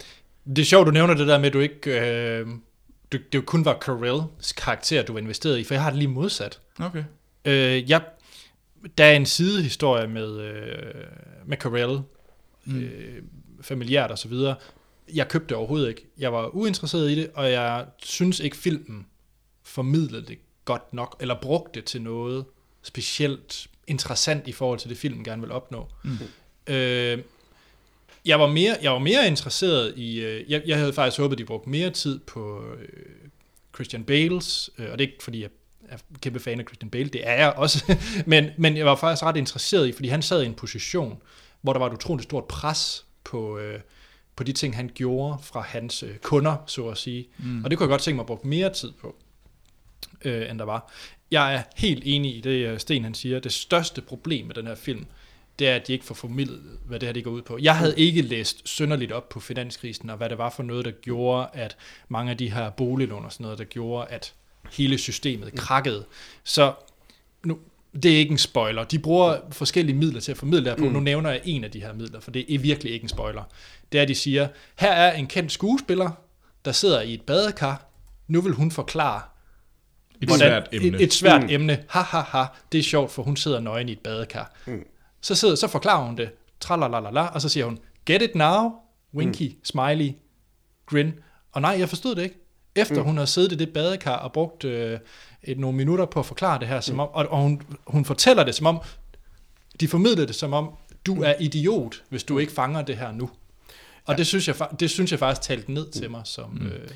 Det 0.47 0.59
er 0.59 0.65
sjovt, 0.66 0.87
du 0.87 0.91
nævner 0.91 1.15
det 1.15 1.27
der 1.29 1.39
med, 1.39 1.47
at 1.47 1.53
du 1.53 1.61
ikke... 1.61 2.01
Øh, 2.01 2.47
du, 3.12 3.19
det 3.33 3.35
jo 3.35 3.43
kun 3.47 3.65
var 3.65 3.79
Carells 3.79 4.53
karakter, 4.53 5.03
du 5.03 5.12
var 5.12 5.20
investeret 5.20 5.59
i, 5.59 5.65
for 5.65 5.74
jeg 5.74 5.83
har 5.83 5.91
det 5.91 5.99
lige 5.99 6.09
modsat. 6.09 6.61
Okay. 6.81 7.05
Øh, 7.44 7.90
jeg, 7.90 8.03
der 8.99 9.05
er 9.05 9.16
en 9.16 9.27
sidehistorie 9.27 10.07
med, 10.07 10.40
øh, 10.40 11.05
med 11.47 11.57
Carell, 11.57 12.01
mm. 12.65 12.81
øh, 12.81 13.23
familiært 13.61 14.11
og 14.11 14.19
så 14.19 14.28
videre. 14.28 14.55
Jeg 15.15 15.28
købte 15.28 15.49
det 15.49 15.57
overhovedet 15.57 15.89
ikke. 15.89 16.07
Jeg 16.19 16.32
var 16.32 16.55
uinteresseret 16.55 17.11
i 17.11 17.15
det, 17.15 17.31
og 17.35 17.51
jeg 17.51 17.86
synes 18.03 18.40
ikke, 18.40 18.57
filmen 18.57 19.07
formidlede 19.62 20.27
det 20.27 20.39
godt 20.65 20.94
nok, 20.94 21.16
eller 21.20 21.40
brugte 21.43 21.81
det 21.81 21.85
til 21.85 22.03
noget 22.03 22.44
specielt 22.82 23.66
interessant 23.86 24.49
i 24.49 24.53
forhold 24.53 24.78
til 24.78 24.90
det, 24.90 24.99
filmen 24.99 25.24
gerne 25.24 25.43
vil 25.43 25.53
opnå. 25.53 25.89
Mm. 26.05 26.11
Øh, 26.74 27.19
Jeg 28.24 28.40
var 28.40 28.47
mere, 28.47 28.77
jeg 28.82 28.93
var 28.93 28.99
mere 28.99 29.27
interesseret 29.27 29.99
i... 29.99 30.20
Øh, 30.20 30.51
jeg, 30.51 30.62
jeg 30.66 30.78
havde 30.78 30.93
faktisk 30.93 31.20
håbet, 31.20 31.35
at 31.35 31.39
de 31.39 31.44
brugte 31.44 31.70
mere 31.70 31.90
tid 31.90 32.19
på 32.19 32.65
øh, 32.78 32.89
Christian 33.74 34.05
Bales, 34.05 34.70
øh, 34.78 34.90
og 34.93 34.99
det 34.99 35.05
er 35.05 35.11
ikke 35.11 35.24
fordi, 35.24 35.43
jeg 35.43 35.51
er 35.93 35.97
kæmpe 36.20 36.40
fan 36.40 36.60
af 36.60 36.64
Christian 36.66 36.90
Bale, 36.90 37.09
det 37.09 37.28
er 37.28 37.35
jeg 37.35 37.52
også, 37.52 37.97
men, 38.27 38.51
men 38.59 38.77
jeg 38.77 38.86
var 38.86 38.97
faktisk 38.97 39.23
ret 39.23 39.36
interesseret 39.36 39.89
i, 39.89 39.93
fordi 39.93 40.09
han 40.09 40.23
sad 40.23 40.43
i 40.43 40.47
en 40.47 40.55
position, 40.55 41.23
hvor 41.60 41.73
der 41.73 41.81
var 41.81 41.86
et 41.86 41.93
utroligt 41.93 42.24
stort 42.24 42.44
pres 42.44 43.05
på, 43.24 43.59
øh, 43.59 43.81
på 44.36 44.44
de 44.44 44.52
ting, 44.52 44.77
han 44.77 44.90
gjorde 44.94 45.39
fra 45.43 45.60
hans 45.60 46.02
øh, 46.02 46.16
kunder, 46.16 46.56
så 46.66 46.89
at 46.89 46.98
sige. 46.98 47.28
Mm. 47.39 47.64
Og 47.64 47.70
det 47.70 47.78
kunne 47.78 47.85
jeg 47.85 47.90
godt 47.90 48.02
tænke 48.02 48.16
mig 48.16 48.23
at 48.23 48.27
bruge 48.27 48.40
mere 48.44 48.73
tid 48.73 48.93
på, 49.01 49.16
øh, 50.24 50.51
end 50.51 50.59
der 50.59 50.64
var. 50.64 50.93
Jeg 51.31 51.55
er 51.55 51.62
helt 51.77 52.02
enig 52.06 52.36
i 52.36 52.40
det, 52.40 52.66
øh, 52.66 52.78
Sten 52.78 53.05
han 53.05 53.14
siger. 53.14 53.40
Det 53.40 53.52
største 53.52 54.02
problem 54.02 54.47
med 54.47 54.55
den 54.55 54.66
her 54.66 54.74
film, 54.74 55.06
det 55.59 55.69
er, 55.69 55.74
at 55.74 55.86
de 55.86 55.93
ikke 55.93 56.05
får 56.05 56.14
formidlet, 56.14 56.78
hvad 56.86 57.01
det 57.01 57.06
her 57.06 57.12
det 57.12 57.24
går 57.24 57.31
ud 57.31 57.43
på. 57.43 57.59
Jeg 57.60 57.77
havde 57.77 57.94
ikke 57.97 58.23
læst 58.23 58.69
synderligt 58.69 59.12
op 59.12 59.28
på 59.28 59.40
finanskrisen, 59.40 60.10
og 60.10 60.16
hvad 60.16 60.28
det 60.28 60.39
var 60.39 60.51
for 60.51 60.62
noget, 60.62 60.85
der 60.85 60.90
gjorde, 60.90 61.48
at 61.52 61.77
mange 62.09 62.31
af 62.31 62.39
de 62.39 62.52
her 62.52 62.70
boliglån 62.70 63.24
og 63.24 63.32
sådan 63.32 63.44
noget, 63.44 63.59
der 63.59 63.64
gjorde, 63.64 64.09
at 64.09 64.35
hele 64.71 64.99
systemet 64.99 65.55
krakkede. 65.55 66.05
Så 66.45 66.73
nu, 67.45 67.59
det 68.03 68.13
er 68.13 68.17
ikke 68.19 68.33
en 68.33 68.39
spoiler. 68.39 68.85
De 68.85 68.99
bruger 68.99 69.37
forskellige 69.51 69.97
midler 69.97 70.21
til 70.21 70.31
at 70.33 70.39
formidle 70.39 70.71
det 70.71 70.79
på. 70.79 70.85
Mm. 70.85 70.93
Nu 70.93 71.01
nævner 71.01 71.31
jeg 71.31 71.41
en 71.45 71.65
af 71.65 71.71
de 71.71 71.81
her 71.81 71.93
midler, 71.93 72.21
for 72.21 72.31
det 72.31 72.55
er 72.55 72.59
virkelig 72.59 72.93
ikke 72.93 73.03
en 73.05 73.09
spoiler. 73.09 73.43
Det 73.93 73.99
er, 73.99 74.03
at 74.03 74.09
de 74.09 74.15
siger, 74.15 74.49
her 74.79 74.93
er 74.93 75.13
en 75.13 75.27
kendt 75.27 75.53
skuespiller, 75.53 76.11
der 76.65 76.73
sidder 76.73 77.01
i 77.01 77.15
et 77.15 77.23
badekar. 77.23 77.87
Nu 78.29 78.41
vil 78.41 78.53
hun 78.53 78.71
forklare 78.71 79.23
Et 80.23 80.29
hvordan- 80.29 80.39
svært 80.49 80.69
emne. 80.73 80.99
Et, 80.99 81.03
et 81.03 81.13
svært 81.13 81.43
Mm. 81.43 81.49
emne. 81.51 81.85
Ha, 81.89 82.01
ha, 82.01 82.21
ha. 82.21 82.45
Det 82.73 82.79
er 82.79 82.83
sjovt, 82.83 83.11
for 83.13 83.23
hun 83.23 83.37
sidder 83.37 83.61
nøgen 83.61 83.89
i 83.89 83.93
et 83.93 83.99
badekar. 83.99 84.53
Mm. 84.67 84.85
Så, 85.21 85.35
sidder, 85.35 85.55
så 85.55 85.69
forklarer 85.69 86.05
hun 86.07 86.17
det. 86.17 86.31
Tralalala, 86.61 87.21
og 87.27 87.41
så 87.41 87.49
siger 87.49 87.65
hun, 87.67 87.79
get 88.07 88.23
it 88.23 88.35
now? 88.35 88.71
Winky, 89.15 89.43
mm. 89.49 89.65
smiley, 89.65 90.13
grin. 90.87 91.13
Og 91.53 91.61
nej, 91.61 91.77
jeg 91.79 91.89
forstod 91.89 92.15
det 92.15 92.23
ikke. 92.23 92.37
Efter 92.77 92.97
mm. 92.97 93.03
hun 93.03 93.19
har 93.19 93.24
siddet 93.24 93.53
i 93.53 93.55
det 93.55 93.73
badekar 93.73 94.16
og 94.16 94.32
brugt 94.32 94.65
øh, 94.65 94.99
et, 95.43 95.59
nogle 95.59 95.77
minutter 95.77 96.05
på 96.07 96.20
at 96.20 96.27
forklare 96.27 96.59
det 96.61 96.69
her, 96.69 96.81
som 96.81 97.01
om, 97.01 97.09
og, 97.12 97.27
og 97.28 97.39
hun, 97.43 97.62
hun 97.86 98.05
fortæller 98.05 98.44
det 98.44 98.55
som 98.55 98.66
om, 98.66 98.81
de 99.81 99.89
formidler 99.89 100.27
det 100.27 100.35
som 100.35 100.53
om, 100.53 100.70
du 101.07 101.23
er 101.23 101.35
idiot, 101.40 102.03
hvis 102.09 102.24
du 102.24 102.39
ikke 102.39 102.53
fanger 102.53 102.82
det 102.82 102.97
her 102.97 103.12
nu. 103.12 103.31
Og 104.05 104.19
det, 104.19 104.27
synes 104.27 104.49
jeg, 104.49 104.57
det 104.81 104.90
synes 104.90 105.11
jeg 105.11 105.19
faktisk 105.19 105.43
talte 105.49 105.73
ned 105.73 105.90
til 105.90 106.11
mig 106.11 106.23
som... 106.24 106.51
Mm. 106.51 106.66
Øh, 106.66 106.89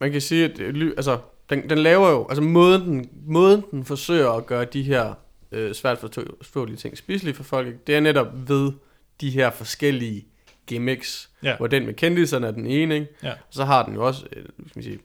Man 0.00 0.12
kan 0.12 0.20
sige, 0.20 0.44
at 0.44 0.58
øh, 0.58 0.92
altså, 0.96 1.18
den, 1.50 1.70
den 1.70 1.78
laver 1.78 2.10
jo, 2.10 2.26
altså 2.28 2.42
måden 2.42 2.82
den, 2.82 3.08
måden 3.26 3.64
den 3.70 3.84
forsøger 3.84 4.30
at 4.30 4.46
gøre 4.46 4.64
de 4.64 4.82
her 4.82 5.14
øh, 5.52 5.74
svært 5.74 5.98
forstå- 5.98 6.36
forståelige 6.42 6.76
ting 6.76 6.98
spiselige 6.98 7.34
for 7.34 7.42
folk, 7.42 7.86
det 7.86 7.96
er 7.96 8.00
netop 8.00 8.26
ved 8.48 8.72
de 9.20 9.30
her 9.30 9.50
forskellige 9.50 10.26
gimmicks, 10.66 11.30
Ja. 11.42 11.56
hvor 11.56 11.66
den 11.66 11.86
med 11.86 11.94
kendiserne 11.94 12.46
er 12.46 12.50
den 12.50 12.66
ene, 12.66 12.94
ikke? 12.94 13.06
Ja. 13.22 13.30
Og 13.30 13.36
så 13.50 13.64
har 13.64 13.84
den 13.84 13.94
jo 13.94 14.06
også, 14.06 14.24
øh, 14.32 14.44
skal 14.44 14.78
man 14.78 14.82
sige, 14.84 14.98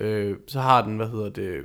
øh, 0.00 0.36
så 0.48 0.60
har 0.60 0.82
den, 0.84 0.96
hvad 0.96 1.08
hedder 1.08 1.28
det, 1.28 1.64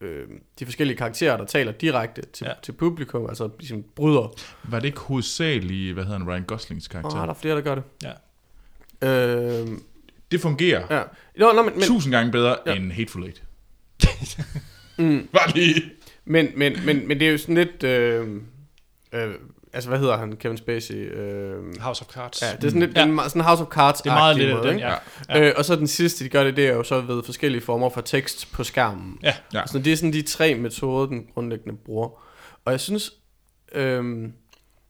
øh, 0.00 0.26
de 0.58 0.64
forskellige 0.64 0.96
karakterer, 0.96 1.36
der 1.36 1.44
taler 1.44 1.72
direkte 1.72 2.22
til, 2.32 2.44
Ja. 2.44 2.52
til 2.62 2.72
publikum, 2.72 3.26
altså 3.28 3.50
ligesom 3.58 3.84
bryder. 3.94 4.34
Var 4.64 4.78
det 4.78 4.86
ikke 4.86 5.00
hovedsageligt, 5.00 5.94
hvad 5.94 6.04
hedder 6.04 6.18
han, 6.18 6.28
Ryan 6.28 6.44
Goslings 6.44 6.88
karakter? 6.88 7.16
Åh, 7.20 7.22
der 7.26 7.28
er 7.30 7.34
flere, 7.34 7.54
der 7.56 7.60
gør 7.60 7.74
det. 7.74 7.84
ja. 8.02 8.12
Øh, 9.62 9.68
Det 10.30 10.40
fungerer 10.40 10.96
ja. 10.96 11.02
Nå, 11.38 11.52
nå, 11.52 11.62
men, 11.62 11.72
men, 11.74 11.82
tusind 11.82 12.12
gange 12.12 12.32
bedre 12.32 12.56
Ja. 12.66 12.74
end 12.74 12.92
Hateful 12.92 13.22
Eight. 13.24 13.42
mm, 14.98 15.28
Bare 15.32 15.50
lige. 15.54 15.82
Men, 16.24 16.48
men, 16.56 16.72
men, 16.86 17.08
men 17.08 17.20
det 17.20 17.28
er 17.28 17.32
jo 17.32 17.38
sådan 17.38 17.54
lidt... 17.54 17.82
Øh, 17.82 18.28
øh, 19.12 19.34
altså, 19.72 19.88
hvad 19.90 19.98
hedder 19.98 20.16
han? 20.16 20.36
Kevin 20.36 20.56
Spacey? 20.56 20.94
Øh, 21.16 21.80
House 21.80 22.02
of 22.02 22.12
Cards. 22.14 22.42
ja, 22.42 22.46
det 22.56 22.64
er 22.64 22.68
sådan 22.68 22.80
lidt 22.80 22.96
Ja. 22.96 23.00
ja. 23.00 23.06
en, 23.08 23.18
sådan 23.18 23.40
en 23.40 23.44
House 23.44 23.62
of 23.62 23.68
Cards 23.68 24.00
Det 24.00 24.10
er 24.10 24.14
meget 24.14 24.36
lidt 24.36 24.48
af 24.50 24.54
måde, 24.56 24.66
den, 24.68 24.76
ikke? 24.76 24.88
ja. 24.88 24.94
Ja. 25.28 25.48
Øh, 25.48 25.54
og 25.56 25.64
så 25.64 25.76
den 25.76 25.86
sidste, 25.86 26.24
de 26.24 26.28
gør 26.28 26.44
det, 26.44 26.56
det 26.56 26.66
er 26.66 26.72
jo 26.72 26.82
så 26.82 27.00
ved 27.00 27.22
forskellige 27.22 27.62
former 27.62 27.90
for 27.90 28.00
tekst 28.00 28.52
på 28.52 28.64
skærmen. 28.64 29.18
Ja. 29.22 29.34
Ja. 29.54 29.66
Så 29.66 29.78
det 29.78 29.92
er 29.92 29.96
sådan 29.96 30.12
de 30.12 30.22
tre 30.22 30.54
metoder, 30.54 31.06
den 31.06 31.26
grundlæggende 31.34 31.78
bruger. 31.84 32.08
Og 32.64 32.72
jeg 32.72 32.80
synes... 32.80 33.12
Øh, 33.74 34.28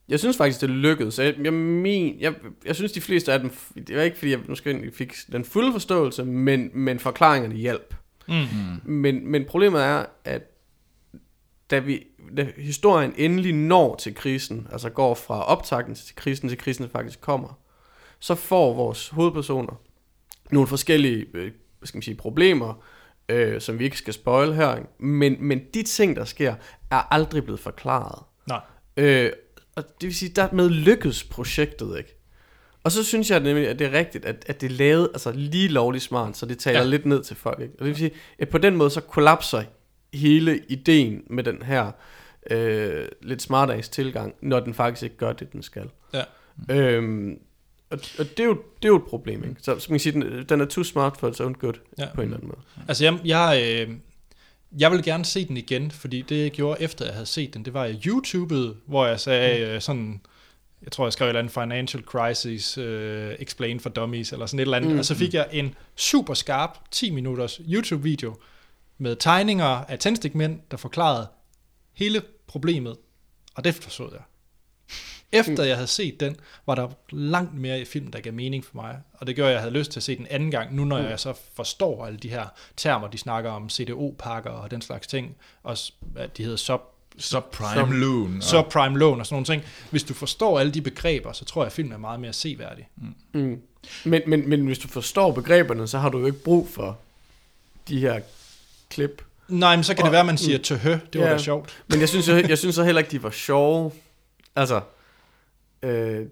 jeg 0.08 0.18
synes 0.18 0.36
faktisk, 0.36 0.60
det 0.60 0.70
lykkedes. 0.70 1.18
Jeg, 1.18 1.34
jeg, 1.44 1.52
men, 1.52 2.20
jeg, 2.20 2.34
jeg 2.66 2.74
synes, 2.76 2.92
de 2.92 3.00
fleste 3.00 3.32
af 3.32 3.40
dem... 3.40 3.50
Det 3.86 3.96
var 3.96 4.02
ikke, 4.02 4.18
fordi 4.18 4.30
jeg 4.30 4.38
måske 4.48 4.92
fik 4.94 5.14
den 5.32 5.44
fulde 5.44 5.72
forståelse, 5.72 6.24
men, 6.24 6.70
men 6.74 6.98
forklaringerne 6.98 7.54
hjalp. 7.54 7.94
Mm. 8.28 8.34
Men, 8.84 9.28
men 9.30 9.44
problemet 9.44 9.82
er, 9.82 10.04
at 10.24 10.42
da, 11.70 11.78
vi, 11.78 12.06
da 12.36 12.46
historien 12.56 13.14
endelig 13.16 13.54
når 13.54 13.96
til 13.96 14.14
krisen, 14.14 14.68
altså 14.72 14.90
går 14.90 15.14
fra 15.14 15.44
optakten 15.44 15.94
til 15.94 16.16
krisen, 16.16 16.48
til 16.48 16.58
krisen 16.58 16.88
faktisk 16.88 17.20
kommer, 17.20 17.58
så 18.18 18.34
får 18.34 18.74
vores 18.74 19.08
hovedpersoner 19.08 19.80
nogle 20.50 20.68
forskellige 20.68 21.26
øh, 21.34 21.52
hvad 21.78 21.86
skal 21.86 21.96
man 21.96 22.02
sige, 22.02 22.14
problemer, 22.14 22.82
øh, 23.28 23.60
som 23.60 23.78
vi 23.78 23.84
ikke 23.84 23.98
skal 23.98 24.14
spoil 24.14 24.54
her, 24.54 24.78
men, 24.98 25.36
men 25.40 25.60
de 25.74 25.82
ting, 25.82 26.16
der 26.16 26.24
sker, 26.24 26.54
er 26.90 27.14
aldrig 27.14 27.44
blevet 27.44 27.60
forklaret. 27.60 28.22
Nej. 28.48 28.60
Øh, 28.96 29.32
og 29.76 29.84
det 29.84 30.06
vil 30.06 30.14
sige, 30.14 30.32
dermed 30.36 30.68
lykkedes 30.68 31.24
projektet 31.24 31.98
ikke. 31.98 32.18
Og 32.84 32.92
så 32.92 33.04
synes 33.04 33.30
jeg 33.30 33.40
nemlig, 33.40 33.68
at 33.68 33.78
det 33.78 33.86
er 33.86 33.92
rigtigt, 33.92 34.24
at, 34.24 34.44
at 34.46 34.60
det 34.60 34.66
er 34.66 34.76
lavet 34.76 35.08
altså, 35.12 35.32
lige 35.32 35.68
lovligt 35.68 36.04
smart, 36.04 36.36
så 36.36 36.46
det 36.46 36.58
taler 36.58 36.78
ja. 36.80 36.86
lidt 36.86 37.06
ned 37.06 37.22
til 37.22 37.36
folk. 37.36 37.60
Ikke? 37.60 37.74
Og 37.74 37.78
det 37.78 37.86
vil 37.86 37.96
sige, 37.96 38.10
at 38.38 38.48
på 38.48 38.58
den 38.58 38.76
måde 38.76 38.90
så 38.90 39.00
kollapser 39.00 39.62
hele 40.14 40.60
ideen 40.68 41.22
med 41.30 41.44
den 41.44 41.62
her 41.62 41.90
øh, 42.50 43.04
lidt 43.22 43.42
smartass 43.42 43.88
tilgang, 43.88 44.34
når 44.40 44.60
den 44.60 44.74
faktisk 44.74 45.02
ikke 45.02 45.16
gør 45.16 45.32
det, 45.32 45.52
den 45.52 45.62
skal. 45.62 45.90
Ja. 46.14 46.22
Øhm, 46.70 47.38
og, 47.90 47.98
og 48.18 48.24
det, 48.30 48.40
er 48.40 48.44
jo, 48.44 48.54
det 48.54 48.84
er 48.84 48.88
jo 48.88 48.96
et 48.96 49.04
problem, 49.04 49.44
ikke? 49.44 49.56
Så, 49.58 49.78
så 49.78 49.86
man 49.88 49.94
kan 49.94 50.00
sige, 50.00 50.12
den, 50.12 50.44
den 50.48 50.60
er 50.60 50.64
too 50.64 50.84
smart 50.84 51.16
for 51.16 51.28
its 51.28 51.40
own 51.40 51.54
good, 51.54 51.74
Ja. 51.98 52.06
på 52.14 52.20
en 52.20 52.24
eller 52.24 52.36
anden 52.36 52.48
måde. 52.48 52.60
Altså, 52.88 53.04
jeg, 53.04 53.18
jeg, 53.24 53.64
øh, 53.88 53.94
jeg 54.78 54.92
vil 54.92 55.02
gerne 55.02 55.24
se 55.24 55.48
den 55.48 55.56
igen, 55.56 55.90
fordi 55.90 56.22
det, 56.22 56.42
jeg 56.42 56.50
gjorde 56.50 56.82
efter, 56.82 57.04
jeg 57.04 57.14
havde 57.14 57.26
set 57.26 57.54
den, 57.54 57.64
det 57.64 57.74
var, 57.74 57.84
jeg 57.84 58.06
YouTubede, 58.06 58.76
hvor 58.86 59.06
jeg 59.06 59.20
sagde 59.20 59.66
øh, 59.66 59.80
sådan, 59.80 60.20
jeg 60.82 60.92
tror, 60.92 61.06
jeg 61.06 61.12
skrev 61.12 61.26
et 61.26 61.28
eller 61.28 61.40
andet 61.40 61.52
Financial 61.54 62.02
Crisis 62.02 62.78
øh, 62.78 63.34
Explain 63.38 63.80
for 63.80 63.90
Dummies, 63.90 64.32
eller 64.32 64.46
sådan 64.46 64.58
et 64.58 64.62
eller 64.62 64.76
andet, 64.76 64.92
mm. 64.92 64.98
og 64.98 65.04
så 65.04 65.14
fik 65.14 65.34
jeg 65.34 65.48
en 65.52 65.74
super 65.96 66.34
skarp 66.34 66.78
10 66.90 67.10
minutters 67.10 67.60
YouTube-video 67.68 68.36
med 69.02 69.16
tegninger 69.16 69.64
af 69.66 69.98
tændstikmænd, 69.98 70.60
der 70.70 70.76
forklarede 70.76 71.26
hele 71.92 72.22
problemet, 72.46 72.96
og 73.54 73.64
det 73.64 73.74
forstod 73.74 74.08
jeg. 74.12 74.20
Efter 75.32 75.64
jeg 75.64 75.76
havde 75.76 75.86
set 75.86 76.20
den, 76.20 76.36
var 76.66 76.74
der 76.74 76.88
langt 77.10 77.54
mere 77.54 77.80
i 77.80 77.84
filmen, 77.84 78.12
der 78.12 78.20
gav 78.20 78.32
mening 78.32 78.64
for 78.64 78.74
mig. 78.76 78.98
Og 79.12 79.26
det 79.26 79.34
gjorde, 79.36 79.50
at 79.50 79.54
jeg 79.54 79.60
havde 79.62 79.74
lyst 79.74 79.90
til 79.92 79.98
at 79.98 80.04
se 80.04 80.16
den 80.16 80.26
anden 80.30 80.50
gang, 80.50 80.74
nu 80.74 80.84
når 80.84 80.98
jeg 80.98 81.20
så 81.20 81.34
forstår 81.54 82.06
alle 82.06 82.18
de 82.18 82.28
her 82.28 82.46
termer, 82.76 83.08
de 83.08 83.18
snakker 83.18 83.50
om 83.50 83.68
CDO-pakker 83.70 84.50
og 84.50 84.70
den 84.70 84.82
slags 84.82 85.06
ting, 85.06 85.36
og 85.62 85.76
at 86.16 86.36
de 86.36 86.42
hedder 86.42 86.56
sub, 86.56 86.80
Subprime 87.18 87.98
loan. 87.98 88.36
og- 88.36 88.42
subprime 88.42 88.98
loan 88.98 89.20
og 89.20 89.26
sådan 89.26 89.34
nogle 89.34 89.46
ting. 89.46 89.62
Hvis 89.90 90.02
du 90.04 90.14
forstår 90.14 90.58
alle 90.60 90.72
de 90.72 90.82
begreber, 90.82 91.32
så 91.32 91.44
tror 91.44 91.62
jeg, 91.62 91.66
at 91.66 91.72
filmen 91.72 91.92
er 91.92 91.98
meget 91.98 92.20
mere 92.20 92.32
seværdig. 92.32 92.88
Mm. 93.32 93.60
Men, 94.04 94.22
men, 94.26 94.48
men 94.48 94.66
hvis 94.66 94.78
du 94.78 94.88
forstår 94.88 95.32
begreberne, 95.32 95.88
så 95.88 95.98
har 95.98 96.08
du 96.08 96.18
jo 96.18 96.26
ikke 96.26 96.38
brug 96.44 96.68
for 96.68 96.98
de 97.88 98.00
her 98.00 98.20
klip. 98.92 99.22
Nej, 99.48 99.76
men 99.76 99.84
så 99.84 99.94
kan 99.94 100.02
Og- 100.02 100.06
det 100.06 100.12
være, 100.12 100.20
at 100.20 100.26
man 100.26 100.38
siger 100.38 100.58
mm. 100.58 100.64
tøhø, 100.64 100.98
det 101.12 101.20
var 101.20 101.26
Ja. 101.26 101.32
da 101.32 101.38
sjovt. 101.38 101.82
Men 101.88 102.00
jeg 102.00 102.08
synes, 102.08 102.28
jeg, 102.28 102.48
jeg 102.48 102.58
synes 102.58 102.74
så 102.74 102.84
heller 102.84 103.00
ikke, 103.00 103.10
de 103.10 103.22
var 103.22 103.30
sjove. 103.30 103.92
Altså, 104.56 104.80
øh, 105.82 106.26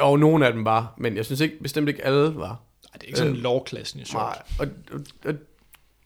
og 0.00 0.18
nogle 0.18 0.46
af 0.46 0.52
dem 0.52 0.64
var, 0.64 0.94
men 0.98 1.16
jeg 1.16 1.24
synes 1.24 1.40
ikke, 1.40 1.58
bestemt 1.62 1.88
ikke 1.88 2.04
alle 2.04 2.36
var. 2.36 2.48
Nej, 2.48 2.58
det 2.94 3.02
er 3.02 3.06
ikke 3.06 3.18
sådan 3.18 3.32
Øh, 3.36 3.42
lovklassen 3.42 4.00
i 4.00 4.04
sjovt. 4.04 4.22
Nej, 4.24 4.42
og, 4.58 4.66
og, 4.92 5.00
og 5.24 5.34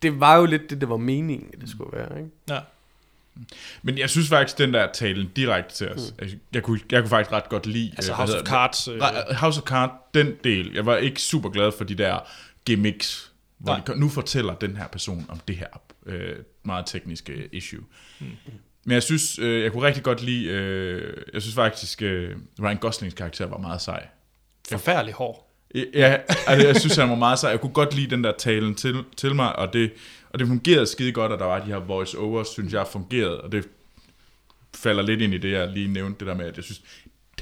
det 0.03 0.21
var 0.21 0.37
jo 0.37 0.45
lidt 0.47 0.71
det, 0.71 0.81
det 0.81 0.89
var 0.89 0.97
meningen, 0.97 1.61
det 1.61 1.71
skulle 1.71 1.91
være, 1.99 2.19
ikke? 2.19 2.31
Ja. 2.49 2.59
Men 3.83 3.99
jeg 3.99 4.11
synes 4.11 4.29
faktisk, 4.29 4.59
den 4.59 4.75
der 4.75 4.93
talen 4.93 5.31
direkte 5.37 5.75
til 5.75 5.89
os, 5.89 6.15
mm. 6.23 6.29
jeg, 6.55 6.63
kunne, 6.63 6.81
jeg 6.91 7.01
kunne 7.03 7.09
faktisk 7.11 7.33
ret 7.33 7.49
godt 7.49 7.67
lide... 7.67 7.93
Altså 7.97 8.13
øh, 8.13 8.19
House 8.19 8.39
of 8.41 8.43
Cards, 8.47 8.85
det? 8.85 8.93
øh. 8.95 9.01
Ra- 9.03 9.35
House 9.35 9.61
of 9.61 9.67
Cards, 9.67 9.93
den 10.15 10.33
del. 10.45 10.73
Jeg 10.75 10.87
var 10.87 10.97
ikke 10.97 11.23
super 11.23 11.51
glad 11.51 11.73
for 11.79 11.85
de 11.85 11.95
der 11.95 12.19
gimmicks, 12.65 13.33
hvor 13.59 13.75
de, 13.87 14.01
nu 14.01 14.09
fortæller 14.09 14.55
den 14.55 14.77
her 14.77 14.89
person 14.89 15.27
om 15.29 15.41
det 15.49 15.57
her 15.57 15.67
øh, 16.07 16.37
meget 16.63 16.87
tekniske 16.87 17.49
issue. 17.53 17.85
Mm. 18.21 18.27
Men 18.85 18.95
jeg 18.95 19.03
synes, 19.03 19.39
øh, 19.39 19.63
jeg 19.63 19.73
kunne 19.73 19.87
rigtig 19.87 20.03
godt 20.03 20.23
lide, 20.23 20.47
øh, 20.47 21.23
jeg 21.33 21.43
synes 21.43 21.55
faktisk, 21.55 22.03
øh, 22.03 22.37
Ryan 22.63 22.77
Goslings 22.77 23.15
karakter 23.15 23.47
var 23.47 23.59
meget 23.59 23.81
sej. 23.81 24.09
Forfærdelig 24.71 25.15
hård. 25.15 25.43
Ja, 25.95 26.17
altså, 26.47 26.67
jeg 26.67 26.77
synes, 26.77 26.97
han 26.97 27.09
var 27.09 27.15
meget 27.15 27.39
sej. 27.39 27.51
Jeg 27.51 27.61
kunne 27.61 27.73
godt 27.73 27.95
lide 27.95 28.11
den 28.11 28.25
der 28.25 28.33
talen 28.33 28.75
til, 28.75 29.05
til 29.17 29.35
mig, 29.35 29.57
og 29.57 29.73
det, 29.73 29.93
og 30.31 30.39
det 30.39 30.47
fungerede 30.47 30.87
skide 30.87 31.13
godt, 31.13 31.33
at 31.33 31.39
der 31.39 31.45
var 31.45 31.59
de 31.61 31.67
her 31.67 31.79
voice-overs, 31.79 32.49
synes 32.49 32.73
jeg 32.73 32.87
fungerede, 32.87 33.41
og 33.41 33.53
det 33.53 33.69
falder 34.75 35.03
lidt 35.03 35.21
ind 35.21 35.35
i 35.35 35.39
det, 35.39 35.53
jeg 35.53 35.69
lige 35.69 35.89
nævnte, 35.89 36.19
det 36.19 36.27
der 36.27 36.35
med, 36.35 36.47
at 36.47 36.57
jeg 36.57 36.65
synes, 36.65 36.83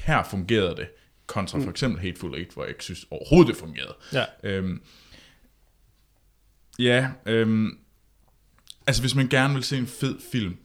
her 0.01 0.24
fungerede 0.24 0.77
det, 0.77 0.89
kontra 1.27 1.59
for 1.59 1.70
eksempel 1.70 2.01
Hateful 2.01 2.35
Eight, 2.35 2.53
hvor 2.53 2.62
jeg 2.62 2.70
ikke 2.70 2.85
synes 2.85 3.07
overhovedet, 3.11 3.49
det 3.49 3.57
fungerede. 3.57 3.95
Ja. 4.12 4.24
Øhm, 4.43 4.82
ja, 6.78 7.09
øhm, 7.27 7.78
altså 8.86 9.02
hvis 9.02 9.15
man 9.15 9.28
gerne 9.28 9.55
vil 9.55 9.65
se 9.65 9.77
en 9.78 9.86
fed 9.86 10.15
film 10.32 10.56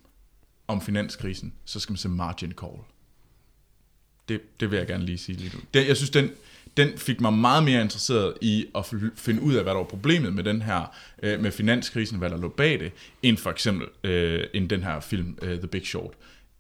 om 0.68 0.82
finanskrisen, 0.82 1.54
så 1.66 1.80
skal 1.80 1.92
man 1.94 1.98
se 1.98 2.10
Margin 2.10 2.52
Call. 2.52 2.78
Det, 4.30 4.60
det 4.60 4.72
vil 4.72 4.78
jeg 4.78 4.88
gerne 4.88 5.06
lige 5.06 5.18
sige 5.18 5.38
lige 5.38 5.52
nu. 5.58 5.80
Jeg 5.82 5.96
synes, 5.98 6.10
den, 6.10 6.32
den 6.78 6.98
fik 6.98 7.22
mig 7.22 7.34
meget 7.34 7.64
mere 7.64 7.82
interesseret 7.82 8.34
i 8.42 8.66
at 8.76 8.94
finde 9.16 9.42
ud 9.42 9.54
af, 9.54 9.64
hvad 9.64 9.74
der 9.74 9.78
var 9.80 9.86
problemet 9.88 10.34
med 10.34 10.44
den 10.44 10.62
her, 10.62 10.96
øh, 11.24 11.40
med 11.40 11.52
finanskrisen, 11.52 12.18
hvad 12.18 12.30
der 12.30 12.38
lå 12.38 12.50
bag 12.50 12.80
det, 12.80 12.92
end 13.24 13.38
for 13.38 13.50
eksempel 13.52 13.88
øh, 14.04 14.44
end 14.54 14.70
den 14.70 14.84
her 14.84 15.00
film, 15.00 15.38
øh, 15.42 15.58
The 15.58 15.68
Big 15.68 15.86
Short. 15.88 16.14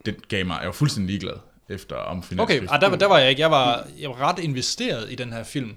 Den 0.06 0.16
gav 0.28 0.46
mig, 0.46 0.58
jeg 0.60 0.66
var 0.66 0.72
fuldstændig 0.74 1.08
ligeglad 1.08 1.36
efter 1.70 1.96
om 1.96 2.18
Okay, 2.18 2.28
finanskrisen. 2.28 2.68
ah, 2.72 2.82
der, 2.82 2.90
var- 2.90 2.98
der 2.98 3.06
var 3.06 3.18
jeg 3.20 3.30
ikke. 3.30 3.42
Jeg 3.42 3.52
var, 3.52 3.88
jeg 4.00 4.10
var 4.10 4.16
ret 4.30 4.40
investeret 4.40 5.12
i 5.12 5.16
den 5.16 5.34
her 5.34 5.44
film. 5.44 5.76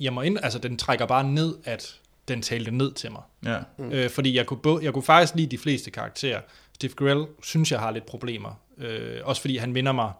Jeg 0.00 0.12
må 0.12 0.22
ind, 0.22 0.38
altså, 0.42 0.58
den 0.58 0.76
trækker 0.76 1.06
bare 1.06 1.24
ned, 1.24 1.54
at 1.64 1.99
den 2.34 2.42
talte 2.42 2.70
ned 2.70 2.92
til 2.92 3.12
mig. 3.12 3.22
Ja. 3.44 3.58
Mm. 3.78 3.92
Øh, 3.92 4.10
fordi 4.10 4.36
jeg 4.36 4.46
kunne, 4.46 4.60
både, 4.60 4.84
jeg 4.84 4.92
kunne 4.92 5.02
faktisk 5.02 5.34
lide 5.34 5.46
de 5.46 5.58
fleste 5.58 5.90
karakterer. 5.90 6.40
Steve 6.74 6.92
Carell 6.92 7.26
synes, 7.42 7.72
jeg 7.72 7.80
har 7.80 7.90
lidt 7.90 8.06
problemer. 8.06 8.60
Øh, 8.78 9.20
også 9.24 9.40
fordi 9.40 9.56
han 9.56 9.72
minder 9.72 9.92
mig... 9.92 10.12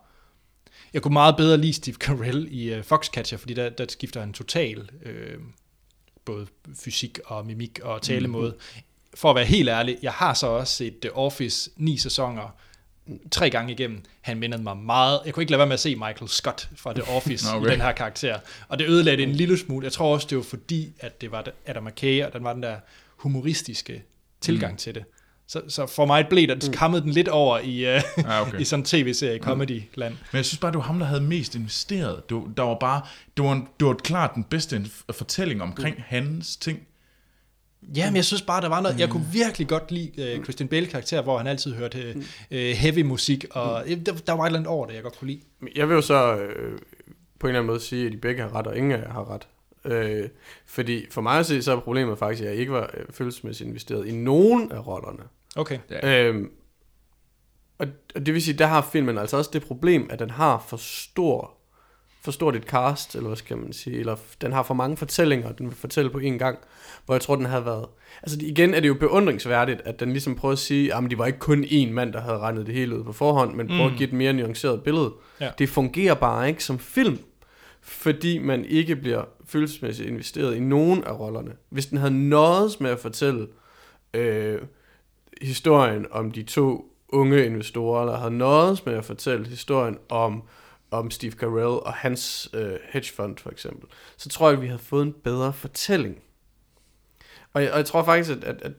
Jeg 0.93 1.03
kunne 1.03 1.13
meget 1.13 1.37
bedre 1.37 1.59
lide 1.59 1.73
Steve 1.73 1.97
Carell 1.97 2.49
i 2.51 2.79
uh, 2.79 2.85
Foxcatcher, 2.85 3.39
fordi 3.39 3.55
der, 3.55 3.69
der 3.69 3.87
skifter 3.89 4.21
han 4.21 4.33
total 4.33 4.89
øh, 5.03 5.39
både 6.25 6.47
fysik 6.85 7.19
og 7.27 7.47
mimik 7.47 7.81
og 7.83 8.03
talemåde. 8.03 8.51
Mm. 8.51 8.83
For 9.15 9.31
at 9.31 9.37
være 9.37 9.45
helt 9.45 9.69
ærlig, 9.69 9.99
jeg 10.03 10.13
har 10.13 10.35
så 10.35 10.47
også 10.47 10.75
set 10.75 11.01
The 11.01 11.17
Office 11.17 11.71
ni 11.77 11.97
sæsoner 11.97 12.57
tre 13.31 13.51
gange 13.51 13.73
igennem. 13.73 14.03
Han 14.21 14.39
mindede 14.39 14.63
mig 14.63 14.77
meget. 14.77 15.21
Jeg 15.25 15.35
kunne 15.35 15.43
ikke 15.43 15.51
lade 15.51 15.59
være 15.59 15.67
med 15.67 15.75
at 15.75 15.81
se 15.81 15.97
Michael 15.97 16.29
Scott 16.29 16.69
fra 16.77 16.93
The 16.93 17.03
Office 17.03 17.47
okay. 17.55 17.69
i 17.69 17.71
den 17.71 17.81
her 17.81 17.93
karakter. 17.93 18.39
Og 18.69 18.79
det 18.79 18.89
ødelagde 18.89 19.17
det 19.17 19.29
en 19.29 19.35
lille 19.35 19.59
smule. 19.59 19.85
Jeg 19.85 19.93
tror 19.93 20.15
også, 20.15 20.27
det 20.31 20.37
var 20.37 20.45
fordi, 20.45 20.93
at 21.01 21.21
det 21.21 21.33
var 21.33 21.45
Adam 21.67 21.85
McKay, 21.85 22.25
og 22.25 22.33
den 22.33 22.45
var 22.45 22.53
den 22.53 22.63
der 22.63 22.77
humoristiske 23.17 24.03
tilgang 24.41 24.73
mm. 24.73 24.79
til 24.79 24.95
det. 24.95 25.05
Så, 25.49 25.63
så 25.69 25.87
for 25.87 26.07
mig 26.07 26.27
blev 26.31 26.49
der, 26.49 26.55
mm. 26.55 26.73
kammede 26.73 27.03
den 27.03 27.11
lidt 27.11 27.29
over 27.29 27.59
i, 27.59 27.97
uh, 27.97 28.03
Ja, 28.19 28.41
okay. 28.41 28.61
i 28.61 28.65
sådan 28.65 28.81
en 28.81 28.85
tv-serie 28.85 29.39
comedy-land. 29.39 30.15
Men 30.33 30.37
jeg 30.37 30.45
synes 30.45 30.59
bare, 30.59 30.71
det 30.71 30.79
var 30.79 30.85
ham, 30.85 30.99
der 30.99 31.07
havde 31.07 31.21
mest 31.21 31.55
investeret. 31.55 32.29
Det 32.29 32.37
var, 32.37 32.51
der 32.57 32.63
var 32.63 32.77
bare, 32.81 33.03
det 33.37 33.45
var, 33.45 33.53
en, 33.53 33.69
det 33.81 33.87
var 33.87 33.95
klart 33.95 34.35
den 34.35 34.45
bedste 34.45 34.91
fortælling 35.13 35.63
omkring 35.63 35.97
mm. 35.97 36.03
hans 36.07 36.57
ting. 36.57 36.81
Ja, 37.97 38.11
men 38.11 38.17
jeg 38.17 38.25
synes 38.25 38.43
bare, 38.43 38.61
der 38.61 38.69
var 38.69 38.81
noget... 38.81 39.01
Jeg 39.01 39.09
kunne 39.09 39.27
virkelig 39.33 39.69
godt 39.69 39.91
lide 39.91 40.37
uh, 40.39 40.45
Christian 40.45 40.69
Bale-karakter, 40.69 41.23
hvor 41.23 41.39
han 41.39 41.47
altid 41.47 41.75
hørte 41.75 42.15
uh, 42.51 42.57
heavy 42.57 43.03
musik, 43.03 43.45
og 43.51 43.85
mm. 43.89 44.05
der, 44.05 44.13
der 44.13 44.33
var 44.33 44.43
et 44.43 44.47
eller 44.47 44.59
andet 44.59 44.71
over 44.71 44.87
det, 44.87 44.95
jeg 44.95 45.03
godt 45.03 45.19
kunne 45.19 45.31
lide. 45.31 45.41
Jeg 45.77 45.89
vil 45.89 45.95
jo 45.95 46.01
så 46.01 46.37
øh, 46.37 46.79
på 47.39 47.47
en 47.47 47.49
eller 47.49 47.61
anden 47.61 47.67
måde 47.67 47.81
sige, 47.81 48.07
at 48.07 48.13
de 48.13 48.17
begge 48.17 48.43
har 48.43 48.55
ret, 48.55 48.67
og 48.67 48.77
ingen 48.77 48.93
af 48.93 48.99
jer 48.99 49.13
har 49.13 49.35
ret. 49.35 49.49
Øh, 49.85 50.29
fordi 50.67 51.07
for 51.11 51.21
mig 51.21 51.39
at 51.39 51.47
se, 51.47 51.63
så 51.63 51.73
er 51.73 51.81
problemet 51.81 52.19
faktisk, 52.19 52.43
at 52.43 52.51
jeg 52.51 52.57
ikke 52.57 52.73
var 52.73 52.91
øh, 52.95 53.05
følelsesmæssigt 53.11 53.69
investeret 53.69 54.07
i 54.07 54.13
nogen 54.13 54.73
af 54.73 54.87
rollerne. 54.87 55.23
Okay. 55.57 55.79
Øhm, 56.03 56.51
og, 57.79 57.87
og 58.15 58.27
det 58.27 58.35
vil 58.35 58.43
sige, 58.43 58.59
der 58.59 58.67
har 58.67 58.89
filmen 58.93 59.19
altså 59.19 59.37
også 59.37 59.51
det 59.53 59.63
problem, 59.63 60.09
at 60.11 60.19
den 60.19 60.31
har 60.31 60.65
for 60.69 60.77
stor 60.77 61.60
for 62.23 62.31
stort 62.31 62.57
et 62.57 62.63
cast, 62.63 63.15
eller 63.15 63.29
hvad 63.29 63.37
skal 63.37 63.57
man 63.59 63.73
sige, 63.73 63.99
eller 63.99 64.17
den 64.41 64.53
har 64.53 64.63
for 64.63 64.75
mange 64.75 64.97
fortællinger, 64.97 65.53
den 65.53 65.67
vil 65.67 65.77
fortælle 65.77 66.11
på 66.11 66.19
én 66.19 66.29
gang, 66.39 66.59
hvor 67.07 67.15
jeg 67.15 67.21
tror, 67.23 67.37
den 67.37 67.47
havde 67.47 67.65
været... 67.65 67.87
Altså 68.23 68.39
igen 68.43 68.75
er 68.75 68.81
det 68.81 68.89
jo 68.89 68.95
beundringsværdigt, 68.95 69.81
at 69.85 70.01
den 70.01 70.11
ligesom 70.11 70.35
prøver 70.35 70.53
at 70.53 70.59
sige, 70.59 70.95
at 70.95 71.03
det 71.11 71.19
var 71.19 71.27
ikke 71.27 71.39
kun 71.39 71.65
én 71.65 71.91
mand, 71.91 72.13
der 72.13 72.21
havde 72.21 72.39
regnet 72.39 72.67
det 72.67 72.75
hele 72.75 72.99
ud 72.99 73.05
på 73.05 73.13
forhånd, 73.13 73.55
men 73.55 73.67
prøver 73.69 73.87
Mm. 73.87 73.93
at 73.93 73.99
give 73.99 74.09
et 74.09 74.13
mere 74.15 74.33
nuanceret 74.33 74.83
billede. 74.83 75.13
Ja. 75.41 75.51
Det 75.59 75.69
fungerer 75.69 76.15
bare 76.15 76.49
ikke 76.49 76.65
som 76.65 76.79
film, 76.79 77.19
fordi 77.81 78.39
man 78.39 78.65
ikke 78.65 78.97
bliver 78.97 79.23
følelsesmæssigt 79.45 80.09
investeret 80.09 80.57
i 80.57 80.61
nogen 80.61 81.05
af 81.05 81.19
rollerne. 81.21 81.53
Hvis 81.71 81.87
den 81.87 81.99
havde 81.99 82.29
noget 82.29 82.81
med 82.81 82.91
at 82.91 82.99
fortælle 82.99 83.47
øh, 84.15 84.59
historien 85.43 86.07
om 86.11 86.31
de 86.31 86.43
to 86.43 86.85
unge 87.09 87.47
investorer, 87.47 88.01
eller 88.01 88.17
havde 88.19 88.37
noget 88.39 88.87
med 88.87 88.95
at 88.95 89.05
fortælle 89.05 89.47
historien 89.49 89.99
om, 90.09 90.43
om 90.91 91.11
Steve 91.11 91.33
Carell 91.33 91.81
og 91.87 91.93
hans 91.93 92.51
øh, 92.55 92.73
hedgefund 92.93 93.39
for 93.39 93.51
eksempel, 93.51 93.89
så 94.17 94.29
tror 94.29 94.49
jeg, 94.49 94.57
at 94.57 94.63
vi 94.63 94.67
havde 94.67 94.79
fået 94.79 95.03
en 95.07 95.13
bedre 95.13 95.53
fortælling. 95.53 96.23
Og 97.53 97.63
jeg, 97.63 97.73
og 97.73 97.79
jeg 97.79 97.87
tror 97.87 98.05
faktisk, 98.05 98.31
at, 98.31 98.45
at, 98.45 98.63
at 98.63 98.73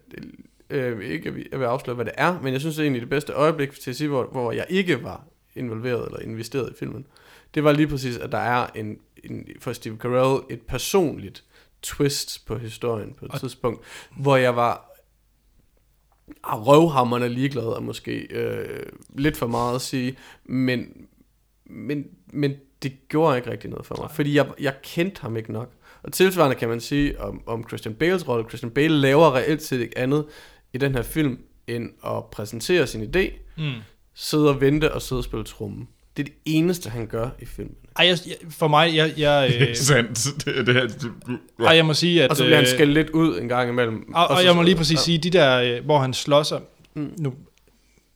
øh, 0.69 1.05
ikke 1.05 1.29
at 1.29 1.35
jeg 1.51 1.59
vil 1.59 1.65
afsløre, 1.65 1.95
hvad 1.95 2.05
det 2.05 2.13
er, 2.17 2.41
men 2.41 2.53
jeg 2.53 2.61
synes 2.61 2.79
egentlig, 2.79 3.01
det 3.01 3.09
bedste 3.09 3.33
øjeblik 3.33 3.71
til 3.71 3.89
at 3.89 3.95
sige, 3.95 4.07
hvor, 4.07 4.25
hvor 4.25 4.51
jeg 4.51 4.65
ikke 4.69 5.03
var 5.03 5.23
involveret 5.55 6.05
eller 6.05 6.19
investeret 6.19 6.71
i 6.71 6.75
filmen, 6.79 7.05
det 7.53 7.63
var 7.63 7.71
lige 7.71 7.87
præcis, 7.87 8.17
at 8.17 8.31
der 8.31 8.37
er 8.37 8.67
en, 8.75 8.97
en 9.23 9.47
for 9.59 9.73
Steve 9.73 9.97
Carell 9.97 10.41
et 10.49 10.61
personligt 10.61 11.43
twist 11.81 12.45
på 12.45 12.57
historien 12.57 13.13
på 13.13 13.25
et 13.25 13.31
Og- 13.31 13.39
tidspunkt, 13.39 13.81
hvor 14.17 14.35
jeg 14.37 14.55
var 14.55 14.91
ah, 16.43 16.67
røvhammerne 16.67 17.29
ligeglad 17.29 17.63
er 17.63 17.79
måske 17.79 18.17
øh, 18.19 18.85
lidt 19.15 19.37
for 19.37 19.47
meget 19.47 19.75
at 19.75 19.81
sige, 19.81 20.17
men, 20.45 21.07
men, 21.71 22.05
men 22.33 22.53
det 22.83 22.93
gjorde 23.09 23.37
ikke 23.37 23.51
rigtig 23.51 23.69
noget 23.69 23.85
for 23.85 23.95
mig, 24.01 24.09
fordi 24.15 24.35
jeg, 24.35 24.45
jeg 24.61 24.73
kendte 24.83 25.21
ham 25.21 25.37
ikke 25.37 25.51
nok. 25.53 25.71
Og 26.03 26.11
tilsvarende 26.13 26.55
kan 26.55 26.69
man 26.69 26.79
sige 26.79 27.21
om, 27.21 27.41
om 27.47 27.65
Christian 27.67 27.95
Bales 27.95 28.27
rolle. 28.27 28.45
Christian 28.49 28.71
Bale 28.71 28.97
laver 28.97 29.35
reelt 29.35 29.63
set 29.63 29.79
ikke 29.79 29.97
andet 29.97 30.25
i 30.73 30.77
den 30.77 30.95
her 30.95 31.01
film, 31.01 31.37
end 31.67 31.89
at 32.05 32.25
præsentere 32.31 32.87
sin 32.87 33.03
idé, 33.15 33.31
Mm. 33.57 33.71
sidde 34.13 34.49
og 34.49 34.61
vente 34.61 34.91
og 34.93 35.01
sidde 35.01 35.19
og 35.19 35.23
spille 35.23 35.43
trummen. 35.45 35.87
Det 36.17 36.23
er 36.23 36.23
det 36.23 36.33
eneste, 36.45 36.89
han 36.89 37.07
gør 37.07 37.29
i 37.41 37.45
filmen. 37.45 37.75
Ej, 37.97 38.05
jeg, 38.07 38.17
for 38.49 38.67
mig, 38.67 38.95
jeg, 38.95 39.13
jeg, 39.17 39.49
Det 39.49 39.61
er 39.61 39.69
øh, 39.69 39.75
sandt. 39.75 40.45
Det, 40.45 40.67
det 40.67 40.75
her, 40.75 40.87
det, 40.87 41.11
ej, 41.67 41.75
jeg 41.75 41.85
må 41.85 41.93
sige, 41.93 42.23
at... 42.23 42.29
Og 42.29 42.37
så 42.37 42.43
bliver 42.43 42.55
han 42.55 42.63
øh, 42.65 42.69
skældt 42.69 42.93
lidt 42.93 43.09
ud 43.09 43.39
en 43.39 43.47
gang 43.47 43.69
imellem. 43.69 44.13
Og, 44.13 44.27
og 44.27 44.37
så- 44.37 44.43
jeg 44.43 44.55
må 44.55 44.61
lige 44.61 44.75
præcis 44.75 44.95
ja. 44.97 45.01
sige, 45.01 45.17
de 45.17 45.29
der, 45.29 45.77
øh, 45.77 45.85
hvor 45.85 45.99
han 45.99 46.13
slår 46.13 46.43
sig, 46.43 46.61
nu 46.95 47.33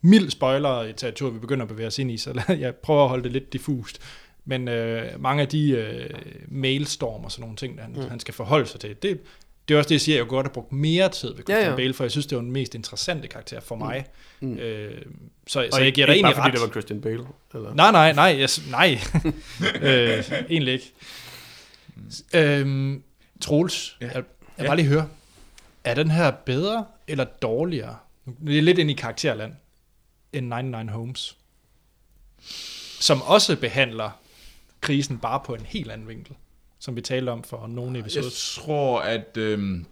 mild 0.06 0.30
spoiler 0.30 0.84
i 0.84 0.94
territoriet, 0.94 1.34
vi 1.34 1.40
begynder 1.40 1.64
at 1.64 1.70
bevæge 1.70 1.88
os 1.88 2.00
ind 2.00 2.12
i, 2.12 2.18
så 2.18 2.42
jeg 2.60 2.76
prøver 2.76 3.04
at 3.04 3.10
holde 3.10 3.24
det 3.24 3.32
lidt 3.32 3.54
diffust. 3.54 4.02
Men 4.46 4.68
øh, 4.68 5.22
mange 5.22 5.42
af 5.42 5.48
de 5.48 5.70
øh, 5.70 6.10
mailstorm 6.48 7.24
og 7.26 7.32
sådan 7.32 7.42
nogle 7.42 7.56
ting, 7.56 7.82
han, 7.82 7.92
mm. 7.96 8.10
han 8.10 8.20
skal 8.20 8.34
forholde 8.34 8.66
sig 8.68 8.80
til, 8.80 8.90
det, 9.02 9.20
det 9.68 9.74
er 9.74 9.78
også 9.78 9.88
det, 9.88 9.96
jeg 9.96 10.02
siger, 10.02 10.18
jeg 10.18 10.28
godt 10.28 10.46
have 10.48 10.54
brugt 10.54 10.72
mere 10.72 11.10
tid 11.10 11.28
ved 11.28 11.36
Christian 11.36 11.60
Ja, 11.62 11.70
ja. 11.70 11.76
Bale, 11.76 11.94
for 11.94 12.04
jeg 12.04 12.12
synes, 12.12 12.26
det 12.26 12.36
var 12.36 12.42
den 12.42 12.52
mest 12.52 12.76
interessante 12.76 13.28
karakter 13.28 13.60
for 13.62 13.76
mig. 13.76 14.06
Mm. 14.42 14.48
Mm. 14.48 14.58
Øh, 14.58 15.02
så, 15.48 15.60
Og 15.60 15.68
så 15.72 15.82
jeg 15.82 15.94
giver 15.94 16.08
dig 16.08 16.16
ikke 16.16 16.26
egentlig 16.26 16.36
bare 16.36 16.44
fordi 16.44 16.48
ret. 16.48 16.54
det 16.54 16.62
var 16.62 16.68
Christian 16.68 17.02
Bale. 17.02 17.24
Eller? 17.54 17.74
Nej, 17.74 17.92
nej, 17.92 18.14
nej, 18.14 18.40
jeg, 18.40 18.50
nej. 18.72 19.00
øh, 19.92 20.24
egentlig 20.50 20.74
ikke. 20.74 20.94
Øhm, 22.34 23.04
Troels, 23.42 23.98
ja. 24.02 24.06
jeg, 24.06 24.16
jeg 24.16 24.24
Ja. 24.60 24.66
bare 24.68 24.76
lige 24.76 24.88
høre, 24.88 25.08
er 25.84 25.94
den 25.94 26.12
her 26.12 26.32
bedre 26.32 26.86
eller 27.08 27.24
dårligere? 27.42 27.96
Det 28.48 28.58
er 28.58 28.62
lidt 28.62 28.78
ind 28.78 28.92
i 28.92 28.94
karakterland, 28.94 29.54
end 30.36 30.48
99 30.48 30.92
Homes, 30.92 31.38
som 33.00 33.22
også 33.22 33.56
behandler 33.56 34.10
krisen 34.82 35.18
bare 35.18 35.42
på 35.46 35.54
en 35.56 35.66
helt 35.66 35.92
anden 35.92 36.08
vinkel, 36.08 36.36
som 36.80 36.96
vi 36.96 37.02
talte 37.02 37.30
om 37.30 37.44
for 37.44 37.68
nogle 37.68 37.94
jeg 37.94 38.00
episoder. 38.00 38.30
tror, 38.66 39.02
at... 39.02 39.38
Øhm, 39.38 39.86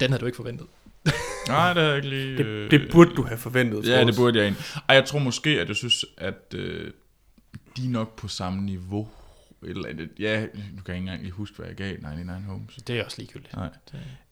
Den 0.00 0.10
havde 0.10 0.20
du 0.20 0.26
ikke 0.26 0.36
forventet. 0.36 0.66
nej, 1.48 1.72
det 1.74 1.82
er 1.82 1.94
ikke 1.94 2.08
lige... 2.08 2.38
Det, 2.38 2.70
det 2.70 2.88
burde 2.92 3.14
du 3.14 3.22
have 3.22 3.38
forventet. 3.38 3.88
Ja, 3.88 4.04
det 4.04 4.16
burde 4.16 4.38
jeg 4.38 4.44
egentlig. 4.44 4.64
Ej, 4.88 4.94
jeg 4.94 5.04
tror 5.04 5.18
måske, 5.18 5.60
at 5.60 5.68
jeg 5.68 5.76
synes, 5.76 6.04
at 6.16 6.54
øh, 6.54 6.90
de 7.76 7.86
er 7.86 7.90
nok 7.90 8.16
på 8.16 8.28
samme 8.28 8.62
niveau. 8.62 9.08
Et 9.66 9.70
Eller 9.70 9.88
andet. 9.88 10.08
Ja, 10.18 10.40
nu 10.40 10.46
kan 10.46 10.54
jeg 10.66 10.76
ikke 10.88 10.96
engang 10.96 11.20
lige 11.22 11.32
huske, 11.32 11.56
hvad 11.56 11.66
jeg 11.66 11.76
gav 11.76 11.96
99 12.02 12.44
Homes. 12.46 12.76
Det 12.86 12.98
er 12.98 13.04
også 13.04 13.16
ligegyldigt. 13.18 13.56
Nej. 13.56 13.68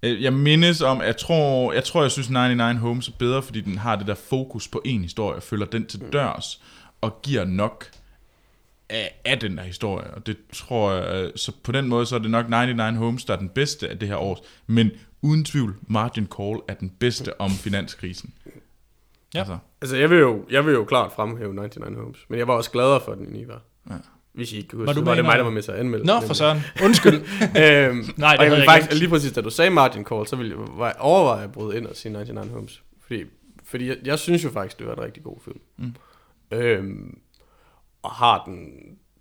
Øh, 0.03 0.23
Jeg 0.23 0.33
mindes 0.33 0.83
om, 0.83 1.01
jeg 1.03 1.17
tror, 1.17 1.73
jeg 1.73 1.85
tror, 1.85 2.03
jeg 2.03 2.11
synes 2.11 2.31
99 2.31 2.81
Homes 2.81 3.09
er 3.09 3.13
bedre, 3.19 3.43
fordi 3.43 3.61
den 3.61 3.79
har 3.79 3.97
det 3.97 4.07
der 4.07 4.15
fokus 4.15 4.69
på 4.69 4.83
en 4.85 5.03
historie, 5.03 5.41
følger 5.41 5.67
den 5.67 5.87
til 5.87 6.01
dørs, 6.13 6.63
og 7.01 7.23
giver 7.23 7.45
nok 7.45 7.91
af, 8.89 9.21
af 9.25 9.39
den 9.41 9.57
der 9.57 9.63
historie. 9.63 10.11
Og 10.15 10.27
det 10.27 10.37
tror 10.53 10.93
jeg, 10.93 11.25
øh, 11.25 11.33
så 11.37 11.53
på 11.63 11.73
den 11.73 11.89
måde, 11.89 12.07
så 12.07 12.15
er 12.15 12.19
det 12.19 12.31
nok 12.31 12.49
99 12.49 12.99
Homes, 12.99 13.25
der 13.25 13.35
er 13.35 13.39
den 13.39 13.49
bedste 13.49 13.89
af 13.89 13.99
det 13.99 14.09
her 14.09 14.17
år. 14.17 14.47
Men 14.67 14.91
uden 15.23 15.45
tvivl, 15.45 15.77
Margin 15.89 16.29
Call 16.39 16.61
er 16.69 16.75
den 16.75 16.91
bedste 16.91 17.41
om 17.41 17.51
finanskrisen. 17.51 18.35
Ja. 19.35 19.39
Altså, 19.41 19.59
Altså, 19.83 19.97
jeg 19.97 20.11
vil, 20.11 20.19
jo, 20.19 20.45
jeg 20.51 20.67
vil 20.67 20.73
jo 20.73 20.85
klart 20.85 21.13
fremhæve 21.13 21.55
99 21.55 21.97
Homes, 21.99 22.19
men 22.29 22.39
jeg 22.39 22.49
var 22.49 22.55
også 22.55 22.71
gladere 22.71 23.01
for 23.05 23.15
den, 23.15 23.27
end 23.27 23.37
I 23.37 23.49
var. 23.49 23.63
Ja. 23.91 23.95
Hvis 24.35 24.53
I 24.53 24.57
ikke 24.57 24.69
kan 24.69 24.79
huske, 24.79 24.87
Var 24.87 24.93
du 24.93 25.05
var 25.05 25.15
det 25.15 25.25
mig, 25.25 25.39
der 25.39 25.45
var 25.45 25.51
med 25.51 25.63
til 25.63 25.73
at 25.73 25.79
anmelde. 25.79 26.07
Nå, 26.07 26.21
for 26.21 26.35
søren. 26.35 26.61
Undskyld. 26.85 27.15
øhm, 27.63 28.05
Nej, 28.17 28.37
det 28.37 28.53
og 28.53 28.59
jeg 28.59 28.65
faktisk, 28.65 29.01
lige 29.01 29.09
præcis, 29.09 29.33
da 29.33 29.41
du 29.41 29.51
sagde 29.51 29.71
Martin 29.71 30.05
Call, 30.05 30.27
så 30.27 30.37
ville 30.37 30.57
jeg 30.79 30.95
overveje 30.99 31.45
at 31.45 31.53
bryde 31.53 31.77
ind 31.77 31.87
og 31.87 31.97
sige 31.97 32.13
99 32.13 32.53
Homes. 32.53 32.83
Fordi, 33.03 33.25
fordi 33.65 33.89
jeg, 33.89 33.97
jeg 34.05 34.19
synes 34.19 34.45
jo 34.45 34.51
faktisk, 34.51 34.79
det 34.79 34.87
var 34.87 34.95
en 34.95 35.01
rigtig 35.03 35.23
god 35.23 35.37
film. 35.45 35.59
Mm. 35.77 35.95
Øhm, 36.51 37.19
og 38.03 38.11
har 38.11 38.45
den, 38.47 38.73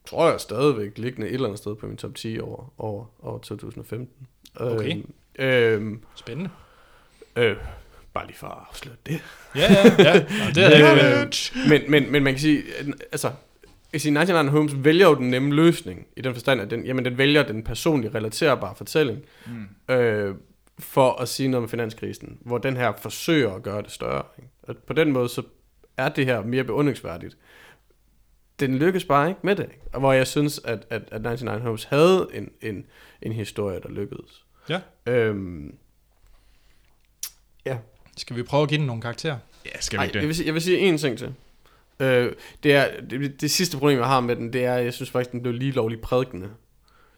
tror 0.06 0.30
jeg, 0.32 0.40
stadigvæk 0.40 0.98
liggende 0.98 1.28
et 1.28 1.34
eller 1.34 1.48
andet 1.48 1.60
sted 1.60 1.76
på 1.76 1.88
min 1.88 1.98
top 1.98 2.16
10 2.16 2.40
over, 2.40 2.74
over, 2.78 3.06
over 3.22 3.40
2015. 3.40 4.28
Okay. 4.56 4.98
Øhm, 5.40 5.84
øhm, 5.86 6.02
Spændende. 6.16 6.50
øh, 7.36 7.56
bare 8.14 8.26
lige 8.26 8.38
for 8.38 8.48
at 8.48 8.58
afsløre 8.70 8.96
det. 9.06 9.24
Ja, 9.56 9.62
ja, 9.62 10.04
ja. 10.04 10.14
Nå, 10.14 10.52
det 10.56 10.74
ikke 10.74 10.88
forventet. 10.88 11.52
Øh, 11.56 11.70
men, 11.70 11.92
men, 11.92 12.12
men 12.12 12.24
man 12.24 12.34
kan 12.34 12.42
sige, 12.42 12.64
altså, 13.12 13.32
jeg 13.94 14.02
siger, 14.02 14.14
99 14.14 14.50
Homes 14.52 14.74
vælger 14.84 15.08
jo 15.08 15.16
den 15.16 15.30
nemme 15.30 15.54
løsning, 15.56 16.08
i 16.18 16.22
den 16.22 16.34
forstand, 16.34 16.62
at 16.62 16.70
den, 16.72 16.86
jamen, 16.86 17.06
den 17.06 17.18
vælger 17.18 17.44
den 17.44 17.64
personlige 17.64 18.16
relaterbare 18.16 18.76
fortælling, 18.76 19.22
mm. 19.46 19.94
øh, 19.96 20.36
for 20.80 21.12
at 21.22 21.28
sige 21.30 21.50
noget 21.50 21.64
om 21.64 21.70
finanskrisen, 21.70 22.38
hvor 22.42 22.58
den 22.58 22.78
her 22.78 22.94
forsøger 23.02 23.54
at 23.54 23.64
gøre 23.64 23.82
det 23.82 23.92
større. 23.92 24.24
Ikke? 24.38 24.50
Og 24.64 24.76
på 24.78 24.94
den 24.94 25.12
måde, 25.12 25.30
så 25.30 25.44
er 25.98 26.10
det 26.10 26.26
her 26.26 26.42
mere 26.44 26.64
beundringsværdigt. 26.64 27.38
den 28.60 28.78
lykkes 28.78 29.06
bare 29.06 29.30
ikke 29.30 29.40
med 29.44 29.56
det. 29.56 29.70
Og 29.94 30.00
hvor 30.00 30.14
jeg 30.14 30.28
synes, 30.28 30.62
at, 30.66 30.86
at, 30.90 31.02
at 31.12 31.22
99 31.22 31.64
Homes 31.64 31.84
havde 31.84 32.28
en, 32.34 32.50
en, 32.62 32.86
en 33.22 33.32
historie, 33.32 33.80
der 33.84 33.90
lykkedes. 33.90 34.46
Ja. 34.70 34.82
Øhm, 35.06 35.76
ja. 37.66 37.78
Skal 38.18 38.36
vi 38.36 38.44
prøve 38.44 38.64
at 38.64 38.70
give 38.70 38.78
den 38.78 38.88
nogle 38.88 39.02
karakterer? 39.02 39.38
Ja, 39.66 39.82
skal 39.82 39.98
vi 39.98 40.02
Ej, 40.02 40.04
ikke 40.06 40.14
det? 40.14 40.20
jeg, 40.20 40.28
vil, 40.28 40.36
sige- 40.36 40.46
jeg 40.46 40.54
vil 40.54 40.62
sige 40.62 40.94
én 40.94 40.98
ting 40.98 41.18
til. 41.18 41.34
Øh, 42.00 42.34
det, 42.64 42.74
er, 42.74 43.02
det, 43.10 43.42
det 43.42 43.52
sidste 43.52 43.78
problem, 43.78 43.98
jeg 43.98 44.08
har 44.08 44.20
med 44.20 44.36
den, 44.36 44.54
det 44.54 44.66
er, 44.66 44.76
jeg 44.76 44.94
synes 44.94 45.12
faktisk, 45.12 45.32
den 45.32 45.42
blev 45.42 45.54
lige 45.54 45.72
lovligt 45.72 46.02
prædikende. 46.02 46.50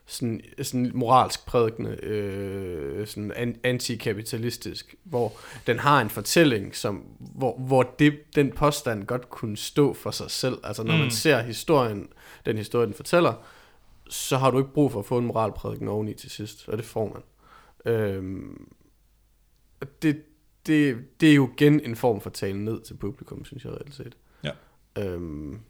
Sådan, 0.07 0.41
sådan 0.61 0.91
moralsk 0.93 1.45
prædikende, 1.45 2.06
øh, 2.06 3.07
sådan 3.07 3.31
an, 3.35 3.56
antikapitalistisk, 3.64 4.95
hvor 5.03 5.34
den 5.68 5.80
har 5.80 6.02
en 6.02 6.10
fortælling, 6.10 6.76
som, 6.76 7.03
hvor, 7.19 7.57
hvor 7.57 7.84
det, 7.99 8.14
den 8.35 8.52
påstand 8.52 9.06
godt 9.06 9.30
kunne 9.30 9.57
stå 9.57 9.93
for 9.93 10.11
sig 10.11 10.31
selv. 10.31 10.57
Altså 10.64 10.84
når 10.84 10.93
mm. 10.93 10.99
man 10.99 11.11
ser 11.11 11.41
historien, 11.41 12.07
den 12.45 12.57
historie, 12.57 12.85
den 12.85 12.93
fortæller, 12.93 13.34
så 14.10 14.38
har 14.38 14.52
du 14.52 14.57
ikke 14.57 14.73
brug 14.73 14.91
for 14.91 14.99
at 14.99 15.06
få 15.06 15.18
en 15.18 15.26
moralprædiken 15.26 15.88
oveni 15.88 16.14
til 16.14 16.30
sidst, 16.30 16.69
og 16.69 16.77
det 16.77 16.85
får 16.85 17.14
man. 17.14 17.22
Øhm, 17.93 18.68
det, 20.02 20.22
det, 20.68 20.97
det 21.22 21.31
er 21.31 21.35
jo 21.35 21.49
igen 21.57 21.80
en 21.80 21.95
form 21.95 22.22
for 22.22 22.30
tale 22.30 22.65
ned 22.65 22.81
til 22.81 22.93
publikum, 22.93 23.45
synes 23.45 23.65
jeg 23.65 23.73
reelt 23.73 23.95
set. 23.95 24.15
Ja. 24.97 25.03
Øhm, 25.03 25.61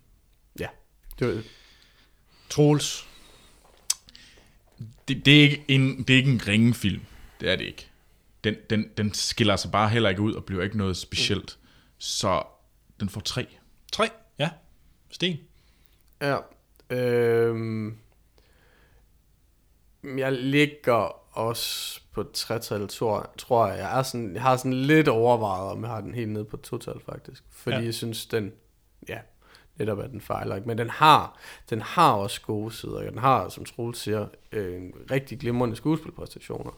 ja. 0.60 0.68
Det 1.20 1.28
var, 1.28 1.44
Troels. 2.50 3.08
Det, 5.08 5.26
det, 5.26 5.38
er 5.38 5.42
ikke 5.42 5.66
en, 5.68 6.04
det 6.04 6.10
er 6.10 6.18
ikke 6.18 6.32
en 6.32 6.48
ringe 6.48 6.74
film. 6.74 7.02
Det 7.40 7.52
er 7.52 7.56
det 7.56 7.66
ikke. 7.66 7.90
Den, 8.44 8.56
den, 8.70 8.90
den 8.98 9.14
skiller 9.14 9.56
sig 9.56 9.72
bare 9.72 9.90
heller 9.90 10.10
ikke 10.10 10.22
ud 10.22 10.34
og 10.34 10.46
bliver 10.46 10.64
ikke 10.64 10.78
noget 10.78 10.98
specielt. 10.98 11.60
Så 11.98 12.44
den 13.00 13.10
får 13.10 13.22
tre. 13.22 13.48
Tre, 13.92 14.10
ja. 14.40 14.50
Sten. 15.10 15.38
ja. 16.22 16.38
Øhm, 16.90 17.98
jeg 20.04 20.32
ligger 20.32 21.38
også 21.38 22.02
på 22.12 22.24
tretal, 22.24 22.88
tror, 22.88 23.34
tror 23.38 23.68
jeg. 23.68 23.78
Jeg, 23.80 24.00
er 24.00 24.04
sådan, 24.04 24.34
jeg 24.34 24.42
har 24.42 24.58
sådan 24.58 24.74
lidt 24.74 25.08
overvejet, 25.08 25.72
om 25.72 25.82
jeg 25.82 25.90
har 25.90 26.02
den 26.02 26.14
helt 26.14 26.30
nede 26.30 26.46
på 26.46 26.58
total 26.58 27.00
faktisk. 27.06 27.44
Fordi 27.50 27.78
ja. 27.78 27.84
jeg 27.84 27.94
synes, 27.94 28.26
den, 28.26 28.52
ja, 29.10 29.20
netop 29.76 30.00
at 30.00 30.10
den 30.10 30.22
fejler 30.22 30.56
ikke. 30.56 30.68
Men 30.68 30.78
den 30.78 30.90
har, 30.90 31.40
den 31.70 31.82
har 31.82 32.12
også 32.12 32.42
gode 32.42 32.72
sider. 32.72 33.10
Den 33.10 33.18
har, 33.18 33.50
som 33.50 33.66
Troels 33.66 34.00
siger, 34.00 34.28
øh, 34.52 34.82
en 34.82 34.94
rigtig 35.12 35.40
glimrende 35.40 35.76
skuespilpræstationer. 35.76 36.72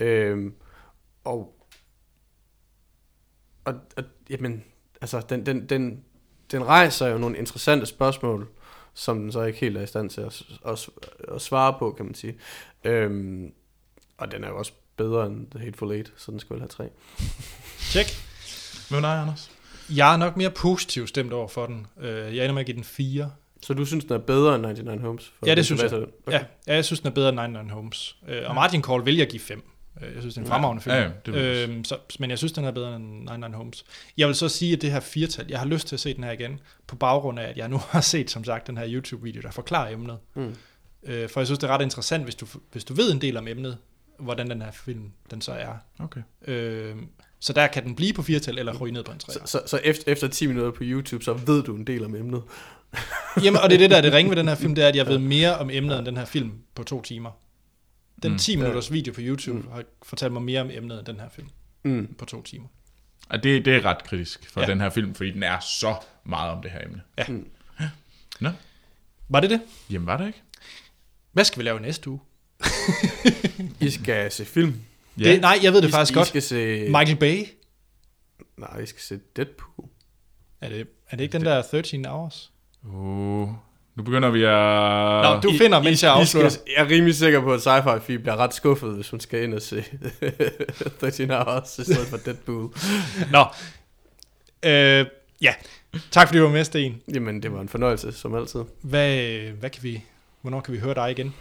Øh, 0.00 0.52
og, 1.24 1.56
og, 3.64 3.74
og 3.96 4.04
jamen, 4.30 4.64
altså, 5.00 5.20
den, 5.20 5.46
den, 5.46 5.68
den, 5.68 6.04
den 6.50 6.64
rejser 6.64 7.06
jo 7.06 7.18
nogle 7.18 7.38
interessante 7.38 7.86
spørgsmål, 7.86 8.48
som 8.94 9.20
den 9.20 9.32
så 9.32 9.42
ikke 9.42 9.58
helt 9.58 9.76
er 9.76 9.82
i 9.82 9.86
stand 9.86 10.10
til 10.10 10.20
at, 10.20 10.42
at, 10.66 10.88
at 11.34 11.40
svare 11.40 11.76
på, 11.78 11.92
kan 11.92 12.04
man 12.04 12.14
sige. 12.14 12.38
Øhm, 12.84 13.52
og 14.18 14.32
den 14.32 14.44
er 14.44 14.48
jo 14.48 14.58
også 14.58 14.72
bedre 14.96 15.26
end 15.26 15.50
The 15.50 15.60
Hateful 15.64 15.92
Eight, 15.92 16.12
så 16.16 16.32
den 16.32 16.40
skal 16.40 16.54
vel 16.54 16.60
have 16.60 16.68
tre. 16.68 16.90
Tjek. 17.78 18.06
Hvad 18.88 19.00
med 19.00 19.08
dig, 19.08 19.20
Anders? 19.20 19.53
Jeg 19.96 20.12
er 20.12 20.16
nok 20.16 20.36
mere 20.36 20.50
positiv 20.50 21.06
stemt 21.06 21.32
over 21.32 21.48
for 21.48 21.66
den. 21.66 21.86
Øh, 22.00 22.36
Jeg 22.36 22.44
ender 22.44 22.52
med 22.52 22.60
at 22.60 22.66
give 22.66 22.76
den 22.76 22.84
4. 22.84 23.30
Så 23.62 23.74
du 23.74 23.84
synes, 23.84 24.04
den 24.04 24.12
er 24.14 24.18
bedre 24.18 24.54
end 24.54 24.62
99 24.66 25.02
Homes? 25.02 25.32
For 25.38 25.46
Ja, 25.46 25.54
det 25.54 25.64
synes 25.64 25.82
jeg. 25.82 25.92
Okay. 25.92 26.08
Ja, 26.30 26.44
ja, 26.66 26.74
jeg 26.74 26.84
synes, 26.84 27.00
den 27.00 27.06
er 27.08 27.12
bedre 27.14 27.28
end 27.28 27.36
99 27.36 27.72
Homes. 27.72 28.16
Øh, 28.28 28.42
Og 28.46 28.54
Martin 28.54 28.82
Call 28.82 29.04
vil 29.04 29.16
jeg 29.16 29.28
give 29.28 29.40
5. 29.40 29.70
Jeg 30.00 30.08
synes, 30.18 30.34
det 30.34 30.40
er 30.40 30.44
en 30.44 30.48
fremragende 30.50 30.82
film. 30.82 30.94
Ja, 30.96 31.02
ja, 31.02 31.10
det 31.26 31.34
øhm, 31.68 31.84
så, 31.84 31.96
men 32.18 32.30
jeg 32.30 32.38
synes, 32.38 32.52
den 32.52 32.64
er 32.64 32.70
bedre 32.70 32.96
end 32.96 33.04
99 33.04 33.56
Homes. 33.56 33.84
Jeg 34.16 34.26
vil 34.28 34.34
så 34.36 34.48
sige, 34.48 34.72
at 34.72 34.82
det 34.82 34.92
her 34.92 35.00
firtal, 35.00 35.46
jeg 35.48 35.58
har 35.58 35.66
lyst 35.66 35.88
til 35.88 35.96
at 35.96 36.00
se 36.00 36.14
den 36.14 36.24
her 36.24 36.30
igen, 36.32 36.60
på 36.86 36.96
baggrund 36.96 37.38
af, 37.38 37.48
at 37.48 37.56
jeg 37.56 37.68
nu 37.68 37.76
har 37.90 38.00
set, 38.00 38.30
som 38.30 38.44
sagt, 38.44 38.66
den 38.66 38.76
her 38.78 38.86
YouTube-video, 38.88 39.42
der 39.42 39.50
forklarer 39.50 39.92
emnet. 39.92 40.18
Mm. 40.34 40.54
Øh, 41.04 41.28
for 41.28 41.40
jeg 41.40 41.46
synes, 41.46 41.58
det 41.58 41.70
er 41.70 41.74
ret 41.74 41.82
interessant, 41.82 42.24
hvis 42.24 42.34
du, 42.34 42.46
hvis 42.72 42.84
du 42.84 42.94
ved 42.94 43.12
en 43.12 43.20
del 43.20 43.36
om 43.36 43.48
emnet, 43.48 43.78
hvordan 44.18 44.50
den 44.50 44.62
her 44.62 44.70
film, 44.72 45.10
den 45.30 45.40
så 45.40 45.52
er. 45.52 45.74
Okay. 45.98 46.20
Øh, 46.46 46.96
så 47.44 47.52
der 47.52 47.66
kan 47.66 47.84
den 47.84 47.94
blive 47.94 48.12
på 48.12 48.22
firtal, 48.22 48.58
eller 48.58 48.78
ryge 48.78 48.92
ned 48.92 49.04
på 49.04 49.12
en 49.12 49.20
Så, 49.20 49.26
3. 49.38 49.46
så, 49.46 49.62
så 49.66 49.80
efter, 49.84 50.12
efter 50.12 50.28
10 50.28 50.46
minutter 50.46 50.70
på 50.70 50.78
YouTube, 50.82 51.24
så 51.24 51.32
ved 51.34 51.62
du 51.62 51.76
en 51.76 51.86
del 51.86 52.04
om 52.04 52.14
emnet. 52.16 52.42
Jamen, 53.44 53.60
og 53.60 53.70
det 53.70 53.74
er 53.74 53.78
det, 53.78 53.90
der 53.90 53.96
er 53.96 54.00
det 54.00 54.12
ringe 54.12 54.30
ved 54.30 54.36
den 54.36 54.48
her 54.48 54.54
film, 54.54 54.74
det 54.74 54.84
er, 54.84 54.88
at 54.88 54.96
jeg 54.96 55.06
ved 55.06 55.18
mere 55.18 55.58
om 55.58 55.70
emnet 55.70 55.98
end 55.98 56.06
den 56.06 56.16
her 56.16 56.24
film 56.24 56.52
på 56.74 56.82
to 56.82 57.02
timer. 57.02 57.30
Den 58.22 58.32
Mm. 58.32 58.38
10 58.38 58.56
minutters 58.56 58.92
video 58.92 59.12
på 59.14 59.20
YouTube 59.22 59.70
har 59.72 59.82
fortalt 60.02 60.32
mig 60.32 60.42
mere 60.42 60.60
om 60.60 60.70
emnet 60.72 60.98
end 60.98 61.06
den 61.06 61.20
her 61.20 61.28
film 61.28 61.48
Mm. 61.82 62.14
på 62.18 62.24
to 62.24 62.42
timer. 62.42 62.66
Og 63.28 63.42
det, 63.42 63.64
det 63.64 63.76
er 63.76 63.84
ret 63.84 64.04
kritisk 64.04 64.50
for 64.50 64.60
ja. 64.60 64.66
den 64.66 64.80
her 64.80 64.90
film, 64.90 65.14
fordi 65.14 65.30
den 65.30 65.42
er 65.42 65.60
så 65.60 65.94
meget 66.24 66.50
om 66.52 66.62
det 66.62 66.70
her 66.70 66.82
emne. 66.84 67.00
Ja. 67.18 67.24
Mm. 67.28 67.46
Nå, 68.40 68.50
Var 69.28 69.40
det 69.40 69.50
det? 69.50 69.60
jamen 69.90 70.06
var 70.06 70.16
det 70.16 70.26
ikke? 70.26 70.42
Hvad 71.32 71.44
skal 71.44 71.58
vi 71.58 71.64
lave 71.64 71.80
næste 71.80 72.10
uge? 72.10 72.20
I 73.80 73.90
skal 73.90 74.32
se 74.32 74.44
film. 74.44 74.80
Ja. 75.18 75.24
Det, 75.32 75.40
nej, 75.40 75.58
jeg 75.62 75.72
ved 75.72 75.82
det 75.82 75.88
I, 75.88 75.90
faktisk 75.90 76.12
I 76.12 76.14
godt. 76.14 76.28
skal 76.28 76.42
se... 76.42 76.84
Michael 76.88 77.16
Bay? 77.16 77.44
Nej, 78.56 78.80
I 78.80 78.86
skal 78.86 79.00
se 79.00 79.18
Deadpool. 79.36 79.88
Er 80.60 80.68
det, 80.68 80.86
er 81.10 81.16
det 81.16 81.24
ikke 81.24 81.38
den 81.38 81.44
der 81.46 81.62
13 81.62 82.06
Hours? 82.06 82.52
Uh, 82.82 83.48
nu 83.94 84.02
begynder 84.02 84.30
vi 84.30 84.42
at... 84.42 85.34
Nå, 85.34 85.50
du 85.50 85.58
finder, 85.58 85.82
mens 85.82 86.02
jeg 86.02 86.16
I 86.16 86.20
afslutter. 86.20 86.50
skal, 86.50 86.62
jeg 86.76 86.84
er 86.84 86.90
rimelig 86.90 87.14
sikker 87.14 87.40
på, 87.40 87.52
at 87.54 87.60
sci-fi 87.60 87.98
fi 87.98 88.18
bliver 88.18 88.36
ret 88.36 88.54
skuffet, 88.54 88.94
hvis 88.94 89.10
hun 89.10 89.20
skal 89.20 89.42
ind 89.42 89.54
og 89.54 89.62
se 89.62 89.84
13 91.00 91.30
Hours 91.30 91.78
i 91.78 91.84
stedet 91.84 92.06
for 92.06 92.16
Deadpool. 92.16 92.74
Nå. 93.32 93.44
Øh, 94.64 95.06
ja. 95.42 95.54
Tak 96.10 96.28
fordi 96.28 96.38
du 96.38 96.44
var 96.44 96.52
med, 96.52 96.64
Sten. 96.64 97.02
Jamen, 97.14 97.42
det 97.42 97.52
var 97.52 97.60
en 97.60 97.68
fornøjelse, 97.68 98.12
som 98.12 98.34
altid. 98.34 98.60
Hvad, 98.82 99.38
hvad 99.50 99.70
kan 99.70 99.82
vi, 99.82 100.02
hvornår 100.40 100.60
kan 100.60 100.74
vi 100.74 100.78
høre 100.78 100.94
dig 100.94 101.10
igen? 101.10 101.34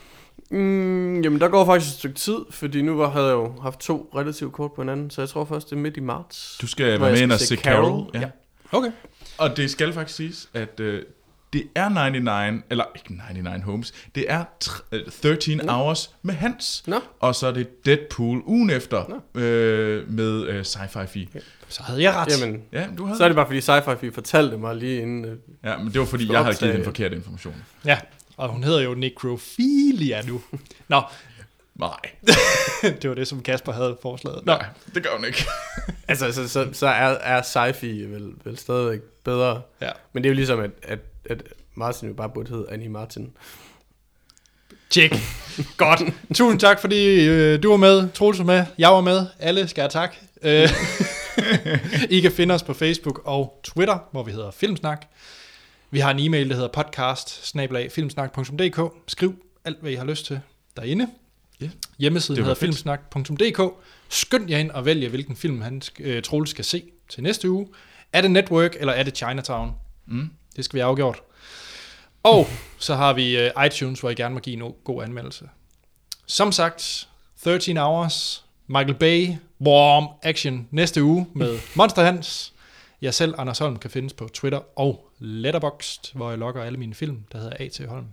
Mm, 0.52 1.22
jamen, 1.22 1.42
der 1.42 1.48
går 1.48 1.66
faktisk 1.66 1.92
et 1.94 1.98
stykke 1.98 2.16
tid, 2.16 2.38
fordi 2.50 2.82
nu 2.82 2.98
var, 2.98 3.10
havde 3.10 3.26
jeg 3.26 3.34
jo 3.34 3.54
haft 3.62 3.80
to 3.80 4.12
relativt 4.16 4.54
kort 4.54 4.72
på 4.74 4.82
hinanden, 4.82 5.10
så 5.10 5.22
jeg 5.22 5.30
tror 5.30 5.46
først, 5.46 5.70
det 5.70 5.76
er 5.76 5.80
midt 5.80 5.98
i 5.98 6.00
marts. 6.00 6.58
Du 6.62 6.68
skal 6.68 6.86
være 7.02 7.12
med 7.12 7.22
ind 7.22 7.32
og 7.32 7.40
se 7.40 7.56
Carol. 7.56 8.10
Ja. 8.14 8.20
Ja. 8.20 8.28
Okay. 8.72 8.92
Og 9.38 9.58
det 9.58 9.72
skal 9.72 9.94
faktisk 9.94 10.18
siges, 10.18 10.50
at 10.54 10.80
øh, 10.80 11.04
det 11.54 11.64
er 11.76 11.90
99, 11.90 12.64
eller 12.70 12.84
ikke 12.96 13.14
99 13.28 13.64
Homes, 13.64 13.94
det 14.16 14.26
er 14.28 14.44
tr- 14.66 14.82
øh, 14.92 15.02
13 15.22 15.58
Nå. 15.66 15.72
Hours 15.72 16.16
med 16.22 16.34
Hans. 16.34 16.84
Nå. 16.88 16.96
Og 17.20 17.36
så 17.36 17.48
er 17.48 17.52
det 17.52 17.86
Deadpool 17.86 18.42
ugen 18.46 18.70
efter 18.70 19.22
øh, 19.36 20.12
med 20.12 20.48
øh, 20.48 20.62
Sci-Fi 20.62 21.06
Fi. 21.06 21.30
Så 21.68 21.84
havde 21.84 22.02
jeg 22.04 22.14
ret. 22.14 22.42
Jamen, 22.42 22.62
Ja, 22.72 22.88
du 22.98 23.06
havde 23.06 23.18
så 23.18 23.24
er 23.24 23.28
det 23.28 23.36
bare 23.36 23.46
fordi 23.46 23.60
sci-fi 23.60 23.96
fi 23.96 24.12
fortalte 24.12 24.58
mig 24.58 24.76
lige 24.76 25.02
inden... 25.02 25.26
Øh, 25.26 25.38
Ja, 25.64 25.78
men 25.78 25.88
det 25.88 26.00
var 26.00 26.06
fordi, 26.06 26.26
For 26.28 26.34
jeg 26.34 26.44
havde 26.44 26.58
givet 26.58 26.74
den 26.76 26.84
forkerte 26.84 27.16
information. 27.16 27.56
Ja, 27.86 28.00
og 28.38 28.50
hun 28.50 28.64
hedder 28.64 28.82
jo 28.82 28.94
Necrophilia 28.94 30.22
nu. 30.22 30.42
Nå, 30.88 31.02
Nej, 31.76 32.00
det 33.02 33.10
var 33.10 33.16
det, 33.16 33.28
som 33.28 33.42
Kasper 33.44 33.72
havde 33.72 33.98
foreslået. 34.02 34.46
Nå, 34.46 34.52
nej, 34.54 34.66
det 34.96 35.04
gør 35.04 35.10
hun 35.16 35.26
ikke. 35.26 35.46
altså, 36.08 36.32
så, 36.32 36.50
så, 36.50 36.70
så 36.74 36.88
er, 36.88 37.18
er 37.22 37.42
sci-fi 37.42 37.88
vel, 37.88 38.32
vel 38.44 38.58
stadigvæk 38.58 39.00
bedre. 39.24 39.62
ja. 39.82 39.90
Men 40.14 40.24
det 40.24 40.30
er 40.30 40.32
jo 40.32 40.36
ligesom, 40.36 40.60
at, 40.60 40.72
at, 40.84 41.00
at 41.30 41.44
Martin 41.76 42.08
jo 42.08 42.14
bare 42.14 42.30
burde 42.30 42.50
hedde 42.50 42.66
Annie 42.70 42.90
Martin. 42.90 43.32
Tjek. 44.90 45.16
Godt. 45.78 46.02
Tusind 46.34 46.60
tak, 46.60 46.82
fordi 46.82 47.26
øh, 47.28 47.64
du 47.64 47.70
var 47.70 47.78
med, 47.78 48.10
Troels 48.14 48.40
var 48.40 48.46
med, 48.46 48.66
jeg 48.78 48.90
var 48.90 49.02
med, 49.02 49.26
alle 49.40 49.68
skal 49.68 49.82
have 49.82 49.90
tak. 49.90 50.16
Øh, 50.42 50.70
I 52.10 52.20
kan 52.20 52.32
finde 52.32 52.56
os 52.56 52.64
på 52.64 52.74
Facebook 52.74 53.22
og 53.26 53.60
Twitter, 53.64 53.98
hvor 54.12 54.24
vi 54.24 54.32
hedder 54.32 54.52
Filmsnak. 54.52 55.06
Vi 55.94 56.00
har 56.00 56.12
en 56.12 56.20
e-mail, 56.20 56.50
der 56.50 56.56
hedder 56.56 56.70
podcast. 56.70 57.48
Skriv 59.08 59.36
alt, 59.66 59.82
hvad 59.82 59.92
I 59.92 59.96
har 59.96 60.06
lyst 60.06 60.26
til 60.26 60.40
derinde. 60.78 61.08
Ja. 61.62 61.70
Hjemmesiden 62.00 62.42
hedder 62.42 62.56
fedt. 62.56 62.60
filmsnak.dk. 62.60 63.62
Skynd 64.10 64.50
jer 64.50 64.58
ind 64.58 64.72
og 64.72 64.86
vælge, 64.86 65.10
hvilken 65.10 65.36
film 65.36 65.62
han, 65.62 65.82
øh, 66.00 66.24
Troels 66.24 66.50
skal 66.50 66.66
se 66.66 66.84
til 67.10 67.24
næste 67.24 67.50
uge. 67.50 67.68
Er 68.14 68.22
det 68.22 68.32
Network, 68.32 68.76
eller 68.80 68.94
er 68.94 69.04
det 69.04 69.18
Chinatown? 69.18 69.72
Mm. 70.06 70.30
Det 70.56 70.66
skal 70.66 70.76
vi 70.76 70.80
have 70.80 70.90
afgjort. 70.90 71.22
Og 72.24 72.48
så 72.78 72.96
har 72.96 73.14
vi 73.14 73.38
uh, 73.38 73.66
iTunes, 73.66 74.00
hvor 74.00 74.10
I 74.10 74.16
gerne 74.16 74.34
må 74.34 74.40
give 74.40 74.66
en 74.66 74.74
god 74.84 75.04
anmeldelse. 75.04 75.46
Som 76.26 76.52
sagt, 76.52 77.08
13 77.44 77.78
Hours, 77.78 78.46
Michael 78.68 78.96
Bay, 78.96 79.28
Warm 79.62 80.08
Action 80.24 80.68
næste 80.72 81.04
uge 81.04 81.28
med 81.34 81.60
Monster 81.76 82.04
Hans. 82.04 82.53
Jeg 83.04 83.14
selv, 83.14 83.36
Anders 83.38 83.60
Holm, 83.60 83.80
kan 83.80 83.90
findes 83.90 84.14
på 84.14 84.28
Twitter 84.28 84.80
og 84.80 85.10
Letterboxd, 85.20 86.16
hvor 86.16 86.30
jeg 86.30 86.40
logger 86.40 86.64
alle 86.64 86.80
mine 86.80 86.94
film, 86.94 87.18
der 87.32 87.38
hedder 87.38 87.56
A.T. 87.60 87.82
Holm. 87.90 88.06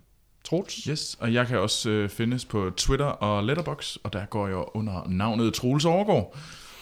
Troels? 0.45 0.75
Yes, 0.75 1.17
og 1.21 1.35
jeg 1.35 1.47
kan 1.47 1.59
også 1.59 1.91
øh, 1.91 2.09
findes 2.09 2.45
på 2.45 2.71
Twitter 2.77 3.07
og 3.07 3.45
Letterbox, 3.45 3.97
og 4.03 4.13
der 4.13 4.27
går 4.27 4.47
jeg 4.47 4.65
under 4.75 5.07
navnet 5.09 5.55
Troels 5.55 5.85
Overgaard. 5.85 6.37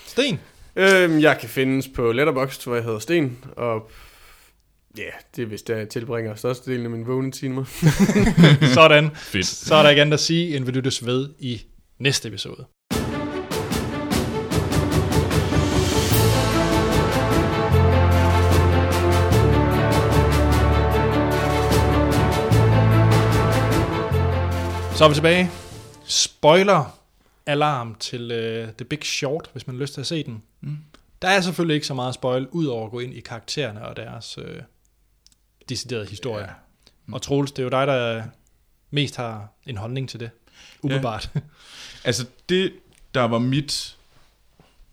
Sten? 0.07 0.41
Øhm, 0.77 1.21
jeg 1.21 1.39
kan 1.41 1.49
findes 1.49 1.89
på 1.95 2.13
Letterboxd, 2.13 2.65
hvor 2.65 2.75
jeg 2.75 2.85
hedder 2.85 2.99
Sten, 2.99 3.45
og 3.57 3.91
ja, 4.99 5.11
det 5.37 5.43
er 5.43 5.47
vist 5.47 5.69
der, 5.69 5.77
jeg 5.77 5.89
tilbringer 5.89 6.35
størstedelen 6.35 6.85
af 6.85 6.91
mine 6.91 7.07
vågne 7.07 7.33
timer. 7.33 7.65
Sådan. 8.75 9.11
Fedt. 9.15 9.47
Så 9.47 9.75
er 9.75 9.83
der 9.83 9.91
ikke 9.91 10.03
andet 10.03 10.15
at 10.15 10.21
sige, 10.21 10.57
end 10.57 10.65
vi 10.65 10.71
lyttes 10.71 11.07
ved 11.07 11.29
i 11.39 11.63
næste 11.99 12.29
episode. 12.29 12.65
Så 24.99 25.05
er 25.05 25.09
vi 25.09 25.15
tilbage. 25.15 25.51
Spoiler 26.05 26.99
alarm 27.47 27.95
til 27.95 28.23
uh, 28.23 28.75
The 28.75 28.85
Big 28.85 29.05
Short, 29.05 29.49
hvis 29.53 29.67
man 29.67 29.77
har 29.77 29.81
lyst 29.81 29.95
til 29.95 30.01
at 30.01 30.07
se 30.07 30.25
den. 30.25 30.43
Mm. 30.61 30.79
Der 31.23 31.29
er 31.29 31.41
selvfølgelig 31.41 31.75
ikke 31.75 31.87
så 31.87 31.95
meget 31.95 32.15
spoil, 32.15 32.49
udover 32.49 32.85
at 32.85 32.91
gå 32.91 33.01
ind 33.01 33.15
i 33.15 33.21
karaktererne 33.21 33.89
og 33.89 33.97
deres 33.97 34.39
uh, 34.39 34.45
deciderede 35.69 36.07
historie. 36.07 36.45
Ja. 36.45 36.51
Ja. 37.09 37.15
Og 37.15 37.23
Troels, 37.23 37.53
det 37.53 37.59
er 37.59 37.65
jo 37.65 37.69
dig, 37.69 37.87
der 37.87 38.25
mest 38.91 39.17
har 39.17 39.49
en 39.67 39.77
holdning 39.77 40.09
til 40.09 40.21
det. 40.21 40.31
Umiddelbart. 40.83 41.31
Ja. 41.35 41.41
Altså 42.05 42.27
det, 42.49 42.73
der 43.15 43.23
var 43.23 43.39
mit 43.39 43.97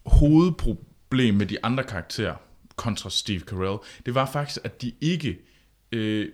hovedproblem 0.05 1.35
med 1.35 1.45
de 1.45 1.57
andre 1.63 1.83
karakterer 1.83 2.35
kontra 2.75 3.09
Steve 3.09 3.39
Carell, 3.39 3.77
det 4.05 4.15
var 4.15 4.25
faktisk, 4.25 4.59
at 4.63 4.81
de 4.81 4.93
ikke... 5.01 5.37
Øh, 5.91 6.29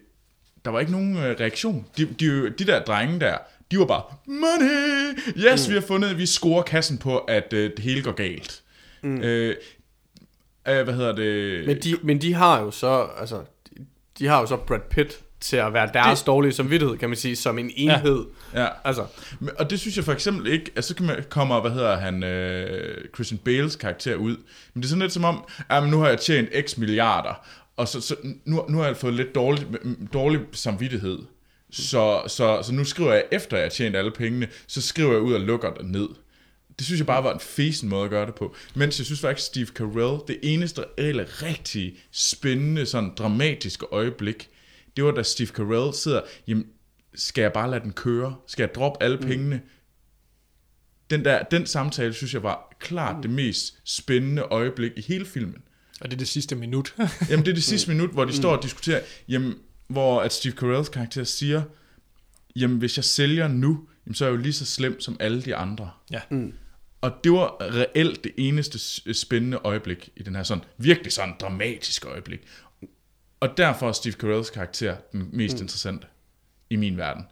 der 0.65 0.72
var 0.72 0.80
ikke 0.80 0.91
nogen 0.91 1.18
øh, 1.18 1.39
reaktion. 1.39 1.85
De, 1.98 2.06
de, 2.06 2.49
de 2.49 2.65
der 2.65 2.84
drenge 2.84 3.19
der, 3.19 3.38
de 3.72 3.80
var 3.80 3.85
bare, 3.85 4.03
money! 4.26 5.18
Yes, 5.38 5.68
mm. 5.68 5.72
vi 5.73 5.80
har 5.80 5.85
fundet, 5.88 6.18
vi 6.18 6.26
scorer 6.26 6.61
kassen 6.64 6.98
på, 6.98 7.18
at 7.18 7.53
øh, 7.53 7.72
det 7.77 7.80
hele 7.80 8.02
går 8.03 8.11
galt. 8.11 8.61
Mm. 9.03 9.22
Øh, 9.22 9.56
øh, 10.68 10.84
hvad 10.84 10.93
hedder 10.93 11.15
det? 11.15 11.65
Men 11.68 11.77
de, 11.77 11.98
men 12.03 12.22
de 12.22 12.34
har 12.34 12.61
jo 12.61 12.72
så, 12.72 13.07
altså, 13.19 13.41
de, 14.19 14.27
har 14.27 14.39
jo 14.39 14.45
så 14.45 14.56
Brad 14.57 14.80
Pitt 14.89 15.19
til 15.39 15.57
at 15.57 15.73
være 15.73 15.89
deres 15.93 16.19
det, 16.19 16.27
dårlige 16.27 16.52
samvittighed, 16.53 16.98
kan 16.98 17.10
man 17.10 17.15
sige, 17.18 17.35
som 17.35 17.60
en 17.60 17.72
enhed. 17.76 18.26
Ja. 18.53 18.68
Altså, 18.84 19.06
Men- 19.39 19.49
Og 19.60 19.69
det 19.69 19.80
synes 19.80 19.95
jeg 19.98 20.06
for 20.06 20.11
eksempel 20.14 20.48
ikke, 20.53 20.72
altså 20.76 20.88
så 20.88 20.95
kan 20.95 21.06
man- 21.06 21.23
kommer, 21.30 21.61
hvad 21.61 21.72
hedder 21.72 21.98
han, 21.98 22.23
øh, 22.23 22.98
Christian 23.15 23.38
Bales 23.38 23.76
karakter 23.76 24.15
ud, 24.15 24.35
men 24.73 24.81
det 24.81 24.84
er 24.84 24.88
sådan 24.89 25.02
lidt 25.02 25.14
som 25.14 25.23
om, 25.23 25.43
at 25.69 25.89
nu 25.89 25.99
har 25.99 26.07
jeg 26.07 26.19
tjent 26.19 26.49
x 26.69 26.77
milliarder, 26.77 27.45
og 27.77 27.88
så, 27.88 28.02
så 28.02 28.15
nu, 28.45 28.65
nu 28.69 28.77
har 28.77 28.85
jeg 28.85 28.98
fået 28.98 29.14
lidt 29.14 29.35
dårlig, 29.35 29.68
dårlig 30.14 30.39
samvittighed, 30.52 31.19
så, 31.72 32.23
så, 32.27 32.61
så 32.64 32.73
nu 32.73 32.84
skriver 32.84 33.14
jeg, 33.14 33.23
efter 33.31 33.57
jeg 33.57 33.65
har 33.65 33.69
tjent 33.69 33.95
alle 33.95 34.11
pengene, 34.11 34.48
så 34.68 34.81
skriver 34.81 35.11
jeg 35.11 35.22
ud 35.22 35.34
og 35.34 35.41
lukker 35.41 35.73
det 35.73 35.85
ned. 35.85 36.07
Det 36.77 36.85
synes 36.85 36.99
jeg 36.99 37.07
bare 37.07 37.23
var 37.23 37.34
en 37.34 37.39
fesen 37.39 37.89
måde 37.89 38.03
at 38.03 38.10
gøre 38.10 38.26
det 38.26 38.35
på. 38.35 38.56
Mens 38.76 38.99
jeg 38.99 39.06
synes 39.06 39.22
faktisk, 39.22 39.48
Steve 39.48 39.68
Carell, 39.68 40.19
det 40.27 40.39
eneste 40.43 40.81
reelle, 40.81 41.23
rigtig 41.23 41.98
spændende, 42.11 42.85
sådan 42.85 43.11
dramatiske 43.18 43.85
øjeblik, 43.91 44.49
det 44.95 45.03
var 45.03 45.11
da 45.11 45.23
Steve 45.23 45.48
Carell 45.48 45.93
sidder, 45.93 46.22
jamen, 46.48 46.65
skal 47.15 47.41
jeg 47.41 47.53
bare 47.53 47.72
lade 47.72 47.84
den 47.84 47.93
køre? 47.93 48.35
Skal 48.48 48.64
jeg 48.64 48.76
droppe 48.76 49.03
alle 49.03 49.18
pengene? 49.18 49.61
Den, 51.10 51.26
der, 51.26 51.43
den 51.43 51.65
samtale, 51.65 52.14
synes 52.14 52.34
jeg 52.34 52.43
var 52.43 52.76
klart 52.80 53.23
det 53.23 53.31
mest 53.31 53.77
spændende 53.85 54.41
øjeblik 54.41 54.91
i 54.95 55.02
hele 55.02 55.26
filmen. 55.26 55.57
Og 56.02 56.11
det 56.11 56.14
er 56.14 56.18
det 56.18 56.27
sidste 56.27 56.56
minut. 56.56 56.95
Jamen, 57.30 57.45
det 57.45 57.52
er 57.52 57.56
det 57.56 57.64
sidste 57.73 57.89
minut, 57.89 58.10
hvor 58.10 58.26
de 58.26 58.34
står 58.34 58.56
og 58.57 58.64
diskuterer, 58.64 59.02
jamen, 59.27 59.56
hvor 59.91 60.22
at 60.22 60.34
Steve 60.34 60.53
Carells 60.53 60.89
karakter 60.89 61.23
siger, 61.23 61.61
jamen, 62.55 62.77
hvis 62.77 62.97
jeg 62.97 63.03
sælger 63.03 63.47
nu, 63.47 63.80
jamen, 64.05 64.15
så 64.15 64.26
er 64.26 64.30
jeg 64.30 64.38
jo 64.38 64.41
lige 64.41 64.53
så 64.53 64.65
slem 64.65 65.01
som 65.01 65.18
alle 65.19 65.41
de 65.41 65.55
andre. 65.55 65.91
ja. 66.11 66.19
Og 67.01 67.11
det 67.23 67.31
var 67.31 67.57
reelt 67.61 68.23
det 68.23 68.31
eneste 68.38 69.13
spændende 69.13 69.57
øjeblik 69.63 70.09
i 70.15 70.23
den 70.23 70.35
her 70.35 70.43
sådan, 70.43 70.63
virkelig 70.77 71.11
sådan 71.11 71.35
dramatiske 71.41 72.07
øjeblik. 72.07 72.39
Og 73.39 73.57
derfor 73.57 73.88
er 73.88 73.91
Steve 73.91 74.13
Carells 74.13 74.49
karakter 74.49 74.95
den 75.11 75.30
mest 75.34 75.57
mm. 75.57 75.61
interessante 75.61 76.07
i 76.69 76.76
min 76.76 76.97
verden. 76.97 77.23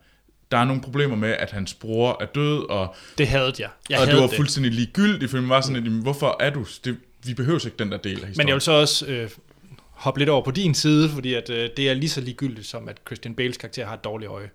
Der 0.52 0.58
er 0.58 0.66
nogle 0.66 0.82
problemer 0.82 1.16
med, 1.16 1.30
at 1.30 1.52
hans 1.52 1.74
bror 1.74 2.18
er 2.22 2.26
død, 2.26 2.70
og, 2.70 2.96
Det 3.18 3.28
havde 3.28 3.54
jeg. 3.60 3.70
Jeg 3.90 4.00
og 4.00 4.06
det 4.06 4.14
havde 4.14 4.30
var 4.30 4.36
fuldstændig 4.36 4.72
ligegyldigt, 4.72 5.32
for 5.32 5.38
man 5.38 5.50
var 5.50 5.62
sådan, 5.62 5.76
at, 5.76 5.84
jamen, 5.84 6.02
hvorfor 6.02 6.38
er 6.40 6.50
du? 6.50 6.66
Det, 6.86 6.98
vi 7.26 7.34
behøver 7.34 7.66
ikke 7.66 7.78
den 7.78 7.92
der 7.92 7.98
del 7.98 8.12
af 8.12 8.28
historien. 8.28 8.38
Men 8.38 8.48
jeg 8.48 8.54
vil 8.54 8.62
så 8.62 8.72
også 8.72 9.06
øh, 9.06 9.30
hoppe 10.00 10.20
lidt 10.20 10.30
over 10.30 10.44
på 10.44 10.52
din 10.52 10.74
side, 10.74 11.10
fordi 11.10 11.34
at, 11.34 11.50
øh, 11.50 11.70
det 11.78 11.90
er 11.90 11.94
lige 11.94 12.10
så 12.10 12.22
ligegyldigt 12.22 12.68
som, 12.68 12.90
at 12.90 13.02
Christian 13.08 13.36
Bales 13.36 13.58
karakter 13.58 13.86
har 13.86 13.94
et 13.94 14.04
dårligt 14.04 14.32
øje. 14.32 14.50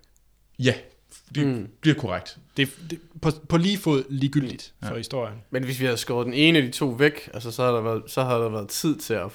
Ja, 0.59 0.73
det 1.35 1.47
mm. 1.47 1.69
bliver 1.81 1.95
korrekt. 1.95 2.37
Det, 2.57 2.69
det 2.89 2.99
på, 3.21 3.29
på 3.49 3.57
lige 3.57 3.77
fod 3.77 4.03
ligegyldigt 4.09 4.73
mm. 4.81 4.87
for 4.87 4.95
historien. 4.95 5.35
men 5.49 5.63
hvis 5.63 5.79
vi 5.79 5.85
havde 5.85 5.97
skåret 5.97 6.25
den 6.25 6.33
ene 6.33 6.57
af 6.59 6.63
de 6.63 6.71
to 6.71 6.85
væk, 6.85 7.29
altså, 7.33 7.51
så, 7.51 7.63
havde 7.63 7.75
der 7.75 7.81
været, 7.81 8.03
så 8.07 8.23
havde 8.23 8.39
der 8.39 8.49
været 8.49 8.69
tid 8.69 8.97
til 8.97 9.13
at, 9.13 9.31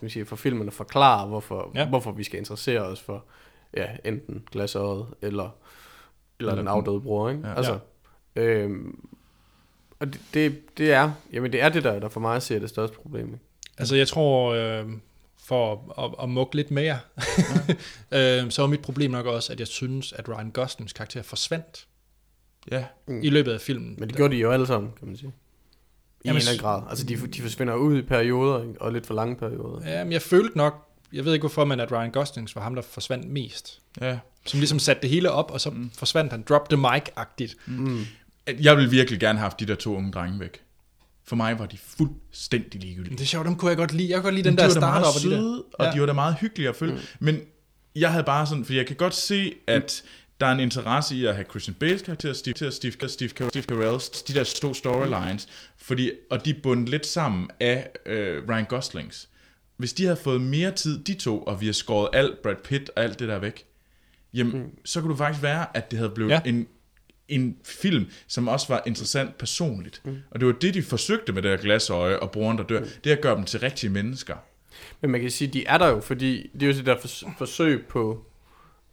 man 0.00 0.10
sige, 0.10 0.26
for 0.26 0.36
filmen 0.36 0.66
at 0.66 0.72
forklare, 0.72 1.26
hvorfor, 1.26 1.70
Ja. 1.74 1.80
ja. 1.80 1.88
hvorfor 1.88 2.12
vi 2.12 2.24
skal 2.24 2.38
interessere 2.38 2.80
os 2.80 3.00
for 3.00 3.24
ja, 3.76 3.86
enten 4.04 4.42
glasøjet 4.52 5.06
eller, 5.22 5.56
eller, 6.38 6.52
Eller 6.52 6.54
den 6.54 6.68
afdøde 6.68 7.00
bror. 7.00 7.30
Ikke? 7.30 7.40
Ja. 7.42 7.48
Ja. 7.48 7.56
Altså, 7.56 7.78
øhm, 8.36 9.08
og 10.00 10.06
det, 10.06 10.20
det, 10.34 10.78
det 10.78 10.92
er, 10.92 11.12
jamen 11.32 11.52
det 11.52 11.62
er 11.62 11.68
det 11.68 11.84
der, 11.84 11.98
der 11.98 12.08
for 12.08 12.20
mig 12.20 12.42
ser 12.42 12.58
det 12.58 12.68
største 12.68 12.96
problem. 12.96 13.26
Ikke? 13.26 13.38
Altså 13.78 13.96
jeg 13.96 14.08
tror, 14.08 14.52
øh, 14.54 14.84
for 15.50 15.92
at, 15.98 16.04
at, 16.04 16.10
at 16.22 16.28
mukke 16.28 16.56
lidt 16.56 16.70
mere, 16.70 16.98
øh, 18.16 18.50
så 18.50 18.62
var 18.62 18.66
mit 18.66 18.80
problem 18.80 19.10
nok 19.10 19.26
også, 19.26 19.52
at 19.52 19.60
jeg 19.60 19.66
synes, 19.66 20.12
at 20.12 20.28
Ryan 20.28 20.50
Goslings 20.50 20.92
karakter 20.92 21.22
forsvandt 21.22 21.86
Ja, 22.70 22.84
mm. 23.08 23.22
i 23.22 23.30
løbet 23.30 23.52
af 23.52 23.60
filmen. 23.60 23.96
Men 23.98 24.08
det 24.08 24.16
gjorde 24.16 24.34
de 24.34 24.40
jo 24.40 24.50
alle 24.50 24.66
sammen, 24.66 24.90
kan 24.98 25.08
man 25.08 25.16
sige. 25.16 25.28
I 25.28 25.32
Jamen, 26.24 26.36
en 26.36 26.38
eller 26.38 26.50
anden 26.50 26.62
grad. 26.62 26.82
Altså 26.90 27.06
de, 27.06 27.16
de 27.16 27.42
forsvinder 27.42 27.74
ud 27.74 27.98
i 27.98 28.02
perioder, 28.02 28.62
ikke? 28.62 28.82
og 28.82 28.92
lidt 28.92 29.06
for 29.06 29.14
lange 29.14 29.36
perioder. 29.36 29.90
Ja, 29.90 30.04
men 30.04 30.12
jeg 30.12 30.22
følte 30.22 30.56
nok, 30.56 30.88
jeg 31.12 31.24
ved 31.24 31.32
ikke 31.32 31.42
hvorfor, 31.42 31.64
men 31.64 31.80
at 31.80 31.92
Ryan 31.92 32.10
Goslings 32.10 32.56
var 32.56 32.62
ham, 32.62 32.74
der 32.74 32.82
forsvandt 32.82 33.28
mest. 33.28 33.80
ja. 34.00 34.18
Som 34.46 34.60
ligesom 34.60 34.78
satte 34.78 35.02
det 35.02 35.10
hele 35.10 35.30
op, 35.30 35.50
og 35.50 35.60
så 35.60 35.70
mm. 35.70 35.90
forsvandt 35.90 36.32
han. 36.32 36.42
Drop 36.48 36.68
the 36.68 36.76
mic-agtigt. 36.76 37.56
Mm. 37.66 38.04
Jeg 38.60 38.76
vil 38.76 38.90
virkelig 38.90 39.20
gerne 39.20 39.38
have 39.38 39.42
haft 39.44 39.60
de 39.60 39.66
der 39.66 39.74
to 39.74 39.96
unge 39.96 40.12
drenge 40.12 40.40
væk. 40.40 40.62
For 41.30 41.36
mig 41.36 41.58
var 41.58 41.66
de 41.66 41.78
fuldstændig 41.78 42.80
ligegyldige. 42.80 43.16
Det 43.16 43.20
er 43.22 43.26
sjovt, 43.26 43.46
dem 43.46 43.56
kunne 43.56 43.68
jeg 43.68 43.76
godt 43.76 43.92
lide. 43.92 44.08
Jeg 44.10 44.16
kunne 44.16 44.22
godt 44.22 44.34
lide 44.34 44.48
den 44.48 44.58
de 44.58 44.62
der 44.62 44.66
var 44.66 44.74
da 44.74 44.80
meget 44.80 45.04
op 45.04 45.14
og 45.14 45.14
de 45.14 45.20
søde, 45.20 45.64
og 45.72 45.86
Ja. 45.86 45.92
de 45.92 46.00
var 46.00 46.06
da 46.06 46.12
meget 46.12 46.34
hyggelige 46.40 46.68
at 46.68 46.76
følge. 46.76 46.92
Mm. 46.94 47.00
Men 47.20 47.40
jeg 47.96 48.10
havde 48.12 48.24
bare 48.24 48.46
sådan, 48.46 48.64
for 48.64 48.72
jeg 48.72 48.86
kan 48.86 48.96
godt 48.96 49.14
se, 49.14 49.54
at 49.66 50.02
der 50.40 50.46
er 50.46 50.52
en 50.52 50.60
interesse 50.60 51.16
i 51.16 51.24
at 51.26 51.34
have 51.34 51.46
Christian 51.50 51.74
Bales 51.74 52.02
karakter, 52.02 52.32
Steve, 52.32 52.52
til 52.54 52.72
Steve, 52.72 52.92
Steve, 52.92 53.08
Steve, 53.08 53.48
Steve 53.50 53.62
Carells, 53.64 54.08
de 54.22 54.34
der 54.34 54.44
to 54.44 54.74
storylines, 54.74 55.48
fordi, 55.78 56.10
og 56.30 56.44
de 56.44 56.54
bundet 56.54 56.88
lidt 56.88 57.06
sammen 57.06 57.48
af 57.60 57.90
øh, 58.06 58.48
Ryan 58.48 58.64
Goslings. 58.64 59.28
Hvis 59.76 59.92
de 59.92 60.04
havde 60.04 60.16
fået 60.16 60.40
mere 60.40 60.70
tid, 60.72 61.04
de 61.04 61.14
to, 61.14 61.42
og 61.42 61.60
vi 61.60 61.66
har 61.66 61.72
skåret 61.72 62.08
alt 62.12 62.42
Brad 62.42 62.56
Pitt 62.64 62.90
og 62.96 63.02
alt 63.02 63.18
det 63.18 63.28
der 63.28 63.38
væk, 63.38 63.64
jamen, 64.34 64.58
mm. 64.62 64.70
så 64.84 65.00
kunne 65.00 65.10
det 65.10 65.18
faktisk 65.18 65.42
være, 65.42 65.76
at 65.76 65.90
det 65.90 65.98
havde 65.98 66.10
blevet 66.10 66.30
Ja. 66.30 66.40
ja. 66.44 66.48
en, 66.48 66.66
en 67.30 67.56
film, 67.64 68.06
som 68.26 68.48
også 68.48 68.66
var 68.68 68.82
interessant 68.86 69.38
personligt. 69.38 70.00
Mm. 70.04 70.16
Og 70.30 70.40
det 70.40 70.46
var 70.46 70.52
det, 70.52 70.74
de 70.74 70.82
forsøgte 70.82 71.32
med 71.32 71.42
det 71.42 71.50
her 71.50 71.58
glasøje 71.58 72.18
og 72.18 72.30
broren, 72.30 72.58
der 72.58 72.64
dør. 72.64 72.80
Det 73.04 73.12
er 73.12 73.16
at 73.16 73.22
gøre 73.22 73.36
dem 73.36 73.44
til 73.44 73.60
rigtige 73.60 73.90
mennesker. 73.90 74.36
Men 75.00 75.10
man 75.10 75.20
kan 75.20 75.30
sige, 75.30 75.48
de 75.48 75.66
er 75.66 75.78
der 75.78 75.88
jo, 75.88 76.00
fordi 76.00 76.50
det 76.54 76.62
er 76.62 76.66
jo 76.66 76.72
det 76.72 76.86
der 76.86 76.96
fors- 76.96 77.38
forsøg 77.38 77.86
på 77.86 78.24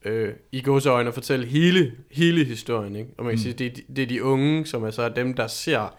øh, 0.06 0.34
i 0.52 0.62
gåseøjne 0.62 1.08
at 1.08 1.14
fortælle 1.14 1.46
hele, 1.46 1.94
hele 2.12 2.46
historien. 2.46 2.96
Ikke? 2.96 3.10
Og 3.18 3.26
man 3.26 3.32
kan 3.32 3.40
mm. 3.40 3.44
sige, 3.44 3.54
det 3.54 3.78
de- 3.78 3.94
det 3.96 4.02
er 4.02 4.08
de 4.08 4.24
unge, 4.24 4.66
som 4.66 4.84
er 4.84 4.92
så 4.92 5.10
dem, 5.10 5.34
der 5.34 5.48
ser, 5.48 5.96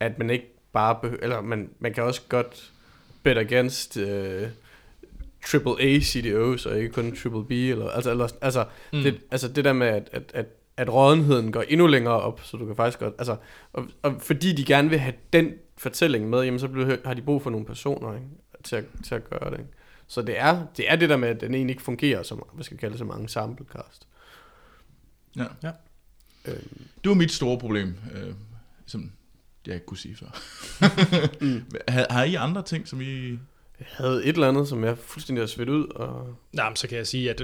at 0.00 0.18
man 0.18 0.30
ikke 0.30 0.46
bare 0.72 0.98
behøver, 1.02 1.22
eller 1.22 1.40
man, 1.40 1.70
man 1.78 1.94
kan 1.94 2.02
også 2.04 2.20
godt 2.28 2.72
bet 3.22 3.38
against 3.38 3.96
øh, 3.96 4.42
triple 5.46 5.82
A 5.82 6.00
CDOs, 6.00 6.66
og 6.66 6.78
ikke 6.78 6.88
kun 6.88 7.16
triple 7.16 7.44
B, 7.44 7.50
eller, 7.50 7.88
altså, 7.88 8.10
eller, 8.10 8.28
altså, 8.40 8.64
mm. 8.92 9.02
det, 9.02 9.20
altså 9.30 9.48
det 9.48 9.64
der 9.64 9.72
med, 9.72 9.86
at, 9.86 10.08
at, 10.12 10.22
at, 10.34 10.46
at 10.76 10.92
rådenheden 10.92 11.52
går 11.52 11.62
endnu 11.68 11.86
længere 11.86 12.20
op, 12.20 12.40
så 12.42 12.56
du 12.56 12.66
kan 12.66 12.76
faktisk 12.76 12.98
godt, 12.98 13.14
altså, 13.18 13.36
og, 13.72 13.86
og 14.02 14.14
fordi 14.20 14.52
de 14.52 14.64
gerne 14.64 14.88
vil 14.88 14.98
have 14.98 15.14
den 15.32 15.52
fortælling 15.78 16.30
med, 16.30 16.42
jamen 16.42 16.60
så 16.60 16.68
bliver, 16.68 16.96
har 17.04 17.14
de 17.14 17.22
brug 17.22 17.42
for 17.42 17.50
nogle 17.50 17.66
personer, 17.66 18.14
ikke? 18.14 18.26
Til, 18.64 18.76
at, 18.76 18.84
til 19.04 19.14
at 19.14 19.30
gøre 19.30 19.50
det. 19.50 19.58
Ikke? 19.58 19.70
Så 20.06 20.22
det 20.22 20.38
er, 20.38 20.66
det 20.76 20.90
er 20.90 20.96
det 20.96 21.08
der 21.08 21.16
med, 21.16 21.28
at 21.28 21.40
den 21.40 21.54
egentlig 21.54 21.72
ikke 21.72 21.82
fungerer 21.82 22.22
som, 22.22 22.42
hvad 22.52 22.64
skal 22.64 22.76
vi 22.76 22.80
kalde 22.80 22.92
det, 22.92 22.98
så 22.98 23.04
mange 23.04 23.28
samplecast. 23.28 24.08
Ja. 25.36 25.44
Ja. 25.62 25.70
Øhm, 26.46 26.80
Det 27.04 27.08
var 27.08 27.14
mit 27.14 27.32
store 27.32 27.58
problem, 27.58 27.94
øh, 28.14 28.34
som 28.86 29.12
jeg 29.66 29.74
ikke 29.74 29.86
kunne 29.86 29.98
sige 29.98 30.16
før. 30.16 30.26
mm. 31.44 31.64
har, 31.88 32.06
har 32.10 32.24
I 32.24 32.34
andre 32.34 32.62
ting, 32.62 32.88
som 32.88 33.00
I... 33.00 33.28
jeg 33.78 33.86
havde 33.88 34.24
et 34.24 34.34
eller 34.34 34.48
andet, 34.48 34.68
som 34.68 34.84
jeg 34.84 34.98
fuldstændig 34.98 35.42
har 35.42 35.46
svedt 35.46 35.68
ud, 35.68 35.86
og 35.86 36.36
Nej, 36.52 36.68
men 36.68 36.76
så 36.76 36.88
kan 36.88 36.98
jeg 36.98 37.06
sige, 37.06 37.30
at 37.30 37.42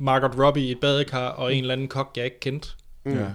Margot 0.00 0.38
Robbie 0.38 0.64
i 0.64 0.70
et 0.70 0.80
badekar 0.80 1.28
og 1.28 1.54
en 1.54 1.60
eller 1.60 1.72
anden 1.72 1.88
kok, 1.88 2.12
jeg 2.16 2.24
ikke 2.24 2.40
kendte, 2.40 2.68
mm. 3.04 3.12
Ja. 3.18 3.26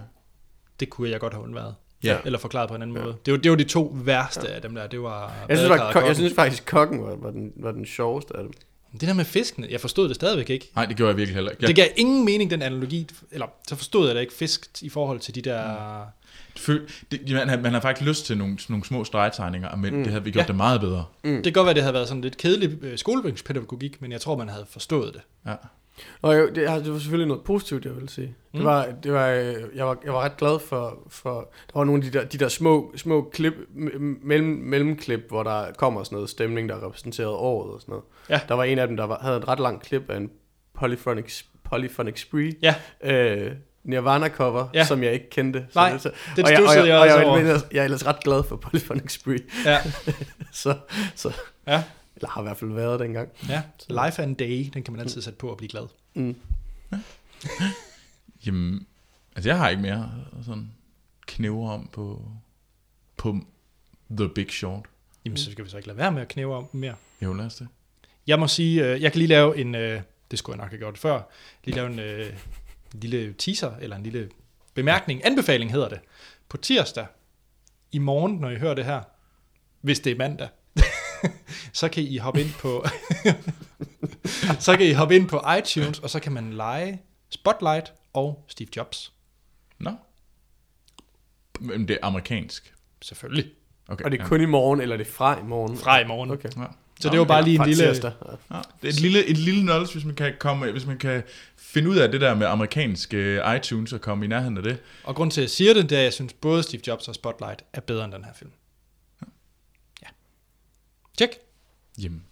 det 0.79 0.89
kunne 0.89 1.09
jeg 1.09 1.19
godt 1.19 1.33
have 1.33 1.43
undværet. 1.43 1.75
Ja. 2.03 2.17
Eller 2.25 2.39
forklaret 2.39 2.69
på 2.69 2.75
en 2.75 2.81
anden 2.81 2.97
ja. 2.97 3.03
måde. 3.03 3.15
Det 3.25 3.31
var, 3.31 3.37
det 3.39 3.51
var 3.51 3.57
de 3.57 3.63
to 3.63 3.91
værste 3.95 4.49
af 4.49 4.61
dem 4.61 4.75
der. 4.75 4.87
Det 4.87 5.01
var 5.01 5.33
jeg, 5.49 5.57
synes, 5.57 5.71
og 5.71 5.77
ko- 5.77 5.83
jeg 5.83 5.93
kokken. 5.93 6.15
synes 6.15 6.33
faktisk, 6.35 6.65
kokken 6.65 7.03
var, 7.03 7.15
var, 7.15 7.31
den, 7.31 7.51
var 7.55 7.71
den 7.71 7.85
sjoveste 7.85 8.35
af 8.37 8.43
dem. 8.43 8.51
Det 8.99 9.07
der 9.07 9.13
med 9.13 9.25
fiskene, 9.25 9.67
jeg 9.71 9.81
forstod 9.81 10.07
det 10.07 10.15
stadigvæk 10.15 10.49
ikke. 10.49 10.71
Nej, 10.75 10.85
det 10.85 10.97
gjorde 10.97 11.09
jeg 11.09 11.17
virkelig 11.17 11.35
heller 11.35 11.51
ikke. 11.51 11.61
Ja. 11.63 11.67
Det 11.67 11.75
gav 11.75 11.87
ingen 11.95 12.25
mening, 12.25 12.51
den 12.51 12.61
analogi. 12.61 13.07
Eller 13.31 13.47
så 13.67 13.75
forstod 13.75 14.07
jeg 14.07 14.15
da 14.15 14.19
ikke 14.21 14.33
fisk 14.33 14.69
i 14.81 14.89
forhold 14.89 15.19
til 15.19 15.35
de 15.35 15.41
der... 15.41 16.01
føl, 16.57 16.89
det, 17.11 17.21
man, 17.31 17.49
har, 17.49 17.57
man 17.57 17.73
har 17.73 17.79
faktisk 17.81 18.07
lyst 18.09 18.25
til 18.25 18.37
nogle, 18.37 18.57
nogle 18.69 18.85
små 18.85 19.03
stregtegninger, 19.03 19.75
men 19.75 19.93
mm. 19.95 20.03
det 20.03 20.11
havde 20.11 20.23
vi 20.23 20.31
gjort 20.31 20.41
Ja. 20.41 20.43
ja. 20.43 20.47
det 20.47 20.55
meget 20.55 20.81
bedre. 20.81 21.05
Mm. 21.23 21.35
Det 21.35 21.43
kan 21.43 21.53
godt 21.53 21.65
være, 21.65 21.73
det 21.73 21.83
havde 21.83 21.93
været 21.93 22.07
sådan 22.07 22.21
lidt 22.21 22.37
kedelig 22.37 22.83
øh, 22.83 22.97
skolebænkspædagogik, 22.97 24.01
men 24.01 24.11
jeg 24.11 24.21
tror, 24.21 24.37
man 24.37 24.49
havde 24.49 24.65
forstået 24.69 25.13
det. 25.13 25.21
Ja. 25.45 25.55
Og 26.21 26.37
jo, 26.39 26.45
det, 26.47 26.55
det 26.55 26.93
var 26.93 26.99
selvfølgelig 26.99 27.27
noget 27.27 27.43
positivt, 27.43 27.85
jeg 27.85 27.95
vil 27.95 28.09
sige. 28.09 28.35
Det 28.53 28.59
Mm. 28.59 28.65
var, 28.65 28.87
det 29.03 29.13
var, 29.13 29.29
øh, 29.29 29.55
jeg, 29.75 29.85
var, 29.85 29.97
jeg 30.05 30.13
var 30.13 30.19
ret 30.21 30.37
glad 30.37 30.59
for, 30.59 30.97
for 31.07 31.33
der 31.73 31.79
var 31.79 31.83
nogle 31.83 32.05
af 32.05 32.11
de 32.11 32.19
der, 32.19 32.25
de 32.25 32.37
der 32.37 32.47
små, 32.47 32.93
små 32.95 33.29
klip, 33.33 33.53
mellem, 34.23 34.47
mellemklip, 34.63 35.19
hvor 35.27 35.43
der 35.43 35.65
kommer 35.77 36.03
sådan 36.03 36.15
noget 36.15 36.29
stemning, 36.29 36.69
der 36.69 36.85
repræsenterede 36.85 37.35
året 37.35 37.73
og 37.73 37.81
sådan 37.81 37.91
noget. 37.91 38.03
Ja. 38.29 38.39
Der 38.47 38.53
var 38.55 38.63
en 38.63 38.79
af 38.79 38.87
dem, 38.87 38.97
der 38.97 39.03
var, 39.05 39.19
havde 39.21 39.37
et 39.37 39.47
ret 39.47 39.59
langt 39.59 39.83
klip 39.83 40.09
af 40.09 40.17
en 40.17 40.29
polyphonic, 40.73 41.43
polyphonic 41.63 42.21
spree, 42.21 42.51
Ja. 42.61 42.75
øh, 43.03 43.51
Nirvana-cover, 43.83 44.67
Ja. 44.73 44.83
som 44.85 45.03
jeg 45.03 45.13
ikke 45.13 45.29
kendte. 45.29 45.67
Nej, 45.75 45.91
det, 45.91 46.01
så, 46.01 46.11
det 46.35 46.43
og 46.45 46.51
jeg, 46.51 46.59
jeg, 46.61 46.87
jeg 46.87 46.99
og 46.99 47.07
jeg, 47.07 47.15
også 47.15 47.27
og 47.27 47.39
jeg, 47.47 47.61
jeg 47.71 47.79
er 47.79 47.83
ellers 47.83 48.05
ret 48.07 48.23
glad 48.23 48.43
for 48.43 48.55
Polyphonic 48.55 49.11
Spree. 49.13 49.39
Ja. 49.65 49.77
så, 50.51 50.75
så, 51.15 51.33
Ja. 51.67 51.83
Eller 52.15 52.29
har 52.29 52.41
i 52.41 52.43
hvert 52.43 52.57
fald 52.57 52.71
været 52.71 52.99
dengang. 52.99 53.29
Ja, 53.49 53.63
Life 53.89 54.23
and 54.23 54.35
Day, 54.35 54.69
den 54.73 54.83
kan 54.83 54.93
man 54.93 55.01
altid 55.01 55.21
sætte 55.21 55.39
på 55.39 55.49
og 55.49 55.57
blive 55.57 55.69
glad. 55.69 55.87
Mm. 56.13 56.35
Jamen, 58.45 58.87
altså 59.35 59.49
jeg 59.49 59.57
har 59.57 59.69
ikke 59.69 59.81
mere 59.81 60.11
sådan 60.45 60.71
knæver 61.27 61.71
om 61.71 61.89
på, 61.93 62.31
på 63.17 63.37
The 64.17 64.29
Big 64.29 64.51
Short. 64.51 64.85
Jamen, 65.25 65.37
så 65.37 65.51
skal 65.51 65.65
vi 65.65 65.69
så 65.69 65.77
ikke 65.77 65.87
lade 65.87 65.97
være 65.97 66.11
med 66.11 66.21
at 66.21 66.27
knæve 66.27 66.55
om 66.55 66.67
mere. 66.71 66.95
Jo, 67.21 67.33
lad 67.33 67.45
os 67.45 67.55
det. 67.55 67.67
Jeg 68.27 68.39
må 68.39 68.47
sige, 68.47 68.85
øh, 68.85 69.01
jeg 69.01 69.11
kan 69.11 69.19
lige 69.19 69.29
lave 69.29 69.57
en, 69.57 69.75
øh, 69.75 70.01
det 70.31 70.39
skulle 70.39 70.57
jeg 70.57 70.63
nok 70.63 70.71
have 70.71 70.79
gjort 70.79 70.97
før, 70.97 71.21
lige 71.63 71.75
lave 71.75 71.87
en 71.93 71.99
øh, 71.99 72.33
lille 72.91 73.33
teaser, 73.33 73.75
eller 73.75 73.95
en 73.95 74.03
lille 74.03 74.29
bemærkning, 74.73 75.25
anbefaling 75.25 75.71
hedder 75.71 75.89
det. 75.89 75.99
På 76.49 76.57
tirsdag, 76.57 77.05
i 77.91 77.97
morgen, 77.97 78.35
når 78.35 78.49
I 78.49 78.55
hører 78.55 78.73
det 78.73 78.85
her, 78.85 79.01
hvis 79.81 79.99
det 79.99 80.11
er 80.11 80.15
mandag, 80.15 80.47
så 81.73 81.89
kan 81.89 82.03
I 82.03 82.17
hoppe 82.17 82.41
ind 82.41 82.49
på, 82.59 82.85
så 84.65 84.77
kan 84.77 84.85
I 84.85 84.91
hoppe 84.91 85.15
ind 85.15 85.29
på 85.29 85.41
iTunes, 85.59 85.99
og 85.99 86.09
så 86.09 86.19
kan 86.19 86.31
man 86.31 86.53
lege 86.53 87.01
Spotlight 87.29 87.93
og 88.13 88.45
Steve 88.47 88.69
Jobs. 88.75 89.13
Nå. 89.79 89.91
Men 91.59 91.87
det 91.87 91.93
er 91.93 92.07
amerikansk. 92.07 92.73
Selvfølgelig. 93.01 93.51
Okay, 93.87 94.05
Og 94.05 94.11
det 94.11 94.21
er 94.21 94.25
kun 94.25 94.41
i 94.41 94.45
morgen, 94.45 94.81
eller 94.81 94.93
er 94.93 94.97
det 94.97 95.07
fra 95.07 95.39
i 95.39 95.43
morgen? 95.43 95.77
Fra 95.77 95.99
i 95.99 96.05
morgen. 96.05 96.31
Okay. 96.31 96.49
Ja. 96.57 96.65
Så 96.99 97.09
det 97.09 97.19
var 97.19 97.25
bare 97.25 97.43
lige 97.43 97.59
en 97.59 97.65
lille... 97.65 97.83
Ja, 97.83 97.91
det 97.91 98.03
er 98.83 98.87
et 98.87 98.99
lille, 99.01 99.25
et 99.25 99.37
lille 99.37 99.61
knowledge, 99.61 99.93
hvis 99.93 100.05
man 100.05 100.15
kan 100.15 100.33
komme, 100.39 100.71
hvis 100.71 100.85
man 100.85 100.97
kan 100.97 101.23
finde 101.57 101.89
ud 101.89 101.95
af 101.95 102.11
det 102.11 102.21
der 102.21 102.35
med 102.35 102.47
amerikanske 102.47 103.41
iTunes 103.57 103.93
og 103.93 104.01
komme 104.01 104.25
i 104.25 104.27
nærheden 104.27 104.57
af 104.57 104.63
det. 104.63 104.77
Og 105.03 105.15
grund 105.15 105.31
til, 105.31 105.41
at 105.41 105.43
jeg 105.43 105.49
siger 105.49 105.73
det, 105.73 105.89
det 105.89 105.95
er, 105.95 105.99
at 105.99 106.03
jeg 106.03 106.13
synes, 106.13 106.33
både 106.33 106.63
Steve 106.63 106.81
Jobs 106.87 107.07
og 107.07 107.15
Spotlight 107.15 107.63
er 107.73 107.81
bedre 107.81 108.05
end 108.05 108.13
den 108.13 108.23
her 108.23 108.33
film. 108.33 108.51
Tjek. 111.17 111.29
Jamen, 112.01 112.23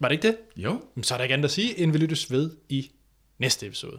Var 0.00 0.08
det 0.08 0.14
ikke 0.14 0.28
det? 0.28 0.38
jo. 0.56 0.82
Så 1.02 1.14
er 1.14 1.18
der 1.18 1.22
ikke 1.22 1.32
andet 1.32 1.44
at 1.44 1.50
sige, 1.50 1.78
end 1.78 1.92
vi 1.92 1.98
lyttes 1.98 2.30
ved 2.30 2.50
i 2.68 2.90
næste 3.38 3.66
episode. 3.66 3.98